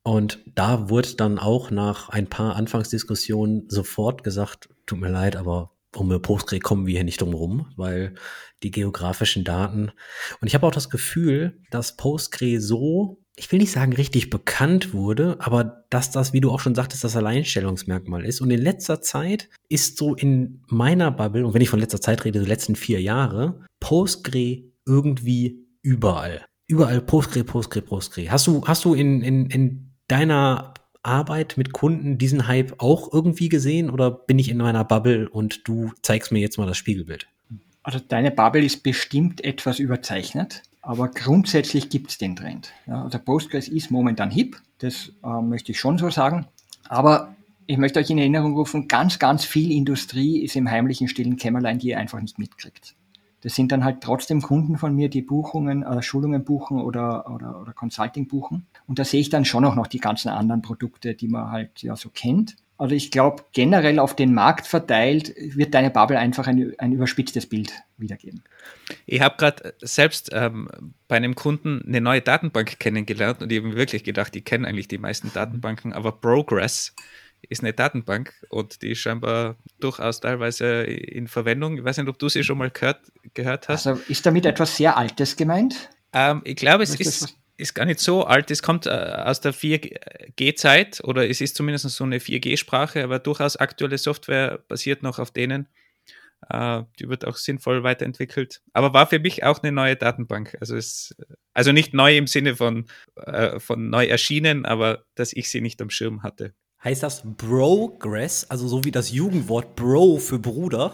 Und 0.08 0.40
da 0.54 0.90
wurde 0.90 1.16
dann 1.16 1.40
auch 1.40 1.72
nach 1.72 2.10
ein 2.10 2.28
paar 2.28 2.56
Anfangsdiskussionen 2.56 3.66
sofort 3.70 4.24
gesagt, 4.24 4.70
tut 4.86 5.00
mir 5.00 5.10
leid, 5.10 5.36
aber 5.36 5.72
um 5.96 6.22
Postgre 6.22 6.60
kommen 6.60 6.86
wir 6.86 6.94
hier 6.94 7.04
nicht 7.04 7.22
drum 7.22 7.34
rum, 7.34 7.68
weil 7.76 8.14
die 8.62 8.70
geografischen 8.70 9.44
Daten. 9.44 9.92
Und 10.42 10.48
ich 10.48 10.54
habe 10.54 10.68
auch 10.68 10.72
das 10.72 10.92
Gefühl, 10.92 11.60
dass 11.72 11.98
Postgre 11.98 12.62
so, 12.62 13.24
ich 13.36 13.52
will 13.52 13.58
nicht 13.58 13.72
sagen 13.72 13.94
richtig 13.94 14.30
bekannt 14.30 14.94
wurde, 14.94 15.38
aber 15.40 15.86
dass 15.90 16.12
das, 16.12 16.34
wie 16.34 16.42
du 16.42 16.52
auch 16.52 16.60
schon 16.60 16.76
sagtest, 16.76 17.04
das 17.04 17.16
Alleinstellungsmerkmal 17.16 18.26
ist. 18.26 18.42
Und 18.42 18.52
in 18.52 18.62
letzter 18.62 19.02
Zeit 19.02 19.50
ist 19.70 19.98
so 19.98 20.14
in 20.14 20.62
meiner 20.68 21.10
Bubble, 21.10 21.48
und 21.48 21.56
wenn 21.56 21.62
ich 21.62 21.70
von 21.70 21.80
letzter 21.80 22.02
Zeit 22.02 22.26
rede, 22.26 22.42
die 22.42 22.46
letzten 22.46 22.76
vier 22.76 23.02
Jahre, 23.02 23.66
Postgre 23.80 24.64
irgendwie 24.86 25.66
überall. 25.82 26.46
Überall 26.68 27.02
Postgre, 27.02 27.44
Postgre, 27.44 27.82
Postgre. 27.82 28.30
Hast 28.30 28.46
du, 28.46 28.64
hast 28.66 28.86
du 28.86 28.94
in, 28.94 29.22
in, 29.22 29.48
in 29.48 29.95
deiner 30.08 30.74
Arbeit 31.04 31.56
mit 31.58 31.72
Kunden 31.72 32.18
diesen 32.18 32.48
Hype 32.48 32.82
auch 32.82 33.14
irgendwie 33.14 33.50
gesehen 33.50 33.90
oder 33.90 34.12
bin 34.12 34.40
ich 34.40 34.50
in 34.50 34.58
meiner 34.58 34.84
Bubble 34.84 35.30
und 35.30 35.68
du 35.68 35.92
zeigst 36.02 36.32
mir 36.32 36.40
jetzt 36.40 36.58
mal 36.58 36.68
das 36.68 36.78
Spiegelbild? 36.78 37.28
Also 37.84 38.00
deine 38.00 38.32
Bubble 38.32 38.66
ist 38.66 38.82
bestimmt 38.82 39.44
etwas 39.44 39.78
überzeichnet, 39.78 40.64
aber 40.82 41.10
grundsätzlich 41.10 41.90
gibt 41.90 42.10
es 42.10 42.18
den 42.18 42.36
Trend. 42.36 42.72
Ja, 42.88 43.04
also 43.04 43.20
Postgres 43.20 43.68
ist 43.68 43.92
momentan 43.92 44.32
hip, 44.32 44.58
das 44.80 45.12
äh, 45.24 45.42
möchte 45.42 45.72
ich 45.72 45.80
schon 45.80 46.00
so 46.00 46.10
sagen, 46.10 46.48
aber 46.90 47.36
ich 47.68 47.78
möchte 47.78 48.00
euch 48.00 48.10
in 48.10 48.18
Erinnerung 48.18 48.56
rufen, 48.56 48.88
ganz, 48.88 49.20
ganz 49.20 49.46
viel 49.46 49.72
Industrie 49.72 50.44
ist 50.44 50.56
im 50.56 50.70
heimlichen 50.70 51.08
stillen 51.08 51.38
Kämmerlein, 51.38 51.80
die 51.80 51.90
ihr 51.90 52.00
einfach 52.00 52.20
nicht 52.22 52.40
mitkriegt. 52.40 52.96
Das 53.46 53.54
sind 53.54 53.72
dann 53.72 53.84
halt 53.84 54.02
trotzdem 54.02 54.42
Kunden 54.42 54.76
von 54.76 54.96
mir, 54.96 55.08
die 55.08 55.22
Buchungen, 55.22 55.84
äh, 55.84 56.02
Schulungen 56.02 56.44
buchen 56.44 56.82
oder, 56.82 57.30
oder, 57.30 57.62
oder 57.62 57.74
Consulting 57.74 58.28
buchen. 58.28 58.66
Und 58.88 58.98
da 58.98 59.06
sehe 59.06 59.22
ich 59.22 59.30
dann 59.30 59.46
schon 59.46 59.64
auch 59.66 59.76
noch 59.76 59.86
die 59.86 60.00
ganzen 60.00 60.30
anderen 60.30 60.64
Produkte, 60.64 61.14
die 61.14 61.28
man 61.28 61.52
halt 61.52 61.84
ja 61.84 61.96
so 61.96 62.10
kennt. 62.10 62.56
Also 62.80 62.96
ich 62.96 63.12
glaube, 63.12 63.44
generell 63.52 64.00
auf 64.00 64.16
den 64.16 64.34
Markt 64.34 64.66
verteilt 64.66 65.36
wird 65.38 65.76
deine 65.76 65.92
Bubble 65.92 66.18
einfach 66.18 66.48
ein, 66.48 66.74
ein 66.80 66.92
überspitztes 66.92 67.46
Bild 67.46 67.72
wiedergeben. 67.98 68.42
Ich 69.06 69.22
habe 69.22 69.36
gerade 69.38 69.76
selbst 69.80 70.32
ähm, 70.34 70.68
bei 71.08 71.18
einem 71.18 71.36
Kunden 71.36 71.84
eine 71.86 72.02
neue 72.02 72.22
Datenbank 72.22 72.80
kennengelernt 72.80 73.44
und 73.44 73.52
ich 73.52 73.60
habe 73.60 73.76
wirklich 73.76 74.04
gedacht, 74.04 74.36
ich 74.36 74.44
kenne 74.44 74.68
eigentlich 74.68 74.88
die 74.88 74.98
meisten 74.98 75.32
Datenbanken, 75.32 75.94
aber 75.94 76.14
Progress 76.14 76.96
ist 77.42 77.62
eine 77.62 77.74
Datenbank 77.74 78.34
und 78.50 78.82
die 78.82 78.92
ist 78.92 79.00
scheinbar 79.00 79.56
durchaus 79.80 80.20
teilweise 80.20 80.84
in 80.84 81.28
Verwendung. 81.28 81.78
Ich 81.78 81.84
weiß 81.84 81.98
nicht, 81.98 82.10
ob 82.10 82.20
du 82.20 82.30
sie 82.30 82.44
schon 82.44 82.58
mal 82.58 82.72
gehört, 82.72 83.12
gehört 83.34 83.68
hast. 83.70 83.88
Also 83.88 84.02
ist 84.08 84.26
damit 84.26 84.46
etwas 84.46 84.78
sehr 84.78 84.98
Altes 84.98 85.36
gemeint? 85.36 85.90
Ähm, 86.14 86.42
ich 86.44 86.56
glaube, 86.56 86.84
es 86.84 86.96
ist, 86.96 87.38
ist 87.58 87.74
gar 87.74 87.86
nicht 87.86 88.00
so 88.00 88.26
alt. 88.26 88.52
Es 88.52 88.62
kommt 88.62 88.86
äh, 88.86 88.90
aus 88.90 89.42
der 89.42 89.54
4G-Zeit 89.54 91.02
oder 91.04 91.30
es 91.30 91.42
ist 91.42 91.56
zumindest 91.56 91.90
so 91.90 92.04
eine 92.04 92.20
4G-Sprache, 92.20 93.04
aber 93.04 93.20
durchaus 93.20 93.58
aktuelle 93.58 93.98
Software 93.98 94.60
basiert 94.68 95.04
noch 95.04 95.20
auf 95.20 95.32
denen. 95.32 95.68
Äh, 96.50 96.84
die 97.00 97.10
wird 97.10 97.26
auch 97.26 97.38
sinnvoll 97.38 97.84
weiterentwickelt. 97.84 98.62
Aber 98.74 98.94
war 98.94 99.08
für 99.08 99.20
mich 99.20 99.44
auch 99.44 99.64
eine 99.64 99.72
neue 99.72 99.96
Datenbank. 99.96 100.58
Also, 100.60 100.76
es, 100.76 101.16
also 101.54 101.72
nicht 101.72 101.94
neu 101.94 102.18
im 102.18 102.28
Sinne 102.28 102.56
von, 102.56 102.86
äh, 103.16 103.60
von 103.60 103.90
neu 103.90 104.06
erschienen, 104.06 104.66
aber 104.66 105.06
dass 105.16 105.34
ich 105.34 105.50
sie 105.50 105.62
nicht 105.62 105.82
am 105.82 105.90
Schirm 105.90 106.24
hatte. 106.24 106.54
Heißt 106.86 107.02
das 107.02 107.24
Progress, 107.36 108.46
also 108.48 108.68
so 108.68 108.84
wie 108.84 108.92
das 108.92 109.12
Jugendwort 109.12 109.76
Bro 109.76 110.20
für 110.20 110.38
Bruder? 110.38 110.94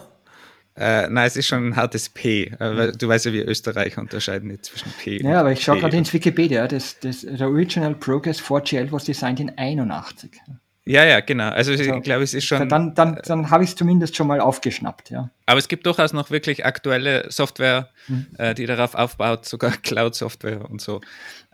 Äh, 0.77 1.09
nein, 1.09 1.27
es 1.27 1.35
ist 1.35 1.47
schon 1.47 1.67
ein 1.67 1.75
hartes 1.75 2.07
P. 2.07 2.45
Äh, 2.45 2.93
du 2.93 3.09
weißt 3.09 3.25
ja, 3.25 3.33
wir 3.33 3.45
Österreicher 3.45 3.99
unterscheiden 3.99 4.47
nicht 4.47 4.63
zwischen 4.63 4.89
P 4.93 5.21
Ja, 5.21 5.41
aber 5.41 5.51
ich 5.51 5.61
schaue 5.61 5.79
gerade 5.79 5.97
ins 5.97 6.13
Wikipedia. 6.13 6.65
Das, 6.65 6.97
das, 7.01 7.21
der 7.23 7.45
Original 7.49 7.93
Progress 7.93 8.41
4GL 8.41 8.89
was 8.93 9.03
designed 9.03 9.41
in 9.41 9.57
81. 9.57 10.31
Ja, 10.85 11.03
ja, 11.03 11.19
genau. 11.19 11.49
Also 11.49 11.75
so, 11.75 11.83
ich 11.83 12.03
glaube, 12.03 12.23
es 12.23 12.33
ist 12.33 12.45
schon. 12.45 12.67
Dann, 12.69 12.95
dann, 12.95 13.19
dann 13.25 13.49
habe 13.51 13.63
ich 13.63 13.71
es 13.71 13.75
zumindest 13.75 14.15
schon 14.15 14.27
mal 14.27 14.39
aufgeschnappt, 14.39 15.11
ja. 15.11 15.29
Aber 15.45 15.59
es 15.59 15.67
gibt 15.67 15.85
durchaus 15.85 16.11
noch 16.13 16.31
wirklich 16.31 16.65
aktuelle 16.65 17.29
Software, 17.29 17.89
mhm. 18.07 18.27
äh, 18.37 18.55
die 18.55 18.65
darauf 18.65 18.95
aufbaut, 18.95 19.45
sogar 19.45 19.71
Cloud-Software 19.83 20.69
und 20.69 20.81
so. 20.81 21.01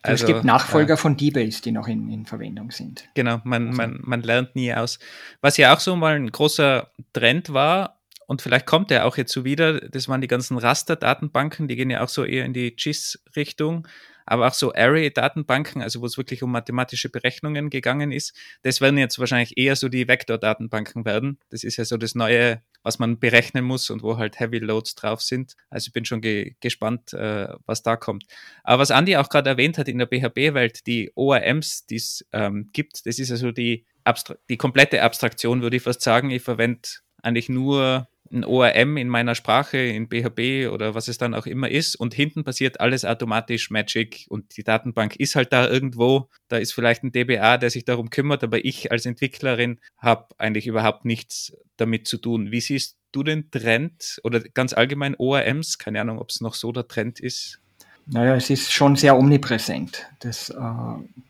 Also, 0.07 0.25
es 0.25 0.27
gibt 0.27 0.43
Nachfolger 0.43 0.95
äh, 0.95 0.97
von 0.97 1.17
D-Base, 1.17 1.61
die 1.61 1.71
noch 1.71 1.87
in, 1.87 2.09
in, 2.09 2.25
Verwendung 2.25 2.71
sind. 2.71 3.07
Genau, 3.13 3.41
man, 3.43 3.67
also. 3.67 3.77
man, 3.77 3.99
man 4.03 4.21
lernt 4.21 4.55
nie 4.55 4.73
aus. 4.73 4.99
Was 5.41 5.57
ja 5.57 5.73
auch 5.73 5.79
so 5.79 5.95
mal 5.95 6.15
ein 6.15 6.31
großer 6.31 6.91
Trend 7.13 7.53
war, 7.53 7.99
und 8.27 8.41
vielleicht 8.41 8.65
kommt 8.65 8.91
er 8.91 9.05
auch 9.05 9.15
jetzt 9.15 9.31
so 9.31 9.45
wieder, 9.45 9.79
das 9.79 10.09
waren 10.09 10.19
die 10.19 10.27
ganzen 10.27 10.57
Raster-Datenbanken, 10.57 11.69
die 11.69 11.77
gehen 11.77 11.89
ja 11.89 12.03
auch 12.03 12.09
so 12.09 12.25
eher 12.25 12.43
in 12.43 12.53
die 12.53 12.75
GIS-Richtung 12.75 13.87
aber 14.27 14.47
auch 14.47 14.53
so 14.53 14.73
Array-Datenbanken, 14.73 15.81
also 15.81 16.01
wo 16.01 16.05
es 16.05 16.17
wirklich 16.17 16.43
um 16.43 16.51
mathematische 16.51 17.09
Berechnungen 17.09 17.69
gegangen 17.69 18.11
ist, 18.11 18.35
das 18.61 18.81
werden 18.81 18.97
jetzt 18.97 19.17
wahrscheinlich 19.19 19.57
eher 19.57 19.77
so 19.77 19.87
die 19.87 20.07
Vektor-Datenbanken 20.07 21.05
werden. 21.05 21.39
Das 21.49 21.63
ist 21.63 21.77
ja 21.77 21.85
so 21.85 21.95
das 21.95 22.13
Neue, 22.13 22.61
was 22.87 22.99
man 22.99 23.19
berechnen 23.19 23.65
muss 23.65 23.89
und 23.89 24.01
wo 24.01 24.17
halt 24.17 24.39
Heavy 24.39 24.59
Loads 24.59 24.95
drauf 24.95 25.21
sind. 25.21 25.55
Also 25.69 25.87
ich 25.87 25.93
bin 25.93 26.05
schon 26.05 26.21
ge 26.21 26.55
gespannt, 26.61 27.11
äh, 27.11 27.49
was 27.65 27.83
da 27.83 27.97
kommt. 27.97 28.23
Aber 28.63 28.81
was 28.81 28.91
Andi 28.91 29.17
auch 29.17 29.27
gerade 29.27 29.49
erwähnt 29.49 29.77
hat 29.77 29.89
in 29.89 29.97
der 29.97 30.07
PHP-Welt, 30.07 30.87
die 30.87 31.11
ORMs, 31.13 31.85
die 31.85 31.97
es 31.97 32.25
ähm, 32.31 32.69
gibt, 32.71 33.05
das 33.05 33.19
ist 33.19 33.29
also 33.29 33.51
die, 33.51 33.85
Abstra 34.05 34.35
die 34.49 34.55
komplette 34.55 35.03
Abstraktion, 35.03 35.61
würde 35.61 35.75
ich 35.75 35.83
fast 35.83 36.01
sagen. 36.01 36.31
Ich 36.31 36.43
verwende 36.43 36.87
eigentlich 37.21 37.49
nur 37.49 38.07
ein 38.31 38.43
ORM 38.43 38.97
in 38.97 39.09
meiner 39.09 39.35
Sprache, 39.35 39.77
in 39.77 40.07
PHP 40.07 40.69
oder 40.71 40.95
was 40.95 41.07
es 41.07 41.17
dann 41.17 41.33
auch 41.33 41.45
immer 41.45 41.69
ist 41.69 41.95
und 41.95 42.13
hinten 42.13 42.43
passiert 42.43 42.79
alles 42.79 43.05
automatisch 43.05 43.69
Magic 43.69 44.25
und 44.29 44.57
die 44.57 44.63
Datenbank 44.63 45.15
ist 45.17 45.35
halt 45.35 45.53
da 45.53 45.67
irgendwo. 45.67 46.29
Da 46.47 46.57
ist 46.57 46.73
vielleicht 46.73 47.03
ein 47.03 47.11
DBA, 47.11 47.57
der 47.57 47.69
sich 47.69 47.85
darum 47.85 48.09
kümmert, 48.09 48.43
aber 48.43 48.63
ich 48.63 48.91
als 48.91 49.05
Entwicklerin 49.05 49.79
habe 49.97 50.27
eigentlich 50.37 50.67
überhaupt 50.67 51.05
nichts 51.05 51.55
damit 51.77 52.07
zu 52.07 52.17
tun. 52.17 52.51
Wie 52.51 52.61
siehst 52.61 52.97
du 53.11 53.23
den 53.23 53.49
Trend 53.51 54.19
oder 54.23 54.41
ganz 54.41 54.73
allgemein 54.73 55.15
ORMs? 55.17 55.77
Keine 55.77 56.01
Ahnung, 56.01 56.19
ob 56.19 56.29
es 56.29 56.41
noch 56.41 56.53
so 56.53 56.71
der 56.71 56.87
Trend 56.87 57.19
ist. 57.19 57.61
Naja, 58.09 58.35
es 58.35 58.49
ist 58.49 58.71
schon 58.71 58.95
sehr 58.95 59.17
omnipräsent. 59.17 60.05
Das, 60.19 60.49
äh, 60.49 60.55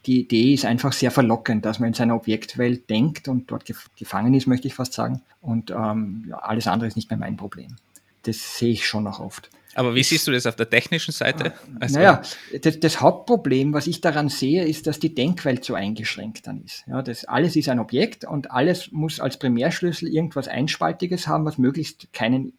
die 0.06 0.22
Idee 0.22 0.54
ist 0.54 0.66
einfach 0.66 0.94
sehr 0.94 1.10
verlockend, 1.10 1.66
dass 1.66 1.80
man 1.80 1.88
in 1.88 1.94
seiner 1.94 2.16
Objektwelt 2.16 2.90
denkt 2.90 3.28
und 3.28 3.50
dort 3.50 3.66
gef 3.66 3.90
gefangen 3.98 4.34
ist, 4.36 4.46
möchte 4.46 4.68
ich 4.68 4.76
fast 4.76 4.94
sagen. 4.94 5.22
Und 5.42 5.72
ähm, 5.72 6.26
ja, 6.30 6.38
alles 6.38 6.68
andere 6.68 6.88
ist 6.88 6.96
nicht 6.96 7.10
mehr 7.10 7.18
mein 7.18 7.36
Problem. 7.36 7.76
Das 8.24 8.58
sehe 8.58 8.74
ich 8.74 8.88
schon 8.88 9.04
noch 9.04 9.20
oft. 9.20 9.50
Aber 9.78 9.94
wie 9.94 10.04
siehst 10.04 10.28
du 10.28 10.32
das 10.32 10.48
auf 10.48 10.56
der 10.56 10.70
technischen 10.70 11.12
Seite? 11.12 11.54
Ah, 11.54 11.78
also 11.82 12.00
naja, 12.00 12.22
das, 12.62 12.80
das, 12.80 13.00
Hauptproblem, 13.00 13.74
was 13.74 13.86
ich 13.86 14.02
daran 14.02 14.28
sehe, 14.28 14.66
ist, 14.66 14.88
dass 14.88 15.00
die 15.00 15.14
Denkwelt 15.14 15.64
so 15.64 15.76
eingeschränkt 15.76 16.48
dann 16.48 16.64
ist. 16.64 16.84
Ja, 16.88 17.04
das 17.04 17.26
alles 17.26 17.56
ist 17.56 17.70
ein 17.70 17.80
Objekt 17.80 18.26
und 18.26 18.50
alles 18.50 18.92
muss 18.92 19.20
als 19.20 19.38
Primärschlüssel 19.38 20.08
irgendwas 20.10 20.48
Einspaltiges 20.48 21.28
haben, 21.28 21.46
was 21.46 21.60
möglichst 21.60 22.12
keinen 22.12 22.54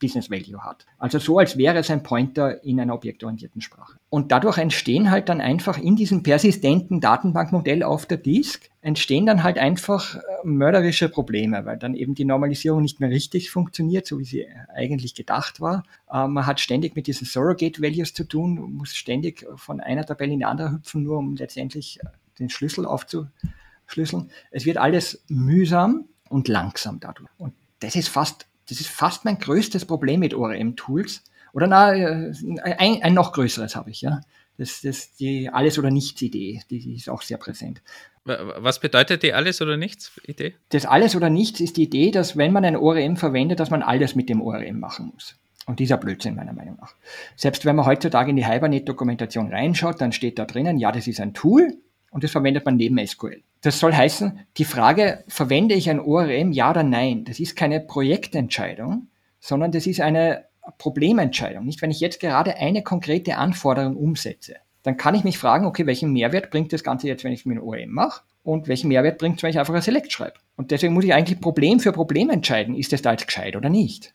Business 0.00 0.30
Value 0.30 0.64
hat. 0.64 0.86
Also 0.98 1.18
so, 1.18 1.38
als 1.38 1.56
wäre 1.56 1.78
es 1.78 1.90
ein 1.90 2.02
Pointer 2.02 2.64
in 2.64 2.80
einer 2.80 2.94
objektorientierten 2.94 3.60
Sprache. 3.60 3.98
Und 4.10 4.32
dadurch 4.32 4.58
entstehen 4.58 5.10
halt 5.10 5.28
dann 5.28 5.40
einfach 5.40 5.78
in 5.78 5.96
diesem 5.96 6.22
persistenten 6.22 7.00
Datenbankmodell 7.00 7.82
auf 7.82 8.06
der 8.06 8.18
Disk, 8.18 8.70
entstehen 8.80 9.26
dann 9.26 9.42
halt 9.42 9.58
einfach 9.58 10.16
äh, 10.16 10.20
mörderische 10.44 11.08
Probleme, 11.08 11.64
weil 11.66 11.76
dann 11.76 11.94
eben 11.94 12.14
die 12.14 12.24
Normalisierung 12.24 12.82
nicht 12.82 13.00
mehr 13.00 13.10
richtig 13.10 13.50
funktioniert, 13.50 14.06
so 14.06 14.18
wie 14.18 14.24
sie 14.24 14.46
eigentlich 14.74 15.14
gedacht 15.14 15.60
war. 15.60 15.84
Äh, 16.10 16.26
man 16.26 16.46
hat 16.46 16.60
ständig 16.60 16.96
mit 16.96 17.06
diesen 17.06 17.26
Surrogate 17.26 17.82
Values 17.82 18.14
zu 18.14 18.24
tun, 18.24 18.58
muss 18.72 18.94
ständig 18.94 19.46
von 19.56 19.80
einer 19.80 20.04
Tabelle 20.06 20.32
in 20.32 20.38
die 20.40 20.44
andere 20.44 20.72
hüpfen, 20.72 21.02
nur 21.02 21.18
um 21.18 21.36
letztendlich 21.36 21.98
den 22.38 22.48
Schlüssel 22.48 22.86
aufzuschlüsseln. 22.86 24.30
Es 24.50 24.64
wird 24.64 24.78
alles 24.78 25.24
mühsam 25.28 26.06
und 26.28 26.48
langsam 26.48 27.00
dadurch. 27.00 27.30
Und 27.38 27.54
das 27.80 27.94
ist 27.94 28.08
fast 28.08 28.47
das 28.68 28.80
ist 28.80 28.88
fast 28.88 29.24
mein 29.24 29.38
größtes 29.38 29.84
Problem 29.84 30.20
mit 30.20 30.34
ORM-Tools. 30.34 31.22
Oder 31.52 31.66
na, 31.66 31.94
äh, 31.94 32.32
ein, 32.62 33.02
ein 33.02 33.14
noch 33.14 33.32
größeres 33.32 33.76
habe 33.76 33.90
ich, 33.90 34.02
ja. 34.02 34.20
Das, 34.58 34.80
das 34.80 35.14
die 35.14 35.48
Alles- 35.50 35.78
oder 35.78 35.90
Nichts-Idee, 35.90 36.62
die 36.68 36.96
ist 36.96 37.08
auch 37.08 37.22
sehr 37.22 37.38
präsent. 37.38 37.80
Was 38.24 38.80
bedeutet 38.80 39.22
die 39.22 39.32
Alles- 39.32 39.62
oder 39.62 39.76
Nichts-Idee? 39.76 40.54
Das 40.70 40.84
Alles- 40.84 41.14
oder 41.14 41.30
Nichts 41.30 41.60
ist 41.60 41.76
die 41.76 41.84
Idee, 41.84 42.10
dass 42.10 42.36
wenn 42.36 42.52
man 42.52 42.64
ein 42.64 42.76
ORM 42.76 43.16
verwendet, 43.16 43.60
dass 43.60 43.70
man 43.70 43.82
alles 43.82 44.16
mit 44.16 44.28
dem 44.28 44.42
ORM 44.42 44.80
machen 44.80 45.12
muss. 45.14 45.36
Und 45.66 45.78
dieser 45.78 45.96
Blödsinn 45.96 46.34
meiner 46.34 46.52
Meinung 46.52 46.76
nach. 46.80 46.94
Selbst 47.36 47.64
wenn 47.64 47.76
man 47.76 47.86
heutzutage 47.86 48.30
in 48.30 48.36
die 48.36 48.46
Hibernate-Dokumentation 48.46 49.52
reinschaut, 49.52 50.00
dann 50.00 50.12
steht 50.12 50.38
da 50.38 50.44
drinnen, 50.44 50.78
ja, 50.78 50.90
das 50.92 51.06
ist 51.06 51.20
ein 51.20 51.34
Tool 51.34 51.76
und 52.10 52.24
das 52.24 52.30
verwendet 52.30 52.64
man 52.64 52.76
neben 52.76 52.98
SQL. 53.06 53.42
Das 53.60 53.80
soll 53.80 53.92
heißen, 53.92 54.40
die 54.56 54.64
Frage, 54.64 55.24
verwende 55.26 55.74
ich 55.74 55.90
ein 55.90 56.00
ORM, 56.00 56.52
ja 56.52 56.70
oder 56.70 56.84
nein, 56.84 57.24
das 57.24 57.40
ist 57.40 57.56
keine 57.56 57.80
Projektentscheidung, 57.80 59.08
sondern 59.40 59.72
das 59.72 59.86
ist 59.86 60.00
eine 60.00 60.44
Problementscheidung. 60.78 61.64
Nicht, 61.64 61.82
wenn 61.82 61.90
ich 61.90 62.00
jetzt 62.00 62.20
gerade 62.20 62.56
eine 62.56 62.82
konkrete 62.82 63.36
Anforderung 63.36 63.96
umsetze, 63.96 64.56
dann 64.82 64.96
kann 64.96 65.14
ich 65.14 65.24
mich 65.24 65.38
fragen, 65.38 65.66
okay, 65.66 65.86
welchen 65.86 66.12
Mehrwert 66.12 66.50
bringt 66.50 66.72
das 66.72 66.84
Ganze 66.84 67.08
jetzt, 67.08 67.24
wenn 67.24 67.32
ich 67.32 67.46
mit 67.46 67.58
einem 67.58 67.66
ORM 67.66 67.90
mache? 67.90 68.22
Und 68.44 68.68
welchen 68.68 68.88
Mehrwert 68.88 69.18
bringt 69.18 69.36
es, 69.36 69.42
wenn 69.42 69.50
ich 69.50 69.58
einfach 69.58 69.74
ein 69.74 69.82
Select 69.82 70.12
schreibe? 70.12 70.34
Und 70.56 70.70
deswegen 70.70 70.94
muss 70.94 71.04
ich 71.04 71.12
eigentlich 71.12 71.40
Problem 71.40 71.80
für 71.80 71.92
Problem 71.92 72.30
entscheiden, 72.30 72.76
ist 72.76 72.92
das 72.92 73.02
da 73.02 73.10
jetzt 73.10 73.26
gescheit 73.26 73.56
oder 73.56 73.68
nicht? 73.68 74.12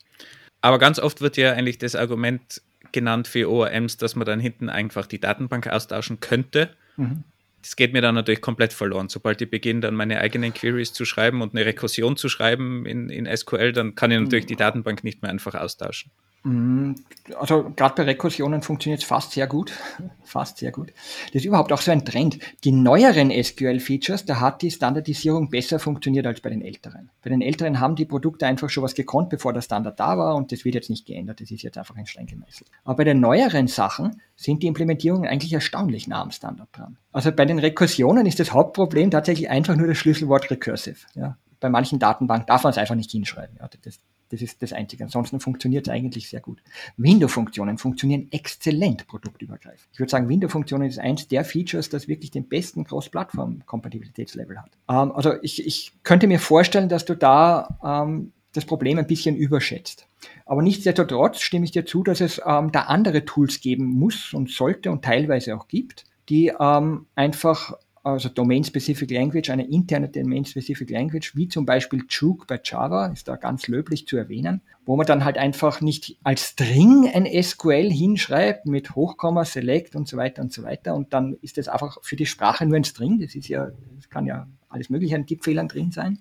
Aber 0.62 0.80
ganz 0.80 0.98
oft 0.98 1.22
wird 1.22 1.38
ja 1.38 1.52
eigentlich 1.52 1.78
das 1.78 1.96
Argument 1.96 2.62
genannt 2.94 3.28
für 3.28 3.50
ORMs, 3.50 3.98
dass 3.98 4.16
man 4.16 4.26
dann 4.26 4.40
hinten 4.40 4.70
einfach 4.70 5.06
die 5.06 5.20
Datenbank 5.20 5.68
austauschen 5.68 6.20
könnte. 6.20 6.70
Mhm 6.96 7.26
das 7.64 7.78
geht 7.78 7.94
mir 7.94 8.02
dann 8.02 8.16
natürlich 8.16 8.42
komplett 8.42 8.74
verloren. 8.74 9.08
Sobald 9.10 9.42
ich 9.42 9.50
beginne, 9.50 9.80
dann 9.80 9.96
meine 9.96 10.20
eigenen 10.20 10.54
Queries 10.54 10.92
zu 10.92 11.06
schreiben 11.06 11.42
und 11.42 11.56
eine 11.56 11.66
Rekursion 11.66 12.18
zu 12.18 12.28
schreiben 12.28 12.86
in, 12.86 13.10
in 13.10 13.26
SQL, 13.26 13.72
dann 13.72 13.96
kann 13.96 14.12
ich 14.12 14.20
natürlich 14.20 14.46
die 14.46 14.58
Datenbank 14.58 15.04
nicht 15.04 15.22
mehr 15.22 15.32
einfach 15.32 15.56
austauschen. 15.56 16.12
Mhm. 16.44 16.96
Also 17.40 17.72
gerade 17.76 17.96
bei 17.96 18.04
Rekursionen 18.04 18.62
funktioniert 18.62 19.02
es 19.02 19.08
fast 19.08 19.32
sehr 19.32 19.48
gut. 19.48 19.72
fast 20.24 20.58
sehr 20.58 20.72
gut. 20.72 20.92
Das 21.28 21.42
ist 21.42 21.46
überhaupt 21.46 21.72
auch 21.72 21.82
so 21.82 21.92
ein 21.92 22.04
Trend. 22.04 22.40
Die 22.66 22.72
neueren 22.72 23.32
SQL-Features, 23.32 24.26
da 24.26 24.40
hat 24.42 24.62
die 24.62 24.72
Standardisierung 24.72 25.50
besser 25.50 25.80
funktioniert 25.80 26.28
als 26.28 26.42
bei 26.42 26.50
den 26.50 26.62
älteren. 26.62 27.10
Bei 27.24 27.30
den 27.30 27.42
älteren 27.42 27.80
haben 27.80 27.96
die 27.96 28.06
Produkte 28.06 28.46
einfach 28.46 28.70
schon 28.70 28.84
was 28.84 28.94
gekonnt, 28.94 29.30
bevor 29.30 29.54
der 29.54 29.62
Standard 29.62 30.00
da 30.00 30.18
war 30.18 30.36
und 30.36 30.52
das 30.52 30.66
wird 30.66 30.76
jetzt 30.76 30.90
nicht 30.90 31.06
geändert. 31.06 31.40
Das 31.40 31.50
ist 31.50 31.62
jetzt 31.62 31.78
einfach 31.78 31.96
ein 31.96 32.06
Stein 32.06 32.26
gemeißelt. 32.26 32.70
Aber 32.84 32.98
bei 32.98 33.04
den 33.06 33.22
neueren 33.22 33.68
Sachen 33.68 34.22
sind 34.36 34.64
die 34.64 34.68
Implementierungen 34.68 35.30
eigentlich 35.30 35.54
erstaunlich 35.54 36.08
nah 36.08 36.22
am 36.22 36.32
Standard 36.32 36.68
dran. 36.74 36.98
Also 37.14 37.32
bei 37.32 37.46
den 37.46 37.60
Rekursionen 37.60 38.26
ist 38.26 38.40
das 38.40 38.52
Hauptproblem 38.52 39.12
tatsächlich 39.12 39.50
einfach 39.50 39.78
nur 39.78 39.88
das 39.88 39.98
Schlüsselwort 39.98 40.52
recursive. 40.52 40.98
Ja. 41.16 41.38
Bei 41.62 41.70
manchen 41.70 42.00
Datenbanken 42.00 42.48
darf 42.48 42.64
man 42.64 42.72
es 42.72 42.78
einfach 42.78 42.96
nicht 42.96 43.12
hinschreiben. 43.12 43.56
Ja. 43.60 43.70
Das, 43.84 44.00
das 44.34 44.42
ist 44.42 44.64
das 44.64 44.74
Einzige. 44.74 45.04
Ansonsten 45.04 45.40
funktioniert 45.40 45.88
es 45.88 45.94
eigentlich 45.94 46.28
sehr 46.28 46.42
gut. 46.42 46.64
Window-Funktionen 46.98 47.78
funktionieren 47.78 48.28
exzellent 48.32 49.06
produktübergreifend. 49.06 49.88
Ich 49.94 50.00
würde 50.00 50.10
sagen, 50.10 50.28
Window-Funktionen 50.28 50.90
ist 50.90 50.98
eins 50.98 51.28
der 51.28 51.46
Features, 51.46 51.90
das 51.90 52.08
wirklich 52.08 52.32
den 52.32 52.48
besten 52.48 52.84
Cross-Plattform-Kompatibilitätslevel 52.84 54.58
hat. 54.60 54.72
Ähm, 54.90 55.12
also 55.12 55.34
ich, 55.44 55.66
ich 55.68 55.92
könnte 56.02 56.26
mir 56.26 56.40
vorstellen, 56.40 56.90
dass 56.90 57.06
du 57.06 57.16
da 57.16 57.78
ähm, 57.84 58.32
das 58.54 58.66
Problem 58.66 58.98
ein 58.98 59.06
bisschen 59.06 59.36
überschätzt. 59.36 60.08
Aber 60.48 60.64
nichtsdestotrotz 60.64 61.42
stimme 61.42 61.66
ich 61.66 61.72
dir 61.72 61.86
zu, 61.86 62.04
dass 62.04 62.20
es 62.20 62.42
ähm, 62.44 62.72
da 62.72 62.82
andere 62.82 63.26
Tools 63.26 63.62
geben 63.62 63.86
muss 63.86 64.34
und 64.34 64.50
sollte 64.50 64.90
und 64.90 65.06
teilweise 65.06 65.56
auch 65.56 65.68
gibt, 65.68 66.06
die 66.30 66.52
ähm, 66.60 67.06
einfach 67.14 67.74
also 68.04 68.28
Domain-Specific 68.28 69.10
Language, 69.10 69.50
eine 69.50 69.68
interne 69.68 70.10
Domain-Specific 70.10 70.90
Language, 70.90 71.36
wie 71.36 71.48
zum 71.48 71.66
Beispiel 71.66 72.04
Juke 72.10 72.46
bei 72.46 72.60
Java, 72.62 73.08
ist 73.08 73.28
da 73.30 73.38
ganz 73.38 73.68
löblich 73.68 74.08
zu 74.08 74.18
erwähnen, 74.18 74.62
wo 74.86 74.98
man 74.98 75.06
dann 75.06 75.24
halt 75.24 75.38
einfach 75.38 75.80
nicht 75.80 76.18
als 76.24 76.50
String 76.50 77.10
ein 77.14 77.26
SQL 77.26 77.90
hinschreibt 77.90 78.66
mit 78.66 78.96
Hochkomma, 78.96 79.46
Select 79.46 79.96
und 79.96 80.08
so 80.08 80.18
weiter 80.18 80.42
und 80.42 80.52
so 80.52 80.64
weiter 80.64 80.96
und 80.96 81.14
dann 81.14 81.38
ist 81.42 81.58
das 81.58 81.70
einfach 81.70 81.98
für 82.02 82.18
die 82.18 82.26
Sprache 82.26 82.66
nur 82.66 82.76
ein 82.76 82.84
String, 82.84 83.20
das 83.20 83.36
ist 83.36 83.48
ja, 83.48 83.72
das 83.96 84.10
kann 84.10 84.26
ja 84.26 84.48
alles 84.74 84.90
Mögliche 84.90 85.16
an 85.16 85.26
Tippfehlern 85.26 85.68
drin 85.68 85.92
sein, 85.92 86.20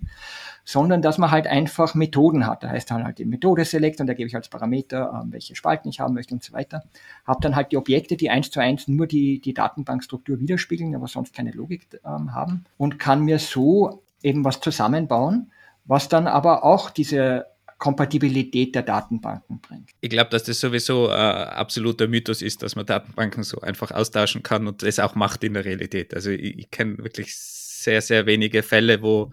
sondern 0.65 1.03
dass 1.03 1.19
man 1.19 1.31
halt 1.31 1.47
einfach 1.47 1.95
Methoden 1.95 2.47
hat. 2.47 2.63
Da 2.63 2.69
heißt 2.69 2.91
dann 2.91 3.05
halt 3.05 3.19
die 3.19 3.25
Methode 3.25 3.65
Select 3.65 4.01
und 4.01 4.07
da 4.07 4.15
gebe 4.15 4.29
ich 4.29 4.37
als 4.37 4.49
Parameter, 4.49 5.21
ähm, 5.23 5.33
welche 5.33 5.57
Spalten 5.57 5.89
ich 5.89 6.01
haben 6.01 6.15
möchte 6.15 6.35
und 6.35 6.43
so 6.43 6.53
weiter. 6.53 6.85
Habe 7.27 7.41
dann 7.41 7.57
halt 7.57 7.73
die 7.73 7.77
Objekte, 7.77 8.17
die 8.17 8.31
eins 8.31 8.51
zu 8.51 8.61
eins 8.61 8.89
nur 8.89 9.07
die, 9.07 9.41
die 9.41 9.55
Datenbankstruktur 9.55 10.39
widerspiegeln, 10.41 10.95
aber 10.95 11.09
sonst 11.09 11.35
keine 11.35 11.53
Logik 11.53 11.89
ähm, 12.05 12.35
haben 12.35 12.65
und 12.79 12.99
kann 12.99 13.25
mir 13.25 13.39
so 13.39 14.03
eben 14.23 14.45
was 14.45 14.61
zusammenbauen, 14.61 15.51
was 15.85 16.09
dann 16.09 16.27
aber 16.27 16.65
auch 16.65 16.91
diese 16.91 17.47
Kompatibilität 17.83 18.77
der 18.77 18.83
Datenbanken 18.83 19.59
bringt. 19.59 19.91
Ich 20.01 20.09
glaube, 20.09 20.31
dass 20.31 20.45
das 20.45 20.61
sowieso 20.61 21.09
äh, 21.09 21.15
absoluter 21.15 22.07
Mythos 22.07 22.41
ist, 22.41 22.63
dass 22.63 22.77
man 22.77 22.87
Datenbanken 22.87 23.43
so 23.43 23.61
einfach 23.61 23.91
austauschen 23.91 24.45
kann 24.45 24.69
und 24.69 24.85
das 24.85 25.01
auch 25.01 25.17
macht 25.17 25.43
in 25.43 25.55
der 25.55 25.65
Realität. 25.65 26.15
Also 26.15 26.31
ich, 26.31 26.59
ich 26.59 26.71
kenne 26.71 26.99
wirklich 26.99 27.35
sehr, 27.83 28.01
sehr 28.03 28.27
wenige 28.27 28.63
Fälle, 28.63 29.03
wo, 29.03 29.31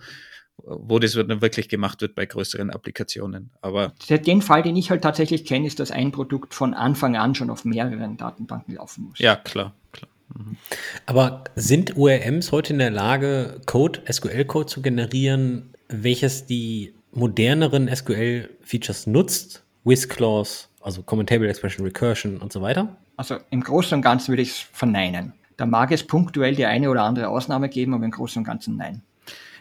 wo 0.57 0.99
das 0.99 1.13
dann 1.13 1.41
wirklich 1.41 1.69
gemacht 1.69 2.01
wird 2.01 2.15
bei 2.15 2.25
größeren 2.25 2.69
Applikationen. 2.69 3.51
Aber 3.61 3.93
den 4.09 4.41
Fall, 4.41 4.63
den 4.63 4.75
ich 4.75 4.89
halt 4.89 5.01
tatsächlich 5.01 5.45
kenne, 5.45 5.67
ist, 5.67 5.79
dass 5.79 5.91
ein 5.91 6.11
Produkt 6.11 6.53
von 6.53 6.73
Anfang 6.73 7.15
an 7.15 7.35
schon 7.35 7.49
auf 7.49 7.65
mehreren 7.65 8.17
Datenbanken 8.17 8.75
laufen 8.75 9.05
muss. 9.05 9.19
Ja, 9.19 9.35
klar, 9.35 9.73
klar. 9.91 10.09
Mhm. 10.35 10.57
Aber 11.05 11.43
sind 11.55 11.97
ORMs 11.97 12.51
heute 12.51 12.73
in 12.73 12.79
der 12.79 12.91
Lage, 12.91 13.61
Code, 13.65 14.01
SQL-Code 14.11 14.67
zu 14.67 14.81
generieren, 14.81 15.73
welches 15.87 16.45
die 16.45 16.93
moderneren 17.11 17.93
SQL-Features 17.93 19.07
nutzt, 19.07 19.63
WizClause, 19.83 20.67
also 20.81 21.01
Common 21.01 21.25
Table 21.25 21.49
Expression 21.49 21.85
Recursion 21.85 22.37
und 22.37 22.53
so 22.53 22.61
weiter? 22.61 22.95
Also 23.17 23.37
im 23.49 23.61
Großen 23.61 23.95
und 23.95 24.01
Ganzen 24.01 24.29
würde 24.29 24.43
ich 24.43 24.51
es 24.51 24.57
verneinen. 24.71 25.33
Da 25.59 25.65
mag 25.65 25.91
es 25.91 26.07
punktuell 26.07 26.55
die 26.55 26.65
eine 26.65 26.89
oder 26.89 27.03
andere 27.03 27.27
Ausnahme 27.27 27.67
geben, 27.67 27.93
aber 27.93 28.05
im 28.05 28.11
Großen 28.11 28.39
und 28.39 28.45
Ganzen 28.45 28.77
nein. 28.77 29.01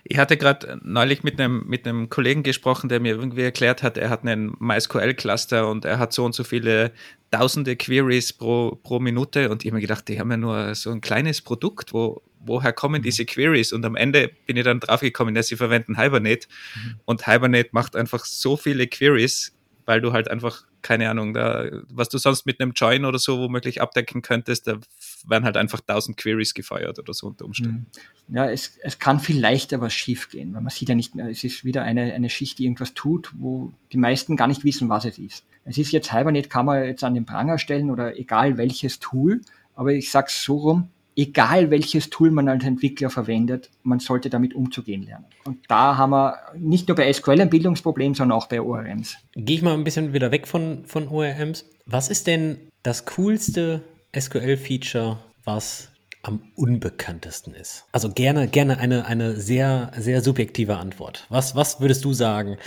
Ich 0.05 0.17
hatte 0.17 0.37
gerade 0.37 0.79
neulich 0.85 1.25
mit 1.25 1.41
einem, 1.41 1.65
mit 1.67 1.89
einem 1.89 2.09
Kollegen 2.09 2.45
gesprochen, 2.45 2.89
der 2.89 3.01
mir 3.01 3.17
irgendwie 3.17 3.43
erklärt 3.43 3.83
hat, 3.83 3.99
er 3.99 4.09
hat 4.09 4.23
einen 4.23 4.55
MySQL-Cluster 4.61 5.69
und 5.69 5.85
er 5.85 5.99
hat 5.99 6.13
so 6.13 6.25
und 6.25 6.37
so 6.37 6.45
viele 6.45 6.93
tausende 7.33 7.75
Queries 7.75 8.33
pro, 8.33 8.79
pro 8.81 9.01
Minute 9.01 9.51
und 9.51 9.65
ich 9.65 9.71
habe 9.71 9.79
mir 9.79 9.81
gedacht, 9.81 10.07
die 10.07 10.21
haben 10.21 10.31
ja 10.31 10.37
nur 10.37 10.77
so 10.77 10.93
ein 10.93 11.01
kleines 11.01 11.43
Produkt, 11.43 11.93
wo, 11.93 12.23
woher 12.39 12.73
kommen 12.73 13.03
diese 13.03 13.25
Queries? 13.25 13.73
Und 13.73 13.85
am 13.85 13.97
Ende 13.97 14.31
bin 14.47 14.57
ich 14.57 14.63
dann 14.63 14.79
draufgekommen, 14.79 15.35
dass 15.35 15.49
sie 15.49 15.57
verwenden 15.57 16.01
Hibernate 16.01 16.47
mhm. 16.77 17.01
und 17.07 17.27
Hibernate 17.27 17.71
macht 17.73 17.97
einfach 17.97 18.25
so 18.25 18.57
viele 18.57 18.87
Queries, 18.87 19.53
weil 19.89 20.03
du 20.03 20.13
halt 20.13 20.31
einfach, 20.31 20.65
keine 20.83 21.09
Ahnung, 21.09 21.33
da, 21.33 21.65
was 21.89 22.11
du 22.11 22.19
sonst 22.19 22.45
mit 22.45 22.61
einem 22.61 22.73
Join 22.73 23.07
oder 23.07 23.19
so 23.19 23.39
womöglich 23.39 23.81
abdecken 23.81 24.21
könntest, 24.21 24.67
da 24.67 24.79
werden 25.27 25.45
halt 25.45 25.57
einfach 25.57 25.81
1000 25.81 26.15
Queries 26.19 26.53
gefeuert 26.53 26.99
oder 26.99 27.15
so 27.15 27.29
unter 27.29 27.47
Umständen. 27.47 27.87
Mhm. 28.29 28.37
Ja, 28.37 28.51
es, 28.51 28.77
es 28.83 28.99
kann 28.99 29.19
viel 29.19 29.41
leichter 29.41 29.81
was 29.81 29.95
schief 29.95 30.29
gehen, 30.29 30.53
weil 30.53 30.61
man 30.61 30.69
sieht 30.69 30.91
ja 30.91 30.95
nicht, 30.95 31.17
es 31.17 31.43
ist 31.43 31.65
wieder 31.65 31.85
eine, 31.85 32.13
eine 32.13 32.29
Schicht, 32.29 32.59
die 32.59 32.65
irgendwas 32.65 32.93
tut, 32.93 33.33
wo 33.39 33.73
die 33.91 33.97
meisten 33.97 34.37
gar 34.37 34.47
nicht 34.47 34.63
wissen, 34.63 34.91
was 34.91 35.07
es 35.07 35.19
ist. 35.19 35.47
Es 35.65 35.79
ist 35.79 35.91
jetzt 35.91 36.13
Hibernate, 36.13 36.51
kann 36.51 36.67
man 36.67 36.85
jetzt 36.85 37.03
an 37.03 37.15
den 37.15 37.25
Pranger 37.25 37.57
stellen 37.57 37.89
oder 37.91 38.19
egal 38.19 38.59
welches 38.59 38.99
Tool, 38.99 39.41
aber 39.75 39.95
ich 39.95 40.11
sag's 40.11 40.45
so 40.45 40.59
rum, 40.59 40.91
egal 41.19 41.71
welches 41.71 42.11
Tool 42.11 42.31
man 42.31 42.49
als 42.49 42.65
Entwickler 42.65 43.11
verwendet, 43.11 43.71
man 43.83 43.99
sollte 43.99 44.31
damit 44.31 44.55
umzugehen 44.55 45.03
lernen. 45.03 45.27
Und 45.45 45.59
da 45.69 45.97
haben 45.97 46.11
wir 46.11 46.39
nicht 46.57 46.87
nur 46.87 46.97
bei 46.97 47.13
SQL 47.13 47.41
ein 47.41 47.51
Bildungsproblem, 47.51 48.15
sondern 48.15 48.39
auch 48.39 48.47
bei 48.47 48.63
ORMs. 48.63 49.17
Gehe 49.35 49.57
ich 49.57 49.63
mal 49.63 49.75
ein 49.75 49.83
bisschen 49.83 50.13
wieder 50.13 50.31
weg 50.31 50.47
von, 50.47 50.85
von 50.87 51.09
ORMs. 51.09 51.69
Was 51.87 52.09
ist 52.09 52.29
denn 52.29 52.59
das 52.85 53.05
coolste 53.05 53.83
SQL-Feature, 54.17 55.19
was 55.45 55.91
am 56.23 56.41
unbekanntesten 56.55 57.53
ist? 57.53 57.85
Also 57.91 58.11
gerne, 58.11 58.47
gerne 58.47 58.79
eine, 58.79 59.07
eine 59.07 59.37
sehr, 59.37 59.91
sehr 59.99 60.23
subjektive 60.23 60.77
Antwort. 60.77 61.27
Was, 61.31 61.57
was 61.57 61.81
würdest 61.81 62.05
du 62.05 62.13
sagen? 62.13 62.59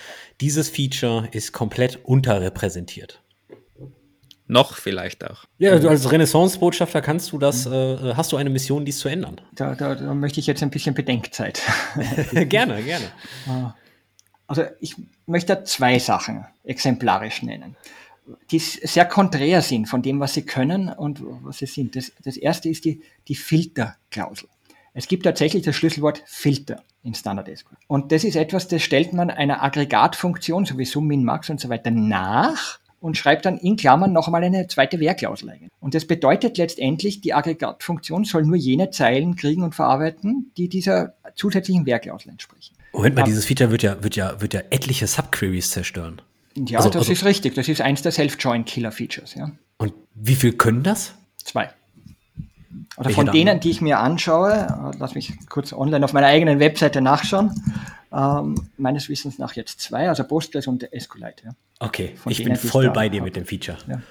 Dieses 0.41 0.69
Feature 0.69 1.30
ist 1.32 1.53
komplett 1.53 2.03
unterrepräsentiert. 2.03 3.20
Noch 4.52 4.76
vielleicht 4.76 5.23
auch. 5.23 5.45
Ja, 5.60 5.80
du 5.80 5.88
als 5.88 6.11
Renaissance-Botschafter 6.11 7.02
kannst 7.02 7.32
du 7.32 7.38
das, 7.38 7.65
mhm. 7.68 7.73
äh, 7.73 8.14
hast 8.15 8.34
du 8.34 8.38
eine 8.38 8.49
Mission, 8.49 8.84
dies 8.84 8.99
zu 8.99 9.07
ändern? 9.07 9.40
Da, 9.53 9.76
da, 9.76 9.95
da 9.95 10.14
möchte 10.14 10.41
ich 10.41 10.48
jetzt 10.48 10.61
ein 10.61 10.69
bisschen 10.69 10.94
Bedenkzeit. 10.94 11.61
gerne, 12.34 12.84
gerne. 12.84 13.06
Ah. 13.48 13.73
Also 14.48 14.65
ich 14.82 14.98
möchte 15.26 15.64
zwei 15.64 15.99
Sachen 15.99 16.45
exemplarisch 16.65 17.44
nennen, 17.44 17.78
die 18.52 18.60
sehr 18.60 19.06
konträr 19.06 19.61
sind 19.61 19.88
von 19.88 20.02
dem, 20.02 20.19
was 20.19 20.34
sie 20.34 20.41
können 20.41 20.90
und 20.90 21.22
was 21.44 21.60
sie 21.60 21.65
sind. 21.65 21.95
Das, 21.95 22.11
das 22.22 22.36
erste 22.36 22.68
ist 22.68 22.84
die, 22.84 23.02
die 23.30 23.36
Filterklausel. 23.36 24.49
Es 24.94 25.07
gibt 25.07 25.23
tatsächlich 25.23 25.64
das 25.64 25.78
Schlüsselwort 25.78 26.22
Filter 26.26 26.84
in 27.03 27.14
Standard 27.14 27.48
SQL. 27.48 27.78
Und 27.88 28.11
das 28.11 28.26
ist 28.26 28.36
etwas, 28.36 28.68
das 28.68 28.82
stellt 28.82 29.14
man 29.14 29.30
einer 29.30 29.64
Aggregatfunktion, 29.64 30.65
sowieso 30.65 30.99
Min, 30.99 31.23
Max 31.23 31.49
und 31.49 31.61
so 31.61 31.69
weiter, 31.69 31.90
nach 31.90 32.81
und 33.02 33.18
schreibt 33.18 33.45
dann 33.45 33.57
in 33.57 33.76
Klammern 33.76 34.14
noch 34.14 34.28
einmal 34.28 34.44
eine 34.44 34.68
zweite 34.68 34.99
Wehrklausel 34.99 35.49
ein. 35.49 35.69
Und 35.80 35.95
das 35.95 36.06
bedeutet 36.06 36.57
letztendlich, 36.57 37.19
die 37.19 37.34
Aggregatfunktion 37.34 38.23
soll 38.23 38.44
nur 38.44 38.56
jene 38.56 38.91
Zeilen 38.91 39.36
kriegen 39.36 39.64
und 39.64 39.76
verarbeiten, 39.76 40.52
die 40.56 40.69
dieser 40.69 41.15
zusätzlichen 41.36 41.86
Wehrklausel 41.86 42.32
entsprechen. 42.32 42.76
Moment 42.94 43.15
mal, 43.15 43.23
dieses 43.23 43.45
Feature 43.45 43.72
wird 43.72 43.84
ja, 43.84 44.03
wird 44.03 44.15
ja, 44.15 44.40
wird 44.40 44.53
ja 44.53 44.61
etliche 44.69 45.07
Subqueries 45.07 45.72
zerstören. 45.72 46.22
Ja, 46.56 46.78
also, 46.78 46.90
das 46.90 47.02
also, 47.02 47.11
ist 47.14 47.26
richtig. 47.26 47.56
Das 47.56 47.68
ist 47.68 47.82
eins 47.82 48.02
der 48.02 48.11
Self-Join-Killer-Features, 48.11 49.36
ja. 49.36 49.52
Und 49.78 49.94
wie 50.14 50.36
viel 50.36 50.53
können 50.53 50.84
das? 50.84 51.15
Zwei. 51.38 51.69
Oder 52.98 53.07
Welche 53.07 53.15
von 53.15 53.32
denen, 53.32 53.60
die 53.60 53.72
ich 53.72 53.82
mir 53.82 53.99
anschaue, 53.99 54.94
lass 54.99 55.15
mich 55.15 55.34
kurz 55.49 55.73
online 55.73 56.03
auf 56.06 56.14
meiner 56.14 56.28
eigenen 56.28 56.60
Webseite 56.60 57.02
nachschauen, 57.02 57.52
ähm, 58.14 58.56
meines 58.78 59.10
Wissens 59.10 59.38
nach 59.40 59.54
jetzt 59.54 59.80
zwei, 59.80 60.10
also 60.10 60.24
Postgres 60.24 60.68
und 60.68 60.88
SQLite. 60.98 61.44
Ja. 61.46 61.52
Okay, 61.80 62.14
Von 62.16 62.32
ich 62.32 62.44
bin 62.44 62.56
voll 62.56 62.90
bei 62.92 63.10
dir 63.10 63.22
mit 63.22 63.36
dem 63.36 63.46
Feature. 63.46 63.78
Ja. 63.88 64.02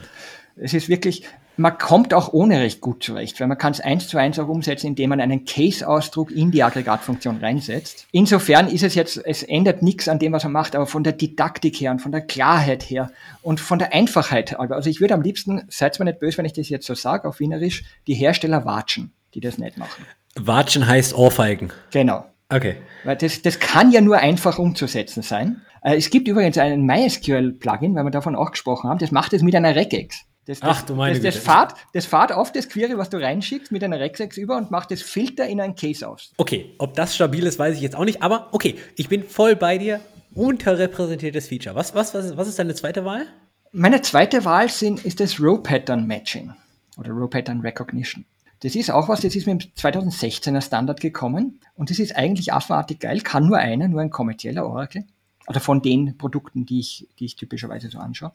Es 0.56 0.74
ist 0.74 0.88
wirklich, 0.88 1.24
man 1.56 1.78
kommt 1.78 2.12
auch 2.14 2.32
ohne 2.32 2.58
recht 2.60 2.80
gut 2.80 3.04
zurecht, 3.04 3.38
weil 3.38 3.46
man 3.46 3.58
kann 3.58 3.72
es 3.72 3.80
eins 3.80 4.08
zu 4.08 4.18
eins 4.18 4.38
auch 4.38 4.48
umsetzen, 4.48 4.88
indem 4.88 5.10
man 5.10 5.20
einen 5.20 5.44
Case-Ausdruck 5.44 6.30
in 6.30 6.50
die 6.50 6.62
Aggregatfunktion 6.62 7.38
reinsetzt. 7.38 8.06
Insofern 8.12 8.68
ist 8.68 8.82
es 8.82 8.94
jetzt, 8.94 9.20
es 9.24 9.42
ändert 9.42 9.82
nichts 9.82 10.08
an 10.08 10.18
dem, 10.18 10.32
was 10.32 10.44
man 10.44 10.52
macht, 10.52 10.74
aber 10.74 10.86
von 10.86 11.04
der 11.04 11.12
Didaktik 11.12 11.80
her 11.80 11.92
und 11.92 12.00
von 12.00 12.12
der 12.12 12.22
Klarheit 12.22 12.82
her 12.82 13.12
und 13.42 13.60
von 13.60 13.78
der 13.78 13.92
Einfachheit. 13.92 14.58
Also 14.58 14.90
ich 14.90 15.00
würde 15.00 15.14
am 15.14 15.22
liebsten, 15.22 15.62
seid 15.68 15.98
mir 15.98 16.06
nicht 16.06 16.18
böse, 16.18 16.38
wenn 16.38 16.46
ich 16.46 16.54
das 16.54 16.68
jetzt 16.68 16.86
so 16.86 16.94
sage, 16.94 17.28
auf 17.28 17.40
Wienerisch, 17.40 17.84
die 18.06 18.14
Hersteller 18.14 18.64
watschen, 18.64 19.12
die 19.34 19.40
das 19.40 19.58
nicht 19.58 19.76
machen. 19.76 20.04
Watschen 20.36 20.86
heißt 20.86 21.14
Ohrfeigen. 21.14 21.72
Genau. 21.90 22.29
Okay. 22.50 22.76
Weil 23.04 23.16
das, 23.16 23.42
das 23.42 23.58
kann 23.58 23.90
ja 23.92 24.00
nur 24.00 24.18
einfach 24.18 24.58
umzusetzen 24.58 25.22
sein. 25.22 25.62
Äh, 25.82 25.96
es 25.96 26.10
gibt 26.10 26.28
übrigens 26.28 26.58
einen 26.58 26.84
MySQL-Plugin, 26.84 27.94
weil 27.94 28.04
wir 28.04 28.10
davon 28.10 28.36
auch 28.36 28.50
gesprochen 28.50 28.90
haben, 28.90 28.98
das 28.98 29.10
macht 29.10 29.32
es 29.32 29.42
mit 29.42 29.54
einer 29.54 29.74
Regex. 29.74 30.24
Das, 30.46 30.60
das, 30.60 30.78
Ach, 30.78 30.82
du 30.82 30.94
meinst. 30.94 31.24
Das, 31.24 31.34
das, 31.34 31.44
fahrt, 31.44 31.74
das 31.92 32.06
fahrt 32.06 32.32
auf 32.32 32.50
das 32.50 32.68
Query, 32.68 32.98
was 32.98 33.10
du 33.10 33.18
reinschickst, 33.18 33.70
mit 33.70 33.84
einer 33.84 34.00
Regex 34.00 34.36
über 34.36 34.56
und 34.56 34.70
macht 34.70 34.90
das 34.90 35.02
Filter 35.02 35.46
in 35.46 35.60
ein 35.60 35.76
Case 35.76 36.06
aus. 36.06 36.32
Okay, 36.38 36.74
ob 36.78 36.94
das 36.94 37.14
stabil 37.14 37.46
ist, 37.46 37.58
weiß 37.58 37.76
ich 37.76 37.82
jetzt 37.82 37.94
auch 37.94 38.04
nicht, 38.04 38.22
aber 38.22 38.48
okay, 38.52 38.76
ich 38.96 39.08
bin 39.08 39.22
voll 39.22 39.54
bei 39.54 39.78
dir. 39.78 40.00
Unterrepräsentiertes 40.34 41.48
Feature. 41.48 41.74
Was, 41.74 41.94
was, 41.94 42.14
was, 42.14 42.36
was 42.36 42.48
ist 42.48 42.58
deine 42.58 42.74
zweite 42.74 43.04
Wahl? 43.04 43.26
Meine 43.72 44.00
zweite 44.02 44.44
Wahl 44.44 44.68
sind, 44.68 45.04
ist 45.04 45.20
das 45.20 45.40
Row 45.40 45.62
Pattern 45.62 46.06
Matching 46.06 46.52
oder 46.96 47.10
Row 47.10 47.28
Pattern 47.28 47.60
Recognition. 47.60 48.24
Das 48.60 48.74
ist 48.74 48.90
auch 48.90 49.08
was, 49.08 49.22
das 49.22 49.34
ist 49.34 49.46
mit 49.46 49.62
dem 49.62 49.70
2016er 49.72 50.60
Standard 50.60 51.00
gekommen 51.00 51.60
und 51.76 51.90
das 51.90 51.98
ist 51.98 52.14
eigentlich 52.14 52.52
affenartig 52.52 53.00
geil, 53.00 53.20
kann 53.22 53.46
nur 53.46 53.58
einer, 53.58 53.88
nur 53.88 54.02
ein 54.02 54.10
kommerzieller 54.10 54.66
Oracle 54.66 55.04
oder 55.48 55.60
von 55.60 55.80
den 55.80 56.16
Produkten, 56.18 56.66
die 56.66 56.80
ich, 56.80 57.08
die 57.18 57.24
ich 57.24 57.36
typischerweise 57.36 57.88
so 57.88 57.98
anschaue. 57.98 58.32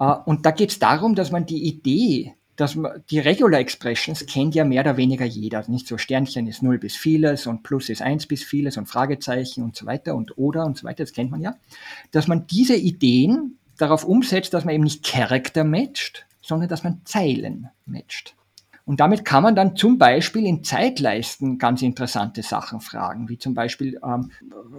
Äh, 0.00 0.14
und 0.24 0.44
da 0.44 0.50
geht 0.50 0.70
es 0.70 0.78
darum, 0.78 1.14
dass 1.14 1.30
man 1.30 1.46
die 1.46 1.64
Idee, 1.64 2.34
dass 2.56 2.74
man 2.74 3.04
die 3.08 3.20
Regular 3.20 3.60
Expressions 3.60 4.26
kennt 4.26 4.56
ja 4.56 4.64
mehr 4.64 4.82
oder 4.82 4.96
weniger 4.96 5.24
jeder. 5.24 5.64
Nicht 5.68 5.86
so 5.86 5.96
Sternchen 5.96 6.48
ist 6.48 6.62
0 6.62 6.78
bis 6.78 6.96
vieles 6.96 7.46
und 7.46 7.62
Plus 7.62 7.88
ist 7.88 8.02
1 8.02 8.26
bis 8.26 8.42
vieles 8.42 8.76
und 8.76 8.86
Fragezeichen 8.86 9.62
und 9.62 9.76
so 9.76 9.86
weiter 9.86 10.16
und 10.16 10.36
oder 10.36 10.66
und 10.66 10.76
so 10.76 10.84
weiter, 10.84 11.04
das 11.04 11.12
kennt 11.12 11.30
man 11.30 11.40
ja. 11.40 11.54
Dass 12.10 12.26
man 12.26 12.48
diese 12.48 12.74
Ideen 12.74 13.58
darauf 13.76 14.04
umsetzt, 14.04 14.52
dass 14.54 14.64
man 14.64 14.74
eben 14.74 14.84
nicht 14.84 15.06
Character 15.06 15.62
matcht, 15.62 16.26
sondern 16.42 16.68
dass 16.68 16.82
man 16.82 17.00
Zeilen 17.04 17.68
matcht. 17.86 18.34
Und 18.88 19.00
damit 19.00 19.26
kann 19.26 19.42
man 19.42 19.54
dann 19.54 19.76
zum 19.76 19.98
Beispiel 19.98 20.46
in 20.46 20.64
Zeitleisten 20.64 21.58
ganz 21.58 21.82
interessante 21.82 22.42
Sachen 22.42 22.80
fragen, 22.80 23.28
wie 23.28 23.36
zum 23.36 23.52
Beispiel, 23.52 24.00
ähm, 24.02 24.30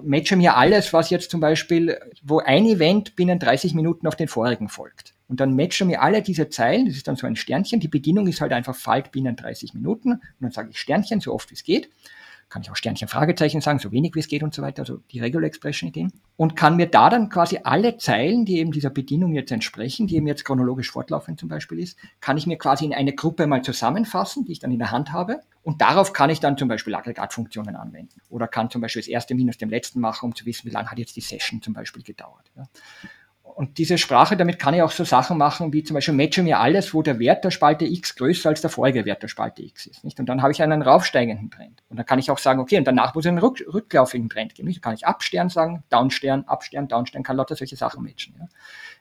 matche 0.04 0.36
mir 0.36 0.58
alles, 0.58 0.92
was 0.94 1.12
jetzt 1.12 1.30
zum 1.30 1.40
Beispiel, 1.40 1.96
wo 2.24 2.40
ein 2.40 2.66
Event 2.66 3.16
binnen 3.16 3.38
30 3.38 3.76
Minuten 3.76 4.08
auf 4.08 4.16
den 4.16 4.28
vorigen 4.28 4.68
folgt. 4.68 5.14
Und 5.28 5.40
dann 5.40 5.56
matche 5.56 5.86
mir 5.86 6.02
alle 6.02 6.24
diese 6.24 6.50
Zeilen, 6.50 6.88
das 6.88 6.96
ist 6.96 7.08
dann 7.08 7.18
so 7.18 7.28
ein 7.28 7.36
Sternchen, 7.36 7.82
die 7.82 7.88
Bedienung 7.88 8.26
ist 8.26 8.42
halt 8.42 8.52
einfach 8.52 8.76
Falk 8.76 9.12
binnen 9.12 9.36
30 9.36 9.76
Minuten, 9.76 10.14
und 10.14 10.22
dann 10.40 10.52
sage 10.52 10.72
ich 10.72 10.80
Sternchen, 10.80 11.20
so 11.20 11.32
oft 11.32 11.52
wie 11.52 11.54
es 11.54 11.64
geht. 11.64 11.92
Kann 12.50 12.64
ich 12.64 12.72
auch 12.72 12.76
Sternchen, 12.76 13.08
Fragezeichen 13.08 13.62
sagen, 13.62 13.80
so 13.80 13.92
wenig 13.92 14.16
wie 14.16 14.20
es 14.20 14.28
geht 14.28 14.42
und 14.42 14.54
so 14.54 14.62
weiter, 14.62 14.82
also 14.82 14.98
die 15.12 15.20
Regular 15.20 15.46
Expression 15.46 15.90
Ideen. 15.90 16.12
Und 16.36 16.56
kann 16.56 16.76
mir 16.76 16.88
da 16.88 17.10
dann 17.10 17.30
quasi 17.30 17.60
alle 17.64 17.98
Zeilen, 17.98 18.46
die 18.46 18.58
eben 18.58 18.72
dieser 18.72 18.90
Bedienung 18.90 19.34
jetzt 19.34 19.52
entsprechen, 19.52 20.08
die 20.08 20.16
eben 20.16 20.28
jetzt 20.28 20.46
chronologisch 20.46 20.92
fortlaufend 20.92 21.40
zum 21.40 21.48
Beispiel 21.50 21.80
ist, 21.80 21.98
kann 22.22 22.38
ich 22.38 22.48
mir 22.48 22.58
quasi 22.58 22.86
in 22.86 22.94
eine 22.94 23.14
Gruppe 23.14 23.46
mal 23.46 23.62
zusammenfassen, 23.62 24.46
die 24.46 24.54
ich 24.54 24.60
dann 24.60 24.72
in 24.72 24.80
der 24.80 24.92
Hand 24.92 25.12
habe. 25.12 25.42
Und 25.62 25.82
darauf 25.82 26.14
kann 26.14 26.30
ich 26.30 26.40
dann 26.40 26.58
zum 26.58 26.68
Beispiel 26.68 26.96
Aggregatfunktionen 26.96 27.76
anwenden. 27.76 28.22
Oder 28.30 28.48
kann 28.48 28.70
zum 28.72 28.82
Beispiel 28.82 29.02
das 29.02 29.10
erste 29.10 29.36
minus 29.36 29.58
dem 29.58 29.70
letzten 29.70 30.00
machen, 30.00 30.28
um 30.28 30.36
zu 30.36 30.46
wissen, 30.46 30.68
wie 30.68 30.74
lange 30.74 30.90
hat 30.90 30.98
jetzt 30.98 31.16
die 31.16 31.22
Session 31.22 31.62
zum 31.62 31.74
Beispiel 31.74 32.02
gedauert. 32.02 32.50
Ja. 32.56 32.68
Und 33.60 33.78
diese 33.78 33.98
Sprache, 33.98 34.38
damit 34.38 34.58
kann 34.58 34.74
ich 34.74 34.82
auch 34.82 34.92
so 34.92 35.04
Sachen 35.04 35.38
machen, 35.38 35.74
wie 35.74 35.84
zum 35.84 35.96
Beispiel 35.96 36.14
matche 36.14 36.42
mir 36.42 36.62
alles, 36.62 36.94
wo 36.94 37.02
der 37.02 37.20
Wert 37.20 37.44
der 37.44 37.52
Spalte 37.52 37.84
x 37.84 38.16
größer 38.16 38.48
als 38.48 38.62
der 38.62 38.70
vorige 38.70 39.04
Wert 39.04 39.22
der 39.22 39.28
Spalte 39.28 39.62
x 39.64 39.86
ist. 39.86 40.06
Nicht? 40.06 40.18
Und 40.18 40.28
dann 40.28 40.42
habe 40.42 40.54
ich 40.54 40.64
einen 40.64 40.82
raufsteigenden 40.82 41.52
Trend. 41.52 41.84
Und 41.90 41.98
dann 41.98 42.06
kann 42.06 42.20
ich 42.20 42.32
auch 42.32 42.38
sagen, 42.38 42.62
okay, 42.62 42.78
und 42.78 42.86
danach 42.86 43.16
muss 43.16 43.26
es 43.26 43.28
einen 43.28 43.40
rück 43.40 43.62
rücklaufigen 43.68 44.30
Trend 44.30 44.56
geben. 44.56 44.72
Dann 44.72 44.80
kann 44.80 44.94
ich 44.94 45.06
Abstern 45.06 45.50
sagen, 45.50 45.84
Downstern, 45.90 46.46
Abstern, 46.46 46.88
Downstern, 46.88 47.22
kann 47.22 47.36
lauter 47.36 47.58
solche 47.58 47.76
Sachen 47.76 48.02
matchen. 48.02 48.34
Ja? 48.40 48.48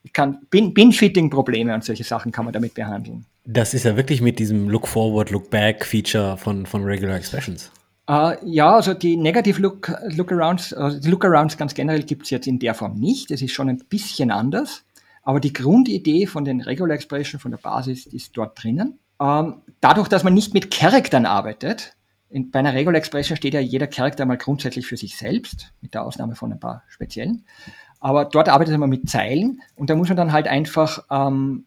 Ich 0.03 0.13
kann 0.13 0.41
Bin-Fitting-Probleme 0.51 1.73
und 1.73 1.85
solche 1.85 2.03
Sachen 2.03 2.33
kann 2.33 2.45
man 2.45 2.53
damit 2.53 2.75
behandeln. 2.75 3.27
Das 3.45 3.75
ist 3.75 3.85
ja 3.85 3.95
wirklich 3.95 4.23
mit 4.23 4.41
diesem 4.41 4.69
Look-Forward, 4.69 5.31
Look-Back-Feature 5.31 6.37
von, 6.37 6.67
von 6.67 6.83
Regular 6.83 7.15
Expressions. 7.15 7.71
Uh, 8.09 8.33
ja, 8.43 8.75
also 8.75 8.95
die 8.95 9.19
Negative 9.19 9.61
Look, 9.61 9.93
Lookarounds, 10.09 10.73
also 10.73 10.99
die 10.99 11.11
Lookarounds 11.11 11.59
ganz 11.59 11.75
generell 11.75 12.05
gibt's 12.05 12.31
jetzt 12.31 12.47
in 12.47 12.59
der 12.59 12.73
Form 12.73 12.95
nicht. 12.95 13.31
Das 13.31 13.43
ist 13.43 13.53
schon 13.53 13.69
ein 13.69 13.85
bisschen 13.91 14.31
anders. 14.31 14.85
Aber 15.23 15.41
die 15.41 15.53
Grundidee 15.53 16.27
von 16.27 16.47
den 16.47 16.63
Regular 16.63 16.95
Expression, 16.95 17.39
von 17.39 17.51
der 17.51 17.59
Basis, 17.59 18.07
ist 18.07 18.35
dort 18.35 18.63
drinnen. 18.63 18.99
Ähm, 19.21 19.57
dadurch, 19.81 20.09
dass 20.09 20.25
man 20.25 20.33
nicht 20.33 20.55
mit 20.55 20.71
Charaktern 20.71 21.27
arbeitet, 21.27 21.97
in, 22.31 22.51
bei 22.51 22.61
einer 22.61 22.73
Regular 22.73 22.97
Expression 22.97 23.37
steht 23.37 23.53
ja 23.53 23.61
jeder 23.61 23.87
Charakter 23.87 24.25
mal 24.25 24.39
grundsätzlich 24.39 24.87
für 24.87 24.97
sich 24.97 25.19
selbst, 25.19 25.73
mit 25.83 25.93
der 25.93 26.03
Ausnahme 26.03 26.35
von 26.35 26.51
ein 26.51 26.61
paar 26.61 26.85
speziellen. 26.89 27.45
Aber 28.01 28.25
dort 28.25 28.49
arbeitet 28.49 28.79
man 28.79 28.89
mit 28.89 29.11
Zeilen 29.11 29.61
und 29.77 29.91
da 29.91 29.97
muss 29.97 30.09
man 30.09 30.17
dann 30.17 30.33
halt 30.33 30.47
einfach 30.47 31.05
ähm, 31.11 31.67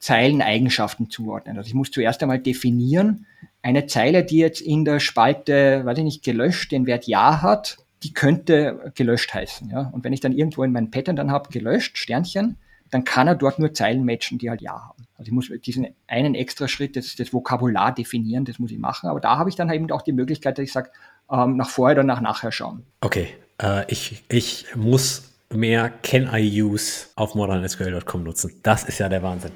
Zeileneigenschaften 0.00 1.10
zuordnen. 1.10 1.58
Also 1.58 1.68
ich 1.68 1.74
muss 1.74 1.90
zuerst 1.90 2.22
einmal 2.22 2.40
definieren, 2.40 3.26
eine 3.62 3.86
Zeile, 3.86 4.24
die 4.24 4.38
jetzt 4.38 4.60
in 4.60 4.84
der 4.84 5.00
Spalte, 5.00 5.84
weiß 5.84 5.98
ich 5.98 6.04
nicht, 6.04 6.24
gelöscht 6.24 6.72
den 6.72 6.86
Wert 6.86 7.06
Ja 7.06 7.42
hat, 7.42 7.78
die 8.02 8.14
könnte 8.14 8.92
gelöscht 8.94 9.34
heißen. 9.34 9.70
Ja? 9.70 9.90
Und 9.92 10.04
wenn 10.04 10.12
ich 10.12 10.20
dann 10.20 10.32
irgendwo 10.32 10.62
in 10.64 10.72
meinem 10.72 10.90
Pattern 10.90 11.16
dann 11.16 11.30
habe, 11.30 11.50
gelöscht, 11.50 11.98
Sternchen, 11.98 12.56
dann 12.90 13.04
kann 13.04 13.28
er 13.28 13.34
dort 13.34 13.58
nur 13.58 13.72
Zeilen 13.72 14.04
matchen, 14.04 14.38
die 14.38 14.50
halt 14.50 14.62
Ja 14.62 14.72
haben. 14.72 15.06
Also 15.16 15.28
ich 15.28 15.32
muss 15.32 15.50
diesen 15.64 15.88
einen 16.06 16.34
extra 16.34 16.66
Schritt, 16.66 16.96
das, 16.96 17.14
das 17.14 17.32
Vokabular 17.32 17.94
definieren, 17.94 18.44
das 18.44 18.58
muss 18.58 18.70
ich 18.70 18.78
machen. 18.78 19.08
Aber 19.08 19.20
da 19.20 19.38
habe 19.38 19.50
ich 19.50 19.56
dann 19.56 19.70
eben 19.70 19.90
auch 19.92 20.02
die 20.02 20.12
Möglichkeit, 20.12 20.58
dass 20.58 20.64
ich 20.64 20.72
sage, 20.72 20.90
ähm, 21.30 21.56
nach 21.56 21.70
vorher 21.70 21.96
oder 21.96 22.04
nach 22.04 22.20
nachher 22.20 22.50
schauen. 22.50 22.84
Okay, 23.00 23.28
äh, 23.62 23.84
ich, 23.88 24.24
ich 24.28 24.66
muss 24.74 25.30
mehr 25.50 25.90
Can 26.02 26.30
I 26.32 26.62
Use 26.62 27.06
auf 27.16 27.34
modernsql.com 27.34 28.22
nutzen. 28.22 28.60
Das 28.62 28.84
ist 28.84 28.98
ja 28.98 29.08
der 29.08 29.22
Wahnsinn. 29.22 29.52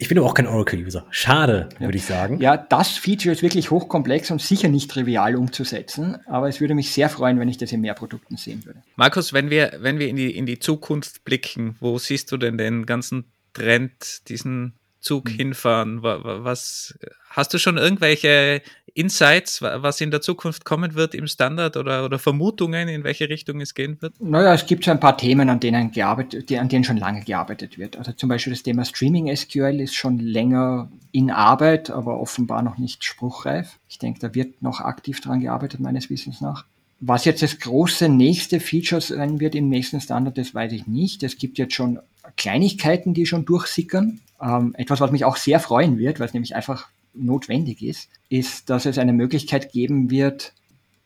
Ich 0.00 0.08
bin 0.08 0.16
aber 0.18 0.26
auch 0.26 0.34
kein 0.34 0.46
Oracle-User. 0.46 1.06
Schade, 1.10 1.68
ja. 1.74 1.80
würde 1.80 1.98
ich 1.98 2.06
sagen. 2.06 2.40
Ja, 2.40 2.56
das 2.56 2.96
Feature 2.96 3.34
ist 3.34 3.42
wirklich 3.42 3.70
hochkomplex 3.70 4.30
und 4.30 4.40
sicher 4.40 4.68
nicht 4.68 4.90
trivial 4.90 5.36
umzusetzen, 5.36 6.16
aber 6.26 6.48
es 6.48 6.58
würde 6.58 6.74
mich 6.74 6.90
sehr 6.90 7.10
freuen, 7.10 7.38
wenn 7.38 7.50
ich 7.50 7.58
das 7.58 7.70
in 7.70 7.82
mehr 7.82 7.92
Produkten 7.92 8.38
sehen 8.38 8.64
würde. 8.64 8.82
Markus, 8.96 9.34
wenn 9.34 9.50
wir, 9.50 9.76
wenn 9.80 9.98
wir 9.98 10.08
in, 10.08 10.16
die, 10.16 10.34
in 10.34 10.46
die 10.46 10.58
Zukunft 10.58 11.24
blicken, 11.24 11.76
wo 11.80 11.98
siehst 11.98 12.32
du 12.32 12.38
denn 12.38 12.56
den 12.56 12.86
ganzen 12.86 13.30
Trend, 13.52 14.26
diesen 14.30 14.72
Zug 15.00 15.28
hm. 15.28 15.36
hinfahren? 15.36 16.02
Was 16.02 16.98
hast 17.28 17.52
du 17.52 17.58
schon 17.58 17.76
irgendwelche 17.76 18.62
Insights, 18.94 19.62
was 19.62 20.00
in 20.00 20.10
der 20.10 20.20
Zukunft 20.20 20.64
kommen 20.64 20.94
wird 20.94 21.14
im 21.14 21.26
Standard 21.26 21.76
oder, 21.76 22.04
oder 22.04 22.18
Vermutungen, 22.18 22.88
in 22.88 23.04
welche 23.04 23.28
Richtung 23.28 23.60
es 23.60 23.74
gehen 23.74 23.96
wird? 24.00 24.14
Naja, 24.20 24.54
es 24.54 24.66
gibt 24.66 24.84
so 24.84 24.90
ein 24.90 25.00
paar 25.00 25.16
Themen, 25.16 25.48
an 25.48 25.60
denen 25.60 25.92
gearbeitet, 25.92 26.52
an 26.52 26.68
denen 26.68 26.84
schon 26.84 26.96
lange 26.96 27.22
gearbeitet 27.22 27.78
wird. 27.78 27.96
Also 27.96 28.12
zum 28.12 28.28
Beispiel 28.28 28.52
das 28.52 28.62
Thema 28.62 28.84
Streaming 28.84 29.34
SQL 29.34 29.80
ist 29.80 29.94
schon 29.94 30.18
länger 30.18 30.90
in 31.12 31.30
Arbeit, 31.30 31.90
aber 31.90 32.20
offenbar 32.20 32.62
noch 32.62 32.78
nicht 32.78 33.04
spruchreif. 33.04 33.78
Ich 33.88 33.98
denke, 33.98 34.20
da 34.20 34.34
wird 34.34 34.62
noch 34.62 34.80
aktiv 34.80 35.20
dran 35.20 35.40
gearbeitet, 35.40 35.80
meines 35.80 36.10
Wissens 36.10 36.40
nach. 36.40 36.64
Was 37.00 37.24
jetzt 37.24 37.42
das 37.42 37.58
große 37.58 38.10
nächste 38.10 38.60
Feature 38.60 39.00
sein 39.00 39.40
wird 39.40 39.54
im 39.54 39.70
nächsten 39.70 40.00
Standard, 40.00 40.36
das 40.36 40.54
weiß 40.54 40.72
ich 40.72 40.86
nicht. 40.86 41.22
Es 41.22 41.38
gibt 41.38 41.56
jetzt 41.56 41.74
schon 41.74 41.98
Kleinigkeiten, 42.36 43.14
die 43.14 43.24
schon 43.24 43.46
durchsickern. 43.46 44.20
Ähm, 44.40 44.74
etwas, 44.76 45.00
was 45.00 45.10
mich 45.10 45.24
auch 45.24 45.36
sehr 45.36 45.60
freuen 45.60 45.98
wird, 45.98 46.20
weil 46.20 46.26
es 46.26 46.34
nämlich 46.34 46.54
einfach 46.54 46.88
notwendig 47.14 47.82
ist, 47.82 48.08
ist, 48.28 48.70
dass 48.70 48.86
es 48.86 48.98
eine 48.98 49.12
Möglichkeit 49.12 49.72
geben 49.72 50.10
wird, 50.10 50.54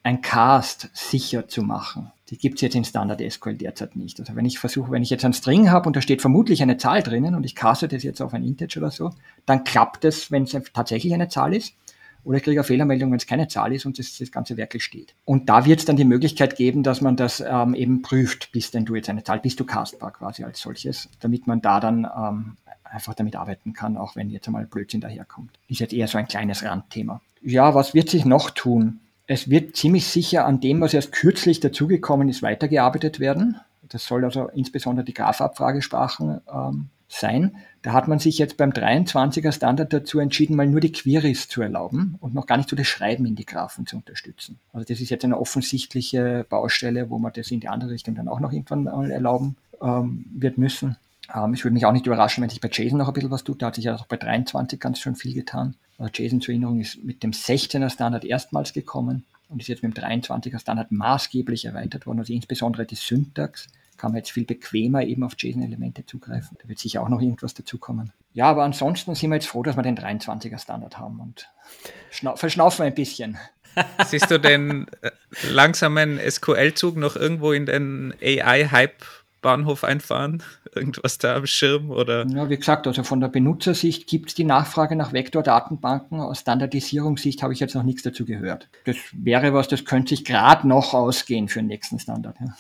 ein 0.02 0.20
Cast 0.20 0.90
sicher 0.93 1.48
zu 1.48 1.62
machen. 1.62 2.12
Die 2.31 2.39
gibt 2.39 2.56
es 2.56 2.60
jetzt 2.62 2.74
in 2.74 2.85
Standard 2.85 3.20
SQL 3.20 3.55
derzeit 3.55 3.97
nicht. 3.97 4.20
Also 4.20 4.36
wenn 4.36 4.44
ich 4.44 4.59
versuche, 4.59 4.90
wenn 4.90 5.02
ich 5.02 5.10
jetzt 5.10 5.24
einen 5.24 5.35
String 5.35 5.70
habe 5.70 5.86
und 5.86 5.97
da 5.97 6.01
steht 6.01 6.20
vermutlich 6.20 6.62
eine 6.62 6.76
Zahl 6.76 7.02
drinnen 7.02 7.35
und 7.35 7.44
ich 7.44 7.55
caste 7.55 7.89
das 7.89 8.02
jetzt 8.02 8.20
auf 8.20 8.35
ein 8.35 8.44
Integer 8.44 8.78
oder 8.81 8.90
so, 8.90 9.10
dann 9.47 9.64
klappt 9.64 10.05
es, 10.05 10.31
wenn 10.31 10.44
es 10.44 10.56
tatsächlich 10.72 11.12
eine 11.14 11.28
Zahl 11.28 11.55
ist. 11.55 11.74
Oder 12.22 12.39
ich 12.39 12.44
kriege 12.44 12.60
eine 12.60 12.64
Fehlermeldung, 12.64 13.10
wenn 13.10 13.18
es 13.18 13.26
keine 13.26 13.48
Zahl 13.48 13.74
ist 13.74 13.85
und 13.85 13.98
das, 13.98 14.16
das 14.16 14.32
Ganze 14.32 14.56
wirklich 14.56 14.82
steht. 14.82 15.14
Und 15.26 15.51
da 15.51 15.66
wird 15.66 15.81
es 15.81 15.85
dann 15.85 15.97
die 15.97 16.05
Möglichkeit 16.05 16.56
geben, 16.56 16.82
dass 16.82 17.02
man 17.02 17.16
das 17.16 17.44
ähm, 17.47 17.74
eben 17.74 18.01
prüft, 18.01 18.51
bis 18.52 18.70
denn 18.70 18.86
du 18.86 18.94
jetzt 18.94 19.10
eine 19.10 19.24
Zahl, 19.24 19.40
bist 19.40 19.60
du 19.60 19.64
castbar 19.64 20.12
quasi 20.12 20.43
als 20.43 20.60
solches, 20.60 21.10
damit 21.20 21.47
man 21.47 21.60
da 21.60 21.81
dann 21.81 22.06
ähm, 22.16 22.56
einfach 22.85 23.15
damit 23.15 23.36
arbeiten 23.36 23.73
kann, 23.73 23.97
auch 23.97 24.16
wenn 24.16 24.31
jetzt 24.31 24.47
einmal 24.47 24.66
Blödsinn 24.66 25.01
daherkommt. 25.01 25.51
Ist 25.69 25.81
jetzt 25.81 25.93
eher 25.93 26.09
so 26.09 26.19
ein 26.19 26.28
kleines 26.28 26.62
Randthema. 26.62 27.20
Ja, 27.43 27.74
was 27.74 27.94
wird 27.94 28.09
sich 28.09 28.24
noch 28.24 28.51
tun? 28.51 29.01
Es 29.27 29.48
wird 29.48 29.77
ziemlich 29.77 30.06
sicher 30.06 30.44
an 30.44 30.61
dem, 30.61 30.81
was 30.81 30.94
erst 30.94 31.12
kürzlich 31.12 31.61
dazugekommen 31.61 32.28
ist, 32.28 32.43
weitergearbeitet 32.43 33.20
werden. 33.20 33.61
Das 33.89 34.06
soll 34.06 34.24
also 34.24 34.48
insbesondere 34.48 35.05
die 35.05 35.15
Graphabfragesprachen 35.15 36.40
ähm, 36.52 36.89
sein. 37.09 37.56
Da 37.82 37.93
hat 37.93 38.09
man 38.09 38.19
sich 38.19 38.39
jetzt 38.39 38.56
beim 38.56 38.70
23er 38.70 39.52
Standard 39.52 39.93
dazu 39.93 40.19
entschieden, 40.19 40.56
mal 40.56 40.66
nur 40.66 40.81
die 40.81 40.93
Queries 40.93 41.48
zu 41.48 41.62
erlauben 41.62 42.16
und 42.20 42.35
noch 42.35 42.47
gar 42.47 42.56
nicht 42.56 42.69
so 42.69 42.77
das 42.77 42.86
Schreiben 42.86 43.27
in 43.27 43.35
die 43.35 43.44
Graphen 43.44 43.86
zu 43.86 43.97
unterstützen. 43.97 44.59
Also 44.73 44.86
das 44.86 45.01
ist 45.01 45.11
jetzt 45.11 45.24
eine 45.24 45.39
offensichtliche 45.39 46.47
Baustelle, 46.48 47.11
wo 47.11 47.19
man 47.19 47.32
das 47.35 47.51
in 47.51 47.61
die 47.61 47.69
andere 47.69 47.90
Richtung 47.90 48.15
dann 48.15 48.28
auch 48.28 48.40
noch 48.40 48.52
irgendwann 48.52 48.85
mal 48.85 49.11
erlauben 49.11 49.56
ähm, 49.81 50.27
wird 50.35 50.59
müssen. 50.59 50.97
Ähm, 51.35 51.55
ich 51.55 51.65
würde 51.65 51.75
mich 51.75 51.87
auch 51.87 51.93
nicht 51.93 52.07
überraschen, 52.07 52.43
wenn 52.43 52.51
sich 52.51 52.61
bei 52.61 52.69
JSON 52.69 52.99
noch 52.99 53.09
ein 53.09 53.15
bisschen 53.15 53.31
was 53.31 53.45
tut. 53.45 53.63
Da 53.63 53.67
hat 53.67 53.77
sich 53.77 53.85
ja 53.85 53.95
auch 53.95 54.07
bei 54.07 54.17
23 54.17 54.81
ganz 54.81 54.99
schön 54.99 55.17
viel 55.17 55.35
getan. 55.35 55.77
Also 55.99 56.11
JSON 56.13 56.41
zur 56.41 56.53
Erinnerung 56.53 56.81
ist 56.81 57.03
mit 57.05 57.23
dem 57.23 57.33
16er 57.33 57.91
Standard 57.91 58.25
erstmals 58.25 58.73
gekommen 58.73 59.25
und 59.49 59.61
ist 59.61 59.69
jetzt 59.69 59.83
mit 59.83 59.97
dem 59.97 60.03
23er 60.05 60.59
Standard 60.59 60.91
maßgeblich 60.91 61.65
erweitert 61.65 62.07
worden. 62.07 62.19
Also 62.19 62.33
insbesondere 62.33 62.87
die 62.87 62.97
Syntax 62.97 63.69
kann 63.97 64.11
man 64.11 64.19
jetzt 64.19 64.33
viel 64.33 64.45
bequemer 64.45 65.03
eben 65.03 65.23
auf 65.23 65.35
JSON-Elemente 65.39 66.05
zugreifen. 66.05 66.59
Da 66.61 66.69
wird 66.69 66.79
sicher 66.79 67.03
auch 67.03 67.09
noch 67.09 67.21
irgendwas 67.21 67.55
dazukommen. 67.55 68.13
Ja, 68.33 68.47
aber 68.47 68.65
ansonsten 68.65 69.15
sind 69.15 69.31
wir 69.31 69.37
jetzt 69.37 69.47
froh, 69.47 69.63
dass 69.63 69.77
wir 69.77 69.83
den 69.83 69.97
23er 69.97 70.59
Standard 70.59 70.99
haben 70.99 71.21
und 71.21 71.49
verschnaufen 72.11 72.85
ein 72.85 72.95
bisschen. 72.95 73.39
Siehst 74.07 74.31
du 74.31 74.39
den 74.39 74.87
äh, 75.03 75.11
langsamen 75.51 76.19
SQL-Zug 76.19 76.97
noch 76.97 77.17
irgendwo 77.17 77.53
in 77.53 77.67
den 77.67 78.15
AI-Hype 78.21 79.05
Bahnhof 79.45 79.85
einfahren? 79.85 80.43
Irgendwas 80.75 81.19
da 81.19 81.37
am 81.37 81.47
Schirm? 81.47 81.91
Oder? 81.91 82.27
Ja, 82.27 82.51
wie 82.51 82.57
gesagt, 82.57 82.89
also 82.89 83.05
von 83.05 83.21
der 83.21 83.29
Benutzersicht 83.29 84.09
gibt 84.09 84.31
es 84.31 84.35
die 84.35 84.43
Nachfrage 84.43 84.97
nach 84.97 85.12
Vektordatenbanken. 85.12 86.19
Aus 86.19 86.41
Standardisierungssicht 86.41 87.45
habe 87.45 87.53
ich 87.53 87.61
jetzt 87.61 87.77
noch 87.77 87.85
nichts 87.85 88.03
dazu 88.03 88.25
gehört. 88.25 88.69
Das 88.87 88.97
wäre 89.12 89.55
was, 89.55 89.69
das 89.69 89.85
könnte 89.85 90.16
sich 90.16 90.25
gerade 90.25 90.66
noch 90.66 90.95
ausgehen 90.95 91.49
für 91.49 91.61
den 91.61 91.69
nächsten 91.69 92.01
Standard. 92.01 92.37
Ja. 92.41 92.57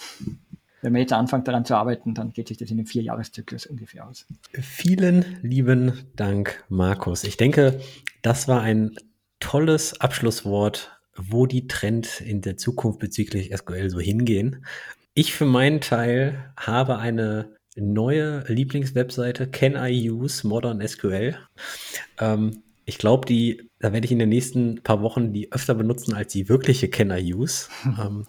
Wenn 0.82 0.92
man 0.92 1.00
jetzt 1.00 1.14
anfängt 1.14 1.48
daran 1.48 1.64
zu 1.64 1.74
arbeiten, 1.74 2.14
dann 2.14 2.32
geht 2.32 2.48
sich 2.48 2.58
das 2.58 2.70
in 2.70 2.78
einem 2.78 2.86
Vierjahreszyklus 2.86 3.66
ungefähr 3.66 4.06
aus. 4.06 4.26
Vielen 4.52 5.38
lieben 5.42 6.04
Dank, 6.14 6.62
Markus. 6.68 7.24
Ich 7.24 7.38
denke, 7.38 7.80
das 8.20 8.46
war 8.46 8.60
ein 8.60 8.94
tolles 9.40 9.98
Abschlusswort 10.00 10.94
wo 11.16 11.46
die 11.46 11.66
Trend 11.66 12.20
in 12.20 12.40
der 12.40 12.56
Zukunft 12.56 12.98
bezüglich 12.98 13.54
SQL 13.56 13.90
so 13.90 14.00
hingehen. 14.00 14.64
Ich 15.16 15.32
für 15.32 15.46
meinen 15.46 15.80
Teil 15.80 16.52
habe 16.56 16.98
eine 16.98 17.54
neue 17.76 18.42
Lieblingswebseite, 18.48 19.46
Can 19.46 19.76
I 19.76 20.10
Use 20.10 20.44
Modern 20.44 20.84
SQL? 20.84 21.36
Ähm, 22.18 22.64
ich 22.84 22.98
glaube, 22.98 23.24
die, 23.24 23.70
da 23.78 23.92
werde 23.92 24.06
ich 24.06 24.10
in 24.10 24.18
den 24.18 24.28
nächsten 24.28 24.82
paar 24.82 25.02
Wochen 25.02 25.32
die 25.32 25.52
öfter 25.52 25.76
benutzen 25.76 26.14
als 26.14 26.32
die 26.32 26.48
wirkliche 26.48 26.88
Can 26.88 27.12
I 27.12 27.32
Use. 27.32 27.68
ähm, 27.84 28.26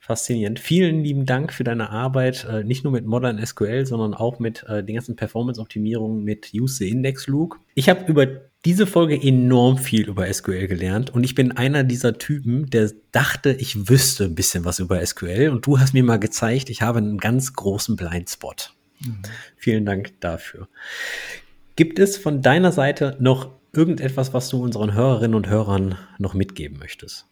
faszinierend. 0.00 0.58
Vielen 0.58 1.04
lieben 1.04 1.24
Dank 1.24 1.52
für 1.52 1.62
deine 1.62 1.90
Arbeit, 1.90 2.44
äh, 2.50 2.64
nicht 2.64 2.82
nur 2.82 2.92
mit 2.92 3.06
Modern 3.06 3.44
SQL, 3.44 3.86
sondern 3.86 4.12
auch 4.12 4.40
mit 4.40 4.64
äh, 4.64 4.82
den 4.82 4.96
ganzen 4.96 5.14
Performance-Optimierungen 5.14 6.24
mit 6.24 6.50
Use 6.52 6.78
the 6.78 6.90
Index 6.90 7.28
Loop. 7.28 7.54
Ich 7.76 7.88
habe 7.88 8.10
über 8.10 8.26
diese 8.64 8.86
Folge 8.86 9.20
enorm 9.20 9.78
viel 9.78 10.08
über 10.08 10.32
SQL 10.32 10.66
gelernt 10.66 11.10
und 11.10 11.24
ich 11.24 11.34
bin 11.34 11.52
einer 11.52 11.84
dieser 11.84 12.16
Typen, 12.16 12.70
der 12.70 12.90
dachte, 13.12 13.52
ich 13.52 13.88
wüsste 13.88 14.24
ein 14.24 14.34
bisschen 14.34 14.64
was 14.64 14.78
über 14.78 15.04
SQL 15.04 15.50
und 15.50 15.66
du 15.66 15.78
hast 15.78 15.92
mir 15.92 16.02
mal 16.02 16.18
gezeigt, 16.18 16.70
ich 16.70 16.82
habe 16.82 16.98
einen 16.98 17.18
ganz 17.18 17.52
großen 17.52 17.96
Blindspot. 17.96 18.74
Mhm. 19.00 19.22
Vielen 19.56 19.84
Dank 19.84 20.18
dafür. 20.20 20.68
Gibt 21.76 21.98
es 21.98 22.16
von 22.16 22.40
deiner 22.40 22.72
Seite 22.72 23.16
noch 23.20 23.50
irgendetwas, 23.72 24.32
was 24.32 24.48
du 24.48 24.62
unseren 24.62 24.94
Hörerinnen 24.94 25.34
und 25.34 25.48
Hörern 25.48 25.98
noch 26.18 26.34
mitgeben 26.34 26.78
möchtest? 26.78 27.26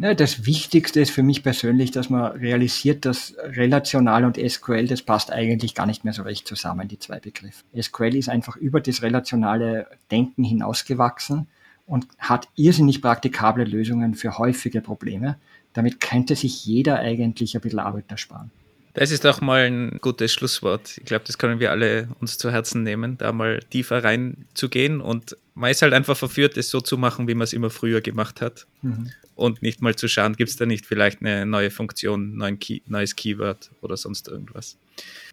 Ja, 0.00 0.14
das 0.14 0.46
Wichtigste 0.46 1.00
ist 1.00 1.10
für 1.10 1.24
mich 1.24 1.42
persönlich, 1.42 1.90
dass 1.90 2.08
man 2.08 2.30
realisiert, 2.32 3.04
dass 3.04 3.34
relational 3.42 4.24
und 4.24 4.38
SQL, 4.38 4.86
das 4.86 5.02
passt 5.02 5.32
eigentlich 5.32 5.74
gar 5.74 5.86
nicht 5.86 6.04
mehr 6.04 6.12
so 6.12 6.22
recht 6.22 6.46
zusammen, 6.46 6.86
die 6.86 7.00
zwei 7.00 7.18
Begriffe. 7.18 7.64
SQL 7.76 8.14
ist 8.14 8.28
einfach 8.28 8.54
über 8.56 8.80
das 8.80 9.02
relationale 9.02 9.88
Denken 10.12 10.44
hinausgewachsen 10.44 11.48
und 11.86 12.06
hat 12.18 12.48
irrsinnig 12.54 13.02
praktikable 13.02 13.64
Lösungen 13.64 14.14
für 14.14 14.38
häufige 14.38 14.82
Probleme. 14.82 15.36
Damit 15.72 16.00
könnte 16.00 16.36
sich 16.36 16.64
jeder 16.64 17.00
eigentlich 17.00 17.56
ein 17.56 17.60
bisschen 17.60 17.80
Arbeit 17.80 18.04
ersparen. 18.08 18.52
Das 18.94 19.10
ist 19.10 19.26
auch 19.26 19.40
mal 19.40 19.66
ein 19.66 19.98
gutes 20.00 20.32
Schlusswort. 20.32 20.98
Ich 20.98 21.04
glaube, 21.04 21.24
das 21.26 21.38
können 21.38 21.60
wir 21.60 21.72
alle 21.72 22.08
uns 22.20 22.38
zu 22.38 22.50
Herzen 22.50 22.84
nehmen, 22.84 23.18
da 23.18 23.32
mal 23.32 23.60
tiefer 23.70 24.02
reinzugehen. 24.04 25.00
Und 25.00 25.36
man 25.58 25.70
ist 25.70 25.82
halt 25.82 25.92
einfach 25.92 26.16
verführt, 26.16 26.56
es 26.56 26.70
so 26.70 26.80
zu 26.80 26.96
machen, 26.96 27.26
wie 27.26 27.34
man 27.34 27.44
es 27.44 27.52
immer 27.52 27.70
früher 27.70 28.00
gemacht 28.00 28.40
hat. 28.40 28.66
Mhm. 28.82 29.10
Und 29.34 29.62
nicht 29.62 29.82
mal 29.82 29.94
zu 29.94 30.08
schauen, 30.08 30.34
gibt 30.34 30.50
es 30.50 30.56
da 30.56 30.66
nicht 30.66 30.86
vielleicht 30.86 31.20
eine 31.20 31.46
neue 31.46 31.70
Funktion, 31.70 32.36
neuen 32.36 32.58
Key, 32.58 32.80
neues 32.86 33.16
Keyword 33.16 33.70
oder 33.80 33.96
sonst 33.96 34.28
irgendwas. 34.28 34.78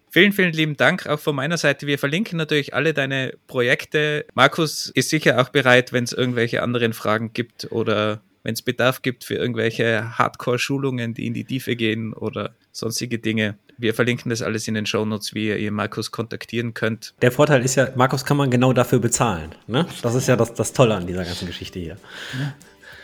Vielen, 0.10 0.32
vielen 0.32 0.54
lieben 0.54 0.78
Dank 0.78 1.08
auch 1.08 1.20
von 1.20 1.36
meiner 1.36 1.58
Seite. 1.58 1.88
Wir 1.88 2.00
verlinken 2.00 2.38
natürlich 2.38 2.74
alle 2.74 2.94
deine 2.94 3.34
Projekte. 3.48 4.26
Markus 4.34 4.90
ist 4.94 5.10
sicher 5.10 5.42
auch 5.42 5.50
bereit, 5.50 5.94
wenn 5.94 6.04
es 6.04 6.14
irgendwelche 6.14 6.62
anderen 6.62 6.94
Fragen 6.94 7.34
gibt 7.34 7.72
oder 7.72 8.22
wenn 8.44 8.54
es 8.54 8.62
Bedarf 8.62 9.02
gibt 9.02 9.24
für 9.24 9.36
irgendwelche 9.36 10.18
Hardcore-Schulungen, 10.18 11.14
die 11.16 11.26
in 11.26 11.34
die 11.34 11.46
Tiefe 11.46 11.76
gehen 11.76 12.14
oder 12.14 12.56
sonstige 12.72 13.20
Dinge. 13.20 13.58
Wir 13.78 13.94
verlinken 13.94 14.30
das 14.30 14.42
alles 14.42 14.68
in 14.68 14.74
den 14.74 14.86
Shownotes, 14.86 15.34
wie 15.34 15.52
ihr 15.52 15.72
Markus 15.72 16.12
kontaktieren 16.12 16.74
könnt. 16.74 17.14
Der 17.22 17.32
Vorteil 17.32 17.64
ist 17.64 17.76
ja, 17.76 17.90
Markus 17.96 18.24
kann 18.24 18.38
man 18.38 18.50
genau 18.50 18.74
dafür 18.74 19.00
bezahlen. 19.00 19.54
Ne? 19.68 19.86
Das 20.02 20.16
ist 20.16 20.28
ja 20.28 20.36
das, 20.36 20.54
das 20.54 20.74
Tolle 20.74 20.96
an 20.96 21.08
dieser 21.08 21.26
ganzen 21.26 21.48
Geschichte 21.48 21.80
hier. 21.80 21.98
Ja. 22.40 22.54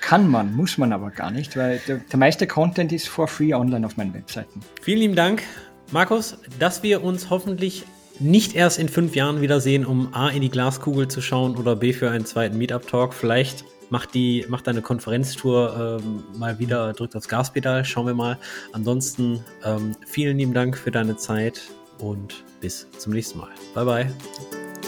Kann 0.02 0.28
man, 0.28 0.54
muss 0.56 0.78
man 0.78 0.94
aber 0.94 1.12
gar 1.12 1.30
nicht, 1.30 1.56
weil 1.58 1.80
der, 1.88 1.98
der 1.98 2.20
meiste 2.20 2.48
Content 2.48 2.92
ist 2.92 3.08
for 3.08 3.28
free 3.28 3.54
online 3.54 3.86
auf 3.86 3.98
meinen 3.98 4.14
Webseiten. 4.14 4.62
Vielen 4.82 5.00
lieben 5.00 5.16
Dank, 5.16 5.44
Markus, 5.92 6.38
dass 6.58 6.84
wir 6.84 7.04
uns 7.04 7.30
hoffentlich 7.30 7.86
nicht 8.20 8.56
erst 8.56 8.80
in 8.80 8.90
fünf 8.90 9.16
Jahren 9.16 9.42
wiedersehen, 9.42 9.86
um 9.86 10.14
A 10.14 10.30
in 10.30 10.42
die 10.42 10.50
Glaskugel 10.50 11.08
zu 11.08 11.22
schauen 11.22 11.56
oder 11.56 11.76
B 11.76 11.94
für 11.94 12.10
einen 12.10 12.26
zweiten 12.26 12.58
Meetup-Talk. 12.58 13.14
Vielleicht 13.14 13.66
macht 13.92 14.16
die, 14.16 14.46
macht 14.50 14.68
eine 14.68 14.82
Konferenztour 14.82 16.00
ähm, 16.04 16.24
mal 16.38 16.58
wieder, 16.58 16.94
drückt 16.94 17.16
aufs 17.16 17.28
Gaspedal, 17.28 17.86
schauen 17.86 18.08
wir 18.08 18.16
mal. 18.16 18.40
Ansonsten 18.72 19.44
ähm, 19.64 19.96
vielen 20.08 20.38
lieben 20.38 20.54
Dank 20.54 20.78
für 20.78 20.90
deine 20.90 21.18
Zeit 21.18 21.62
und 22.00 22.44
bis 22.62 22.88
zum 22.98 23.14
nächsten 23.14 23.38
Mal. 23.38 23.50
Bye 23.76 23.86
bye. 23.86 24.14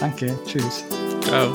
Danke, 0.00 0.36
tschüss. 0.46 0.84
Ciao. 1.20 1.52